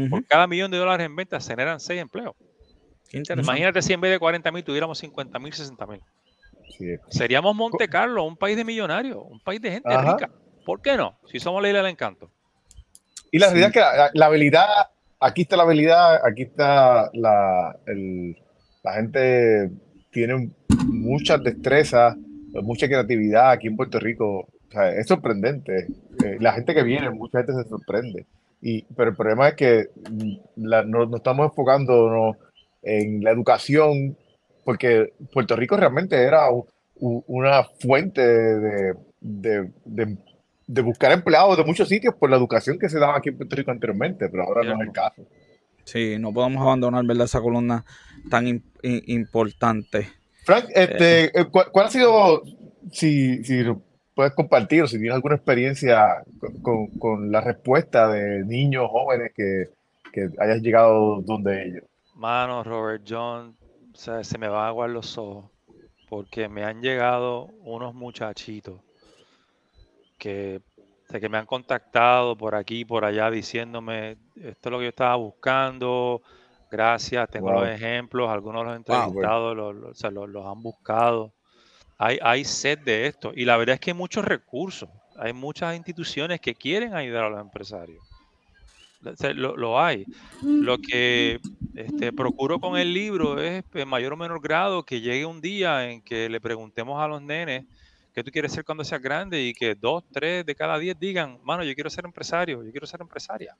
por 0.08 0.24
cada 0.26 0.46
millón 0.46 0.70
de 0.70 0.78
dólares 0.78 1.06
en 1.06 1.16
venta 1.16 1.40
se 1.40 1.50
generan 1.50 1.80
seis 1.80 2.00
empleos. 2.00 2.36
Imagínate 3.12 3.82
si 3.82 3.92
en 3.92 4.00
vez 4.00 4.12
de 4.12 4.18
40 4.18 4.52
mil 4.52 4.62
tuviéramos 4.62 4.98
50 4.98 5.38
mil, 5.40 5.52
60 5.52 5.86
mil. 5.86 6.00
Seríamos 7.08 7.56
Monte 7.56 7.88
Carlo, 7.88 8.22
un 8.22 8.36
país 8.36 8.56
de 8.56 8.64
millonarios, 8.64 9.18
un 9.28 9.40
país 9.40 9.60
de 9.60 9.72
gente 9.72 9.90
rica. 9.96 10.30
¿Por 10.64 10.80
qué 10.80 10.96
no? 10.96 11.18
Si 11.26 11.40
somos 11.40 11.60
la 11.60 11.68
isla 11.68 11.82
del 11.82 11.90
encanto. 11.90 12.30
Y 13.32 13.38
la 13.38 13.46
realidad 13.46 13.68
es 13.68 13.74
que 13.74 14.18
la, 14.18 14.26
habilidad, 14.26 14.66
aquí 15.20 15.42
está 15.42 15.56
la 15.56 15.62
habilidad, 15.64 16.20
aquí 16.24 16.42
está 16.42 17.10
la, 17.12 17.76
la 18.82 18.92
gente 18.92 19.70
tiene 20.10 20.50
muchas 20.86 21.42
destrezas, 21.42 22.16
mucha 22.62 22.86
creatividad 22.86 23.50
aquí 23.50 23.66
en 23.66 23.76
Puerto 23.76 23.98
Rico. 23.98 24.48
es 24.96 25.06
sorprendente. 25.06 25.86
Eh, 26.24 26.36
la 26.40 26.52
gente 26.52 26.74
que 26.74 26.82
viene, 26.82 27.10
mucha 27.10 27.38
gente 27.38 27.52
se 27.54 27.68
sorprende. 27.68 28.26
Y, 28.60 28.82
pero 28.96 29.10
el 29.10 29.16
problema 29.16 29.48
es 29.48 29.54
que 29.54 29.86
no, 30.56 31.06
no 31.06 31.16
estamos 31.16 31.46
enfocando 31.46 32.36
en 32.82 33.22
la 33.22 33.30
educación, 33.30 34.16
porque 34.64 35.12
Puerto 35.32 35.56
Rico 35.56 35.76
realmente 35.76 36.16
era 36.16 36.48
una 37.00 37.64
fuente 37.80 38.20
de, 38.20 38.94
de, 39.20 40.16
buscar 40.68 41.12
empleados 41.12 41.56
de 41.56 41.64
muchos 41.64 41.88
sitios 41.88 42.14
por 42.14 42.30
la 42.30 42.36
educación 42.36 42.78
que 42.78 42.88
se 42.88 42.98
daba 42.98 43.16
aquí 43.16 43.30
en 43.30 43.38
Puerto 43.38 43.56
Rico 43.56 43.70
anteriormente, 43.70 44.28
pero 44.28 44.44
ahora 44.44 44.62
no 44.62 44.80
es 44.80 44.88
el 44.88 44.92
caso. 44.92 45.22
Sí, 45.84 46.16
no 46.18 46.32
podemos 46.32 46.62
abandonar 46.62 47.04
¿verdad? 47.06 47.24
esa 47.24 47.40
columna 47.40 47.84
tan 48.30 48.62
importante. 48.82 50.08
Frank, 50.44 50.66
este, 50.74 51.24
eh. 51.24 51.32
Eh, 51.34 51.44
¿cuál, 51.50 51.86
ha 51.86 51.90
sido, 51.90 52.42
si, 52.92 53.42
si 53.42 53.64
puedes 54.14 54.34
compartir 54.34 54.82
o 54.82 54.86
si 54.86 54.98
tienes 54.98 55.14
alguna 55.14 55.36
experiencia 55.36 56.22
con, 56.62 56.88
con 56.98 57.32
la 57.32 57.40
respuesta 57.40 58.08
de 58.08 58.44
niños, 58.44 58.88
jóvenes 58.90 59.32
que, 59.34 59.70
que 60.12 60.28
hayas 60.38 60.60
llegado 60.60 61.22
donde 61.22 61.64
ellos? 61.64 61.84
Mano, 62.14 62.62
Robert 62.64 63.02
John, 63.08 63.56
se 63.94 64.38
me 64.38 64.48
van 64.48 64.64
a 64.64 64.68
aguar 64.68 64.90
los 64.90 65.16
ojos 65.16 65.50
porque 66.08 66.48
me 66.48 66.64
han 66.64 66.82
llegado 66.82 67.46
unos 67.62 67.94
muchachitos 67.94 68.80
que, 70.18 70.60
que 71.08 71.28
me 71.28 71.38
han 71.38 71.46
contactado 71.46 72.36
por 72.36 72.54
aquí 72.54 72.84
por 72.84 73.04
allá 73.04 73.30
diciéndome 73.30 74.16
esto 74.36 74.68
es 74.68 74.72
lo 74.72 74.78
que 74.78 74.84
yo 74.84 74.90
estaba 74.90 75.16
buscando, 75.16 76.22
gracias, 76.70 77.28
tengo 77.30 77.52
los 77.52 77.68
ejemplos, 77.68 78.28
algunos 78.28 78.64
los 78.64 78.74
he 78.74 78.76
entrevistado, 78.76 79.54
los, 79.54 80.02
los, 80.12 80.46
han 80.46 80.62
buscado. 80.62 81.32
Hay, 81.96 82.18
hay 82.22 82.44
sed 82.44 82.78
de 82.80 83.06
esto 83.06 83.32
y 83.34 83.44
la 83.44 83.56
verdad 83.56 83.74
es 83.74 83.80
que 83.80 83.90
hay 83.90 83.96
muchos 83.96 84.24
recursos, 84.24 84.88
hay 85.16 85.32
muchas 85.32 85.76
instituciones 85.76 86.40
que 86.40 86.54
quieren 86.54 86.94
ayudar 86.94 87.24
a 87.24 87.30
los 87.30 87.40
empresarios. 87.40 88.04
Lo, 89.34 89.80
hay. 89.80 90.04
Lo 90.42 90.78
que 90.78 91.38
este, 91.74 92.12
procuro 92.12 92.58
con 92.58 92.76
el 92.76 92.92
libro 92.92 93.40
es, 93.40 93.64
en 93.74 93.88
mayor 93.88 94.14
o 94.14 94.16
menor 94.16 94.40
grado, 94.40 94.82
que 94.82 95.00
llegue 95.00 95.24
un 95.24 95.40
día 95.40 95.88
en 95.88 96.02
que 96.02 96.28
le 96.28 96.40
preguntemos 96.40 97.00
a 97.00 97.06
los 97.06 97.22
nenes 97.22 97.64
qué 98.14 98.24
tú 98.24 98.30
quieres 98.30 98.52
ser 98.52 98.64
cuando 98.64 98.84
seas 98.84 99.00
grande 99.00 99.42
y 99.42 99.52
que 99.52 99.74
dos, 99.74 100.04
tres 100.12 100.44
de 100.44 100.54
cada 100.54 100.78
diez 100.78 100.98
digan, 100.98 101.38
mano, 101.42 101.64
yo 101.64 101.74
quiero 101.74 101.90
ser 101.90 102.04
empresario, 102.04 102.62
yo 102.62 102.70
quiero 102.70 102.86
ser 102.86 103.00
empresaria. 103.00 103.56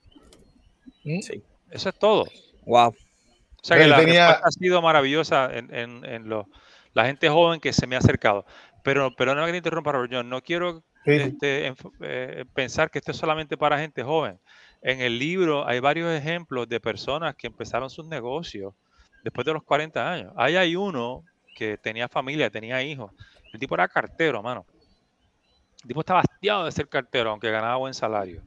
¿Mm? 1.04 1.20
Sí. 1.20 1.42
Eso 1.70 1.88
es 1.88 1.98
todo. 1.98 2.26
Wow. 2.64 2.88
O 2.88 2.94
sea 3.62 3.76
que 3.76 3.86
la 3.86 3.98
tenía... 3.98 4.30
ha 4.30 4.50
sido 4.50 4.80
maravillosa 4.80 5.50
en, 5.52 5.72
en, 6.04 6.30
la 6.94 7.06
gente 7.06 7.28
joven 7.28 7.60
que 7.60 7.72
se 7.72 7.86
me 7.86 7.96
ha 7.96 7.98
acercado. 7.98 8.44
Pero, 8.82 9.14
pero 9.16 9.34
no 9.34 9.44
me 9.44 9.50
que 9.50 9.56
interrumpa, 9.56 9.92
Robert 9.92 10.24
no 10.24 10.40
quiero 10.42 10.82
este, 11.04 11.74
eh, 12.00 12.44
pensar 12.54 12.90
que 12.90 12.98
esto 12.98 13.12
es 13.12 13.16
solamente 13.16 13.56
para 13.56 13.78
gente 13.78 14.02
joven. 14.02 14.38
En 14.80 15.00
el 15.00 15.18
libro 15.18 15.66
hay 15.66 15.80
varios 15.80 16.10
ejemplos 16.12 16.68
de 16.68 16.80
personas 16.80 17.34
que 17.34 17.48
empezaron 17.48 17.90
sus 17.90 18.06
negocios 18.06 18.74
después 19.24 19.44
de 19.44 19.52
los 19.52 19.62
40 19.64 20.12
años. 20.12 20.32
Ahí 20.36 20.56
hay 20.56 20.76
uno 20.76 21.24
que 21.54 21.76
tenía 21.76 22.08
familia, 22.08 22.50
tenía 22.50 22.82
hijos. 22.82 23.12
El 23.52 23.60
tipo 23.60 23.74
era 23.74 23.88
cartero, 23.88 24.42
mano. 24.42 24.66
El 25.82 25.88
tipo 25.88 26.00
estaba 26.00 26.20
hastiado 26.20 26.64
de 26.64 26.72
ser 26.72 26.88
cartero, 26.88 27.30
aunque 27.30 27.50
ganaba 27.50 27.76
buen 27.76 27.94
salario. 27.94 28.42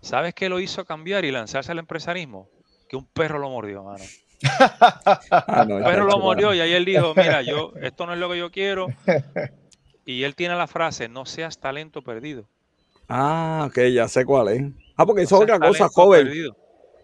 ¿Sabes 0.00 0.34
qué 0.34 0.48
lo 0.48 0.60
hizo 0.60 0.84
cambiar 0.84 1.24
y 1.24 1.32
lanzarse 1.32 1.72
al 1.72 1.78
empresarismo? 1.78 2.48
Que 2.88 2.96
un 2.96 3.06
perro 3.06 3.38
lo 3.38 3.50
mordió, 3.50 3.82
mano. 3.82 4.04
Ah, 5.30 5.64
no, 5.66 5.76
Un 5.76 5.84
perro 5.84 6.04
lo 6.04 6.18
mordió 6.18 6.52
y 6.54 6.60
ahí 6.60 6.72
él 6.72 6.84
dijo, 6.84 7.14
mira, 7.16 7.40
yo, 7.42 7.72
esto 7.82 8.06
no 8.06 8.12
es 8.12 8.18
lo 8.18 8.28
que 8.30 8.38
yo 8.38 8.50
quiero. 8.50 8.88
Y 10.04 10.22
él 10.24 10.34
tiene 10.34 10.54
la 10.54 10.66
frase, 10.66 11.08
no 11.08 11.24
seas 11.26 11.58
talento 11.58 12.02
perdido. 12.02 12.46
Ah, 13.08 13.66
ok, 13.68 13.78
ya 13.92 14.06
sé 14.08 14.24
cuál 14.24 14.48
es. 14.48 14.62
Ah, 14.96 15.06
porque 15.06 15.22
No 15.22 15.24
eso 15.24 15.36
es 15.36 15.42
otra 15.42 15.58
cosa, 15.58 15.88
joven. 15.88 16.26
perdido. 16.26 16.56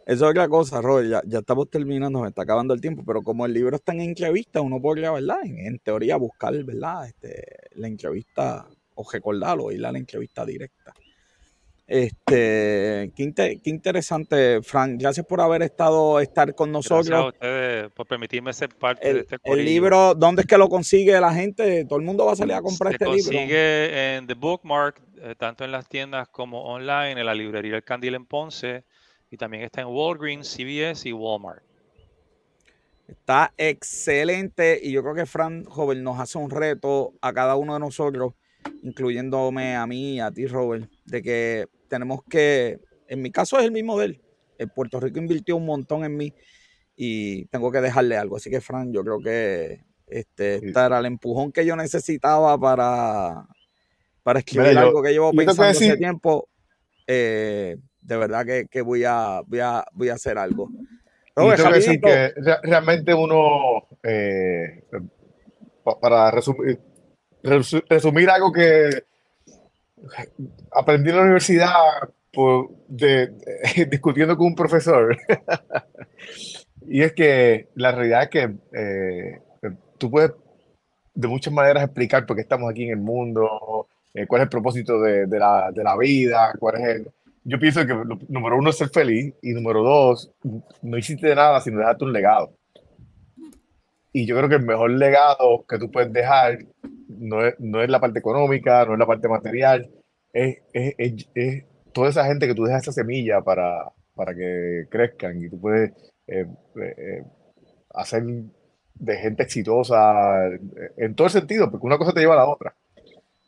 Eso 0.05 0.25
es 0.25 0.31
otra 0.31 0.49
cosa, 0.49 0.81
Robert. 0.81 1.09
Ya, 1.09 1.23
ya 1.27 1.39
estamos 1.39 1.71
terminando, 1.71 2.21
me 2.21 2.29
está 2.29 2.43
acabando 2.43 2.75
el 2.75 2.81
tiempo, 2.81 3.03
pero 3.07 3.23
como 3.23 3.47
el 3.47 3.53
libro 3.53 3.77
está 3.77 3.93
en 3.93 4.01
entrevista, 4.01 4.61
uno 4.61 4.81
podría, 4.81 5.11
¿verdad? 5.13 5.39
En, 5.45 5.59
en 5.59 5.79
teoría 5.79 6.17
buscar, 6.17 6.53
¿verdad? 6.65 7.07
Este, 7.07 7.45
la 7.77 7.87
entrevista 7.89 8.67
o 8.95 9.09
recordarlo, 9.11 9.71
ir 9.73 9.85
a 9.87 9.93
la 9.93 9.99
entrevista 9.99 10.45
directa. 10.45 10.93
Este, 11.87 13.13
qué, 13.15 13.23
inte- 13.23 13.61
qué 13.63 13.71
interesante, 13.71 14.63
Frank. 14.63 14.99
Gracias 15.01 15.27
por 15.27 15.41
haber 15.41 15.63
estado, 15.63 16.21
estar 16.21 16.55
con 16.55 16.73
Gracias 16.73 16.91
a 16.91 16.95
nosotros. 16.97 17.35
ustedes 17.35 17.93
por 17.93 18.07
permitirme 18.07 18.53
ser 18.53 18.71
parte 18.71 19.05
de 19.05 19.11
El, 19.11 19.17
este 19.19 19.35
el 19.35 19.41
corillo. 19.43 19.65
libro, 19.65 20.15
¿dónde 20.15 20.43
es 20.43 20.47
que 20.47 20.57
lo 20.57 20.69
consigue 20.69 21.21
la 21.21 21.35
gente? 21.35 21.85
Todo 21.85 21.99
el 21.99 22.05
mundo 22.05 22.25
va 22.25 22.33
a 22.33 22.37
salir 22.37 22.55
a 22.55 22.63
comprar 22.63 22.93
Se 22.93 22.95
este 22.95 23.05
libro. 23.05 23.25
consigue 23.33 24.17
en 24.17 24.27
The 24.27 24.35
Bookmark, 24.35 25.03
eh, 25.21 25.35
tanto 25.37 25.65
en 25.65 25.73
las 25.73 25.89
tiendas 25.89 26.29
como 26.29 26.63
online, 26.65 27.21
en 27.21 27.27
la 27.27 27.35
librería 27.35 27.77
El 27.77 27.85
Candil 27.85 28.15
en 28.15 28.25
Ponce, 28.27 28.85
y 29.33 29.37
también 29.39 29.63
está 29.65 29.81
en 29.81 29.87
Walgreens, 29.89 30.47
CVS 30.47 31.09
y 31.09 31.13
Walmart. 31.15 31.63
Está 33.09 33.53
excelente 33.57 34.79
y 34.83 34.93
yo 34.93 35.03
creo 35.03 35.15
que 35.15 35.25
Fran 35.27 35.65
Joven 35.65 36.03
nos 36.03 36.21
hace 36.21 36.37
un 36.37 36.51
reto 36.51 37.15
a 37.23 37.33
cada 37.33 37.57
uno 37.57 37.73
de 37.73 37.81
nosotros, 37.81 38.35
incluyéndome 38.83 39.75
a 39.75 39.87
mí 39.87 40.17
y 40.17 40.21
a 40.21 40.31
ti, 40.31 40.47
Robert, 40.47 40.89
de 41.07 41.23
que 41.23 41.67
tenemos 41.89 42.21
que, 42.29 42.79
en 43.09 43.23
mi 43.23 43.31
caso 43.31 43.59
es 43.59 43.65
el 43.65 43.73
mismo 43.73 43.99
de 43.99 44.05
él, 44.07 44.21
en 44.59 44.69
Puerto 44.69 45.01
Rico 45.01 45.19
invirtió 45.19 45.57
un 45.57 45.65
montón 45.65 46.05
en 46.05 46.15
mí 46.15 46.35
y 46.95 47.47
tengo 47.47 47.73
que 47.73 47.81
dejarle 47.81 48.19
algo. 48.19 48.37
Así 48.37 48.51
que, 48.51 48.61
Fran, 48.61 48.93
yo 48.93 49.03
creo 49.03 49.19
que 49.19 49.81
este, 50.07 50.61
Sí. 50.61 50.67
este 50.67 50.81
era 50.81 50.99
el 50.99 51.07
empujón 51.07 51.53
que 51.53 51.65
yo 51.65 51.75
necesitaba 51.75 52.59
para, 52.59 53.47
para 54.23 54.41
escribir 54.41 54.69
Mira, 54.69 54.83
yo- 54.83 54.87
algo 54.89 55.03
que 55.03 55.11
llevo 55.13 55.33
yo 55.33 55.39
que 55.39 55.47
pensando 55.47 55.63
hace 55.71 55.85
decir- 55.87 55.99
tiempo. 55.99 56.49
Eh, 57.07 57.79
de 58.03 58.17
verdad 58.17 58.45
que, 58.45 58.67
que 58.69 58.83
voy, 58.83 59.05
a, 59.05 59.41
voy, 59.47 59.61
a, 59.61 59.85
voy 59.93 60.09
a 60.11 60.15
hacer 60.15 60.37
algo. 60.39 60.69
Tengo 61.35 61.49
que 61.57 61.63
decir 61.75 62.01
que 62.01 62.41
re- 62.41 62.59
realmente 62.63 63.15
uno, 63.15 63.87
eh, 64.03 64.85
pa- 65.83 65.99
para 65.99 66.31
resumir, 66.31 66.79
resu- 67.43 67.85
resumir 67.89 68.29
algo 68.29 68.53
que 68.53 69.05
aprendí 70.73 71.11
en 71.11 71.17
la 71.17 71.23
universidad 71.23 71.73
por- 72.33 72.69
de- 72.89 73.29
de- 73.29 73.87
discutiendo 73.91 74.37
con 74.37 74.49
un 74.49 74.55
profesor, 74.55 75.17
y 76.89 77.03
es 77.03 77.13
que 77.13 77.69
la 77.77 77.93
realidad 77.93 78.25
es 78.25 78.29
que 78.29 78.51
eh, 78.73 79.41
tú 79.99 80.11
puedes 80.11 80.33
de 81.15 81.29
muchas 81.29 81.53
maneras 81.53 81.85
explicar 81.85 82.27
por 82.27 82.37
qué 82.37 82.43
estamos 82.43 82.71
aquí 82.71 82.85
en 82.85 82.91
el 82.91 82.97
mundo, 83.05 83.87
eh, 84.15 84.27
cuál 84.27 84.41
es 84.41 84.45
el 84.47 84.51
propósito 84.51 85.01
de, 85.01 85.27
de 85.27 85.39
la, 85.39 85.71
de 85.73 85.85
la 85.85 85.97
vida, 85.97 86.53
cuál 86.59 86.77
es 86.77 86.89
el... 86.89 87.13
Yo 87.45 87.59
pienso 87.59 87.81
que 87.87 87.93
lo- 87.95 88.19
número 88.29 88.57
uno 88.57 88.71
es 88.71 88.79
ser 88.79 88.89
feliz 88.91 89.35
y 89.43 89.53
número 89.53 89.83
dos, 89.83 90.31
no 90.83 90.97
hiciste 90.99 91.35
nada 91.35 91.61
sino 91.61 91.79
dejarte 91.79 92.05
un 92.05 92.13
legado. 92.13 92.53
Y 94.13 94.27
yo 94.27 94.37
creo 94.37 94.49
que 94.49 94.57
el 94.57 94.63
mejor 94.67 94.91
legado 94.91 95.65
que 95.69 95.79
tú 95.79 95.91
puedes 95.91 96.13
dejar 96.13 96.59
no 97.09 97.45
es, 97.47 97.55
no 97.59 97.83
es 97.83 97.89
la 97.89 98.01
parte 98.01 98.19
económica, 98.19 98.85
no 98.85 98.93
es 98.95 98.99
la 98.99 99.07
parte 99.07 99.29
material, 99.29 99.91
es, 100.33 100.59
es, 100.73 100.95
es- 100.99 101.29
es 101.35 101.65
toda 101.93 102.09
esa 102.11 102.25
gente 102.27 102.47
que 102.47 102.55
tú 102.55 102.65
dejas 102.65 102.83
esa 102.83 102.93
semilla 102.93 103.41
para, 103.43 103.91
para 104.15 104.35
que 104.35 104.87
crezcan 104.91 105.43
y 105.43 105.49
tú 105.51 105.61
puedes 105.61 105.93
eh, 106.27 106.47
eh, 106.77 107.25
hacer 107.95 108.23
de 108.95 109.17
gente 109.17 109.43
exitosa 109.43 110.47
eh, 110.49 110.61
en 110.99 111.15
todo 111.15 111.27
el 111.27 111.33
sentido, 111.33 111.71
porque 111.71 111.87
una 111.87 111.99
cosa 111.99 112.13
te 112.13 112.21
lleva 112.21 112.35
a 112.35 112.39
la 112.39 112.49
otra. 112.49 112.75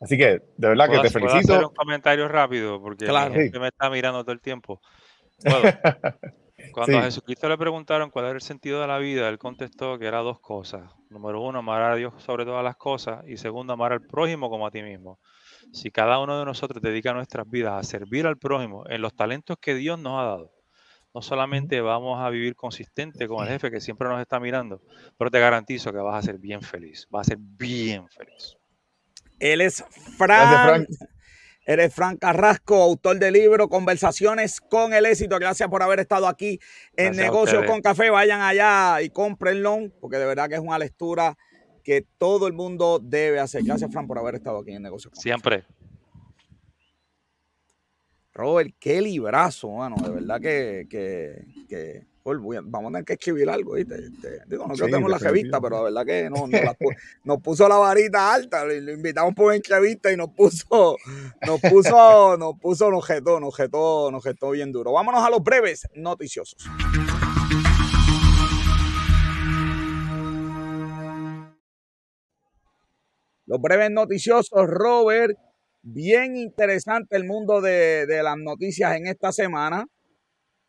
Así 0.04 0.18
que, 0.18 0.40
de 0.56 0.68
verdad 0.68 0.84
que 0.84 0.90
¿Puedo, 0.90 1.02
te 1.02 1.10
puedo 1.18 1.34
hacer 1.34 1.54
felicito. 1.54 1.68
un 1.68 1.74
comentario 1.74 2.28
rápido? 2.28 2.80
Porque 2.80 3.06
Claro. 3.06 3.32
gente 3.34 3.58
me 3.58 3.68
está 3.68 3.88
mirando 3.90 4.22
todo 4.22 4.32
el 4.32 4.40
tiempo. 4.40 4.80
¿Puedo? 5.42 5.62
Cuando 6.74 6.98
a 6.98 7.00
Sí. 7.02 7.06
Jesucristo 7.06 7.48
le 7.48 7.56
preguntaron 7.58 8.10
cuál 8.10 8.26
era 8.26 8.34
el 8.34 8.40
sentido 8.42 8.80
de 8.80 8.86
la 8.86 8.98
vida, 8.98 9.28
él 9.28 9.38
contestó 9.38 9.98
que 9.98 10.06
era 10.06 10.18
dos 10.20 10.40
cosas. 10.40 10.90
Número 11.08 11.40
uno, 11.40 11.60
amar 11.60 11.82
a 11.82 11.94
Dios 11.96 12.14
sobre 12.22 12.44
todas 12.44 12.62
las 12.64 12.76
cosas. 12.76 13.24
Y 13.26 13.36
segundo, 13.38 13.72
amar 13.72 13.92
al 13.92 14.02
prójimo 14.02 14.50
como 14.50 14.66
a 14.66 14.70
ti 14.70 14.82
mismo. 14.82 15.18
Si 15.72 15.90
cada 15.90 16.18
uno 16.20 16.38
de 16.38 16.44
nosotros 16.44 16.82
dedica 16.82 17.12
nuestras 17.14 17.48
vidas 17.48 17.74
a 17.74 17.82
servir 17.82 18.26
al 18.26 18.38
prójimo 18.38 18.84
en 18.88 19.02
los 19.02 19.14
talentos 19.14 19.56
que 19.60 19.74
Dios 19.74 19.98
nos 19.98 20.20
ha 20.20 20.24
dado, 20.24 20.52
no 21.14 21.22
solamente 21.22 21.80
vamos 21.80 22.20
a 22.20 22.30
vivir 22.30 22.56
consistente 22.56 23.28
con 23.28 23.44
el 23.44 23.50
jefe 23.52 23.70
que 23.70 23.80
siempre 23.80 24.08
nos 24.08 24.20
está 24.20 24.40
mirando, 24.40 24.82
pero 25.16 25.30
te 25.30 25.40
garantizo 25.40 25.92
que 25.92 25.98
vas 25.98 26.16
a 26.16 26.22
ser 26.22 26.38
bien 26.38 26.62
feliz. 26.62 27.06
Vas 27.10 27.28
a 27.28 27.30
ser 27.32 27.38
bien 27.40 28.08
feliz. 28.08 28.56
Él 29.38 29.60
es 29.60 29.82
Gracias, 29.82 30.16
Fran. 30.16 30.86
Frank. 30.86 30.88
Eres 31.66 31.94
Fran 31.94 32.16
Carrasco, 32.18 32.76
autor 32.82 33.18
del 33.18 33.32
libro 33.32 33.68
Conversaciones 33.68 34.60
con 34.60 34.92
el 34.92 35.06
éxito. 35.06 35.38
Gracias 35.38 35.68
por 35.70 35.82
haber 35.82 35.98
estado 36.00 36.28
aquí 36.28 36.60
en 36.94 37.06
Gracias 37.12 37.24
Negocios 37.24 37.64
con 37.64 37.80
Café. 37.80 38.10
Vayan 38.10 38.42
allá 38.42 39.00
y 39.00 39.08
cómprenlo, 39.08 39.90
porque 40.00 40.18
de 40.18 40.26
verdad 40.26 40.48
que 40.48 40.56
es 40.56 40.60
una 40.60 40.78
lectura 40.78 41.38
que 41.82 42.06
todo 42.18 42.46
el 42.48 42.52
mundo 42.52 43.00
debe 43.02 43.40
hacer. 43.40 43.62
Gracias, 43.64 43.90
Fran, 43.90 44.06
por 44.06 44.18
haber 44.18 44.34
estado 44.34 44.58
aquí 44.58 44.72
en 44.72 44.82
Negocios 44.82 45.10
con 45.10 45.16
Café. 45.16 45.22
Siempre. 45.22 45.64
Robert, 48.34 48.74
qué 48.78 49.00
librazo, 49.00 49.70
mano. 49.70 49.96
De 49.96 50.10
verdad 50.10 50.40
que, 50.40 50.86
que, 50.90 51.44
que- 51.68 52.06
Vamos 52.26 52.86
a 52.86 52.88
tener 52.88 53.04
que 53.04 53.12
escribir 53.12 53.50
algo, 53.50 53.74
¿viste? 53.74 53.96
Este, 53.96 54.40
digo, 54.46 54.66
nosotros 54.66 54.86
Sí, 54.86 54.92
tenemos 54.92 55.10
la 55.10 55.18
revista, 55.18 55.60
pero 55.60 55.76
de 55.76 55.84
verdad 55.84 56.06
que 56.06 56.30
no, 56.30 56.46
nos, 56.46 56.52
la 56.52 56.74
nos 57.24 57.42
puso 57.42 57.68
la 57.68 57.76
varita 57.76 58.32
alta. 58.32 58.64
Lo, 58.64 58.92
invitamos 58.92 59.34
por 59.34 59.52
entrevista 59.52 60.10
y 60.10 60.16
nos 60.16 60.30
puso, 60.30 60.96
nos 61.46 61.60
puso, 61.60 62.36
nos 62.38 62.58
puso, 62.58 62.90
nos 62.90 63.06
jetó, 63.06 63.40
nos 63.40 63.54
jetó, 63.54 64.10
nos 64.10 64.24
jetó 64.24 64.52
bien 64.52 64.72
duro. 64.72 64.92
Vámonos 64.92 65.22
a 65.22 65.28
los 65.28 65.42
breves 65.42 65.86
noticiosos. 65.96 66.64
Los 73.44 73.60
breves 73.60 73.90
noticiosos, 73.90 74.66
Robert. 74.66 75.36
Bien 75.82 76.38
interesante 76.38 77.16
el 77.16 77.24
mundo 77.24 77.60
de, 77.60 78.06
de 78.06 78.22
las 78.22 78.38
noticias 78.38 78.96
en 78.96 79.08
esta 79.08 79.30
semana. 79.30 79.86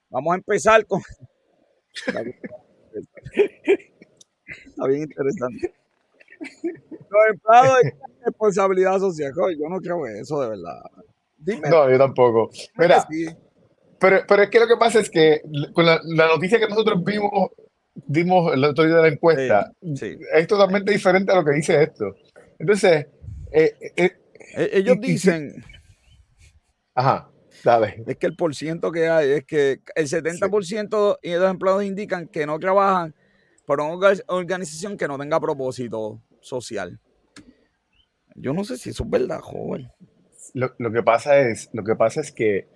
Vamos 0.09 0.33
a 0.33 0.35
empezar 0.35 0.85
con. 0.85 1.01
Está 2.07 2.21
bien 2.21 2.35
Está 4.67 4.87
bien 4.87 5.01
interesante. 5.03 5.73
Los 6.39 7.21
empleados 7.31 7.83
de 7.83 7.93
responsabilidad 8.25 8.99
social. 8.99 9.31
Yo 9.35 9.69
no 9.69 9.79
creo 9.79 10.05
eso 10.07 10.41
de 10.41 10.49
verdad. 10.49 10.81
Dime. 11.37 11.69
No, 11.69 11.89
yo 11.89 11.97
tampoco. 11.97 12.49
Mira, 12.77 13.05
sí. 13.09 13.25
pero, 13.99 14.19
pero 14.27 14.43
es 14.43 14.49
que 14.49 14.59
lo 14.59 14.67
que 14.67 14.77
pasa 14.77 14.99
es 14.99 15.09
que 15.09 15.41
con 15.73 15.85
la, 15.85 15.99
la 16.03 16.27
noticia 16.27 16.59
que 16.59 16.67
nosotros 16.67 17.03
vimos, 17.03 17.31
dimos 18.07 18.53
el 18.53 18.63
otro 18.63 18.85
día 18.85 18.95
de 18.97 19.01
la 19.03 19.07
encuesta, 19.09 19.71
Sí. 19.95 20.17
es 20.33 20.47
totalmente 20.47 20.91
diferente 20.91 21.31
a 21.31 21.35
lo 21.35 21.45
que 21.45 21.51
dice 21.53 21.81
esto. 21.83 22.15
Entonces, 22.59 23.07
eh, 23.51 23.73
eh, 23.95 24.11
E- 24.57 24.69
Ellos 24.73 24.97
y- 25.01 25.05
y- 25.05 25.11
dicen 25.13 25.53
ajá, 26.93 27.29
dale. 27.65 28.03
es 28.07 28.15
que 28.17 28.27
el 28.27 28.35
porciento 28.37 28.91
que 28.91 29.09
hay 29.09 29.31
es 29.31 29.43
que 29.45 29.81
el 29.95 30.07
70% 30.07 31.17
de 31.21 31.37
los 31.37 31.51
empleados 31.51 31.83
indican 31.83 32.27
que 32.29 32.45
no 32.45 32.57
trabajan 32.59 33.13
para 33.65 33.83
una 33.83 33.95
orga- 33.95 34.23
organización 34.27 34.95
que 34.95 35.07
no 35.07 35.17
tenga 35.17 35.39
propósito 35.41 36.21
social. 36.39 36.99
Yo 38.35 38.53
no 38.53 38.63
sé 38.63 38.77
si 38.77 38.91
eso 38.91 39.03
es 39.03 39.09
verdad, 39.09 39.39
joven. 39.41 39.89
Lo, 40.53 40.73
lo 40.77 40.91
que 40.91 41.01
pasa 41.03 41.39
es, 41.39 41.69
lo 41.73 41.83
que 41.83 41.95
pasa 41.95 42.21
es 42.21 42.31
que 42.31 42.67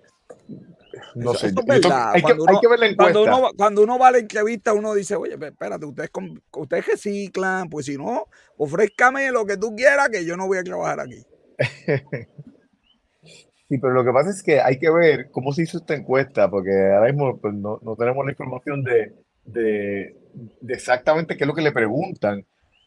no 1.14 1.30
Eso- 1.32 1.40
sé, 1.40 1.46
eso 1.48 1.60
es 1.60 1.66
verdad. 1.66 2.10
hay, 2.10 2.16
que, 2.16 2.22
Cuando 2.22 2.44
hay 2.48 2.52
uno- 2.54 2.60
que 2.60 2.68
ver 2.68 2.78
la 2.80 2.86
encuesta. 2.86 3.12
Cuando 3.12 3.22
uno, 3.22 3.42
va- 3.42 3.52
cuando 3.56 3.82
uno 3.82 3.98
va 3.98 4.08
a 4.08 4.12
la 4.12 4.18
entrevista, 4.18 4.72
uno 4.72 4.92
dice, 4.94 5.14
oye, 5.16 5.38
pe- 5.38 5.48
espérate, 5.48 5.86
ustedes, 5.86 6.10
ustedes 6.52 6.86
reciclan, 6.86 7.68
pues 7.70 7.86
si 7.86 7.96
no, 7.96 8.26
ofrézcame 8.56 9.30
lo 9.30 9.46
que 9.46 9.56
tú 9.56 9.74
quieras, 9.76 10.08
que 10.08 10.24
yo 10.24 10.36
no 10.36 10.46
voy 10.46 10.58
a 10.58 10.64
trabajar 10.64 11.00
aquí. 11.00 11.22
Sí, 13.70 13.78
pero 13.78 13.92
lo 13.92 14.04
que 14.04 14.10
pasa 14.10 14.30
es 14.30 14.42
que 14.42 14.60
hay 14.60 14.80
que 14.80 14.90
ver 14.90 15.30
cómo 15.30 15.52
se 15.52 15.62
hizo 15.62 15.78
esta 15.78 15.94
encuesta, 15.94 16.50
porque 16.50 16.72
ahora 16.92 17.06
mismo 17.12 17.38
pues, 17.38 17.54
no, 17.54 17.78
tenemos 17.96 18.26
la 18.26 18.32
información 18.32 18.82
de, 18.82 20.16
exactamente 20.68 21.36
qué 21.36 21.44
es 21.44 21.48
lo 21.48 21.54
que 21.54 21.62
le 21.62 21.70
preguntan. 21.70 22.44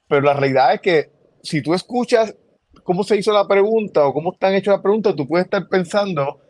Pero 0.09 0.21
la 0.21 0.33
realidad 0.33 0.73
es 0.73 0.81
que 0.81 1.09
si 1.41 1.61
tú 1.61 1.73
escuchas 1.73 2.35
cómo 2.83 3.05
se 3.05 3.15
hizo 3.15 3.31
la 3.31 3.47
pregunta 3.47 4.05
o 4.05 4.13
cómo 4.13 4.33
están 4.33 4.55
hechas 4.55 4.73
las 4.73 4.81
preguntas, 4.81 5.15
tú 5.15 5.25
puedes 5.25 5.45
estar 5.45 5.69
pensando 5.69 6.41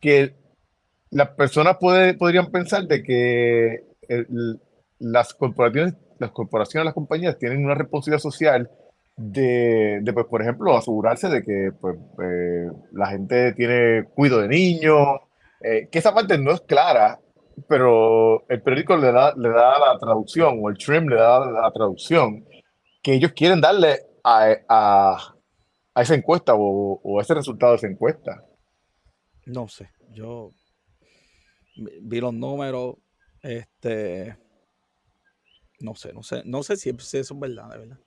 que 0.00 0.34
las 1.10 1.28
personas 1.28 1.76
podrían 1.76 2.50
pensar 2.50 2.82
de 2.88 3.00
que 3.04 3.84
las 4.98 5.34
corporaciones, 5.34 5.94
las 6.18 6.32
corporaciones, 6.32 6.84
las 6.84 6.94
compañías 6.94 7.38
tienen 7.38 7.64
una 7.64 7.76
responsabilidad 7.76 8.22
social 8.22 8.68
de, 9.18 10.00
pues, 10.14 10.26
por 10.26 10.40
ejemplo, 10.40 10.76
asegurarse 10.76 11.28
de 11.28 11.42
que 11.42 11.72
pues, 11.80 11.98
eh, 12.22 12.68
la 12.92 13.08
gente 13.08 13.52
tiene 13.52 14.04
cuidado 14.14 14.42
de 14.42 14.48
niños, 14.48 15.06
eh, 15.60 15.88
que 15.90 15.98
esa 15.98 16.14
parte 16.14 16.38
no 16.38 16.52
es 16.52 16.60
clara, 16.60 17.20
pero 17.68 18.48
el 18.48 18.62
periódico 18.62 18.96
le 18.96 19.10
da, 19.10 19.34
le 19.34 19.48
da 19.48 19.78
la 19.78 19.98
traducción, 19.98 20.60
o 20.62 20.68
el 20.70 20.78
trim 20.78 21.08
le 21.08 21.16
da 21.16 21.50
la 21.50 21.70
traducción, 21.72 22.46
que 23.02 23.14
ellos 23.14 23.32
quieren 23.32 23.60
darle 23.60 23.98
a, 24.22 24.54
a, 24.68 25.34
a 25.94 26.02
esa 26.02 26.14
encuesta 26.14 26.54
o, 26.54 27.00
o, 27.02 27.18
a 27.18 27.22
ese 27.22 27.34
resultado 27.34 27.72
de 27.72 27.78
esa 27.78 27.88
encuesta. 27.88 28.44
No 29.46 29.66
sé, 29.66 29.90
yo 30.12 30.52
vi 32.02 32.20
los 32.20 32.34
números, 32.34 32.96
este, 33.42 34.36
no 35.80 35.96
sé, 35.96 36.12
no 36.12 36.22
sé, 36.22 36.42
no 36.44 36.62
sé 36.62 36.76
si, 36.76 36.90
eso 36.90 37.18
es 37.18 37.38
verdad, 37.38 37.68
de 37.70 37.78
verdad. 37.78 37.98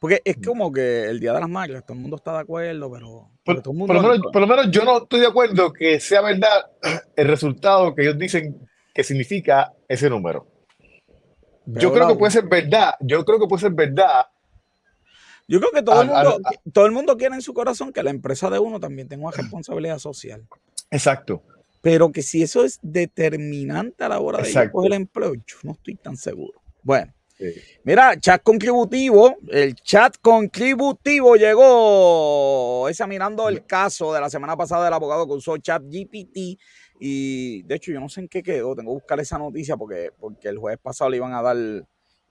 Porque 0.00 0.22
es 0.24 0.38
mm. 0.38 0.42
como 0.42 0.72
que 0.72 1.04
el 1.04 1.20
Día 1.20 1.34
de 1.34 1.40
las 1.40 1.48
Madres, 1.48 1.84
todo 1.84 1.92
el 1.92 2.00
mundo 2.00 2.16
está 2.16 2.32
de 2.32 2.38
acuerdo, 2.40 2.90
pero... 2.90 3.30
Por, 3.44 3.62
todo 3.62 3.72
el 3.72 3.78
mundo 3.78 3.94
por, 3.94 4.02
lo 4.02 4.08
menos, 4.08 4.26
por, 4.32 4.40
lo 4.40 4.46
menos, 4.46 4.70
yo 4.70 4.84
no 4.84 5.02
estoy 5.02 5.20
de 5.20 5.26
acuerdo 5.26 5.72
que 5.72 6.00
sea 6.00 6.22
verdad 6.22 6.70
el 7.14 7.28
resultado 7.28 7.94
que 7.94 8.02
ellos 8.02 8.18
dicen 8.18 8.66
que 8.94 9.04
significa 9.04 9.74
ese 9.86 10.08
número. 10.08 10.46
yo 11.66 11.92
creo 11.92 12.08
que 12.08 12.14
puede 12.14 12.32
ser 12.32 12.48
verdad, 12.48 12.94
yo 13.00 13.24
creo 13.24 13.38
que 13.38 13.46
puede 13.46 13.60
ser 13.60 13.72
verdad. 13.72 14.26
Yo 15.46 15.58
creo 15.58 15.72
que 15.72 15.82
todo, 15.82 16.00
el 16.00 16.08
mundo, 16.08 16.38
todo 16.72 16.86
el 16.86 16.92
mundo 16.92 17.16
quiere 17.16 17.34
en 17.34 17.42
su 17.42 17.52
corazón 17.52 17.92
que 17.92 18.02
la 18.02 18.10
empresa 18.10 18.48
de 18.48 18.58
uno 18.58 18.80
también 18.80 19.08
tenga 19.08 19.26
una 19.26 19.36
responsabilidad 19.36 19.98
social. 19.98 20.46
Exacto. 20.90 21.42
Pero 21.82 22.12
que 22.12 22.22
si 22.22 22.42
eso 22.42 22.64
es 22.64 22.78
determinante 22.82 24.04
a 24.04 24.08
la 24.08 24.20
hora 24.20 24.42
de 24.42 24.70
coger 24.70 24.92
el 24.92 24.96
empleo, 24.96 25.34
yo 25.34 25.56
no 25.64 25.72
estoy 25.72 25.96
tan 25.96 26.16
seguro. 26.16 26.62
Bueno, 26.82 27.12
mira, 27.84 28.18
chat 28.18 28.42
contributivo. 28.42 29.36
El 29.48 29.74
chat 29.74 30.16
contributivo 30.20 31.36
llegó 31.36 32.88
examinando 32.88 33.48
el 33.48 33.64
caso 33.66 34.12
de 34.12 34.20
la 34.20 34.30
semana 34.30 34.56
pasada 34.56 34.84
del 34.84 34.94
abogado 34.94 35.26
que 35.26 35.34
usó 35.34 35.56
chat 35.58 35.82
GPT. 35.82 36.58
Y 37.00 37.62
de 37.62 37.74
hecho, 37.74 37.92
yo 37.92 38.00
no 38.00 38.08
sé 38.08 38.20
en 38.20 38.28
qué 38.28 38.42
quedó. 38.42 38.74
Tengo 38.74 38.90
que 38.90 39.00
buscar 39.00 39.20
esa 39.20 39.38
noticia 39.38 39.76
porque, 39.76 40.10
porque 40.18 40.48
el 40.48 40.58
jueves 40.58 40.78
pasado 40.82 41.10
le 41.10 41.16
iban 41.16 41.32
a 41.34 41.42
dar 41.42 41.56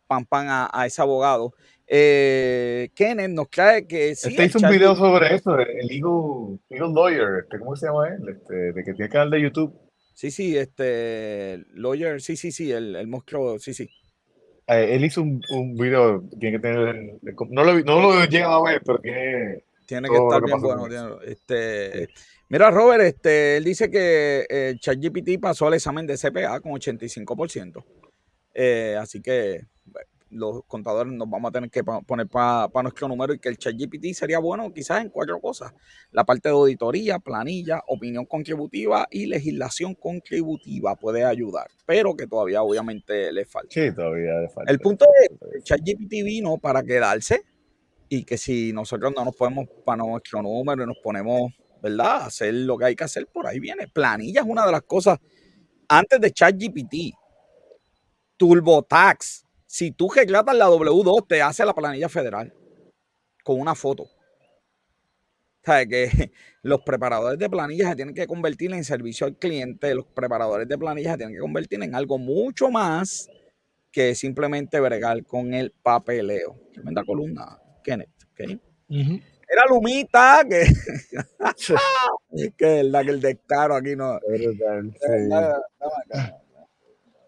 pan 0.07 0.25
pan 0.25 0.47
a 0.49 0.85
ese 0.87 1.01
abogado 1.01 1.53
eh, 1.91 2.89
Kenneth 2.93 3.31
nos 3.31 3.47
cae 3.49 3.87
que 3.87 4.13
sí. 4.13 4.29
Este 4.29 4.45
hizo 4.45 4.59
un 4.59 4.69
video 4.69 4.95
sobre 4.95 5.33
eso, 5.33 5.57
el 5.57 5.89
Eagle, 5.89 6.59
Lawyer, 6.69 7.43
este, 7.43 7.57
¿cómo 7.57 7.75
se 7.75 7.87
llama 7.87 8.09
él? 8.09 8.29
Este, 8.29 8.53
de 8.73 8.83
que 8.83 8.93
tiene 8.93 9.09
canal 9.09 9.31
de 9.31 9.41
YouTube. 9.41 9.73
Sí, 10.13 10.29
sí, 10.29 10.55
este 10.55 11.65
Lawyer, 11.73 12.21
sí, 12.21 12.37
sí, 12.37 12.51
sí, 12.51 12.71
el, 12.71 12.95
el 12.95 13.07
monstruo, 13.07 13.57
sí, 13.57 13.73
sí. 13.73 13.89
Eh, 14.69 14.95
él 14.95 15.05
hizo 15.05 15.21
un, 15.23 15.41
un, 15.49 15.75
video, 15.75 16.23
tiene 16.39 16.57
que 16.57 16.61
tener, 16.61 17.19
no 17.49 17.63
lo, 17.63 17.79
no 17.81 18.01
lo 18.01 18.23
he 18.23 18.27
llegado 18.27 18.65
a 18.65 18.71
ver, 18.71 18.81
pero 18.85 18.99
tiene... 18.99 19.63
Tiene 19.87 20.07
que 20.07 20.15
estar 20.15 20.43
bien 20.43 20.61
bueno. 20.61 21.19
este, 21.23 22.09
Mira, 22.49 22.69
Robert, 22.69 23.01
este, 23.01 23.57
él 23.57 23.63
dice 23.63 23.89
que 23.89 24.45
eh, 24.47 24.75
ChatGPT 24.79 25.39
pasó 25.39 25.67
el 25.67 25.75
examen 25.75 26.05
de 26.05 26.17
CPA 26.17 26.59
con 26.59 26.73
85%. 26.73 27.83
Eh, 28.53 28.97
así 28.99 29.21
que 29.21 29.65
los 30.31 30.63
contadores 30.65 31.11
nos 31.13 31.29
vamos 31.29 31.49
a 31.49 31.51
tener 31.51 31.69
que 31.69 31.83
poner 31.83 32.27
para 32.27 32.69
nuestro 32.83 33.07
número 33.07 33.33
y 33.33 33.39
que 33.39 33.49
el 33.49 33.57
ChatGPT 33.57 34.13
sería 34.13 34.39
bueno 34.39 34.71
quizás 34.73 35.01
en 35.01 35.09
cuatro 35.09 35.39
cosas. 35.39 35.73
La 36.11 36.23
parte 36.23 36.49
de 36.49 36.55
auditoría, 36.55 37.19
planilla, 37.19 37.81
opinión 37.87 38.25
contributiva 38.25 39.07
y 39.11 39.25
legislación 39.25 39.95
contributiva 39.95 40.95
puede 40.95 41.23
ayudar, 41.23 41.67
pero 41.85 42.15
que 42.15 42.27
todavía 42.27 42.61
obviamente 42.61 43.31
le 43.31 43.45
falta. 43.45 43.69
Sí, 43.71 43.93
todavía 43.93 44.39
le 44.39 44.49
falta. 44.49 44.71
El 44.71 44.79
punto 44.79 45.05
es, 45.23 45.31
el 45.53 45.63
ChatGPT 45.63 46.11
vino 46.23 46.57
para 46.57 46.83
quedarse 46.83 47.43
y 48.07 48.23
que 48.23 48.37
si 48.37 48.73
nosotros 48.73 49.13
no 49.15 49.25
nos 49.25 49.35
ponemos 49.35 49.67
para 49.85 50.03
nuestro 50.03 50.41
número 50.41 50.83
y 50.83 50.87
nos 50.87 50.97
ponemos, 50.97 51.53
¿verdad? 51.81 52.25
hacer 52.25 52.53
lo 52.53 52.77
que 52.77 52.85
hay 52.85 52.95
que 52.95 53.03
hacer, 53.03 53.27
por 53.27 53.47
ahí 53.47 53.59
viene. 53.59 53.87
Planilla 53.87 54.41
es 54.41 54.47
una 54.47 54.65
de 54.65 54.71
las 54.71 54.81
cosas, 54.83 55.19
antes 55.87 56.19
de 56.19 56.31
ChatGPT, 56.31 57.15
TurboTax, 58.37 59.45
si 59.69 59.91
tú 59.91 60.09
reclatas 60.09 60.55
la 60.55 60.67
W2, 60.67 61.27
te 61.27 61.43
hace 61.43 61.63
la 61.63 61.75
planilla 61.75 62.09
federal 62.09 62.51
con 63.43 63.61
una 63.61 63.75
foto. 63.75 64.03
O 64.03 64.09
sea, 65.63 65.85
que 65.85 66.09
los 66.63 66.81
preparadores 66.81 67.37
de 67.37 67.47
planillas 67.51 67.91
se 67.91 67.95
tienen 67.95 68.15
que 68.15 68.25
convertir 68.25 68.73
en 68.73 68.83
servicio 68.83 69.27
al 69.27 69.37
cliente, 69.37 69.93
los 69.93 70.07
preparadores 70.07 70.67
de 70.67 70.75
planillas 70.75 71.11
se 71.11 71.17
tienen 71.19 71.35
que 71.35 71.41
convertir 71.41 71.83
en 71.83 71.93
algo 71.93 72.17
mucho 72.17 72.71
más 72.71 73.29
que 73.91 74.15
simplemente 74.15 74.79
bregar 74.79 75.23
con 75.25 75.53
el 75.53 75.71
papeleo. 75.83 76.59
Tremenda 76.73 77.03
columna, 77.03 77.59
Kenneth. 77.83 78.09
¿okay? 78.31 78.59
Era 78.89 79.65
Lumita, 79.69 80.41
que, 80.49 80.65
que 82.57 82.79
es 82.79 82.85
la 82.85 83.03
que 83.03 83.11
el 83.11 83.21
descaro 83.21 83.75
aquí 83.75 83.95
no. 83.95 84.19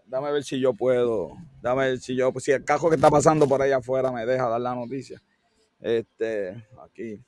Dame 0.08 0.28
a 0.28 0.32
ver 0.32 0.44
si 0.44 0.60
yo 0.60 0.74
puedo. 0.74 1.38
Dame 1.62 1.90
ver 1.90 2.00
si 2.00 2.16
yo, 2.16 2.32
pues 2.32 2.46
si 2.46 2.52
el 2.52 2.64
cajo 2.64 2.90
que 2.90 2.96
está 2.96 3.10
pasando 3.10 3.48
por 3.48 3.62
allá 3.62 3.78
afuera 3.78 4.12
me 4.12 4.26
deja 4.26 4.50
dar 4.50 4.62
la 4.62 4.76
noticia. 4.76 5.22
Este, 5.80 6.66
aquí. 6.84 7.22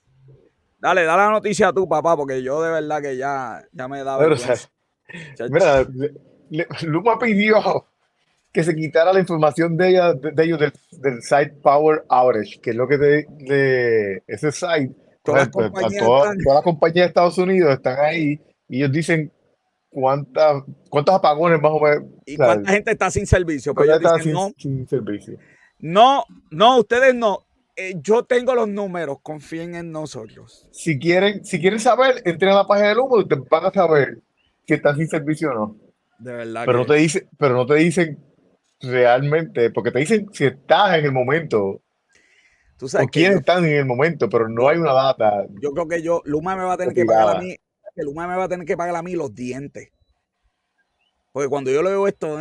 Dale, 0.80 1.04
dale 1.04 1.24
la 1.24 1.30
noticia 1.32 1.70
a 1.70 1.74
tu 1.74 1.88
papá, 1.88 2.18
porque 2.18 2.44
yo 2.44 2.62
de 2.62 2.72
verdad 2.72 3.02
que 3.02 3.16
ya, 3.16 3.64
ya 3.72 3.88
me 3.88 4.00
he 4.00 4.04
dado. 4.04 4.36
mira, 5.50 5.88
Luma 6.82 7.18
pidió 7.18 7.86
que 8.52 8.64
se 8.64 8.76
quitara 8.76 9.14
la 9.14 9.20
información 9.20 9.78
de, 9.78 9.90
ella, 9.90 10.14
de, 10.14 10.44
ellos 10.44 10.60
del, 10.60 11.22
site 11.24 11.56
Power 11.62 12.04
Outage, 12.10 12.60
que 12.62 12.72
es 12.72 12.76
lo 12.76 12.88
que 12.88 12.98
de, 12.98 14.24
ese 14.28 14.52
site. 14.52 14.94
Todas 15.24 15.50
las 15.56 16.64
compañías 16.64 17.06
de 17.06 17.06
Estados 17.06 17.38
Unidos 17.38 17.74
están 17.74 17.98
ahí 18.00 18.42
y 18.68 18.78
ellos 18.78 18.92
dicen 18.92 19.32
cuántas, 19.94 20.64
cuántos 20.90 21.16
apagones 21.16 21.62
más 21.62 21.72
o 21.72 21.80
menos. 21.80 22.04
¿Y 22.26 22.36
cuánta 22.36 22.72
gente 22.72 22.92
está 22.92 23.12
sin 23.12 23.26
servicio? 23.26 23.74
Pues 23.74 23.90
está 23.90 24.20
sin, 24.20 24.34
no, 24.34 24.52
sin, 24.58 24.88
servicio. 24.88 25.38
No, 25.80 26.26
no, 26.50 26.80
ustedes 26.80 27.14
no. 27.14 27.46
Eh, 27.76 27.96
yo 28.02 28.24
tengo 28.24 28.54
los 28.54 28.68
números, 28.68 29.18
confíen 29.22 29.76
en 29.76 29.92
nosotros. 29.92 30.68
Si 30.72 31.00
quieren, 31.00 31.44
si 31.46 31.60
quieren 31.60 31.80
saber, 31.80 32.22
entren 32.26 32.52
a 32.52 32.56
la 32.56 32.68
página 32.68 32.90
del 32.90 33.00
humo 33.00 33.22
y 33.22 33.28
te 33.28 33.36
van 33.36 33.66
a 33.66 33.72
saber 33.72 34.20
si 34.68 34.74
están 34.74 34.96
sin 34.98 35.08
servicio 35.08 35.52
o 35.52 35.54
no. 35.54 35.78
De 36.20 36.34
verdad. 36.34 36.64
Pero, 36.66 36.80
no 36.80 36.86
te 36.86 36.96
dice, 36.96 37.28
pero 37.38 37.56
no 37.56 37.66
te 37.66 37.76
dicen 37.76 38.20
realmente, 38.80 39.72
porque 39.72 39.92
te 39.92 40.00
dicen 40.00 40.28
si 40.32 40.46
estás 40.46 40.98
en 40.98 41.06
el 41.06 41.12
momento. 41.12 41.82
¿Tú 42.78 42.88
sabes 42.88 43.08
o 43.08 43.10
quiénes 43.10 43.40
están 43.40 43.66
en 43.66 43.74
el 43.74 43.86
momento, 43.86 44.30
pero 44.30 44.50
no 44.50 44.68
hay 44.68 44.78
una 44.78 44.94
data. 44.94 45.46
Yo 45.62 45.72
creo 45.72 45.88
que 45.88 46.02
yo, 46.02 46.22
Luma 46.26 46.56
me 46.56 46.64
va 46.64 46.74
a 46.74 46.78
tener 46.78 46.94
que 46.94 47.06
pagar 47.06 47.38
a 47.38 47.42
mí 47.42 47.56
que 47.96 48.04
Luma 48.04 48.28
me 48.28 48.36
va 48.36 48.46
a 48.46 48.50
tener 48.50 48.66
que 48.66 48.78
pagar 48.78 48.96
a 48.96 49.04
mí 49.04 49.14
los 49.14 49.34
dientes. 49.34 49.90
Porque 51.34 51.50
cuando 51.50 51.72
yo 51.72 51.82
le 51.82 51.90
veo 51.90 52.08
esto, 52.08 52.38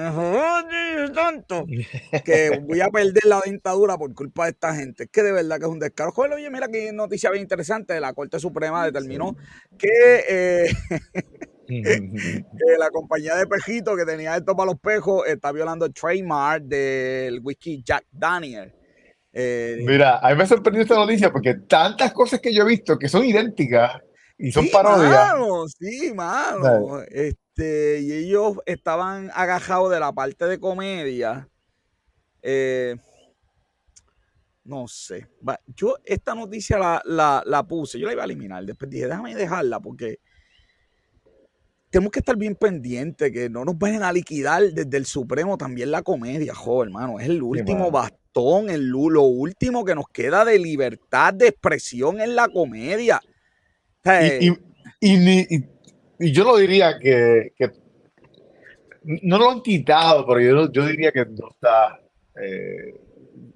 tanto, 1.14 1.64
que 2.26 2.60
voy 2.62 2.82
a 2.82 2.90
perder 2.90 3.24
la 3.24 3.40
dentadura 3.42 3.96
por 3.96 4.12
culpa 4.14 4.44
de 4.44 4.50
esta 4.50 4.74
gente. 4.74 5.04
Es 5.04 5.10
que 5.10 5.22
de 5.22 5.32
verdad 5.32 5.58
que 5.58 5.64
es 5.64 5.70
un 5.70 5.78
descaro. 5.78 6.12
Joder, 6.12 6.34
oye, 6.34 6.50
mira 6.50 6.68
qué 6.68 6.92
noticia 6.92 7.30
bien 7.30 7.42
interesante. 7.42 7.98
La 8.00 8.12
Corte 8.12 8.38
Suprema 8.38 8.84
determinó 8.84 9.34
que, 9.78 10.24
eh, 10.28 10.72
que 11.66 12.78
la 12.78 12.90
compañía 12.90 13.34
de 13.36 13.46
pejitos 13.46 13.96
que 13.96 14.04
tenía 14.04 14.36
esto 14.36 14.54
para 14.54 14.72
los 14.72 14.78
pejos 14.78 15.26
está 15.26 15.52
violando 15.52 15.86
el 15.86 15.94
trademark 15.94 16.64
del 16.64 17.40
whisky 17.42 17.82
Jack 17.82 18.04
Daniel. 18.10 18.74
Eh, 19.32 19.82
mira, 19.86 20.18
a 20.18 20.28
mí 20.28 20.36
me 20.36 20.46
sorprendió 20.46 20.82
esta 20.82 20.96
noticia 20.96 21.32
porque 21.32 21.54
tantas 21.66 22.12
cosas 22.12 22.40
que 22.40 22.52
yo 22.52 22.64
he 22.64 22.68
visto 22.68 22.98
que 22.98 23.08
son 23.08 23.24
idénticas 23.24 24.02
y 24.42 24.50
son 24.50 24.68
parodias. 24.70 25.36
sí, 25.78 26.12
mano. 26.12 27.00
Este, 27.02 28.00
y 28.00 28.12
ellos 28.12 28.58
estaban 28.66 29.30
agajados 29.34 29.92
de 29.92 30.00
la 30.00 30.12
parte 30.12 30.46
de 30.46 30.58
comedia. 30.58 31.48
Eh, 32.42 32.96
no 34.64 34.88
sé. 34.88 35.28
Yo 35.76 35.94
esta 36.04 36.34
noticia 36.34 36.76
la, 37.04 37.66
puse, 37.68 38.00
yo 38.00 38.06
la 38.06 38.14
iba 38.14 38.22
a 38.22 38.24
eliminar. 38.24 38.64
Después 38.64 38.90
dije, 38.90 39.06
déjame 39.06 39.36
dejarla 39.36 39.78
porque 39.78 40.18
tenemos 41.90 42.10
que 42.10 42.18
estar 42.18 42.36
bien 42.36 42.56
pendientes, 42.56 43.30
que 43.30 43.48
no 43.48 43.64
nos 43.64 43.78
vayan 43.78 44.02
a 44.02 44.12
liquidar 44.12 44.60
desde 44.72 44.96
el 44.96 45.06
Supremo 45.06 45.56
también 45.56 45.92
la 45.92 46.02
comedia, 46.02 46.52
joder, 46.52 46.88
hermano. 46.88 47.20
Es 47.20 47.28
el 47.28 47.44
último 47.44 47.92
bastón, 47.92 48.70
el, 48.70 48.88
lo 48.88 49.22
último 49.22 49.84
que 49.84 49.94
nos 49.94 50.08
queda 50.08 50.44
de 50.44 50.58
libertad 50.58 51.32
de 51.32 51.46
expresión 51.46 52.20
en 52.20 52.34
la 52.34 52.48
comedia. 52.48 53.20
Y, 54.04 54.50
y, 55.00 56.32
yo 56.32 56.44
no 56.44 56.56
diría 56.56 56.98
que, 56.98 57.52
no 59.04 59.38
lo 59.38 59.50
han 59.50 59.62
quitado, 59.62 60.26
pero 60.26 60.40
yo, 60.40 60.72
yo 60.72 60.86
diría 60.86 61.12
que 61.12 61.24
no 61.26 61.48
está. 61.50 62.00
Eh, 62.40 63.00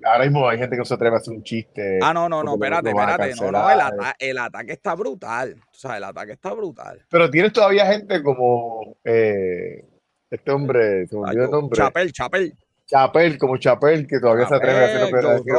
ahora 0.05 0.24
mismo 0.24 0.49
hay 0.49 0.59
gente 0.59 0.76
que 0.76 0.80
no 0.80 0.84
se 0.84 0.94
atreve 0.94 1.16
a 1.16 1.18
hacer 1.18 1.34
un 1.34 1.42
chiste. 1.42 1.99
Ah, 2.03 2.12
no, 2.12 2.28
no, 2.28 2.42
no, 2.42 2.55
espérate, 2.55 2.90
espérate. 2.90 3.34
No, 3.36 3.53
no, 3.53 3.70
el, 4.18 4.38
ataque 4.38 4.72
está 4.72 4.94
brutal. 4.94 5.57
O 5.70 5.74
sea, 5.74 5.97
el 5.97 6.05
ataque 6.05 6.32
está 6.32 6.53
brutal. 6.53 7.05
Pero 7.09 7.30
tienes 7.30 7.53
todavía 7.53 7.86
gente 7.86 8.22
como 8.22 8.97
eh, 9.05 9.84
este 10.30 10.51
hombre, 10.51 11.07
se 11.07 11.16
me 11.16 11.22
olvidó 11.22 11.44
el 11.44 11.51
nombre. 11.51 11.76
Chapel, 11.76 12.12
Chapel. 12.12 12.55
Chapel, 12.87 13.37
como 13.37 13.57
Chapel, 13.57 14.07
que 14.07 14.20
todavía 14.20 14.47
se 14.47 14.55
atreve 14.55 14.78
a 14.78 14.84
hacer 14.84 15.01
lo 15.24 15.45
que, 15.45 15.53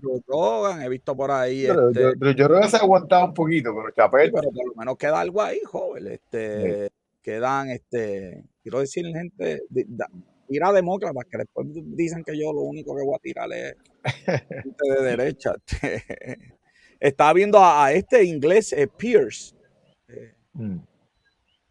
Joe 0.00 0.22
Rogan, 0.26 0.82
he 0.82 0.88
visto 0.88 1.16
por 1.16 1.32
ahí. 1.32 1.66
Pero, 1.66 1.90
este, 1.90 2.00
yo, 2.36 2.46
creo 2.46 2.60
que 2.60 2.68
se 2.68 2.76
ha 2.76 2.80
aguantado 2.80 3.24
un 3.24 3.34
poquito, 3.34 3.74
pero 3.74 3.90
Chapel. 3.90 4.30
pero 4.32 4.50
por 4.50 4.68
lo 4.68 4.74
menos 4.76 4.96
queda 4.96 5.20
algo 5.20 5.42
ahí, 5.42 5.60
joven. 5.64 6.06
Este, 6.06 6.90
quedan, 7.22 7.70
este, 7.70 8.44
quiero 8.62 8.78
decir, 8.78 9.04
gente, 9.06 9.62
tira 10.48 10.72
demócratas, 10.72 11.24
que 11.28 11.38
después 11.38 11.66
dicen 11.72 12.22
que 12.22 12.38
yo 12.38 12.52
lo 12.52 12.60
único 12.60 12.94
que 12.96 13.02
voy 13.02 13.16
a 13.16 13.18
tirar 13.18 13.52
es 13.52 13.76
gente 14.62 14.88
de 14.88 15.02
derecha. 15.02 15.54
Estaba 17.00 17.32
viendo 17.32 17.58
a, 17.60 17.92
este 17.92 18.24
inglés, 18.24 18.72
eh, 18.72 18.86
Pierce. 18.86 19.54
Eh, 20.08 20.34
mm. 20.52 20.78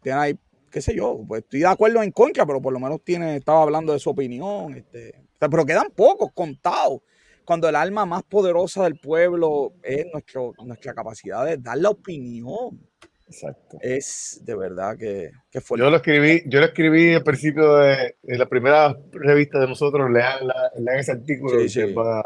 Tiene 0.02 0.18
ahí, 0.18 0.38
qué 0.70 0.80
sé 0.80 0.94
yo, 0.94 1.20
pues 1.26 1.42
estoy 1.42 1.60
de 1.60 1.66
acuerdo 1.66 2.02
en 2.02 2.12
contra, 2.12 2.46
pero 2.46 2.60
por 2.60 2.72
lo 2.72 2.80
menos 2.80 3.02
tiene, 3.02 3.36
estaba 3.36 3.62
hablando 3.62 3.92
de 3.92 3.98
su 3.98 4.10
opinión. 4.10 4.74
Este, 4.74 5.14
pero 5.38 5.64
quedan 5.64 5.90
pocos 5.94 6.32
contados. 6.32 7.00
Cuando 7.44 7.68
el 7.68 7.76
alma 7.76 8.04
más 8.04 8.24
poderosa 8.24 8.84
del 8.84 8.98
pueblo 8.98 9.72
es 9.82 10.06
nuestro, 10.12 10.52
nuestra 10.64 10.92
capacidad 10.92 11.46
de 11.46 11.56
dar 11.56 11.78
la 11.78 11.90
opinión. 11.90 12.78
Exacto. 13.26 13.78
Es 13.80 14.40
de 14.44 14.54
verdad 14.54 14.96
que, 14.98 15.30
que 15.50 15.60
fue. 15.60 15.78
Yo 15.78 15.90
lo 15.90 15.96
escribí, 15.96 16.42
yo 16.46 16.60
lo 16.60 16.66
escribí 16.66 17.14
al 17.14 17.22
principio 17.22 17.76
de, 17.76 18.16
la 18.22 18.46
primera 18.46 18.96
revista 19.12 19.58
de 19.60 19.66
nosotros, 19.66 20.10
lean, 20.10 20.46
lean 20.76 20.98
ese 20.98 21.12
artículo 21.12 21.60
y 21.60 21.68
se 21.68 21.92
van 21.92 22.22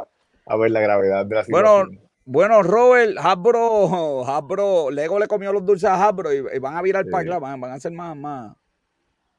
a, 0.46 0.56
ver 0.56 0.70
la 0.70 0.80
gravedad 0.80 1.26
de 1.26 1.34
la 1.34 1.44
situación. 1.44 1.88
Bueno, 1.88 2.02
bueno, 2.24 2.62
Robert, 2.62 3.16
Hasbro, 3.18 4.24
Hasbro, 4.26 4.90
Lego 4.90 5.18
le 5.18 5.26
comió 5.26 5.52
los 5.52 5.64
dulces 5.64 5.88
a 5.88 6.06
Hasbro 6.06 6.32
y, 6.32 6.58
van 6.58 6.76
a 6.76 6.82
virar 6.82 7.04
para 7.10 7.22
allá, 7.22 7.38
van, 7.38 7.60
van, 7.60 7.72
a 7.72 7.80
ser 7.80 7.92
más, 7.92 8.16
más. 8.16 8.56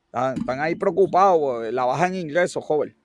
Están, 0.05 0.59
ahí 0.59 0.75
preocupados, 0.75 1.71
la 1.73 1.85
baja 1.85 2.07
en 2.07 2.15
ingresos, 2.15 2.63
joven. 2.63 2.95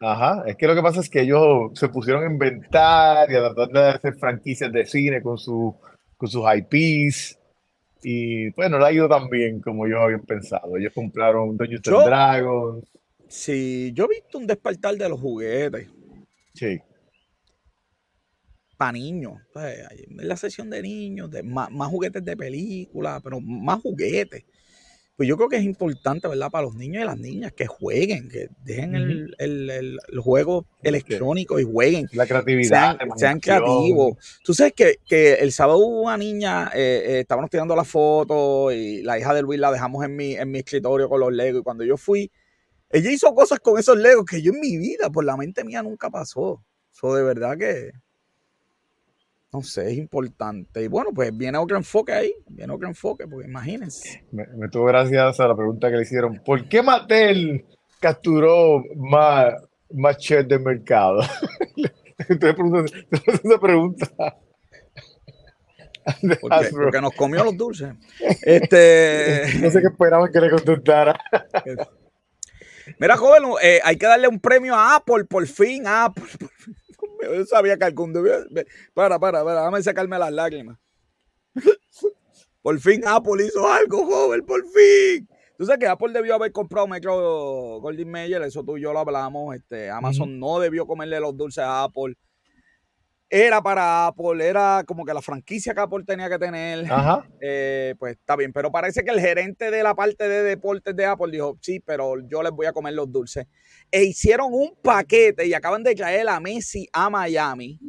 Ajá, 0.00 0.44
es 0.46 0.56
que 0.56 0.66
lo 0.66 0.74
que 0.74 0.82
pasa 0.82 1.00
es 1.00 1.08
que 1.08 1.22
ellos 1.22 1.70
se 1.74 1.88
pusieron 1.88 2.24
a 2.24 2.26
inventar 2.26 3.30
y 3.30 3.36
a 3.36 3.54
tratar 3.54 3.68
de 3.68 3.88
hacer 3.88 4.14
franquicias 4.14 4.70
de 4.70 4.84
cine 4.84 5.22
con, 5.22 5.38
su, 5.38 5.74
con 6.16 6.28
sus 6.28 6.44
IPs 6.44 7.38
y 8.02 8.50
pues 8.50 8.68
no 8.68 8.78
le 8.78 8.84
ha 8.84 8.92
ido 8.92 9.08
tan 9.08 9.28
bien 9.30 9.60
como 9.60 9.86
yo 9.86 10.00
había 10.00 10.18
pensado. 10.18 10.76
Ellos 10.76 10.92
compraron 10.94 11.56
Dungeons 11.56 11.82
Dragons. 11.82 12.84
Sí, 13.28 13.92
yo 13.94 14.04
he 14.04 14.08
visto 14.08 14.38
un 14.38 14.46
despertar 14.46 14.96
de 14.96 15.08
los 15.08 15.20
juguetes. 15.20 15.88
Sí. 16.52 16.80
Para 18.82 18.92
niños. 18.92 19.34
la 20.16 20.36
sesión 20.36 20.70
de 20.70 20.82
niños, 20.82 21.30
de 21.30 21.42
más, 21.42 21.70
más 21.70 21.88
juguetes 21.88 22.24
de 22.24 22.36
película, 22.36 23.20
pero 23.22 23.40
más 23.40 23.80
juguetes 23.80 24.44
pues 25.16 25.28
yo 25.28 25.36
creo 25.36 25.48
que 25.48 25.56
es 25.56 25.64
importante, 25.64 26.26
¿verdad? 26.26 26.50
Para 26.50 26.64
los 26.64 26.74
niños 26.74 27.02
y 27.02 27.06
las 27.06 27.18
niñas 27.18 27.52
que 27.52 27.66
jueguen, 27.66 28.30
que 28.30 28.48
dejen 28.64 28.94
el, 28.94 29.34
el, 29.38 29.98
juego 30.20 30.66
electrónico 30.82 31.60
y 31.60 31.64
jueguen. 31.64 32.08
La 32.12 32.26
creatividad. 32.26 32.98
Sean, 33.16 33.38
creativos. 33.38 34.16
Tú 34.42 34.54
sabes 34.54 34.72
que, 34.72 34.96
que, 35.06 35.34
el 35.34 35.52
sábado 35.52 35.78
hubo 35.78 36.02
una 36.02 36.16
niña, 36.16 36.70
eh, 36.74 37.02
eh, 37.06 37.20
estábamos 37.20 37.50
tirando 37.50 37.76
la 37.76 37.84
foto 37.84 38.72
y 38.72 39.02
la 39.02 39.18
hija 39.18 39.34
de 39.34 39.42
Luis 39.42 39.60
la 39.60 39.70
dejamos 39.70 40.02
en 40.04 40.16
mi, 40.16 40.34
en 40.34 40.50
mi 40.50 40.60
escritorio 40.60 41.08
con 41.08 41.20
los 41.20 41.32
legos 41.32 41.60
y 41.60 41.62
cuando 41.62 41.84
yo 41.84 41.98
fui, 41.98 42.30
ella 42.90 43.10
hizo 43.10 43.34
cosas 43.34 43.60
con 43.60 43.78
esos 43.78 43.98
legos 43.98 44.24
que 44.24 44.40
yo 44.40 44.52
en 44.52 44.60
mi 44.60 44.78
vida, 44.78 45.10
por 45.10 45.24
la 45.24 45.36
mente 45.36 45.62
mía, 45.62 45.82
nunca 45.82 46.10
pasó. 46.10 46.64
Eso 46.90 47.14
de 47.14 47.22
verdad 47.22 47.58
que 47.58 47.92
no 49.52 49.62
sé, 49.62 49.92
es 49.92 49.98
importante. 49.98 50.82
Y 50.82 50.88
bueno, 50.88 51.10
pues 51.14 51.36
viene 51.36 51.58
otro 51.58 51.76
enfoque 51.76 52.12
ahí, 52.12 52.34
viene 52.48 52.72
otro 52.72 52.88
enfoque, 52.88 53.26
porque 53.26 53.46
imagínense. 53.46 54.24
Me, 54.32 54.46
tuvo 54.70 54.86
gracias 54.86 55.38
a 55.40 55.48
la 55.48 55.54
pregunta 55.54 55.90
que 55.90 55.96
le 55.96 56.02
hicieron. 56.02 56.40
¿Por 56.42 56.68
qué 56.68 56.82
Mattel 56.82 57.66
capturó 58.00 58.82
más, 58.96 59.54
más 59.92 60.16
chef 60.16 60.46
del 60.46 60.60
mercado? 60.60 61.20
Entonces 62.28 63.04
esa 63.44 63.58
pregunta. 63.60 64.06
Porque, 66.40 66.68
porque, 66.72 67.00
nos 67.00 67.12
comió 67.12 67.44
los 67.44 67.56
dulces. 67.56 67.94
Este... 68.42 69.44
No 69.60 69.70
sé 69.70 69.80
qué 69.80 69.86
esperaban 69.86 70.32
que 70.32 70.40
le 70.40 70.50
contestara. 70.50 71.16
Mira, 72.98 73.16
joven, 73.16 73.44
eh, 73.62 73.80
hay 73.84 73.96
que 73.96 74.06
darle 74.06 74.26
un 74.26 74.40
premio 74.40 74.74
a 74.74 74.96
Apple, 74.96 75.26
por 75.26 75.46
fin, 75.46 75.84
Apple. 75.86 76.24
Por 76.40 76.50
fin. 76.50 76.76
Yo 77.22 77.44
sabía 77.46 77.76
que 77.76 77.84
algún 77.84 78.12
día. 78.12 78.44
Para, 78.94 79.18
para, 79.18 79.44
para, 79.44 79.60
déjame 79.60 79.82
sacarme 79.82 80.18
las 80.18 80.32
lágrimas. 80.32 80.78
Por 82.62 82.78
fin 82.78 83.02
Apple 83.04 83.44
hizo 83.44 83.66
algo, 83.66 84.06
joven, 84.06 84.46
por 84.46 84.62
fin. 84.68 85.28
Tú 85.58 85.66
sabes 85.66 85.80
que 85.80 85.88
Apple 85.88 86.12
debió 86.12 86.36
haber 86.36 86.52
comprado 86.52 86.86
Metro 86.86 87.80
Golden 87.80 88.08
Mayer, 88.08 88.40
eso 88.42 88.62
tú 88.62 88.78
y 88.78 88.82
yo 88.82 88.92
lo 88.92 89.00
hablamos. 89.00 89.56
Este, 89.56 89.90
Amazon 89.90 90.38
no 90.38 90.60
debió 90.60 90.86
comerle 90.86 91.18
los 91.18 91.36
dulces 91.36 91.64
a 91.64 91.82
Apple 91.82 92.14
era 93.34 93.62
para 93.62 94.08
Apple, 94.08 94.46
era 94.46 94.84
como 94.86 95.06
que 95.06 95.14
la 95.14 95.22
franquicia 95.22 95.72
que 95.72 95.80
Apple 95.80 96.04
tenía 96.06 96.28
que 96.28 96.38
tener. 96.38 96.84
Eh, 97.40 97.94
pues 97.98 98.18
está 98.18 98.36
bien, 98.36 98.52
pero 98.52 98.70
parece 98.70 99.02
que 99.02 99.10
el 99.10 99.20
gerente 99.20 99.70
de 99.70 99.82
la 99.82 99.94
parte 99.94 100.28
de 100.28 100.42
deportes 100.42 100.94
de 100.94 101.06
Apple 101.06 101.32
dijo, 101.32 101.56
sí, 101.62 101.80
pero 101.80 102.20
yo 102.28 102.42
les 102.42 102.52
voy 102.52 102.66
a 102.66 102.74
comer 102.74 102.92
los 102.92 103.10
dulces. 103.10 103.46
E 103.90 104.04
hicieron 104.04 104.52
un 104.52 104.74
paquete 104.82 105.46
y 105.46 105.54
acaban 105.54 105.82
de 105.82 105.94
traer 105.94 106.28
a 106.28 106.38
Messi 106.40 106.86
a 106.92 107.08
Miami. 107.08 107.80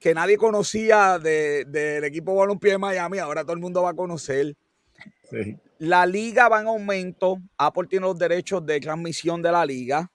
Que 0.00 0.14
nadie 0.14 0.38
conocía 0.38 1.18
del 1.18 2.04
equipo 2.04 2.34
balompié 2.34 2.72
de 2.72 2.78
Miami, 2.78 3.18
ahora 3.18 3.42
todo 3.42 3.52
el 3.52 3.60
mundo 3.60 3.82
va 3.82 3.90
a 3.90 3.94
conocer. 3.94 4.56
La 5.76 6.06
liga 6.06 6.48
va 6.48 6.62
en 6.62 6.68
aumento. 6.68 7.42
Apple 7.58 7.88
tiene 7.90 8.06
los 8.06 8.18
derechos 8.18 8.64
de 8.64 8.80
transmisión 8.80 9.42
de 9.42 9.52
la 9.52 9.66
liga. 9.66 10.10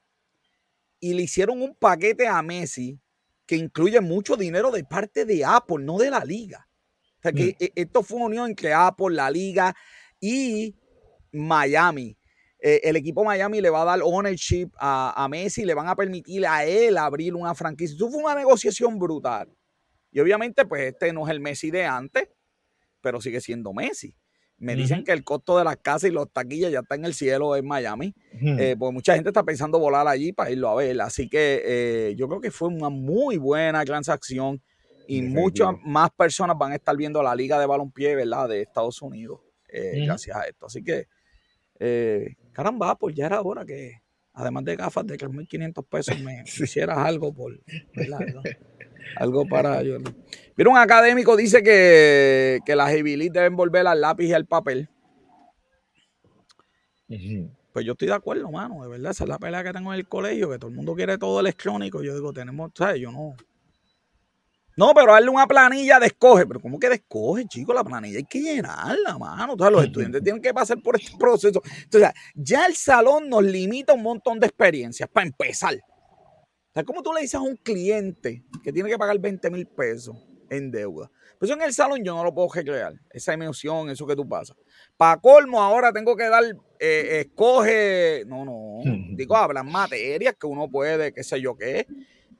Y 0.99 1.13
le 1.13 1.21
hicieron 1.21 1.61
un 1.61 1.75
paquete 1.75 2.27
a 2.27 2.41
Messi 2.41 2.99
que 3.49 3.55
incluye 3.55 3.99
mucho 3.99 4.35
dinero 4.35 4.69
de 4.69 4.83
parte 4.83 5.25
de 5.25 5.43
Apple, 5.43 5.77
no 5.79 5.97
de 5.97 6.11
la 6.11 6.23
liga. 6.23 6.69
O 7.17 7.21
sea, 7.23 7.31
que 7.31 7.55
mm. 7.59 7.63
e, 7.63 7.71
esto 7.73 8.03
fue 8.03 8.17
una 8.17 8.27
unión 8.27 8.49
entre 8.51 8.71
Apple, 8.71 9.15
la 9.15 9.31
liga 9.31 9.75
y 10.19 10.75
Miami. 11.31 12.15
Eh, 12.59 12.81
el 12.83 12.95
equipo 12.95 13.23
Miami 13.23 13.59
le 13.59 13.71
va 13.71 13.81
a 13.81 13.85
dar 13.85 14.01
ownership 14.03 14.69
a, 14.77 15.23
a, 15.23 15.27
Messi, 15.27 15.65
le 15.65 15.73
van 15.73 15.87
a 15.87 15.95
permitir 15.95 16.45
a 16.45 16.63
él 16.63 16.95
abrir 16.95 17.33
una 17.33 17.55
franquicia. 17.55 17.95
Eso 17.95 18.11
fue 18.11 18.21
una 18.21 18.35
negociación 18.35 18.99
brutal. 18.99 19.51
Y 20.11 20.19
obviamente, 20.19 20.65
pues 20.65 20.83
este 20.83 21.11
no 21.11 21.25
es 21.25 21.31
el 21.31 21.39
Messi 21.39 21.71
de 21.71 21.85
antes, 21.85 22.29
pero 23.01 23.19
sigue 23.19 23.41
siendo 23.41 23.73
Messi. 23.73 24.15
Me 24.59 24.75
dicen 24.75 25.05
que 25.05 25.13
el 25.13 25.23
costo 25.23 25.57
de 25.57 25.63
las 25.63 25.77
casas 25.77 26.09
y 26.09 26.13
los 26.13 26.31
taquillas 26.31 26.71
ya 26.71 26.79
está 26.79 26.95
en 26.95 27.05
el 27.05 27.13
cielo 27.13 27.55
en 27.55 27.65
Miami. 27.65 28.13
Eh, 28.41 28.75
pues 28.77 28.93
mucha 28.93 29.15
gente 29.15 29.29
está 29.29 29.43
pensando 29.43 29.79
volar 29.79 30.07
allí 30.07 30.33
para 30.33 30.51
irlo 30.51 30.69
a 30.69 30.75
ver. 30.75 30.99
Así 31.01 31.29
que 31.29 31.61
eh, 31.65 32.15
yo 32.17 32.27
creo 32.27 32.41
que 32.41 32.51
fue 32.51 32.67
una 32.67 32.89
muy 32.89 33.37
buena 33.37 33.83
transacción 33.85 34.61
y 35.07 35.21
muchas 35.21 35.69
más 35.85 36.09
personas 36.11 36.57
van 36.57 36.73
a 36.73 36.75
estar 36.75 36.95
viendo 36.95 37.23
la 37.23 37.33
liga 37.33 37.57
de 37.59 37.65
balompié, 37.65 38.15
¿verdad? 38.15 38.49
De 38.49 38.61
Estados 38.61 39.01
Unidos 39.01 39.39
eh, 39.69 40.03
gracias 40.05 40.35
a 40.35 40.43
esto. 40.43 40.65
Así 40.65 40.83
que, 40.83 41.07
caramba, 42.51 42.95
pues 42.95 43.15
ya 43.15 43.27
era 43.27 43.41
hora 43.41 43.65
que, 43.65 44.01
además 44.33 44.65
de 44.65 44.75
gafas 44.75 45.07
de 45.07 45.17
3.500 45.17 45.87
pesos, 45.87 46.19
me 46.19 46.43
hicieras 46.45 46.97
algo 46.97 47.33
por, 47.33 47.59
¿verdad? 47.95 48.19
algo 49.15 49.45
para 49.45 49.81
yo. 49.83 49.97
Mira, 50.55 50.69
un 50.69 50.77
académico 50.77 51.37
dice 51.37 51.63
que, 51.63 52.59
que 52.65 52.75
las 52.75 52.89
Heavy 52.89 53.29
deben 53.29 53.55
volver 53.55 53.87
al 53.87 54.01
lápiz 54.01 54.25
y 54.25 54.33
al 54.33 54.45
papel. 54.45 54.89
Pues 57.73 57.85
yo 57.85 57.93
estoy 57.93 58.07
de 58.07 58.13
acuerdo, 58.13 58.51
mano, 58.51 58.83
de 58.83 58.89
verdad. 58.89 59.11
Esa 59.11 59.23
es 59.23 59.29
la 59.29 59.39
pelea 59.39 59.63
que 59.63 59.73
tengo 59.73 59.93
en 59.93 59.99
el 59.99 60.07
colegio, 60.07 60.49
que 60.49 60.59
todo 60.59 60.69
el 60.69 60.75
mundo 60.75 60.95
quiere 60.95 61.17
todo 61.17 61.39
electrónico. 61.39 62.03
Yo 62.03 62.13
digo, 62.13 62.33
tenemos, 62.33 62.71
¿sabes? 62.75 62.99
Yo 62.99 63.11
no. 63.11 63.35
No, 64.75 64.93
pero 64.93 65.11
darle 65.11 65.29
una 65.29 65.45
planilla 65.45 65.99
de 65.99 66.07
escoge. 66.07 66.45
Pero 66.45 66.59
¿cómo 66.59 66.79
que 66.79 66.89
de 66.89 66.95
escoge, 66.95 67.45
chicos? 67.45 67.75
La 67.75 67.83
planilla 67.83 68.17
hay 68.17 68.25
que 68.25 68.39
llenarla, 68.39 69.17
mano. 69.17 69.53
Entonces, 69.53 69.73
los 69.73 69.83
estudiantes 69.83 70.23
tienen 70.23 70.41
que 70.41 70.53
pasar 70.53 70.81
por 70.81 70.95
este 70.95 71.17
proceso. 71.17 71.61
Entonces, 71.83 72.11
ya 72.33 72.65
el 72.65 72.75
salón 72.75 73.29
nos 73.29 73.43
limita 73.43 73.93
un 73.93 74.03
montón 74.03 74.39
de 74.39 74.47
experiencias, 74.47 75.09
para 75.09 75.27
empezar. 75.27 75.75
O 76.75 76.85
¿cómo 76.85 77.01
tú 77.01 77.11
le 77.13 77.21
dices 77.21 77.35
a 77.35 77.41
un 77.41 77.55
cliente 77.55 78.43
que 78.63 78.71
tiene 78.71 78.89
que 78.89 78.97
pagar 78.97 79.17
20 79.19 79.49
mil 79.49 79.65
pesos 79.67 80.15
en 80.49 80.69
deuda? 80.71 81.09
Pues 81.39 81.49
en 81.51 81.61
el 81.61 81.73
salón 81.73 82.03
yo 82.03 82.13
no 82.15 82.23
lo 82.23 82.33
puedo 82.33 82.49
recrear, 82.53 82.93
esa 83.09 83.33
emoción, 83.33 83.89
eso 83.89 84.05
que 84.05 84.15
tú 84.15 84.27
pasas. 84.27 84.55
Para 84.95 85.19
colmo, 85.19 85.61
ahora 85.61 85.91
tengo 85.91 86.15
que 86.15 86.27
dar, 86.27 86.43
eh, 86.79 87.25
escoge, 87.25 88.23
no, 88.27 88.45
no, 88.45 88.81
digo, 89.15 89.35
hablan 89.35 89.71
materias 89.71 90.35
que 90.39 90.47
uno 90.47 90.69
puede, 90.69 91.13
qué 91.13 91.23
sé 91.23 91.41
yo 91.41 91.55
qué, 91.55 91.87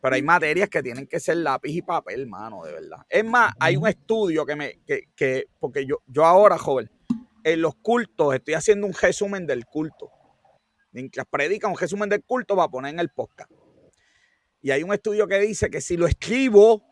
pero 0.02 0.16
hay 0.16 0.22
materias 0.22 0.70
que 0.70 0.84
tienen 0.84 1.08
que 1.08 1.20
ser 1.20 1.38
lápiz 1.38 1.72
y 1.72 1.82
papel, 1.82 2.28
mano, 2.28 2.64
de 2.64 2.74
verdad. 2.74 3.00
Es 3.10 3.26
más, 3.26 3.54
hay 3.60 3.78
un 3.78 3.88
estudio 3.88 4.46
que 4.46 4.56
me, 4.56 4.80
que, 4.86 5.10
que 5.16 5.48
porque 5.60 5.86
yo, 5.86 6.02
yo 6.08 6.26
ahora, 6.26 6.58
joven, 6.58 6.90
en 7.44 7.62
los 7.62 7.76
cultos 7.76 8.36
estoy 8.36 8.54
haciendo 8.54 8.86
un 8.86 8.94
resumen 8.94 9.48
del 9.48 9.66
culto. 9.66 10.12
Mientras 10.92 11.26
predica 11.30 11.68
un 11.68 11.78
resumen 11.78 12.10
del 12.10 12.24
culto, 12.24 12.56
va 12.56 12.66
a 12.66 12.70
poner 12.70 12.94
en 12.94 13.00
el 13.00 13.10
podcast. 13.10 13.52
Y 14.62 14.72
hay 14.72 14.84
un 14.84 14.94
estudio 14.94 15.28
que 15.28 15.40
dice 15.40 15.70
que 15.70 15.82
si 15.82 15.96
lo 15.96 16.08
escribo, 16.08 16.84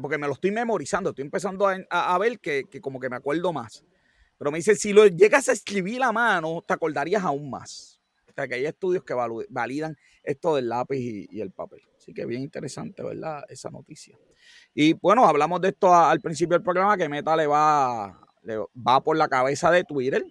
porque 0.00 0.18
me 0.18 0.26
lo 0.26 0.34
estoy 0.34 0.50
memorizando, 0.50 1.10
estoy 1.10 1.24
empezando 1.24 1.68
a, 1.90 2.18
ver 2.18 2.40
que, 2.40 2.64
como 2.80 3.00
que 3.00 3.08
me 3.08 3.16
acuerdo 3.16 3.52
más. 3.52 3.84
Pero 4.38 4.50
me 4.50 4.58
dice, 4.58 4.74
si 4.74 4.92
lo 4.92 5.06
llegas 5.06 5.48
a 5.48 5.52
escribir 5.52 6.02
a 6.02 6.12
mano, 6.12 6.62
te 6.66 6.74
acordarías 6.74 7.22
aún 7.22 7.48
más. 7.48 8.00
O 8.28 8.32
sea, 8.34 8.46
que 8.46 8.56
hay 8.56 8.66
estudios 8.66 9.02
que 9.02 9.14
validan 9.48 9.96
esto 10.22 10.56
del 10.56 10.68
lápiz 10.68 10.98
y, 10.98 11.40
el 11.40 11.52
papel. 11.52 11.80
Así 11.96 12.12
que 12.12 12.26
bien 12.26 12.42
interesante, 12.42 13.02
¿verdad? 13.02 13.44
Esa 13.48 13.70
noticia. 13.70 14.18
Y 14.74 14.92
bueno, 14.92 15.24
hablamos 15.24 15.60
de 15.62 15.68
esto 15.68 15.94
al 15.94 16.20
principio 16.20 16.56
del 16.56 16.62
programa, 16.62 16.98
que 16.98 17.08
Meta 17.08 17.34
le 17.34 17.46
va, 17.46 18.28
le 18.42 18.58
va 18.58 19.02
por 19.02 19.16
la 19.16 19.28
cabeza 19.28 19.70
de 19.70 19.84
Twitter, 19.84 20.22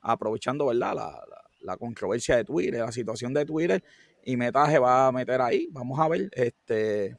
aprovechando, 0.00 0.66
¿verdad? 0.66 0.94
La- 0.94 1.24
la 1.64 1.76
controversia 1.76 2.36
de 2.36 2.44
Twitter, 2.44 2.80
la 2.80 2.92
situación 2.92 3.32
de 3.34 3.44
Twitter, 3.44 3.82
y 4.24 4.36
Meta 4.36 4.68
se 4.70 4.78
va 4.78 5.06
a 5.08 5.12
meter 5.12 5.40
ahí. 5.40 5.68
Vamos 5.70 5.98
a 6.00 6.08
ver, 6.08 6.28
este, 6.32 7.16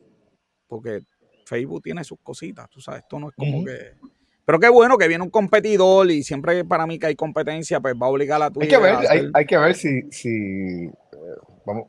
porque 0.68 1.02
Facebook 1.46 1.84
tiene 1.84 2.04
sus 2.04 2.20
cositas, 2.24 2.70
tú 2.70 2.82
sabes, 2.82 3.02
esto 3.02 3.20
no 3.20 3.30
es 3.30 3.36
como 3.36 3.64
que... 3.64 3.94
Pero 4.46 4.60
qué 4.60 4.70
bueno 4.70 4.96
que 4.98 5.08
viene 5.08 5.24
un 5.24 5.32
competidor 5.32 6.10
y 6.12 6.22
siempre 6.22 6.64
para 6.66 6.86
mí 6.86 7.00
que 7.00 7.08
hay 7.08 7.16
competencia, 7.16 7.80
pues 7.80 7.96
va 7.96 8.06
a 8.06 8.10
obligar 8.10 8.40
a 8.42 8.46
Hay 8.46 8.52
Twitter 8.52 8.70
que 8.78 8.84
ver, 8.84 8.96
hay, 9.10 9.30
hay 9.34 9.46
que 9.46 9.58
ver 9.58 9.74
si, 9.74 10.04
si 10.12 10.86
eh, 10.86 10.92
vamos, 11.66 11.88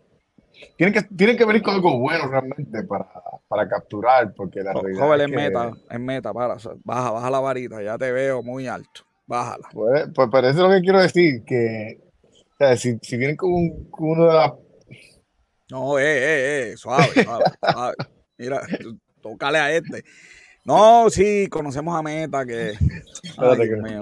tienen 0.79 0.95
que, 0.95 1.03
tienen 1.03 1.37
que 1.37 1.45
venir 1.45 1.61
con 1.63 1.75
algo 1.75 1.99
bueno 1.99 2.29
realmente 2.29 2.83
para, 2.85 3.07
para 3.47 3.69
capturar, 3.69 4.33
porque 4.35 4.63
la 4.63 4.73
realidad 4.73 5.01
Joven, 5.05 5.21
es 5.21 5.27
que, 5.27 5.37
meta, 5.37 5.71
en 5.91 6.05
meta, 6.07 6.33
para, 6.33 6.55
o 6.55 6.59
sea, 6.59 6.73
baja, 6.83 7.11
baja 7.11 7.31
la 7.31 7.41
varita, 7.41 7.83
ya 7.83 7.99
te 7.99 8.11
veo 8.11 8.43
muy 8.43 8.67
alto, 8.67 9.03
bájala. 9.27 9.69
pues, 9.75 10.09
pues, 10.15 10.29
pero 10.33 10.49
eso 10.49 10.63
es 10.65 10.69
lo 10.71 10.75
que 10.75 10.81
quiero 10.81 11.03
decir, 11.03 11.45
que 11.45 12.01
o 12.23 12.57
sea, 12.57 12.75
si, 12.79 12.97
si 13.03 13.19
vienen 13.19 13.37
con, 13.37 13.53
un- 13.53 13.91
con 13.91 14.09
uno 14.13 14.29
de 14.29 14.35
las 14.35 14.53
No, 15.71 15.99
eh, 15.99 16.05
eh, 16.05 16.71
eh, 16.73 16.77
suave, 16.77 17.05
suave, 17.25 17.45
suave. 17.61 17.95
Mira, 18.39 18.61
tócale 19.23 19.59
a 19.59 19.73
este. 19.75 20.05
No, 20.65 21.09
sí, 21.11 21.49
conocemos 21.49 21.97
a 21.97 22.03
Meta 22.03 22.45
que. 22.45 22.73
Ay, 22.79 22.99
Espérate 23.23 23.65
Dios 23.67 23.85
que- 23.85 23.91
mío. 23.91 24.01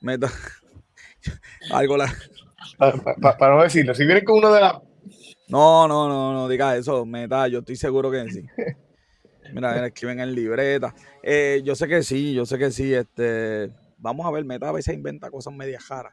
Meta. 0.00 0.30
Algo 1.70 1.96
la. 1.96 2.06
pa- 2.78 2.92
pa- 2.92 3.14
pa- 3.16 3.36
para 3.38 3.56
no 3.56 3.62
decirlo, 3.62 3.94
si 3.94 4.04
vienen 4.04 4.24
con 4.24 4.38
uno 4.38 4.52
de 4.52 4.60
las 4.60 4.74
No, 5.48 5.88
no, 5.88 6.08
no, 6.08 6.32
no 6.32 6.48
digas 6.48 6.76
eso, 6.78 7.04
Meta, 7.04 7.48
yo 7.48 7.60
estoy 7.60 7.76
seguro 7.76 8.10
que 8.10 8.28
sí. 8.30 8.42
Mira, 9.52 9.72
mira, 9.72 9.86
escriben 9.86 10.20
en 10.20 10.34
libreta. 10.34 10.94
Eh, 11.22 11.62
yo 11.64 11.74
sé 11.74 11.88
que 11.88 12.02
sí, 12.02 12.34
yo 12.34 12.44
sé 12.44 12.58
que 12.58 12.70
sí. 12.70 12.92
Este, 12.92 13.70
vamos 13.96 14.26
a 14.26 14.30
ver, 14.30 14.44
Meta 14.44 14.68
a 14.68 14.72
veces 14.72 14.94
inventa 14.94 15.30
cosas 15.30 15.54
medias 15.54 15.82
jaras. 15.84 16.12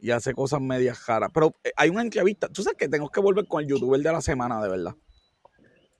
Y 0.00 0.10
hace 0.10 0.32
cosas 0.34 0.60
medias 0.60 0.98
jaras. 0.98 1.30
Pero 1.34 1.56
eh, 1.64 1.72
hay 1.76 1.90
una 1.90 2.02
entrevista. 2.02 2.48
Tú 2.48 2.62
sabes 2.62 2.76
que 2.78 2.88
tengo 2.88 3.08
que 3.10 3.20
volver 3.20 3.46
con 3.46 3.62
el 3.62 3.68
youtuber 3.68 4.00
de 4.00 4.12
la 4.12 4.20
semana, 4.20 4.62
de 4.62 4.68
verdad. 4.68 4.94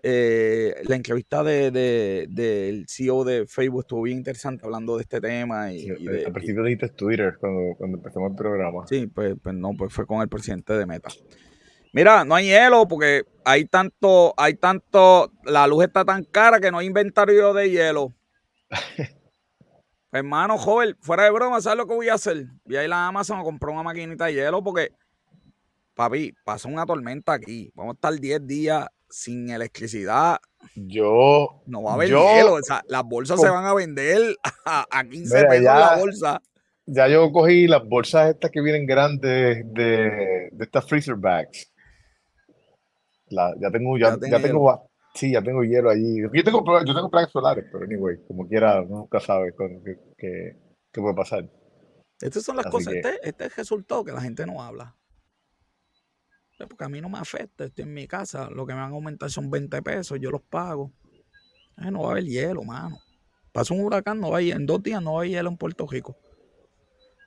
Eh, 0.00 0.74
la 0.84 0.94
entrevista 0.94 1.42
de, 1.42 1.72
de- 1.72 2.26
del 2.30 2.86
CEO 2.88 3.24
de 3.24 3.46
Facebook 3.48 3.80
estuvo 3.80 4.02
bien 4.02 4.18
interesante 4.18 4.64
hablando 4.64 4.96
de 4.96 5.02
este 5.02 5.20
tema. 5.20 5.72
Y, 5.72 5.86
y 5.98 6.04
de, 6.06 6.24
al 6.26 6.32
principio 6.32 6.62
dijiste 6.62 6.90
Twitter 6.90 7.36
cuando, 7.40 7.74
cuando 7.76 7.96
empezamos 7.98 8.30
el 8.30 8.36
programa. 8.36 8.86
Sí, 8.86 9.08
pues, 9.08 9.34
pues 9.42 9.54
no, 9.56 9.72
pues 9.76 9.92
fue 9.92 10.06
con 10.06 10.20
el 10.22 10.28
presidente 10.28 10.74
de 10.74 10.86
Meta. 10.86 11.08
Mira, 11.92 12.24
no 12.24 12.36
hay 12.36 12.46
hielo 12.46 12.86
porque 12.86 13.24
hay 13.44 13.64
tanto, 13.64 14.34
hay 14.36 14.54
tanto, 14.54 15.32
la 15.44 15.66
luz 15.66 15.84
está 15.84 16.04
tan 16.04 16.22
cara 16.22 16.60
que 16.60 16.70
no 16.70 16.78
hay 16.78 16.86
inventario 16.86 17.52
de 17.54 17.70
hielo. 17.70 18.14
Hermano, 20.10 20.56
joven, 20.56 20.96
fuera 21.00 21.24
de 21.24 21.30
broma, 21.30 21.60
¿sabes 21.60 21.76
lo 21.78 21.86
que 21.86 21.94
voy 21.94 22.08
a 22.08 22.14
hacer? 22.14 22.46
Voy 22.64 22.76
a 22.76 22.84
ir 22.84 22.92
a 22.92 23.08
Amazon 23.08 23.38
a 23.38 23.42
comprar 23.42 23.72
una 23.74 23.82
maquinita 23.82 24.26
de 24.26 24.34
hielo 24.34 24.62
porque, 24.64 24.90
papi, 25.94 26.34
pasa 26.44 26.68
una 26.68 26.86
tormenta 26.86 27.34
aquí. 27.34 27.70
Vamos 27.74 27.92
a 27.92 27.96
estar 27.96 28.14
10 28.14 28.46
días 28.46 28.86
sin 29.10 29.50
electricidad. 29.50 30.38
Yo, 30.74 31.62
No 31.66 31.82
va 31.82 31.92
a 31.92 31.94
haber 31.94 32.08
Yo- 32.08 32.24
hielo. 32.34 32.54
O 32.54 32.62
sea, 32.62 32.82
las 32.88 33.04
bolsas 33.04 33.38
se 33.40 33.48
van 33.50 33.64
a 33.66 33.74
vender 33.74 34.34
a, 34.64 34.86
a 34.90 35.04
15 35.04 35.34
Mira, 35.36 35.48
pesos 35.50 35.64
ya- 35.64 35.78
la 35.78 35.96
bolsa. 35.98 36.42
ya 36.86 37.08
yo 37.08 37.30
cogí 37.30 37.66
las 37.66 37.84
bolsas 37.86 38.30
estas 38.30 38.50
que 38.50 38.62
vienen 38.62 38.86
grandes 38.86 39.62
de, 39.72 40.48
de 40.52 40.64
estas 40.64 40.88
freezer 40.88 41.16
bags. 41.16 41.70
La- 43.28 43.54
ya 43.60 43.70
tengo, 43.70 43.98
ya, 43.98 44.16
Ya 44.30 44.40
tengo, 44.40 44.87
sí, 45.18 45.32
ya 45.32 45.42
tengo 45.42 45.62
hielo 45.62 45.90
allí. 45.90 46.22
Yo 46.32 46.44
tengo, 46.44 46.64
yo 46.84 46.94
tengo 46.94 47.10
placas 47.10 47.32
solares, 47.32 47.64
pero 47.70 47.84
anyway, 47.84 48.16
como 48.26 48.46
quiera, 48.48 48.82
nunca 48.82 49.20
sabe 49.20 49.52
con- 49.54 49.82
qué, 50.16 50.56
puede 50.92 51.14
pasar. 51.14 51.48
Estas 52.20 52.42
son 52.42 52.56
las 52.56 52.66
Así 52.66 52.72
cosas. 52.72 52.92
que- 52.92 52.98
Este, 53.00 53.28
este 53.28 53.44
es 53.46 53.50
el 53.52 53.56
resultado 53.56 54.04
que 54.04 54.12
la 54.12 54.20
gente 54.20 54.44
no 54.46 54.62
habla. 54.62 54.94
Porque 56.68 56.84
a 56.84 56.88
mí 56.88 57.00
no 57.00 57.08
me 57.08 57.18
afecta. 57.18 57.64
Estoy 57.66 57.84
en 57.84 57.94
mi 57.94 58.08
casa. 58.08 58.50
Lo 58.50 58.66
que 58.66 58.74
me 58.74 58.80
van 58.80 58.90
a 58.90 58.94
aumentar 58.94 59.30
son 59.30 59.48
20 59.48 59.80
pesos. 59.80 60.18
Yo 60.20 60.30
los 60.32 60.42
pago. 60.42 60.92
Eh, 61.76 61.90
no 61.92 62.00
va 62.02 62.08
a 62.08 62.10
haber 62.12 62.24
hielo, 62.24 62.62
mano. 62.64 62.98
Pasa 63.52 63.72
un 63.74 63.80
huracán, 63.84 64.18
no 64.18 64.30
va 64.30 64.38
a 64.38 64.40
haber- 64.40 64.56
en 64.56 64.66
dos 64.66 64.82
días 64.82 65.00
no 65.00 65.12
va 65.12 65.18
a 65.18 65.22
haber 65.22 65.30
hielo 65.30 65.48
en 65.50 65.56
Puerto 65.56 65.86
Rico. 65.86 66.16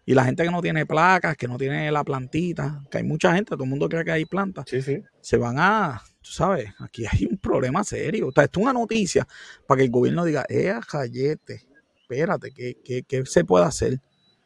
Y 0.05 0.13
la 0.13 0.25
gente 0.25 0.43
que 0.43 0.51
no 0.51 0.61
tiene 0.61 0.85
placas, 0.85 1.37
que 1.37 1.47
no 1.47 1.57
tiene 1.57 1.89
la 1.91 2.03
plantita, 2.03 2.83
que 2.91 2.97
hay 2.97 3.03
mucha 3.05 3.33
gente, 3.33 3.51
todo 3.51 3.63
el 3.63 3.69
mundo 3.69 3.87
cree 3.87 4.03
que 4.03 4.11
hay 4.11 4.25
plantas, 4.25 4.65
Sí, 4.67 4.81
sí. 4.81 5.01
se 5.21 5.37
van 5.37 5.55
a, 5.59 6.01
tú 6.21 6.29
sabes, 6.31 6.69
aquí 6.79 7.05
hay 7.11 7.25
un 7.25 7.37
problema 7.37 7.83
serio. 7.83 8.27
O 8.29 8.31
sea, 8.31 8.43
esto 8.45 8.59
es 8.59 8.63
una 8.63 8.73
noticia 8.73 9.27
para 9.67 9.79
que 9.79 9.85
el 9.85 9.91
gobierno 9.91 10.23
diga, 10.25 10.45
eh, 10.49 10.73
callete, 10.89 11.61
espérate, 12.01 12.51
¿qué, 12.51 12.77
qué, 12.83 13.03
qué 13.03 13.25
se 13.25 13.43
puede 13.43 13.65
hacer? 13.65 13.99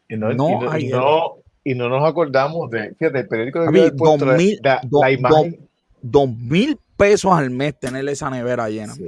Y 0.09 0.15
no, 0.17 0.31
y 0.31 0.35
No 0.35 0.61
no- 0.61 0.71
hay 0.71 0.87
no- 0.87 1.35
y 1.63 1.73
no 1.73 1.89
nos 1.89 2.07
acordamos 2.07 2.69
de, 2.69 2.93
fíjate, 2.93 3.19
el 3.19 3.27
periódico 3.27 3.59
debió 3.59 3.71
mí, 3.71 3.79
haber 3.79 3.95
puesto 3.95 4.25
la, 4.25 4.31
2000, 4.33 4.59
la- 4.63 4.81
do- 4.83 5.01
la 5.01 5.07
do- 5.07 5.13
imagen. 5.13 5.69
Dos 6.01 6.29
mil 6.37 6.77
pesos 6.95 7.31
al 7.33 7.49
mes 7.49 7.77
tener 7.79 8.07
esa 8.07 8.29
nevera 8.29 8.69
llena. 8.69 8.93
Sí. 8.93 9.03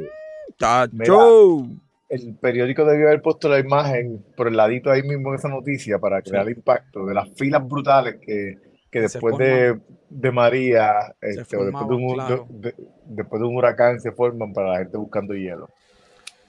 El 2.10 2.36
periódico 2.36 2.86
debió 2.86 3.08
haber 3.08 3.22
puesto 3.22 3.50
la 3.50 3.60
imagen 3.60 4.26
por 4.36 4.48
el 4.48 4.56
ladito 4.58 4.90
ahí 4.90 5.04
mismo 5.04 5.32
de 5.32 5.38
esa 5.38 5.50
noticia 5.50 6.00
para 6.00 6.22
crear 6.22 6.50
impacto 6.50 7.06
de 7.06 7.14
las 7.14 7.30
filas 7.36 7.68
brutales 7.68 8.16
que, 8.26 8.56
que 8.98 9.02
después 9.04 9.38
de, 9.38 9.82
de 10.10 10.32
María, 10.32 11.16
este, 11.22 11.40
después, 11.42 11.88
de 11.88 11.96
un, 11.96 12.14
claro. 12.14 12.48
de- 12.50 12.72
de- 12.72 12.76
después 13.06 13.42
de 13.42 13.48
un 13.48 13.56
huracán 13.56 14.00
se 14.00 14.12
forman 14.12 14.54
para 14.54 14.72
la 14.74 14.78
gente 14.80 14.98
buscando 14.98 15.34
hielo. 15.34 15.70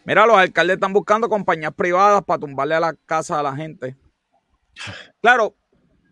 Mira, 0.05 0.27
los 0.27 0.37
alcaldes 0.37 0.75
están 0.75 0.93
buscando 0.93 1.29
compañías 1.29 1.73
privadas 1.75 2.23
para 2.25 2.41
tumbarle 2.41 2.75
a 2.77 2.81
la 2.81 2.95
casa 3.07 3.39
a 3.39 3.43
la 3.43 3.55
gente. 3.55 3.97
Claro, 5.21 5.55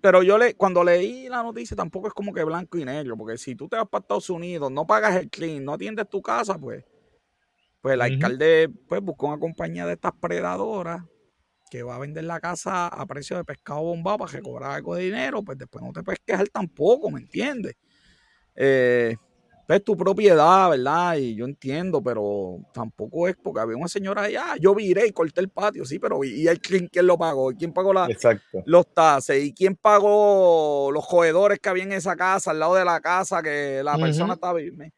pero 0.02 0.22
yo 0.22 0.38
le, 0.38 0.54
cuando 0.54 0.84
leí 0.84 1.28
la 1.28 1.42
noticia 1.42 1.76
tampoco 1.76 2.08
es 2.08 2.14
como 2.14 2.32
que 2.32 2.44
blanco 2.44 2.78
y 2.78 2.84
negro, 2.84 3.16
porque 3.16 3.38
si 3.38 3.54
tú 3.54 3.68
te 3.68 3.76
vas 3.76 3.88
para 3.88 4.02
Estados 4.02 4.28
Unidos, 4.30 4.70
no 4.70 4.86
pagas 4.86 5.16
el 5.16 5.30
clean, 5.30 5.64
no 5.64 5.72
atiendes 5.74 6.08
tu 6.08 6.20
casa, 6.22 6.58
pues, 6.58 6.84
pues 7.80 7.94
el 7.94 8.02
alcalde 8.02 8.68
pues 8.88 9.00
busca 9.00 9.26
una 9.26 9.38
compañía 9.38 9.86
de 9.86 9.94
estas 9.94 10.12
predadoras 10.20 11.02
que 11.70 11.82
va 11.82 11.96
a 11.96 11.98
vender 11.98 12.24
la 12.24 12.40
casa 12.40 12.88
a 12.88 13.06
precio 13.06 13.36
de 13.36 13.44
pescado 13.44 13.82
bombado 13.82 14.18
para 14.18 14.32
que 14.32 14.42
cobrar 14.42 14.72
algo 14.72 14.94
de 14.94 15.04
dinero, 15.04 15.42
pues 15.42 15.58
después 15.58 15.84
no 15.84 15.92
te 15.92 16.02
puedes 16.02 16.20
quejar 16.24 16.48
tampoco, 16.48 17.10
¿me 17.10 17.20
entiendes? 17.20 17.76
Eh, 18.54 19.16
es 19.68 19.84
tu 19.84 19.96
propiedad, 19.96 20.70
¿verdad? 20.70 21.16
Y 21.16 21.34
yo 21.34 21.44
entiendo, 21.44 22.00
pero 22.00 22.58
tampoco 22.72 23.26
es 23.26 23.36
porque 23.36 23.60
había 23.60 23.76
una 23.76 23.88
señora 23.88 24.22
allá, 24.22 24.54
yo 24.60 24.74
viré 24.74 25.08
y 25.08 25.12
corté 25.12 25.40
el 25.40 25.48
patio, 25.48 25.84
sí, 25.84 25.98
pero 25.98 26.22
¿y 26.22 26.46
el 26.46 26.60
clean 26.60 26.86
quién 26.86 27.06
lo 27.06 27.18
pagó? 27.18 27.50
¿Y 27.50 27.56
¿Quién 27.56 27.72
pagó 27.72 27.92
la, 27.92 28.08
los 28.64 28.94
tases? 28.94 29.42
¿Y 29.42 29.52
quién 29.52 29.74
pagó 29.74 30.90
los 30.92 31.04
jodedores 31.04 31.58
que 31.58 31.68
había 31.68 31.82
en 31.82 31.92
esa 31.92 32.14
casa, 32.14 32.52
al 32.52 32.60
lado 32.60 32.76
de 32.76 32.84
la 32.84 33.00
casa 33.00 33.42
que 33.42 33.82
la 33.82 33.98
persona 33.98 34.34
estaba 34.34 34.54
viviendo? 34.54 34.94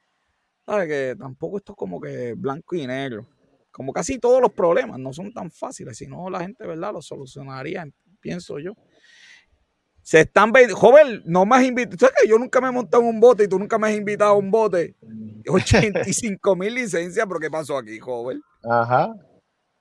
¿Sabes? 0.66 0.86
Que 0.86 1.16
tampoco 1.18 1.56
esto 1.56 1.72
es 1.72 1.76
como 1.76 1.98
que 1.98 2.34
blanco 2.34 2.76
y 2.76 2.86
negro. 2.86 3.26
Como 3.78 3.92
casi 3.92 4.18
todos 4.18 4.42
los 4.42 4.52
problemas 4.52 4.98
no 4.98 5.12
son 5.12 5.32
tan 5.32 5.52
fáciles, 5.52 5.96
si 5.96 6.08
no 6.08 6.28
la 6.28 6.40
gente, 6.40 6.66
¿verdad? 6.66 6.92
Los 6.92 7.06
solucionaría, 7.06 7.86
pienso 8.18 8.58
yo. 8.58 8.72
Se 10.02 10.22
están 10.22 10.50
vendiendo. 10.50 10.76
Joven, 10.76 11.22
no 11.24 11.46
me 11.46 11.54
has 11.54 11.62
invitado. 11.62 11.96
¿Sabes 11.96 12.16
que 12.20 12.28
yo 12.28 12.40
nunca 12.40 12.60
me 12.60 12.66
he 12.66 12.72
montado 12.72 13.04
en 13.04 13.10
un 13.10 13.20
bote 13.20 13.44
y 13.44 13.48
tú 13.48 13.56
nunca 13.56 13.78
me 13.78 13.86
has 13.86 13.96
invitado 13.96 14.32
a 14.32 14.36
un 14.36 14.50
bote? 14.50 14.96
85 15.48 16.56
mil 16.56 16.74
licencias, 16.74 17.24
pero 17.24 17.38
¿qué 17.38 17.48
pasó 17.48 17.78
aquí, 17.78 18.00
joven? 18.00 18.42
Ajá. 18.68 19.14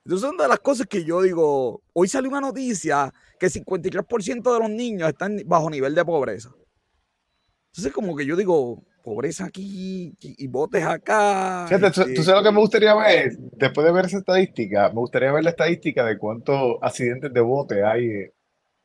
Entonces, 0.04 0.28
son 0.28 0.36
de 0.36 0.46
las 0.46 0.60
cosas 0.60 0.86
que 0.86 1.02
yo 1.02 1.20
digo. 1.20 1.82
Hoy 1.92 2.06
salió 2.06 2.30
una 2.30 2.40
noticia 2.40 3.12
que 3.40 3.48
53% 3.48 4.52
de 4.52 4.60
los 4.60 4.70
niños 4.70 5.08
están 5.08 5.42
bajo 5.44 5.68
nivel 5.68 5.96
de 5.96 6.04
pobreza. 6.04 6.52
Entonces, 7.72 7.92
como 7.92 8.14
que 8.14 8.24
yo 8.24 8.36
digo, 8.36 8.84
pobreza 9.08 9.46
aquí 9.46 10.14
y, 10.20 10.46
botes 10.48 10.84
acá. 10.84 11.66
Fíjate, 11.68 11.90
tú, 11.90 12.00
este, 12.02 12.14
tú 12.14 12.22
sabes 12.22 12.42
lo 12.42 12.48
que 12.50 12.54
me 12.54 12.60
gustaría 12.60 12.94
ver, 12.94 13.32
después 13.56 13.86
de 13.86 13.92
ver 13.92 14.04
esa 14.06 14.18
estadística, 14.18 14.88
me 14.88 14.96
gustaría 15.00 15.32
ver 15.32 15.44
la 15.44 15.50
estadística 15.50 16.04
de 16.04 16.18
cuántos 16.18 16.76
accidentes 16.82 17.32
de 17.32 17.40
bote 17.40 17.82
hay 17.84 18.06
eh, 18.10 18.32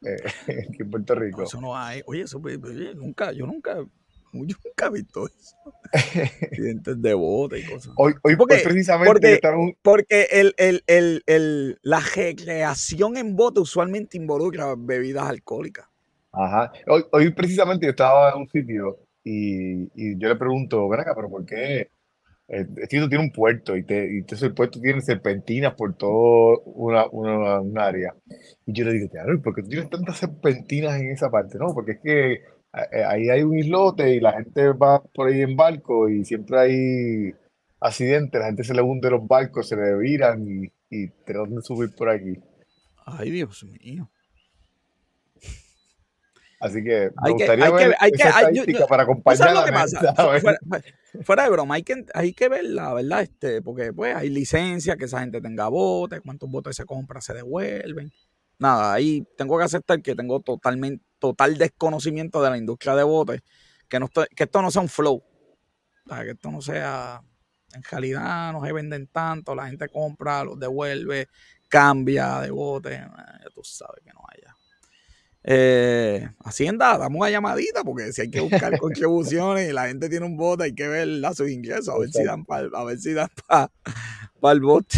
aquí 0.70 0.82
en 0.82 0.90
Puerto 0.92 1.16
no, 1.16 1.22
Rico. 1.22 1.44
eso 1.44 1.62
no 1.62 1.76
hay. 1.78 2.02
Oye, 2.06 2.22
eso 2.24 2.42
oye, 2.44 2.94
nunca, 2.96 3.32
yo 3.32 3.46
nunca, 3.46 3.76
yo 3.78 3.88
nunca 4.34 4.86
he 4.88 4.90
visto 4.90 5.28
eso. 5.28 5.56
Accidentes 6.42 7.02
de 7.02 7.14
bote 7.14 7.60
y 7.60 7.66
cosas. 7.66 7.94
Hoy, 7.98 8.14
hoy, 8.24 8.36
Porque- 8.36 8.56
hoy 8.56 8.62
precisamente 8.64 9.40
un- 9.56 9.76
Porque 9.82 10.28
el, 10.32 10.54
el, 10.58 10.84
el, 10.88 11.24
el- 11.28 11.80
la 11.84 12.00
recreación 12.16 13.18
en 13.18 13.36
bote 13.36 13.60
usualmente 13.60 14.18
involucra 14.18 14.74
bebidas 14.78 15.28
alcohólicas. 15.28 15.88
Ajá. 16.32 16.72
Hoy, 16.88 17.06
hoy 17.12 17.30
precisamente 17.32 17.86
yo 17.86 17.92
estaba 17.92 18.32
en 18.32 18.40
un 18.42 18.50
sitio 18.50 18.98
y, 19.24 19.84
y 19.96 20.18
yo 20.20 20.30
le 20.30 20.36
pregunto, 20.36 20.88
ven 20.90 21.00
acá, 21.02 21.14
pero 21.16 21.30
¿por 21.30 21.46
qué? 21.46 21.82
Eh, 22.48 22.68
Este 22.78 22.98
sitio 22.98 23.10
tiene 23.10 23.24
un 23.26 23.32
puerto 23.32 23.76
y, 23.78 23.84
te, 23.86 23.96
y 24.14 24.18
entonces 24.20 24.48
el 24.50 24.54
puerto 24.54 24.80
tiene 24.82 25.02
serpentinas 25.02 25.74
por 25.76 25.96
todo 25.98 26.62
una, 26.66 27.08
una, 27.10 27.62
un 27.62 27.78
área. 27.80 28.16
Y 28.66 28.74
yo 28.74 28.86
le 28.86 28.94
digo, 28.94 29.10
¿por 29.44 29.56
qué 29.56 29.64
tú 29.64 29.70
tienes 29.70 29.90
tantas 29.90 30.18
serpentinas 30.18 31.00
en 31.00 31.12
esa 31.12 31.30
parte? 31.32 31.58
No, 31.58 31.74
porque 31.74 31.94
es 31.94 32.00
que 32.02 32.34
eh, 32.34 33.04
ahí 33.08 33.30
hay 33.30 33.44
un 33.44 33.58
islote 33.58 34.16
y 34.16 34.20
la 34.20 34.34
gente 34.34 34.70
va 34.74 35.02
por 35.04 35.28
ahí 35.30 35.42
en 35.42 35.56
barco 35.56 36.10
y 36.10 36.26
siempre 36.26 36.60
hay 36.60 37.36
accidentes, 37.80 38.40
la 38.40 38.48
gente 38.48 38.64
se 38.64 38.74
le 38.74 38.82
hunde 38.82 39.10
los 39.10 39.28
barcos, 39.28 39.68
se 39.70 39.76
le 39.76 39.98
viran 39.98 40.46
y, 40.48 40.72
y 40.90 41.10
tratan 41.26 41.56
de 41.56 41.62
subir 41.62 41.94
por 41.96 42.10
aquí. 42.10 42.38
Ay, 43.06 43.32
Dios 43.32 43.64
mío. 43.66 44.10
Así 46.64 46.84
que 46.84 46.90
me 46.90 46.96
Hay 47.18 47.26
que- 47.26 47.32
gustaría 47.34 47.66
hay 47.66 47.72
que- 47.72 47.78
ver 47.88 47.96
hay 48.00 48.12
que- 48.12 48.24
esa 48.24 48.38
hay- 48.38 48.44
yo- 48.44 48.50
estadística 48.62 48.80
yo- 48.80 48.88
para 48.88 49.06
¿Tú 49.06 49.12
acompañar 49.12 49.54
lo 49.54 49.66
que 49.66 49.72
pasa? 49.74 50.00
Fuera, 51.26 51.44
de 51.44 51.50
broma, 51.50 51.76
hay 51.76 51.84
que, 51.84 52.06
hay 52.14 52.34
que 52.34 52.50
verla, 52.50 52.94
¿verdad? 52.94 53.22
Este, 53.22 53.62
porque 53.62 53.92
pues 53.94 54.16
hay 54.16 54.30
licencia, 54.30 54.96
que 54.96 55.06
esa 55.06 55.20
gente 55.20 55.42
tenga 55.42 55.68
botes, 55.68 56.22
cuántos 56.22 56.50
botes 56.50 56.76
se 56.76 56.86
compran, 56.86 57.22
se 57.22 57.34
devuelven. 57.34 58.12
Nada, 58.60 58.94
ahí 58.94 59.28
tengo 59.38 59.58
que 59.58 59.66
aceptar 59.66 60.02
que 60.02 60.16
tengo 60.16 60.40
totalmente, 60.40 61.04
total 61.20 61.58
desconocimiento 61.58 62.42
de 62.42 62.50
la 62.50 62.58
industria 62.58 62.96
de 62.96 63.04
botes, 63.04 63.42
que, 63.90 64.00
no 64.00 64.06
estoy- 64.06 64.28
que 64.36 64.44
esto 64.46 64.62
no 64.62 64.72
sea 64.72 64.82
un 64.82 64.90
flow. 64.90 65.22
Que 66.08 66.32
esto 66.32 66.50
no 66.52 66.62
sea, 66.62 67.22
en 67.74 67.84
realidad 67.84 68.54
no 68.54 68.64
se 68.66 68.72
venden 68.72 69.08
tanto, 69.08 69.54
la 69.54 69.68
gente 69.68 69.90
compra, 69.90 70.44
los 70.44 70.60
devuelve, 70.60 71.28
cambia 71.68 72.40
de 72.42 72.52
bote, 72.52 72.94
eh, 72.94 73.08
ya 73.08 73.50
tú 73.54 73.62
sabes 73.64 74.02
que 74.04 74.12
no 74.14 74.22
haya. 74.30 74.56
Eh, 75.46 76.30
Hacienda, 76.40 76.98
damos 76.98 77.20
una 77.20 77.30
llamadita 77.30 77.84
porque 77.84 78.14
si 78.14 78.22
hay 78.22 78.30
que 78.30 78.40
buscar 78.40 78.78
contribuciones 78.80 79.70
y 79.70 79.74
la 79.74 79.88
gente 79.88 80.10
tiene 80.10 80.26
un 80.26 80.38
bote, 80.38 80.64
hay 80.66 80.74
que 80.74 80.88
ver 80.88 81.08
sus 81.36 81.50
ingresos, 81.50 81.90
a 81.90 82.00
ver 82.00 82.10
si 82.10 82.24
dan 82.24 82.46
para 82.46 82.68
a 82.74 82.84
ver 82.86 82.98
si 82.98 83.14
dan 83.14 83.30
para 83.48 83.70
el 84.54 84.62
bote. 84.62 84.98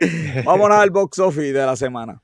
Vámonos 0.44 0.78
al 0.78 0.90
box 0.90 1.18
office 1.18 1.52
de 1.52 1.66
la 1.66 1.76
semana. 1.76 2.22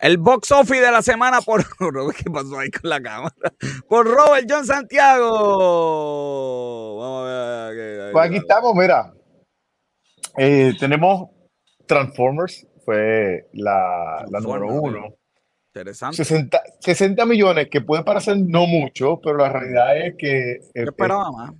El 0.00 0.18
box 0.18 0.52
office 0.52 0.80
de 0.80 0.92
la 0.92 1.02
semana 1.02 1.40
por 1.40 1.64
¿qué 2.16 2.30
pasó 2.30 2.58
ahí 2.58 2.70
con 2.70 2.88
la 2.90 3.00
cámara? 3.00 3.34
Por 3.88 4.06
Robert 4.06 4.46
John 4.48 4.64
Santiago. 4.64 5.28
Vamos 7.00 7.28
a 7.28 7.68
ver. 7.70 7.76
qué- 7.76 8.12
Pues 8.12 8.26
aquí 8.26 8.36
estamos, 8.36 8.74
mira. 8.74 9.12
Eh, 10.36 10.72
tenemos 10.78 11.30
Transformers, 11.86 12.66
fue 12.84 13.48
la, 13.54 14.24
la 14.30 14.40
número 14.40 14.66
uno. 14.68 15.14
Interesante. 15.74 16.16
60, 16.24 16.60
60 16.80 17.26
millones, 17.26 17.68
que 17.70 17.80
puede 17.80 18.04
parecer 18.04 18.36
no 18.38 18.66
mucho, 18.66 19.20
pero 19.22 19.36
la 19.36 19.50
realidad 19.52 19.96
es 20.06 20.14
que 20.16 20.52
eh, 20.52 20.60
esperaba 20.74 21.30
más. 21.32 21.52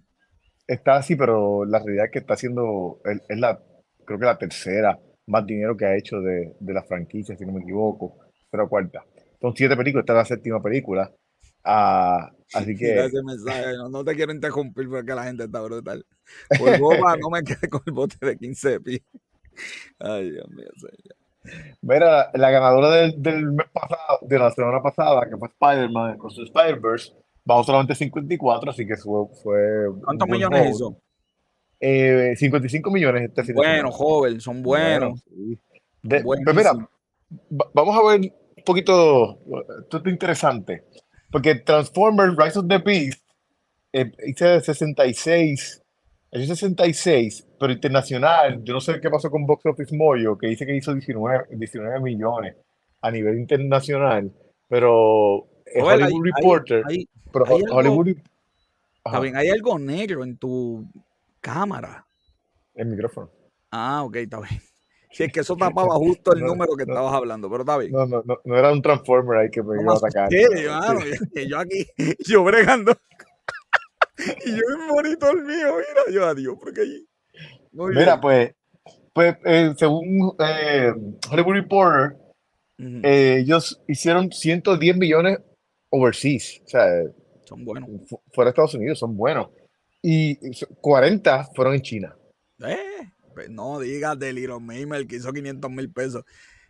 está 0.67 0.97
así, 0.97 1.17
pero 1.17 1.65
la 1.65 1.79
realidad 1.81 2.07
es 2.07 2.13
que 2.13 2.19
está 2.21 2.35
haciendo, 2.35 3.01
es, 3.05 3.21
es 3.29 3.39
la, 3.39 3.61
creo 4.05 4.19
que 4.19 4.27
la 4.27 4.39
tercera 4.39 4.99
más 5.27 5.45
dinero 5.45 5.77
que 5.77 5.85
ha 5.87 5.97
hecho 5.97 6.21
de, 6.21 6.55
de 6.59 6.73
la 6.73 6.83
franquicia, 6.85 7.37
si 7.37 7.45
no 7.45 7.53
me 7.53 7.63
equivoco, 7.63 8.17
pero 8.51 8.69
cuarta. 8.69 9.05
Son 9.41 9.55
siete 9.57 9.77
películas, 9.77 10.03
esta 10.03 10.13
es 10.15 10.17
la 10.19 10.25
séptima 10.25 10.63
película. 10.63 11.11
Ah, 11.65 12.31
así 12.55 12.75
que, 12.77 13.09
mensaje. 13.25 13.77
No, 13.77 13.89
no 13.89 14.05
te 14.05 14.15
quiero 14.15 14.33
interrumpir 14.33 14.89
porque 14.89 15.15
la 15.15 15.25
gente 15.25 15.45
está 15.45 15.61
brutal. 15.61 16.05
Por 16.59 16.79
boba 16.79 17.17
no 17.17 17.31
me 17.31 17.43
quedé 17.43 17.69
con 17.69 17.83
el 17.87 17.93
bote 17.93 18.17
de 18.21 18.37
15 18.37 18.81
pi. 18.81 19.03
Ay, 19.99 20.31
Dios 20.31 20.49
mío. 20.51 20.69
señor. 20.77 21.77
mira, 21.83 22.31
la 22.35 22.51
ganadora 22.51 22.91
del, 22.91 23.21
del 23.23 23.53
mes 23.53 23.67
pasado, 23.73 24.19
de 24.23 24.39
la 24.39 24.51
semana 24.51 24.83
pasada, 24.83 25.29
que 25.29 25.37
fue 25.37 25.49
Spider-Man 25.49 26.19
con 26.19 26.31
su 26.31 26.43
Spider-Verse, 26.45 27.13
bajó 27.45 27.65
solamente 27.65 27.95
54, 27.95 28.71
así 28.71 28.87
que 28.87 28.97
fue, 28.97 29.27
fue 29.43 29.61
¿Cuántos 30.05 30.29
millones 30.29 30.75
hizo? 30.75 30.97
Eh, 31.81 32.35
55 32.37 32.91
millones 32.91 33.31
este 33.37 33.53
Bueno, 33.53 33.91
joven, 33.93 34.41
son 34.41 34.63
buenos. 34.63 35.21
sí. 35.25 35.59
De- 36.03 36.23
pues 36.23 36.41
mira, 36.55 36.73
va- 36.73 37.71
vamos 37.75 37.97
a 37.97 38.09
ver 38.19 38.33
poquito, 38.69 39.39
esto 39.83 39.97
es 39.99 40.07
interesante, 40.07 40.85
porque 41.31 41.57
Transformers 41.57 42.37
Rise 42.37 42.59
of 42.61 42.67
the 42.69 42.79
Beast 42.79 43.21
eh, 43.93 44.13
hice 44.27 44.61
66, 44.61 45.83
hizo 46.33 46.55
66, 46.55 47.47
pero 47.59 47.73
internacional, 47.73 48.63
yo 48.63 48.75
no 48.75 48.81
sé 48.81 49.01
qué 49.01 49.09
pasó 49.11 49.31
con 49.31 49.47
Box 49.47 49.65
Office 49.67 49.97
Mojo, 49.97 50.37
que 50.39 50.49
dice 50.49 50.67
que 50.67 50.77
hizo 50.77 50.93
19, 50.95 51.47
19 51.51 52.01
millones 52.01 52.55
a 53.01 53.11
nivel 53.11 53.39
internacional, 53.39 54.31
pero 54.69 55.47
eh, 55.67 55.81
Joel, 55.81 56.03
Hollywood 56.03 56.25
hay- 56.27 56.33
Reporter, 56.43 56.83
hay- 56.87 57.09
pero 57.33 57.47
hay 57.47 57.55
algo- 57.63 57.77
Hollywood, 57.77 58.07
Re- 58.07 58.23
está 59.07 59.21
bien, 59.21 59.37
hay 59.37 59.49
algo 59.49 59.79
negro 59.79 60.23
en 60.25 60.37
tu 60.37 60.87
cámara. 61.41 62.05
el 62.75 62.87
micrófono. 62.87 63.31
Ah, 63.73 64.03
ok, 64.05 64.17
está 64.17 64.39
bien. 64.41 64.61
Si 65.11 65.25
es 65.25 65.33
que 65.33 65.41
eso 65.41 65.57
tapaba 65.57 65.95
justo 65.97 66.33
el 66.33 66.41
No, 66.41 66.49
número 66.49 66.75
que 66.77 66.85
no. 66.87 66.93
estabas 66.93 67.15
hablando, 67.15 67.51
pero 67.51 67.63
está 67.63 67.79
bien. 67.79 67.93
No, 67.93 68.07
no, 68.07 68.23
no, 68.25 68.39
no 68.45 68.57
era 68.59 68.73
un 68.73 68.83
Transformer 68.83 69.39
ahí 69.39 69.51
que 69.51 69.63
me 69.63 69.81
iba 69.81 69.93
a 69.95 69.97
atacar. 69.97 70.29
asusté, 70.29 70.65
no, 70.65 70.71
mano, 70.81 71.01
sí. 71.35 71.49
yo 71.49 71.59
aquí, 71.59 71.87
yo 72.29 72.45
bregando. 72.45 72.93
y 74.45 74.51
yo 74.51 74.63
el 74.69 74.87
monitor 74.89 75.37
mío, 75.45 75.75
mira, 75.77 76.03
yo 76.13 76.27
adiós, 76.27 76.57
porque 76.61 76.81
allí. 76.83 77.07
Mira, 77.73 78.21
pues, 78.21 78.53
pues 79.13 79.37
eh, 79.45 79.73
según 79.77 80.35
eh, 80.41 80.93
Hollywood 81.31 81.55
Reporter, 81.55 82.17
Ujú, 82.81 83.01
eh, 83.03 83.39
ellos 83.41 83.81
hicieron 83.89 84.31
110 84.31 84.97
millones 84.97 85.39
overseas, 85.91 86.61
o 86.65 86.69
sea, 86.69 86.87
Son 87.45 87.65
buenos. 87.65 87.89
fu- 88.09 88.21
fuera 88.33 88.49
de 88.49 88.51
Estados 88.51 88.75
Unidos, 88.75 88.99
son 88.99 89.17
buenos. 89.17 89.49
Y 90.03 90.37
40 90.81 91.49
fueron 91.57 91.75
en 91.75 91.83
China. 91.83 92.17
Eh, 92.65 92.77
no 93.51 93.79
digas 93.79 94.19
de 94.19 94.33
Little 94.33 94.61
Mamer 94.61 95.07
que 95.07 95.17
hizo 95.17 95.33
500 95.33 95.71
mil 95.71 95.91
pesos. 95.91 96.25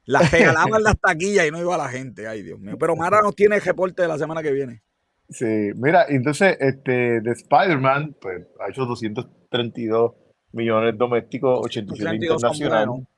Las 0.05 0.31
regalaban 0.31 0.83
las 0.83 0.99
taquillas 1.01 1.47
y 1.47 1.51
no 1.51 1.61
iba 1.61 1.77
la 1.77 1.89
gente. 1.89 2.27
Ay, 2.27 2.43
Dios 2.43 2.59
mío. 2.59 2.77
Pero 2.79 2.97
Mara 2.97 3.21
nos 3.21 3.37
tiene 3.37 3.57
el 3.57 3.63
reporte 3.63 4.03
de 4.03 4.09
la 4.09 4.19
semana 4.19 4.43
que 4.43 4.53
viene. 4.53 4.83
Sí, 5.29 5.71
mira, 5.75 6.07
entonces, 6.09 6.57
este, 6.59 7.21
de 7.21 7.31
Spider-Man, 7.33 8.17
pues, 8.19 8.47
ha 8.61 8.71
hecho 8.71 8.87
232 8.87 10.13
millones 10.53 10.97
domésticos, 10.97 11.61
87 11.63 12.19
32 12.19 12.41
son. 12.41 13.09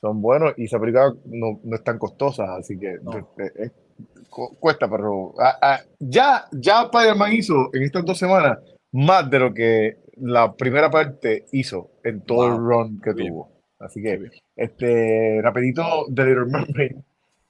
Son 0.00 0.22
buenos 0.22 0.52
y 0.56 0.66
esa 0.66 0.78
película 0.78 1.12
no, 1.24 1.58
no 1.64 1.74
es 1.76 1.82
tan 1.82 1.98
costosa, 1.98 2.56
así 2.56 2.78
que 2.78 2.98
No. 3.02 3.30
cuesta, 4.60 4.88
pero 4.88 5.34
ah, 5.40 5.58
ah, 5.60 5.80
ya, 5.98 6.44
ya 6.52 6.82
Spider-Man 6.82 7.32
hizo 7.32 7.70
en 7.72 7.82
estas 7.82 8.04
dos 8.04 8.18
semanas 8.18 8.58
más 8.92 9.28
de 9.30 9.38
lo 9.38 9.52
que 9.52 9.96
la 10.16 10.54
primera 10.54 10.90
parte 10.90 11.44
hizo 11.52 11.90
en 12.04 12.22
todo 12.22 12.46
el 12.46 12.52
Wow. 12.54 12.60
run 12.68 13.00
que 13.00 13.12
bien. 13.12 13.28
tuvo. 13.28 13.52
Así 13.78 14.02
que, 14.02 14.30
este, 14.56 15.40
rapidito, 15.42 15.82
The 16.14 16.24
Little 16.24 16.46
Mermaid 16.46 16.96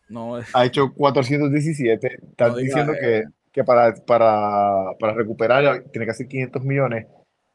No, 0.08 0.38
es- 0.38 0.54
ha 0.54 0.64
hecho 0.64 0.92
417. 0.94 2.06
Están 2.30 2.50
No 2.50 2.56
diga, 2.56 2.66
diciendo 2.66 2.92
eh. 2.94 2.98
que, 3.00 3.24
que 3.52 3.64
para, 3.64 3.94
para, 3.94 4.92
para 4.98 5.14
recuperar 5.14 5.84
tiene 5.92 6.04
que 6.04 6.10
hacer 6.10 6.26
500 6.28 6.64
millones 6.64 7.06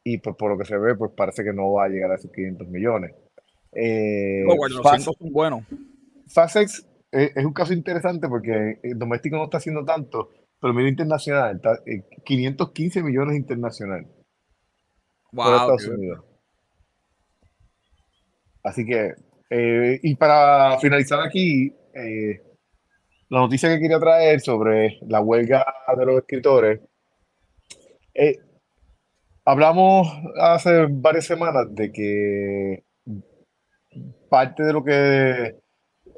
y 0.04 0.18
pues 0.18 0.34
por 0.36 0.50
lo 0.50 0.58
que 0.58 0.64
se 0.64 0.76
ve, 0.78 0.94
pues 0.96 1.12
parece 1.16 1.44
que 1.44 1.52
no 1.52 1.72
va 1.72 1.84
a 1.84 1.88
llegar 1.88 2.10
a 2.10 2.16
esos 2.16 2.30
500 2.32 2.66
millones. 2.68 3.12
Eh, 3.72 4.40
digo, 4.42 4.56
bueno, 4.56 4.82
Fast- 4.82 5.00
son 5.04 5.14
buenos. 5.32 5.62
Fast 6.28 6.56
X 6.56 6.86
es, 7.10 7.36
es 7.36 7.44
un 7.44 7.52
caso 7.52 7.72
interesante 7.72 8.28
porque 8.28 8.78
el 8.82 8.98
doméstico 8.98 9.36
no 9.36 9.44
está 9.44 9.58
haciendo 9.58 9.84
tanto, 9.84 10.30
pero 10.60 10.72
mira 10.74 10.88
internacional, 10.88 11.56
está, 11.56 11.74
eh, 11.86 12.02
515 12.24 13.02
millones 13.02 13.36
internacional 13.36 14.06
Wow. 15.32 15.76
Unidos. 15.94 16.24
Así 18.62 18.84
que, 18.84 19.14
eh, 19.50 19.98
y 20.02 20.14
para 20.14 20.78
finalizar 20.78 21.20
aquí, 21.20 21.74
eh, 21.94 22.40
la 23.28 23.40
noticia 23.40 23.70
que 23.70 23.80
quería 23.80 23.98
traer 23.98 24.40
sobre 24.40 24.98
la 25.08 25.20
huelga 25.20 25.64
de 25.96 26.06
los 26.06 26.18
escritores, 26.18 26.80
eh, 28.14 28.38
hablamos 29.44 30.06
hace 30.38 30.86
varias 30.88 31.24
semanas 31.24 31.66
de 31.70 31.90
que 31.90 32.84
parte 34.28 34.62
de 34.62 34.72
lo 34.72 34.84
que 34.84 35.56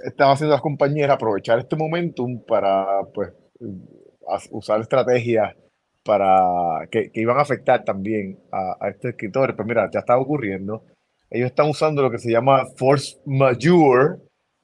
estaban 0.04 0.34
haciendo 0.34 0.52
las 0.52 0.60
compañías 0.60 1.04
era 1.04 1.14
aprovechar 1.14 1.58
este 1.60 1.76
momentum 1.76 2.44
para 2.44 3.04
pues 3.14 3.32
usar 4.50 4.80
estrategias 4.80 5.54
para 6.04 6.86
que, 6.90 7.10
que 7.10 7.20
iban 7.20 7.38
a 7.38 7.42
afectar 7.42 7.84
también 7.84 8.38
a, 8.52 8.76
a 8.80 8.88
estos 8.90 9.10
escritores. 9.10 9.56
Pues 9.56 9.66
mira, 9.66 9.90
ya 9.92 10.00
está 10.00 10.16
ocurriendo. 10.18 10.84
Ellos 11.30 11.46
están 11.46 11.68
usando 11.68 12.02
lo 12.02 12.10
que 12.10 12.18
se 12.18 12.30
llama 12.30 12.66
force 12.76 13.18
majeure, 13.26 14.16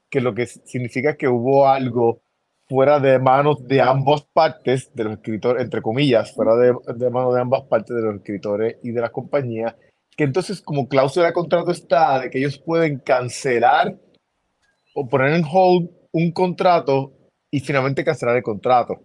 que 0.09 0.21
lo 0.21 0.35
que 0.35 0.47
significa 0.47 1.17
que 1.17 1.29
hubo 1.29 1.67
algo 1.69 2.21
fuera 2.69 3.01
de 3.01 3.19
manos 3.19 3.67
de 3.67 3.81
ambas 3.81 4.23
partes, 4.33 4.95
de 4.95 5.05
los 5.05 5.15
escritores, 5.15 5.65
entre 5.65 5.83
comillas, 5.83 6.33
fuera 6.33 6.55
de, 6.57 6.73
de 6.95 7.11
manos 7.11 7.35
de 7.35 7.41
ambas 7.41 7.63
partes 7.63 7.97
de 7.97 8.03
los 8.03 8.15
escritores 8.17 8.77
y 8.85 8.93
de 8.93 9.01
las 9.01 9.11
compañías, 9.11 9.75
que 10.17 10.25
entonces 10.25 10.61
como 10.61 10.89
cláusula 10.89 11.27
de 11.27 11.33
contrato 11.33 11.73
está 11.73 12.21
de 12.21 12.31
que 12.31 12.39
ellos 12.39 12.59
pueden 12.59 12.99
cancelar 13.01 13.97
o 14.95 15.09
poner 15.09 15.33
en 15.35 15.45
hold 15.51 15.91
un 16.13 16.31
contrato 16.33 17.13
y 17.51 17.59
finalmente 17.61 18.05
cancelar 18.05 18.37
el 18.37 18.43
contrato. 18.43 19.01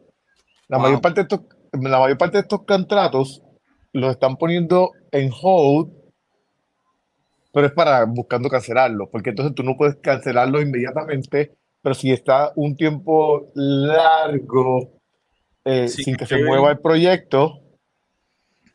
La, 0.67 0.77
Wow. 0.77 0.85
mayor 0.87 1.01
parte 1.01 1.21
de 1.21 1.23
estos, 1.23 1.41
la 1.81 1.99
mayor 1.99 2.17
parte 2.17 2.37
de 2.37 2.41
estos 2.41 2.63
contratos 2.65 3.41
los 3.93 4.11
están 4.11 4.37
poniendo 4.37 4.91
en 5.11 5.31
hold, 5.41 5.91
pero 7.53 7.67
es 7.67 7.73
para 7.73 8.05
buscando 8.05 8.49
cancelarlos, 8.49 9.09
porque 9.11 9.29
entonces 9.29 9.55
tú 9.55 9.63
no 9.63 9.77
puedes 9.77 9.95
cancelarlos 9.97 10.61
inmediatamente 10.61 11.51
pero 11.85 11.93
si 11.93 12.11
está 12.11 12.51
un 12.55 12.75
tiempo 12.75 13.51
largo 13.53 14.99
eh, 15.63 15.87
Sí, 15.87 16.01
sin 16.03 16.15
que 16.15 16.25
se 16.25 16.37
sí. 16.37 16.43
mueva 16.43 16.71
el 16.71 16.79
proyecto, 16.79 17.59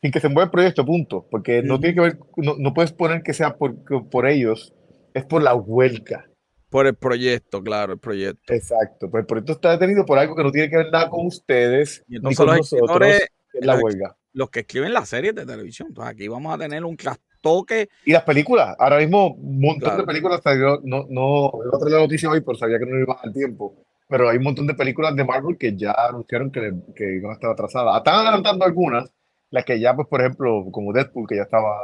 sin 0.01 0.13
que 0.13 0.21
se 0.21 0.29
mueva 0.29 0.45
el 0.45 0.49
proyecto, 0.49 0.85
punto, 0.85 1.27
porque 1.29 1.61
no 1.61 1.77
tiene 1.77 1.95
que 1.95 1.99
ver, 1.99 2.19
no, 2.37 2.55
no 2.57 2.73
puedes 2.73 2.93
poner 2.93 3.21
que 3.21 3.33
sea 3.33 3.57
por, 3.57 3.75
por 4.09 4.29
ellos, 4.29 4.73
es 5.13 5.25
por 5.25 5.43
la 5.43 5.55
huelga. 5.55 6.30
Por 6.71 6.87
el 6.87 6.95
proyecto, 6.95 7.61
claro, 7.61 7.93
el 7.93 7.99
proyecto. 7.99 8.53
Exacto, 8.53 9.11
pues 9.11 9.21
el 9.21 9.27
proyecto 9.27 9.51
está 9.51 9.71
detenido 9.71 10.05
por 10.05 10.17
algo 10.17 10.35
que 10.35 10.43
no 10.43 10.51
tiene 10.51 10.69
que 10.69 10.77
ver 10.77 10.89
nada 10.91 11.09
con 11.09 11.25
ustedes, 11.27 12.03
Y 12.07 12.11
ni 12.13 12.15
entonces 12.17 12.37
con 12.37 12.47
los 12.47 12.57
nosotros, 12.73 13.07
que 13.07 13.17
es 13.59 13.65
la 13.65 13.73
los- 13.75 13.83
huelga. 13.83 14.15
los 14.33 14.49
que 14.49 14.61
escriben 14.61 14.93
las 14.93 15.09
series 15.09 15.35
de 15.35 15.45
televisión. 15.45 15.89
Entonces 15.89 16.13
aquí 16.13 16.27
vamos 16.29 16.55
a 16.55 16.57
tener 16.57 16.83
un 16.85 16.95
trastoque. 16.95 17.89
Y 18.05 18.13
las 18.13 18.23
películas, 18.23 18.73
ahora 18.79 18.99
mismo 18.99 19.33
un 19.33 19.59
montón 19.59 19.89
Claro. 19.89 19.97
de 19.97 20.07
películas 20.07 20.39
salió, 20.41 20.79
no, 20.85 21.05
no, 21.09 21.51
iba 21.65 21.75
a 21.75 21.79
traer 21.79 21.93
la 21.95 21.99
noticia 21.99 22.29
hoy, 22.29 22.39
pero 22.41 22.57
sabía 22.57 22.79
que 22.79 22.85
no 22.85 22.97
iba 22.97 23.19
al 23.21 23.33
tiempo. 23.33 23.75
Pero 24.07 24.29
hay 24.29 24.37
un 24.37 24.43
montón 24.43 24.65
de 24.67 24.73
películas 24.73 25.13
de 25.15 25.25
Marvel 25.25 25.57
que 25.57 25.75
ya 25.75 25.91
anunciaron 25.91 26.51
que, 26.51 26.71
que 26.95 27.15
iban 27.17 27.31
a 27.31 27.33
estar 27.33 27.51
atrasadas. 27.51 27.97
Están 27.97 28.15
adelantando 28.15 28.63
algunas, 28.65 29.09
las 29.49 29.65
que 29.65 29.77
ya, 29.79 29.93
pues, 29.95 30.07
por 30.07 30.21
ejemplo, 30.21 30.65
como 30.71 30.93
Deadpool, 30.93 31.27
que 31.27 31.35
ya 31.35 31.43
estaba 31.43 31.77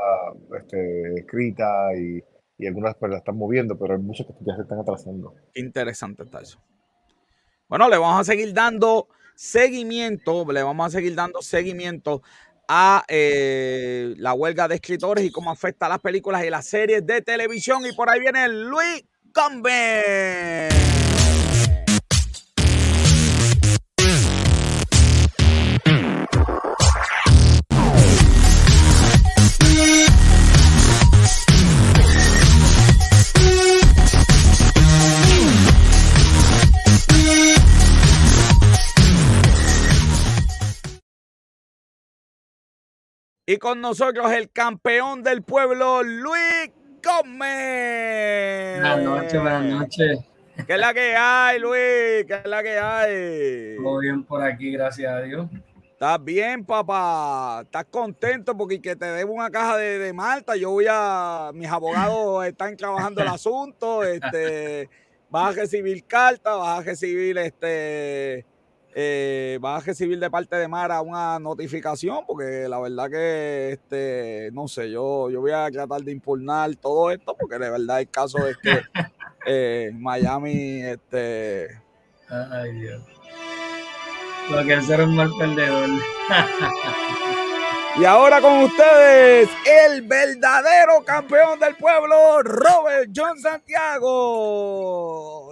este, 0.57 1.19
escrita 1.19 1.89
y, 1.97 2.21
y 2.57 2.67
algunas 2.67 2.95
pues 2.95 3.11
la 3.11 3.19
están 3.19 3.37
moviendo, 3.37 3.77
pero 3.77 3.93
hay 3.93 4.01
muchas 4.01 4.27
que 4.27 4.33
ya 4.45 4.55
se 4.55 4.63
están 4.63 4.79
atrasando. 4.79 5.35
Interesante 5.53 6.23
está 6.23 6.41
eso. 6.41 6.59
Bueno, 7.67 7.89
le 7.89 7.97
vamos 7.97 8.21
a 8.21 8.23
seguir 8.23 8.53
dando 8.53 9.07
seguimiento, 9.35 10.45
le 10.51 10.63
vamos 10.63 10.87
a 10.87 10.89
seguir 10.89 11.13
dando 11.15 11.41
seguimiento 11.41 12.21
a 12.67 13.05
eh, 13.07 14.15
la 14.17 14.33
huelga 14.33 14.67
de 14.67 14.75
escritores 14.75 15.23
y 15.23 15.31
cómo 15.31 15.51
afecta 15.51 15.85
a 15.85 15.89
las 15.89 15.99
películas 15.99 16.43
y 16.45 16.49
las 16.49 16.65
series 16.65 17.05
de 17.05 17.21
televisión. 17.21 17.85
Y 17.85 17.93
por 17.93 18.09
ahí 18.09 18.19
viene 18.19 18.47
Luis 18.47 19.05
Combe. 19.33 20.69
Y 43.49 43.55
con 43.59 43.79
nosotros 43.79 44.29
el 44.33 44.51
campeón 44.51 45.23
del 45.23 45.41
pueblo, 45.41 46.03
Luis 46.03 46.69
Gómez. 47.01 48.81
Buenas 48.81 49.03
noches, 49.03 49.41
buenas 49.41 49.63
noches. 49.63 50.19
¿Qué 50.67 50.73
es 50.73 50.79
la 50.79 50.93
que 50.93 51.15
hay, 51.15 51.57
Luis? 51.57 52.25
¿Qué 52.27 52.41
es 52.43 52.45
la 52.45 52.61
que 52.61 52.77
hay? 52.77 53.77
Todo 53.77 53.99
bien 53.99 54.25
por 54.25 54.43
aquí, 54.43 54.73
gracias 54.73 55.13
a 55.13 55.21
Dios. 55.21 55.47
¿Estás 55.93 56.21
bien, 56.21 56.65
papá? 56.65 57.61
¿Estás 57.63 57.85
contento? 57.89 58.57
Porque 58.57 58.81
que 58.81 58.97
te 58.97 59.05
debo 59.05 59.35
una 59.35 59.49
caja 59.49 59.77
de, 59.77 59.97
de 59.97 60.11
Malta. 60.11 60.57
Yo 60.57 60.71
voy 60.71 60.87
a. 60.89 61.51
Mis 61.53 61.69
abogados 61.69 62.45
están 62.45 62.75
trabajando 62.75 63.21
el 63.21 63.29
asunto. 63.29 64.03
Este, 64.03 64.89
vas 65.29 65.55
a 65.55 65.61
recibir 65.61 66.03
carta, 66.03 66.53
vas 66.55 66.79
a 66.79 66.83
recibir 66.83 67.37
este. 67.37 68.45
Eh, 68.99 69.59
vas 69.61 69.83
a 69.83 69.85
recibir 69.85 70.17
de 70.17 70.27
parte 70.31 70.55
de 70.55 70.67
Mara 70.67 71.01
una 71.01 71.37
notificación, 71.37 72.25
porque 72.25 72.67
la 72.67 72.79
verdad 72.79 73.11
que 73.11 73.73
este, 73.73 74.49
no 74.53 74.67
sé, 74.67 74.89
yo, 74.89 75.29
yo 75.29 75.39
voy 75.39 75.51
a 75.51 75.69
tratar 75.69 76.01
de 76.01 76.11
impugnar 76.11 76.75
todo 76.77 77.11
esto, 77.11 77.37
porque 77.39 77.59
de 77.59 77.69
verdad 77.69 77.99
el 77.99 78.09
caso 78.09 78.47
es 78.47 78.57
que 78.57 78.81
eh, 79.45 79.91
Miami, 79.93 80.81
este, 80.81 81.79
Ay, 82.27 82.71
Dios. 82.71 83.03
Lo 84.49 84.65
que 84.65 84.73
es 84.73 84.87
ser 84.87 85.01
un 85.01 85.15
mal 85.15 85.29
perdedor. 85.37 85.89
Y 87.99 88.05
ahora 88.05 88.41
con 88.41 88.63
ustedes, 88.63 89.47
el 89.85 90.01
verdadero 90.07 91.03
campeón 91.05 91.59
del 91.59 91.75
pueblo, 91.75 92.41
Robert 92.41 93.11
John 93.15 93.37
Santiago. 93.39 94.35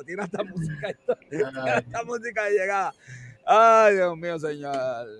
Tira 0.04 0.24
esta 0.24 0.44
música, 0.44 0.90
esta 1.30 2.04
música 2.06 2.46
de 2.46 2.52
llegada. 2.52 2.92
Ay, 3.46 3.96
Dios 3.96 4.18
mío, 4.18 4.40
señor. 4.40 4.74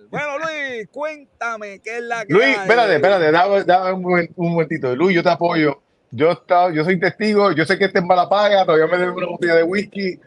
Bueno, 0.10 0.38
Luis, 0.40 0.88
cuéntame 0.92 1.80
qué 1.82 1.98
es 1.98 2.04
la 2.04 2.26
que 2.26 2.34
Luis, 2.34 2.46
hay? 2.46 2.54
espérate, 2.54 2.96
espérate, 2.96 3.32
dame, 3.32 3.64
dame 3.64 3.92
un, 3.94 4.30
un 4.36 4.52
momentito. 4.54 4.96
Luis, 4.96 5.16
yo 5.16 5.24
te 5.24 5.30
apoyo. 5.30 5.80
Yo, 6.12 6.30
he 6.30 6.34
estado- 6.34 6.72
yo 6.72 6.84
soy 6.84 7.00
testigo, 7.00 7.52
yo 7.52 7.66
sé 7.66 7.78
que 7.78 7.86
este 7.86 8.00
es 8.00 8.06
mala 8.06 8.28
paga, 8.30 8.66
todavía 8.66 8.88
me 8.88 8.98
debe 8.98 9.12
una 9.12 9.28
botella 9.28 9.56
de 9.56 9.64
whisky. 9.64 10.20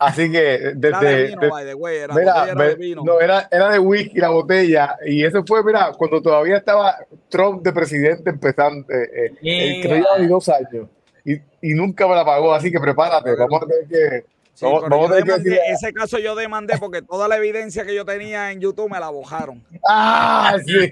Así 0.00 0.30
que 0.30 0.54
Era 0.54 0.72
desde, 0.74 1.06
de 1.06 1.24
vino, 1.26 1.40
de- 1.42 1.48
by 1.48 1.64
the 1.66 1.74
way, 1.74 1.96
era, 1.98 2.14
Mira, 2.14 2.32
botella 2.34 2.52
era 2.52 2.64
de 2.64 2.68
me- 2.70 2.74
vino. 2.76 3.02
no, 3.04 3.20
era, 3.20 3.48
era 3.50 3.68
de 3.70 3.78
whisky 3.78 4.18
la 4.18 4.28
botella. 4.30 4.96
Y 5.06 5.24
eso 5.24 5.44
fue, 5.46 5.62
mira, 5.64 5.92
cuando 5.98 6.22
todavía 6.22 6.56
estaba 6.56 6.96
Trump 7.28 7.62
de 7.62 7.72
presidente 7.72 8.30
empezando, 8.30 8.86
eh, 8.92 9.10
eh, 9.12 9.32
eh, 9.42 9.80
que 9.82 9.88
no 9.88 9.94
llevaba 9.96 10.18
ni 10.18 10.26
dos 10.28 10.48
años. 10.48 10.88
Y, 11.24 11.34
y 11.34 11.74
nunca 11.74 12.06
me 12.08 12.14
la 12.14 12.24
pagó, 12.24 12.54
así 12.54 12.70
que 12.70 12.78
prepárate, 12.80 13.34
vamos 13.36 13.60
a 13.62 13.66
tener 13.66 13.86
que... 13.88 14.24
Sí, 14.58 14.66
pero 14.82 15.24
yo 15.24 15.40
que 15.40 15.60
ese 15.70 15.92
caso 15.92 16.18
yo 16.18 16.34
demandé 16.34 16.78
porque 16.78 17.00
toda 17.00 17.28
la 17.28 17.36
evidencia 17.36 17.86
que 17.86 17.94
yo 17.94 18.04
tenía 18.04 18.50
en 18.50 18.58
YouTube 18.60 18.90
me 18.90 18.98
la 18.98 19.08
bojaron. 19.08 19.64
¡Ah, 19.88 20.56
sí! 20.66 20.90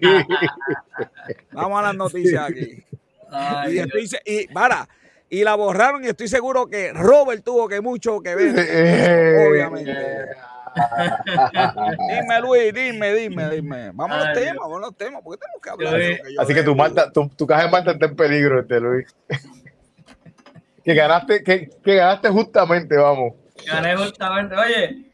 Vamos 1.51 1.76
a 1.80 1.82
las 1.82 1.97
noticias 1.97 2.48
aquí. 2.48 2.84
Ay, 3.28 3.74
Y, 3.74 3.78
estoy 3.80 4.09
y 4.24 4.47
para, 4.47 4.88
y 5.28 5.43
la 5.43 5.56
borraron 5.56 6.05
y 6.05 6.06
estoy 6.06 6.28
seguro 6.28 6.68
que 6.68 6.93
Robert 6.93 7.43
tuvo 7.43 7.66
que 7.66 7.80
mucho 7.80 8.20
que 8.20 8.36
ver. 8.36 8.55
Eh, 8.56 9.48
Obviamente. 9.51 9.97
Dime, 12.09 12.40
Luis, 12.43 12.72
dime, 12.72 13.14
dime, 13.14 13.51
dime. 13.51 13.90
Vamos 13.94 14.16
a 14.16 14.26
los 14.26 14.32
temas, 14.32 14.52
Dios. 14.52 14.56
vamos 14.60 14.76
a 14.76 14.80
los 14.80 14.97
temas, 14.97 15.22
porque 15.24 15.40
tenemos 15.40 15.60
que 15.60 15.70
hablar 15.70 15.93
de 15.94 16.22
que 16.22 16.34
Así 16.38 16.55
que 16.55 16.62
tu. 16.62 16.76
Malta, 16.76 17.10
tu, 17.10 17.28
tu 17.30 17.44
caja 17.48 17.64
de 17.64 17.70
Malta 17.70 17.90
está 17.90 18.06
en 18.06 18.14
peligro, 18.14 18.60
este 18.60 18.78
Luis. 18.78 19.12
que 20.84 20.94
ganaste, 20.94 21.43
que, 21.43 21.68
que 21.82 21.94
ganaste 21.97 22.28
justamente, 22.28 22.97
vamos. 22.97 23.32
Gané 23.66 23.97
justamente. 23.97 24.56
Oye, 24.56 25.06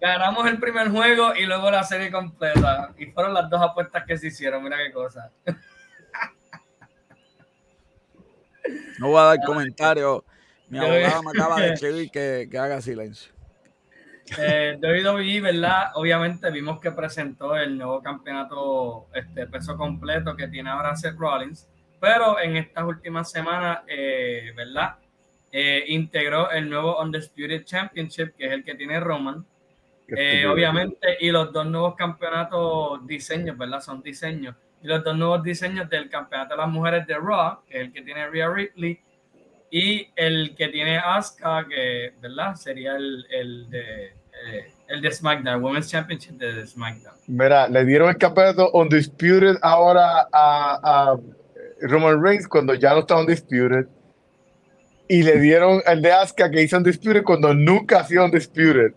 ganamos 0.00 0.46
el 0.46 0.58
primer 0.58 0.88
juego 0.90 1.34
y 1.34 1.46
luego 1.46 1.70
la 1.70 1.82
serie 1.82 2.10
completa. 2.10 2.92
Y 2.98 3.06
fueron 3.06 3.34
las 3.34 3.48
dos 3.50 3.60
apuestas 3.60 4.04
que 4.06 4.16
se 4.16 4.28
hicieron. 4.28 4.62
Mira 4.62 4.76
qué 4.78 4.92
cosa. 4.92 5.30
No 8.98 9.08
voy 9.08 9.20
a 9.20 9.24
dar 9.24 9.38
comentarios. 9.44 10.22
Mi 10.68 10.78
abogado 10.78 11.22
me 11.22 11.30
acaba 11.30 11.60
de 11.60 11.68
escribir 11.72 12.10
que, 12.10 12.48
que 12.50 12.58
haga 12.58 12.80
silencio. 12.80 13.32
Eh, 14.36 14.78
WWE, 14.82 15.40
¿verdad? 15.40 15.92
Obviamente 15.94 16.50
vimos 16.50 16.80
que 16.80 16.90
presentó 16.90 17.56
el 17.56 17.78
nuevo 17.78 18.02
campeonato 18.02 19.08
este, 19.14 19.46
peso 19.46 19.76
completo 19.76 20.36
que 20.36 20.48
tiene 20.48 20.68
ahora 20.68 20.94
Seth 20.96 21.16
Rollins, 21.16 21.66
pero 21.98 22.38
en 22.38 22.56
estas 22.56 22.84
últimas 22.84 23.30
semanas, 23.30 23.80
eh, 23.86 24.52
¿verdad? 24.54 24.96
Eh, 25.50 25.84
integró 25.88 26.50
el 26.50 26.68
nuevo 26.68 27.00
Undisputed 27.00 27.64
Championship, 27.64 28.34
que 28.36 28.46
es 28.46 28.52
el 28.52 28.64
que 28.64 28.74
tiene 28.74 29.00
Roman. 29.00 29.44
Eh, 30.08 30.46
obviamente, 30.46 31.18
y 31.20 31.30
los 31.30 31.52
dos 31.52 31.66
nuevos 31.66 31.94
campeonatos 31.94 33.06
diseños, 33.06 33.56
¿verdad? 33.56 33.80
Son 33.80 34.02
diseños. 34.02 34.54
Y 34.82 34.86
los 34.86 35.02
dos 35.02 35.16
nuevos 35.16 35.42
diseños 35.42 35.88
del 35.90 36.08
campeonato 36.08 36.54
de 36.54 36.58
las 36.58 36.68
mujeres 36.68 37.06
de 37.06 37.14
Raw, 37.14 37.60
que 37.68 37.78
es 37.78 37.80
el 37.86 37.92
que 37.92 38.02
tiene 38.02 38.26
Rhea 38.28 38.48
Ripley, 38.48 39.00
y 39.70 40.08
el 40.16 40.54
que 40.54 40.68
tiene 40.68 40.98
Asuka, 40.98 41.66
que, 41.68 42.14
¿verdad? 42.22 42.54
Sería 42.54 42.96
el, 42.96 43.26
el 43.30 43.70
de, 43.70 44.06
eh, 44.06 44.72
el 44.88 45.02
de 45.02 45.12
SmackDown, 45.12 45.62
Women's 45.62 45.90
Championship 45.90 46.36
de 46.36 46.66
SmackDown. 46.66 47.14
Mira, 47.26 47.68
le 47.68 47.84
dieron 47.84 48.08
el 48.08 48.16
campeonato 48.16 48.70
Undisputed 48.72 49.56
ahora 49.60 50.26
a, 50.32 50.80
a 51.12 51.16
Roman 51.82 52.22
Reigns 52.22 52.48
cuando 52.48 52.74
ya 52.74 52.94
no 52.94 53.00
está 53.00 53.16
Undisputed. 53.16 53.86
Y 55.08 55.22
le 55.22 55.40
dieron 55.40 55.82
el 55.86 56.02
de 56.02 56.12
Asuka 56.12 56.50
que 56.50 56.62
hizo 56.62 56.76
Undisputed 56.76 57.22
cuando 57.24 57.54
nunca 57.54 58.00
ha 58.00 58.04
sido 58.04 58.24
Undisputed. 58.26 58.92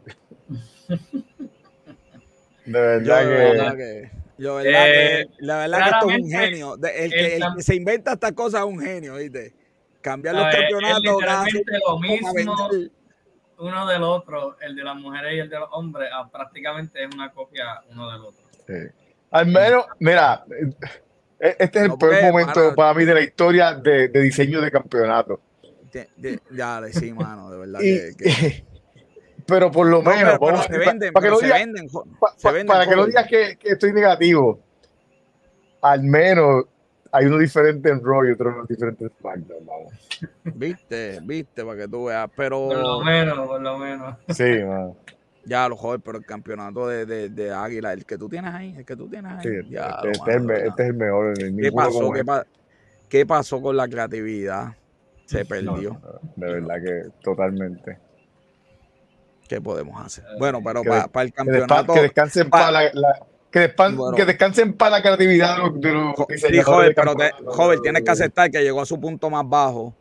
De 2.66 2.80
verdad 2.80 3.22
que. 3.22 3.28
verdad 3.28 3.76
que, 3.78 4.12
yo, 4.38 4.58
de 4.58 4.64
verdad 4.66 4.88
Eh, 4.90 5.28
que, 5.38 5.46
la 5.46 5.58
verdad 5.58 5.78
que 5.80 5.90
esto 5.90 6.10
es 6.12 6.18
un 6.24 6.30
genio. 6.30 6.78
De- 6.78 7.06
el, 7.06 7.12
que, 7.12 7.36
el 7.36 7.42
cam- 7.42 7.56
que 7.56 7.64
se 7.64 7.76
inventa 7.76 8.14
estas 8.14 8.32
cosas 8.34 8.62
es 8.62 8.68
un 8.68 8.80
genio, 8.82 9.16
¿viste? 9.16 9.54
Cambiar 10.02 10.36
los 10.36 10.48
campeonatos 10.50 11.02
literalmente 11.04 11.72
lo 11.88 12.00
mismo 12.00 12.34
uno 13.60 13.88
del 13.88 14.02
otro, 14.02 14.58
el 14.60 14.76
de 14.76 14.84
las 14.84 14.96
mujeres 14.96 15.36
y 15.36 15.40
el 15.40 15.48
de 15.48 15.60
los 15.60 15.70
hombres, 15.72 16.10
ah, 16.12 16.28
prácticamente 16.32 17.04
es 17.04 17.14
una 17.14 17.32
copia 17.32 17.80
uno 17.92 18.12
del 18.12 18.22
otro. 18.22 18.42
Sí. 18.66 18.74
Al 19.30 19.46
menos, 19.46 19.86
mira, 20.00 20.44
eh, 21.40 21.56
este 21.60 21.78
es 21.78 21.84
el 21.84 21.90
No, 21.90 21.98
peor 22.00 22.24
momento 22.24 22.74
para 22.76 22.96
mí 22.96 23.06
de 23.06 23.14
la 23.14 23.22
historia 23.22 23.74
de, 23.76 24.08
de 24.08 24.20
diseño 24.22 24.60
de 24.62 24.72
campeonato. 24.72 25.40
De- 25.92 26.10
de- 26.18 26.40
Ya, 26.52 26.82
sí, 26.92 27.14
mano, 27.14 27.50
de 27.52 27.58
verdad 27.58 27.80
Y- 27.82 28.16
que. 28.16 28.24
que- 28.24 28.66
pero 29.46 29.72
por 29.72 29.88
lo 29.88 30.02
No, 30.02 30.10
menos, 30.10 30.24
pero, 30.24 30.40
pero 30.40 30.52
vamos, 30.54 30.66
se 30.66 30.78
venden, 30.78 31.14
para 31.14 31.30
que 31.30 31.48
venden, 31.52 31.90
se 32.38 32.52
venden 32.52 32.68
para 32.68 32.88
que 32.88 33.06
digas 33.06 33.28
que, 33.28 33.58
que 33.58 33.70
estoy 33.70 33.92
negativo, 33.92 34.60
al 35.82 36.04
menos 36.04 36.66
hay 37.12 37.26
uno 37.26 37.38
diferente 37.38 37.90
en 37.90 38.04
Raw 38.04 38.26
y 38.26 38.32
otro 38.32 38.66
diferente 38.68 39.06
en 39.06 39.12
SmackDown. 39.20 39.66
Vamos. 39.66 39.94
Viste, 40.56 41.20
viste, 41.24 41.66
para 41.66 41.78
que 41.82 41.88
tú 41.88 42.06
veas. 42.06 42.30
Pero. 42.36 42.68
Por 42.68 42.78
lo 42.78 43.02
menos, 43.04 43.48
por 43.48 43.62
lo 43.62 43.78
menos. 43.78 44.16
Sí, 44.30 44.64
mano. 44.64 44.96
Ya, 45.44 45.68
lo 45.68 45.76
joder, 45.76 46.00
pero 46.02 46.20
el 46.20 46.26
campeonato 46.26 46.88
de, 46.88 47.06
de, 47.06 47.30
de, 47.30 47.52
Águila, 47.52 47.94
el 47.94 48.06
que 48.06 48.18
tú 48.18 48.30
tienes 48.30 48.54
ahí, 48.54 48.76
el 48.78 48.86
que 48.86 48.96
tú 48.96 49.10
tienes 49.10 49.32
ahí. 49.34 49.44
Sí, 49.44 49.70
ya, 49.72 49.88
este, 50.04 50.12
este, 50.12 50.30
es 50.32 50.38
el, 50.38 50.52
este, 50.52 50.84
es 50.84 50.90
el, 50.90 50.94
mejor. 50.94 51.34
¿Qué 51.36 51.72
pasó? 51.72 52.12
¿Qué, 52.12 52.24
pa 52.24 52.46
¿Qué, 53.10 53.26
pasó 53.26 53.62
con 53.62 53.76
la 53.76 53.88
creatividad? 53.88 54.76
Se 55.32 55.46
perdió. 55.46 55.72
No, 55.74 56.20
de 56.36 56.54
verdad 56.54 56.76
que 56.84 57.10
totalmente. 57.22 57.98
¿Qué 59.48 59.62
podemos 59.62 60.06
hacer? 60.06 60.26
Bueno, 60.38 60.62
pero 60.64 60.84
para 60.84 61.08
pa 61.08 61.24
el 61.24 61.34
campeonato. 61.34 61.94
Que 61.94 62.02
descansen 62.02 62.50
para 62.50 62.66
pa 62.66 62.72
la, 62.72 62.84
la, 62.94 63.28
que, 63.50 63.60
despan, 63.60 63.98
bueno, 63.98 64.16
que, 64.16 64.26
descansen 64.26 64.74
para 64.74 64.98
la 64.98 65.02
creatividad 65.02 65.58
de 65.76 65.92
los 65.92 66.16
Sí, 66.38 66.62
joven, 66.62 66.94
pero 66.96 67.16
te, 67.16 67.32
joven, 67.46 67.82
tienes 67.82 68.04
que 68.04 68.12
aceptar 68.12 68.50
que 68.50 68.62
llegó 68.62 68.82
a 68.82 68.86
su 68.86 69.00
punto 69.00 69.30
más 69.30 69.48
bajo 69.48 69.94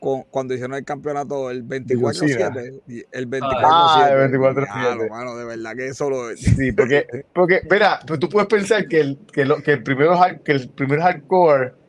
con, 0.00 0.22
cuando 0.24 0.54
hicieron 0.54 0.76
el 0.76 0.84
campeonato 0.84 1.50
el 1.50 1.64
24-7. 1.64 2.80
El 3.12 3.30
24-7. 3.30 3.40
Ah, 3.62 4.08
el 4.10 4.32
24-7. 4.32 4.54
Claro, 4.54 5.08
mano, 5.08 5.36
de 5.36 5.44
verdad 5.44 5.76
que 5.76 5.88
eso 5.88 6.10
lo. 6.10 6.36
Sí, 6.36 6.72
porque, 6.72 7.06
porque 7.32 7.60
mira, 7.70 8.00
pues 8.06 8.18
tú 8.18 8.28
puedes 8.28 8.48
pensar 8.48 8.88
que 8.88 9.00
el, 9.00 9.18
que, 9.32 9.44
lo, 9.44 9.62
que 9.62 9.72
el, 9.72 9.82
primero, 9.82 10.18
que 10.44 10.52
el 10.52 10.68
primer 10.70 11.00
hardcore 11.00 11.79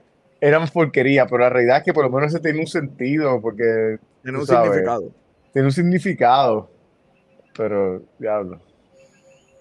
eran 0.42 0.68
porquería, 0.68 1.28
pero 1.28 1.44
la 1.44 1.50
realidad 1.50 1.78
es 1.78 1.84
que 1.84 1.94
por 1.94 2.04
lo 2.04 2.10
menos 2.10 2.34
ese 2.34 2.44
tiene 2.44 2.60
un 2.60 2.68
sentido, 2.68 3.40
porque. 3.40 4.00
Tiene 4.24 4.40
un 4.40 4.46
sabes, 4.46 4.72
significado. 4.72 5.12
Tiene 5.54 5.68
un 5.68 5.72
significado. 5.72 6.72
Pero, 7.56 8.02
diablo. 8.18 8.60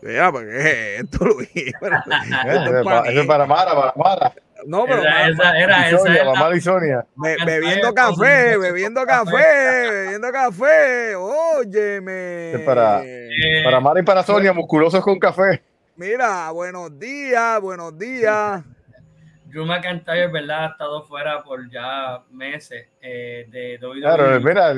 Mira, 0.03 0.33
porque 0.33 0.97
esto, 0.97 1.25
Luis. 1.27 1.51
Pero, 1.81 1.97
esto 2.47 2.79
es 2.79 2.85
para, 2.85 3.11
eso 3.11 3.21
es 3.21 3.27
para 3.27 3.47
Mara, 3.47 3.75
para 3.75 3.93
Mara. 3.95 4.35
No, 4.67 4.85
pero 4.85 5.01
Era, 5.01 5.29
esa, 5.29 5.59
era, 5.59 5.89
esa 5.89 5.99
Sonia, 5.99 6.21
era 6.21 6.33
mamá 6.33 6.51
de 6.51 6.61
Sonia. 6.61 7.07
Be 7.17 7.37
bebiendo 7.47 7.95
café, 7.95 8.59
bebiendo 8.59 9.07
café, 9.07 9.91
bebiendo 9.91 10.31
café. 10.31 11.15
Óyeme. 11.17 12.53
Es 12.53 12.61
para, 12.61 13.01
Eh, 13.03 13.63
para 13.65 13.81
Mara 13.81 14.01
y 14.01 14.03
para 14.03 14.23
Sonia, 14.23 14.53
musculosos 14.53 15.03
con 15.03 15.19
café. 15.19 15.63
Mira, 15.97 16.51
buenos 16.51 16.99
días, 16.99 17.59
buenos 17.61 17.99
días. 17.99 18.63
Drew 19.51 19.67
McIntyre, 19.67 20.29
¿verdad? 20.29 20.65
Ha 20.65 20.69
estado 20.69 21.03
fuera 21.05 21.43
por 21.43 21.71
ya 21.71 22.23
meses 22.31 22.87
eh, 23.01 23.47
de 23.51 23.79
WWE. 23.85 24.01
Claro, 24.01 24.41
mira, 24.41 24.75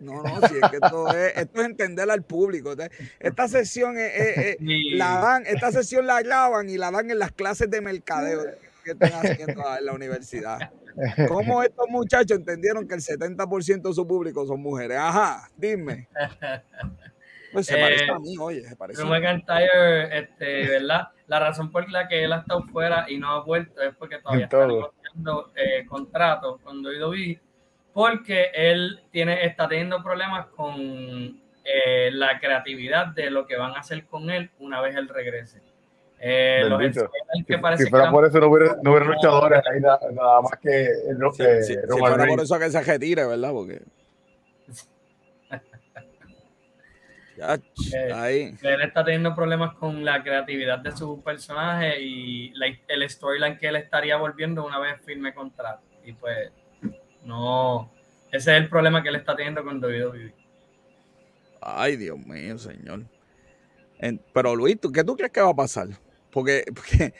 No, 0.00 0.22
no, 0.22 0.48
sí, 0.48 0.54
es 0.62 0.70
que 0.70 0.76
esto 0.76 1.08
es, 1.14 1.36
esto 1.36 1.60
es 1.60 1.66
entender 1.66 2.10
al 2.10 2.22
público. 2.22 2.74
Esta 3.20 3.48
sesión 3.48 3.98
es, 3.98 4.14
es, 4.14 4.38
es, 4.38 4.56
Sí. 4.58 4.90
la 4.94 5.18
dan, 5.20 5.44
esta 5.46 5.72
sesión 5.72 6.06
la 6.06 6.22
graban 6.22 6.68
y 6.68 6.76
la 6.78 6.90
dan 6.90 7.10
en 7.10 7.18
las 7.18 7.32
clases 7.32 7.70
de 7.70 7.80
mercadeo 7.80 8.42
que 8.84 8.92
están 8.92 9.12
haciendo 9.12 9.62
en 9.78 9.84
la 9.86 9.92
universidad. 9.92 10.58
¿Cómo 11.26 11.62
estos 11.62 11.88
muchachos 11.88 12.38
entendieron 12.38 12.86
que 12.86 12.94
el 12.94 13.00
70% 13.00 13.88
de 13.88 13.94
su 13.94 14.06
público 14.06 14.46
son 14.46 14.60
mujeres? 14.60 14.98
Ajá, 14.98 15.48
dime. 15.56 16.08
Pues 17.52 17.66
se 17.66 17.78
Eh, 17.78 17.80
parece 17.80 18.10
a 18.10 18.18
mí, 18.18 18.36
oye, 18.40 18.62
se 18.68 18.74
parece. 18.74 19.00
Drew 19.00 19.08
McIntyre, 19.10 20.18
este, 20.18 20.66
¿verdad? 20.68 21.02
La 21.26 21.40
razón 21.40 21.70
por 21.70 21.90
la 21.90 22.06
que 22.06 22.24
él 22.24 22.32
ha 22.32 22.38
estado 22.38 22.62
fuera 22.64 23.06
y 23.08 23.18
no 23.18 23.30
ha 23.30 23.42
vuelto 23.42 23.80
es 23.80 23.94
porque 23.96 24.18
todavía 24.18 24.44
está 24.44 24.66
negociando 24.66 25.52
eh, 25.56 25.86
contrato 25.86 26.58
con 26.62 26.84
WWE, 26.84 27.40
porque 27.92 28.50
él 28.52 29.00
tiene, 29.10 29.44
está 29.46 29.68
teniendo 29.68 30.02
problemas 30.02 30.46
con 30.48 31.40
eh, 31.64 32.10
la 32.12 32.38
creatividad 32.38 33.06
de 33.08 33.30
lo 33.30 33.46
que 33.46 33.56
van 33.56 33.72
a 33.72 33.80
hacer 33.80 34.04
con 34.04 34.28
él 34.28 34.50
una 34.58 34.80
vez 34.82 34.96
él 34.96 35.08
regrese. 35.08 35.62
Eh, 36.26 36.64
los 36.68 36.80
que 36.80 36.92
si, 37.46 37.56
parece 37.58 37.84
si 37.84 37.90
fuera 37.90 38.06
que 38.06 38.10
por 38.10 38.24
eso 38.24 38.40
no 38.40 38.48
hubiera, 38.48 38.76
no 38.82 38.92
hubiera 38.92 39.06
luchadores 39.06 39.60
ahí 39.70 39.80
nada, 39.80 40.00
nada 40.12 40.40
más 40.40 40.58
que 40.58 40.86
el, 40.86 41.18
Sí, 41.32 41.42
eh, 41.42 41.62
sí, 41.62 41.74
si 41.74 41.98
fuera 41.98 42.26
por 42.26 42.40
eso 42.40 42.58
que 42.58 42.70
se 42.70 42.82
retire, 42.82 43.26
¿verdad? 43.26 43.50
Porque. 43.52 43.82
Ya, 47.33 47.33
Eh, 47.94 48.12
ahí. 48.12 48.54
él 48.62 48.80
está 48.82 49.04
teniendo 49.04 49.34
problemas 49.34 49.74
con 49.74 50.04
la 50.04 50.22
creatividad 50.22 50.78
de 50.78 50.96
su 50.96 51.22
personaje 51.22 52.00
y 52.00 52.50
la- 52.54 52.66
el 52.88 53.08
storyline 53.10 53.58
que 53.58 53.68
él 53.68 53.76
estaría 53.76 54.16
volviendo 54.16 54.64
una 54.66 54.78
vez 54.78 55.00
firme 55.04 55.34
contrato. 55.34 55.82
Y 56.04 56.12
pues, 56.12 56.50
no, 57.24 57.92
ese 58.32 58.52
es 58.56 58.62
el 58.62 58.68
problema 58.68 59.02
que 59.02 59.08
él 59.10 59.16
está 59.16 59.34
teniendo 59.36 59.62
con 59.64 59.80
WWE. 59.80 60.34
Ay, 61.60 61.96
Dios 61.96 62.18
mío, 62.18 62.58
señor. 62.58 63.04
En- 63.98 64.20
pero 64.32 64.54
Luis, 64.54 64.78
¿tú, 64.80 64.92
¿qué 64.92 65.02
tú 65.04 65.16
crees 65.16 65.32
que 65.32 65.40
va 65.40 65.50
a 65.50 65.54
pasar? 65.56 65.88
Porque, 66.30 66.64
porque, 66.74 67.14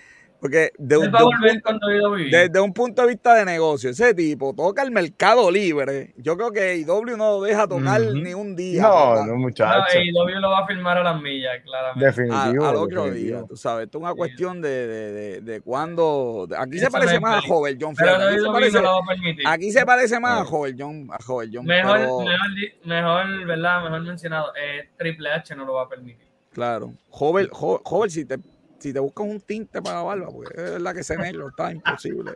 porque 0.45 0.73
de, 0.77 0.99
un- 0.99 1.11
de 1.11 1.25
un 1.25 2.31
desde 2.31 2.61
un 2.61 2.75
punto 2.75 3.01
de 3.01 3.09
vista 3.09 3.35
de 3.35 3.47
negocio, 3.47 3.89
ese 3.89 4.13
tipo 4.13 4.53
toca 4.55 4.83
el 4.83 4.91
mercado 4.91 5.51
libre. 5.51 6.13
Yo 6.19 6.37
creo 6.37 6.53
que 6.53 6.77
IW 6.77 7.17
no 7.17 7.39
lo 7.39 7.41
deja 7.41 7.67
tocar 7.67 7.99
ni 8.13 8.35
un 8.35 8.55
día. 8.55 8.83
No, 8.83 8.89
papá. 8.91 9.21
no, 9.21 9.33
No, 9.33 9.37
muchacho. 9.37 9.87
AEW 9.99 10.41
lo 10.41 10.51
va 10.51 10.59
a 10.59 10.67
firmar 10.67 10.99
a 10.99 11.03
las 11.03 11.23
millas, 11.23 11.63
claramente. 11.65 12.05
Definitivo. 12.05 12.67
al 12.67 12.77
otro 12.77 13.05
definitivo. 13.07 13.39
día, 13.39 13.49
tú 13.49 13.57
sabes. 13.57 13.87
Esto 13.87 13.97
es 13.97 14.05
una 14.05 14.13
cuestión 14.15 14.61
de, 14.61 14.87
de, 14.87 15.13
de, 15.13 15.41
de 15.41 15.61
cuándo. 15.63 16.47
Aquí 16.59 16.77
Eso 16.77 16.85
se 16.85 16.91
parece 16.93 17.15
no 17.15 17.21
más 17.23 17.43
a. 17.43 17.49
Jover 17.49 17.77
John. 17.81 17.95
Pero 17.97 18.11
Aquí 18.15 18.39
se 18.39 18.47
parece, 18.53 18.77
no 18.77 18.83
lo 18.83 18.91
va 18.93 18.99
a 18.99 19.07
permitir. 19.09 19.49
aquí 19.49 19.73
se 19.73 19.87
parece 19.87 20.21
más 20.21 20.41
a. 20.43 20.45
Jover 20.45 20.75
John. 20.79 21.09
A 21.11 21.23
Jover 21.23 21.49
John 21.51 21.65
Mejor, 21.65 21.97
pero- 22.01 22.19
mejor, 22.21 22.49
mejor, 22.85 23.47
¿verdad? 23.47 23.83
Mejor 23.85 24.01
mencionado. 24.03 24.53
Eh, 24.63 24.91
Triple 24.99 25.31
H 25.33 25.57
no 25.57 25.65
lo 25.65 25.73
va 25.73 25.85
a 25.85 25.89
permitir. 25.89 26.27
Claro. 26.53 26.93
Joven, 27.09 27.49
jo- 27.51 27.81
joven, 27.83 28.11
si 28.11 28.27
te, 28.27 28.37
si 28.85 28.93
te 28.93 29.01
buscas 29.01 29.27
un 29.27 29.41
tinte 29.41 29.81
para 29.81 29.97
la 29.97 30.03
barba, 30.03 30.27
porque 30.31 30.61
es 30.63 30.71
verdad 30.73 30.93
que 30.93 31.01
ese 31.01 31.17
negro 31.17 31.49
está 31.49 31.73
imposible. 31.73 32.35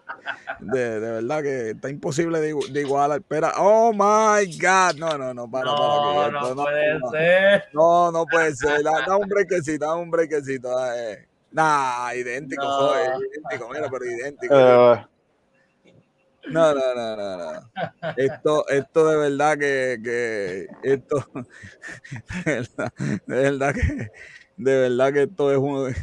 De, 0.60 0.98
de 0.98 1.10
verdad 1.12 1.42
que 1.42 1.70
está 1.70 1.90
imposible 1.90 2.40
de, 2.40 2.54
de 2.70 2.80
igualar. 2.80 3.18
Espera, 3.20 3.52
oh 3.58 3.92
my 3.92 4.46
God. 4.58 4.96
No, 4.96 5.18
no, 5.18 5.34
no, 5.34 5.50
para, 5.50 5.70
para. 5.76 6.30
No, 6.30 6.40
que 6.48 6.54
no 6.54 6.62
esto 6.62 6.64
puede 6.64 6.98
no, 6.98 7.10
ser. 7.10 7.64
No, 7.74 8.12
no 8.12 8.24
puede 8.24 8.56
ser. 8.56 8.82
Da, 8.82 9.04
da 9.06 9.16
un 9.18 9.28
brequecito, 9.28 9.84
da 9.84 9.94
un 9.94 10.10
brequecito. 10.10 10.70
eh. 10.94 11.28
Nah, 11.50 12.14
idéntico, 12.14 12.62
No. 12.64 12.70
joder, 12.70 13.10
idéntico, 13.30 13.68
mira, 13.70 13.88
pero 13.90 14.04
idéntico. 14.06 14.54
Eh, 14.54 15.06
No, 16.50 16.72
no, 16.72 16.94
no, 16.94 17.16
no, 17.16 17.36
no. 17.52 17.60
Esto, 18.16 18.66
esto 18.68 19.06
de 19.06 19.16
verdad 19.18 19.58
que, 19.58 20.00
que 20.02 20.66
esto, 20.82 21.26
de 22.46 22.52
verdad, 22.54 22.92
de 23.26 23.36
verdad 23.36 23.74
que, 23.74 24.10
de 24.56 24.76
verdad 24.80 25.12
que 25.12 25.22
esto 25.24 25.52
es 25.52 25.58
un 25.58 25.94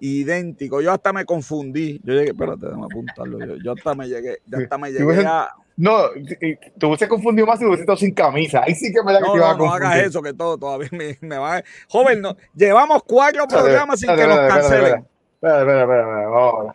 idéntico. 0.00 0.80
Yo 0.80 0.92
hasta 0.92 1.12
me 1.12 1.24
confundí. 1.24 2.00
Yo 2.04 2.14
llegué, 2.14 2.30
espérate, 2.30 2.66
déjame 2.66 2.84
apuntarlo. 2.86 3.38
Yo, 3.46 3.56
yo 3.62 3.72
hasta 3.72 3.94
me 3.94 4.08
llegué, 4.08 4.38
yo 4.46 4.58
hasta 4.58 4.78
me 4.78 4.90
llegué 4.92 5.24
a. 5.26 5.50
no, 5.76 5.98
y 6.16 6.56
te 6.56 6.86
hubiese 6.86 7.08
confundido 7.08 7.46
más 7.46 7.58
si 7.58 7.64
hubiese 7.64 7.82
estado 7.82 7.98
sin 7.98 8.14
camisa. 8.14 8.62
Ahí 8.64 8.74
sí 8.74 8.92
que 8.92 9.02
me 9.02 9.12
da 9.12 9.18
que 9.20 9.26
No, 9.26 9.32
te 9.32 9.38
iba 9.38 9.50
a 9.50 9.52
no, 9.52 9.58
no 9.58 9.64
confundir. 9.64 9.86
hagas 9.88 10.06
eso, 10.06 10.22
que 10.22 10.32
todo 10.34 10.58
todavía 10.58 10.88
me, 10.92 11.16
me 11.20 11.36
va 11.38 11.58
a... 11.58 11.64
Joven, 11.88 12.20
no, 12.20 12.36
llevamos 12.54 13.02
cuatro 13.04 13.46
programas 13.46 14.00
sin 14.00 14.14
que 14.14 14.26
nos 14.26 14.38
cancelen. 14.48 15.06
Espera, 15.40 15.60
espera, 15.60 15.82
espera. 15.82 16.74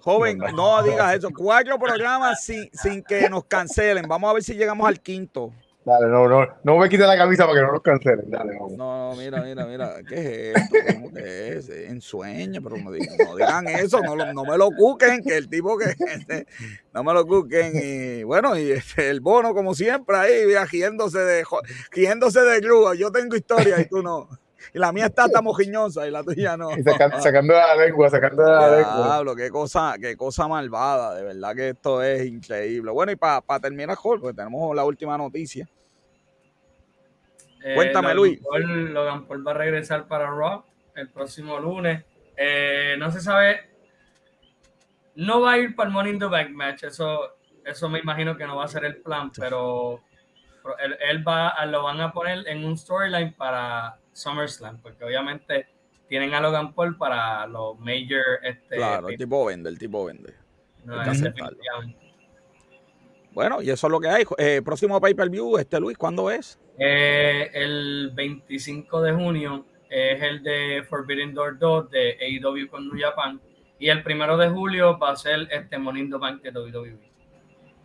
Joven, 0.00 0.38
No, 0.38 0.52
no 0.52 0.82
digas 0.82 1.14
eso. 1.16 1.30
Cuatro 1.36 1.78
programas 1.78 2.42
sin, 2.42 2.70
sin 2.72 3.02
que 3.02 3.28
nos 3.28 3.44
cancelen. 3.44 4.06
Vamos 4.08 4.30
a 4.30 4.34
ver 4.34 4.42
si 4.42 4.54
llegamos 4.54 4.86
al 4.88 5.00
quinto. 5.00 5.52
Dale, 5.82 6.08
no, 6.08 6.28
no, 6.28 6.46
no 6.62 6.76
me 6.76 6.88
quites 6.90 7.06
la 7.06 7.16
camisa 7.16 7.46
para 7.46 7.58
que 7.58 7.66
no 7.66 7.72
nos 7.72 7.82
cancelen. 7.82 8.30
Dale. 8.30 8.52
No, 8.58 8.68
no, 8.76 9.16
mira, 9.16 9.40
mira, 9.42 9.64
mira. 9.64 9.94
¿Qué 10.06 10.50
es 10.50 10.56
esto? 10.56 10.76
¿Cómo 10.94 11.10
que 11.10 11.48
es? 11.56 11.68
Ensueño, 11.70 12.60
pero 12.62 12.76
no 12.76 12.92
digan, 12.92 13.66
eso. 13.66 14.00
No, 14.02 14.14
lo- 14.14 14.30
no 14.34 14.44
me 14.44 14.58
lo 14.58 14.70
cuquen, 14.70 15.22
que 15.22 15.36
el 15.38 15.48
tipo 15.48 15.78
que... 15.78 15.86
este, 16.14 16.46
no 16.92 17.02
me 17.02 17.14
lo 17.14 17.26
cuquen. 17.26 17.72
Y 17.82 18.22
bueno, 18.24 18.58
y 18.58 18.72
este, 18.72 19.08
el 19.08 19.20
bono, 19.20 19.54
como 19.54 19.74
siempre, 19.74 20.16
ahí, 20.16 20.44
riéndose 20.70 21.18
de, 21.18 21.44
riéndose 21.92 22.40
de. 22.40 22.60
Yo 22.98 23.10
tengo 23.10 23.34
historia 23.34 23.80
y 23.80 23.86
tú 23.86 24.02
no. 24.02 24.28
Y 24.72 24.78
la 24.78 24.92
mía 24.92 25.06
está 25.06 25.24
hasta 25.26 25.42
mojiñosa 25.42 26.06
y 26.06 26.10
la 26.10 26.22
tuya 26.22 26.56
no. 26.56 26.70
Y 26.76 26.82
saca- 26.82 27.20
sacando 27.20 27.54
la 27.54 27.74
lengua, 27.76 28.08
sacando 28.10 28.42
la 28.42 28.76
lengua. 28.76 29.04
Diablo, 29.06 29.34
qué 29.36 29.50
cosa, 29.50 29.94
qué 30.00 30.16
cosa 30.16 30.46
malvada, 30.48 31.14
de 31.16 31.22
verdad 31.24 31.54
que 31.54 31.68
esto 31.70 32.02
es 32.02 32.24
increíble. 32.26 32.90
Bueno, 32.90 33.12
y 33.12 33.16
para 33.16 33.42
terminar, 33.60 33.96
Jorge, 33.96 34.20
porque 34.22 34.36
tenemos 34.36 34.74
la 34.76 34.84
última 34.84 35.16
noticia. 35.18 35.68
Eh, 37.62 37.74
Cuéntame, 37.74 38.14
Logan 38.14 38.16
Luis. 38.16 38.40
Paul, 38.40 38.92
Logan 38.94 39.26
Paul 39.26 39.46
va 39.46 39.50
a 39.50 39.54
regresar 39.54 40.06
para 40.08 40.30
Raw 40.30 40.64
el 40.94 41.08
próximo 41.10 41.58
lunes. 41.58 42.04
Eh, 42.36 42.96
no 42.98 43.10
se 43.10 43.20
sabe. 43.20 43.68
No 45.16 45.40
va 45.42 45.52
a 45.52 45.58
ir 45.58 45.74
para 45.76 45.88
el 45.88 45.92
Money 45.92 46.12
in 46.12 46.18
the 46.18 46.24
Bank 46.26 46.50
match. 46.50 46.84
Eso, 46.84 47.36
eso 47.64 47.88
me 47.90 47.98
imagino 47.98 48.36
que 48.36 48.46
no 48.46 48.56
va 48.56 48.64
a 48.64 48.68
ser 48.68 48.84
el 48.86 48.96
plan, 48.96 49.30
pero 49.36 50.00
él, 50.82 50.96
él 51.00 51.26
va, 51.26 51.54
lo 51.66 51.82
van 51.82 52.00
a 52.00 52.12
poner 52.12 52.46
en 52.48 52.64
un 52.64 52.76
storyline 52.76 53.34
para 53.34 53.98
SummerSlam, 54.12 54.80
porque 54.80 55.04
obviamente 55.04 55.66
tienen 56.08 56.34
a 56.34 56.40
Logan 56.40 56.74
Paul 56.74 56.96
para 56.96 57.46
los 57.46 57.78
major. 57.78 58.40
Este, 58.42 58.76
Claro, 58.76 59.08
el 59.08 59.16
tipo 59.16 59.44
vende, 59.44 59.70
el 59.70 59.78
tipo 59.78 60.04
vende. 60.04 60.34
no. 60.84 60.96
Bueno, 63.32 63.62
y 63.62 63.70
eso 63.70 63.86
es 63.86 63.90
lo 63.90 64.00
que 64.00 64.08
hay. 64.08 64.24
Eh, 64.38 64.60
próximo 64.64 65.00
pay-per-view, 65.00 65.56
este 65.56 65.78
Luis, 65.78 65.96
¿cuándo 65.96 66.30
es? 66.30 66.58
Eh, 66.78 67.50
el 67.54 68.10
25 68.12 69.02
de 69.02 69.12
junio 69.12 69.66
es 69.88 70.22
el 70.22 70.42
de 70.42 70.82
Forbidden 70.88 71.32
Door 71.32 71.58
2 71.58 71.90
de 71.90 72.16
AEW 72.20 72.68
con 72.68 72.88
New 72.88 72.98
Japan. 73.00 73.40
Y 73.78 73.88
el 73.88 74.02
primero 74.02 74.36
de 74.36 74.48
julio 74.48 74.98
va 74.98 75.12
a 75.12 75.16
ser 75.16 75.48
este 75.50 75.78
Monindo 75.78 76.18
Bank 76.18 76.42
de 76.42 76.50
WWE. 76.50 77.09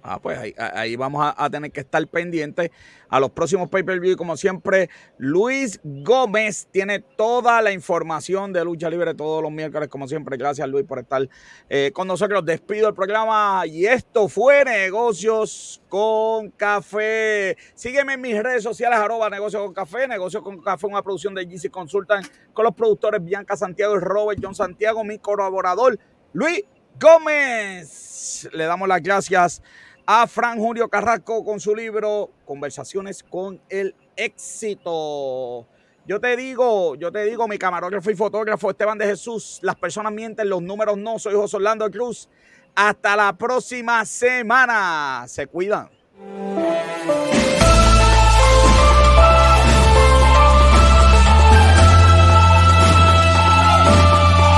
Ah, 0.07 0.19
pues 0.22 0.53
ahí, 0.60 0.95
vamos 0.95 1.34
a, 1.36 1.49
tener 1.49 1.72
que 1.72 1.80
estar 1.80 2.07
pendientes 2.07 2.69
a 3.10 3.19
los 3.19 3.32
próximos 3.32 3.69
pay-per-view. 3.69 4.15
Como 4.15 4.38
siempre, 4.38 4.88
Luis 5.18 5.80
Gómez 5.84 6.68
tiene 6.69 6.99
toda 6.99 7.60
la 7.64 7.72
información 7.72 8.53
de 8.53 8.64
lucha 8.64 8.88
libre 8.88 9.15
todos 9.15 9.41
los 9.41 9.52
miércoles. 9.52 9.90
Como 9.90 10.07
siempre, 10.07 10.38
gracias 10.38 10.69
Luis 10.69 10.86
por 10.86 10.99
estar 10.99 11.27
eh, 11.69 11.90
con 11.91 12.07
nosotros. 12.07 12.45
Despido 12.45 12.90
el 12.90 12.94
programa 12.94 13.64
y 13.65 13.88
esto 13.88 14.27
fue 14.30 14.64
Negocios 14.64 15.82
con 15.90 16.52
Café. 16.52 17.57
Sígueme 17.73 18.14
en 18.14 18.22
mis 18.22 18.44
redes 18.44 18.61
sociales, 18.61 18.99
arroba 18.99 19.27
Negocios 19.32 19.64
con 19.64 19.73
Café. 19.73 20.07
Negocios 20.07 20.44
con 20.44 20.61
Café, 20.61 20.86
una 20.86 21.02
producción 21.02 21.34
de 21.34 21.45
GC 21.45 21.72
Consultant 21.72 22.27
con 22.53 22.64
los 22.64 22.76
productores 22.76 23.23
Bianca 23.23 23.57
Santiago 23.57 23.95
y 23.95 23.99
Robert 24.02 24.40
John 24.40 24.53
Santiago, 24.53 25.03
mi 25.03 25.18
colaborador 25.18 25.98
Luis 26.32 26.61
Gómez. 26.99 28.48
Le 28.53 28.65
damos 28.65 28.88
las 28.88 29.02
gracias 29.02 29.64
a 30.06 30.27
Fran 30.27 30.60
Julio 30.60 30.88
Carrasco 30.90 31.44
con 31.44 31.60
su 31.60 31.76
libro 31.76 32.30
Conversaciones 32.45 33.23
con 33.23 33.60
el 33.69 33.95
éxito. 34.15 35.68
Yo 36.07 36.19
te 36.22 36.38
digo, 36.38 36.95
yo 36.95 37.11
te 37.11 37.23
digo, 37.23 37.48
mi 37.48 37.57
camarógrafo 37.57 38.11
y 38.11 38.15
fotógrafo 38.15 38.69
Esteban 38.69 38.98
de 38.98 39.06
Jesús, 39.07 39.60
las 39.64 39.76
personas 39.76 40.14
mienten, 40.14 40.48
los 40.49 40.61
números 40.61 40.98
no. 40.98 41.18
Soy 41.18 41.34
José 41.34 41.57
Orlando 41.57 41.90
Cruz. 41.90 42.30
Hasta 42.76 43.15
la 43.15 43.34
próxima 43.34 44.06
semana. 44.06 45.26
Se 45.27 45.48
cuidan. 45.48 45.90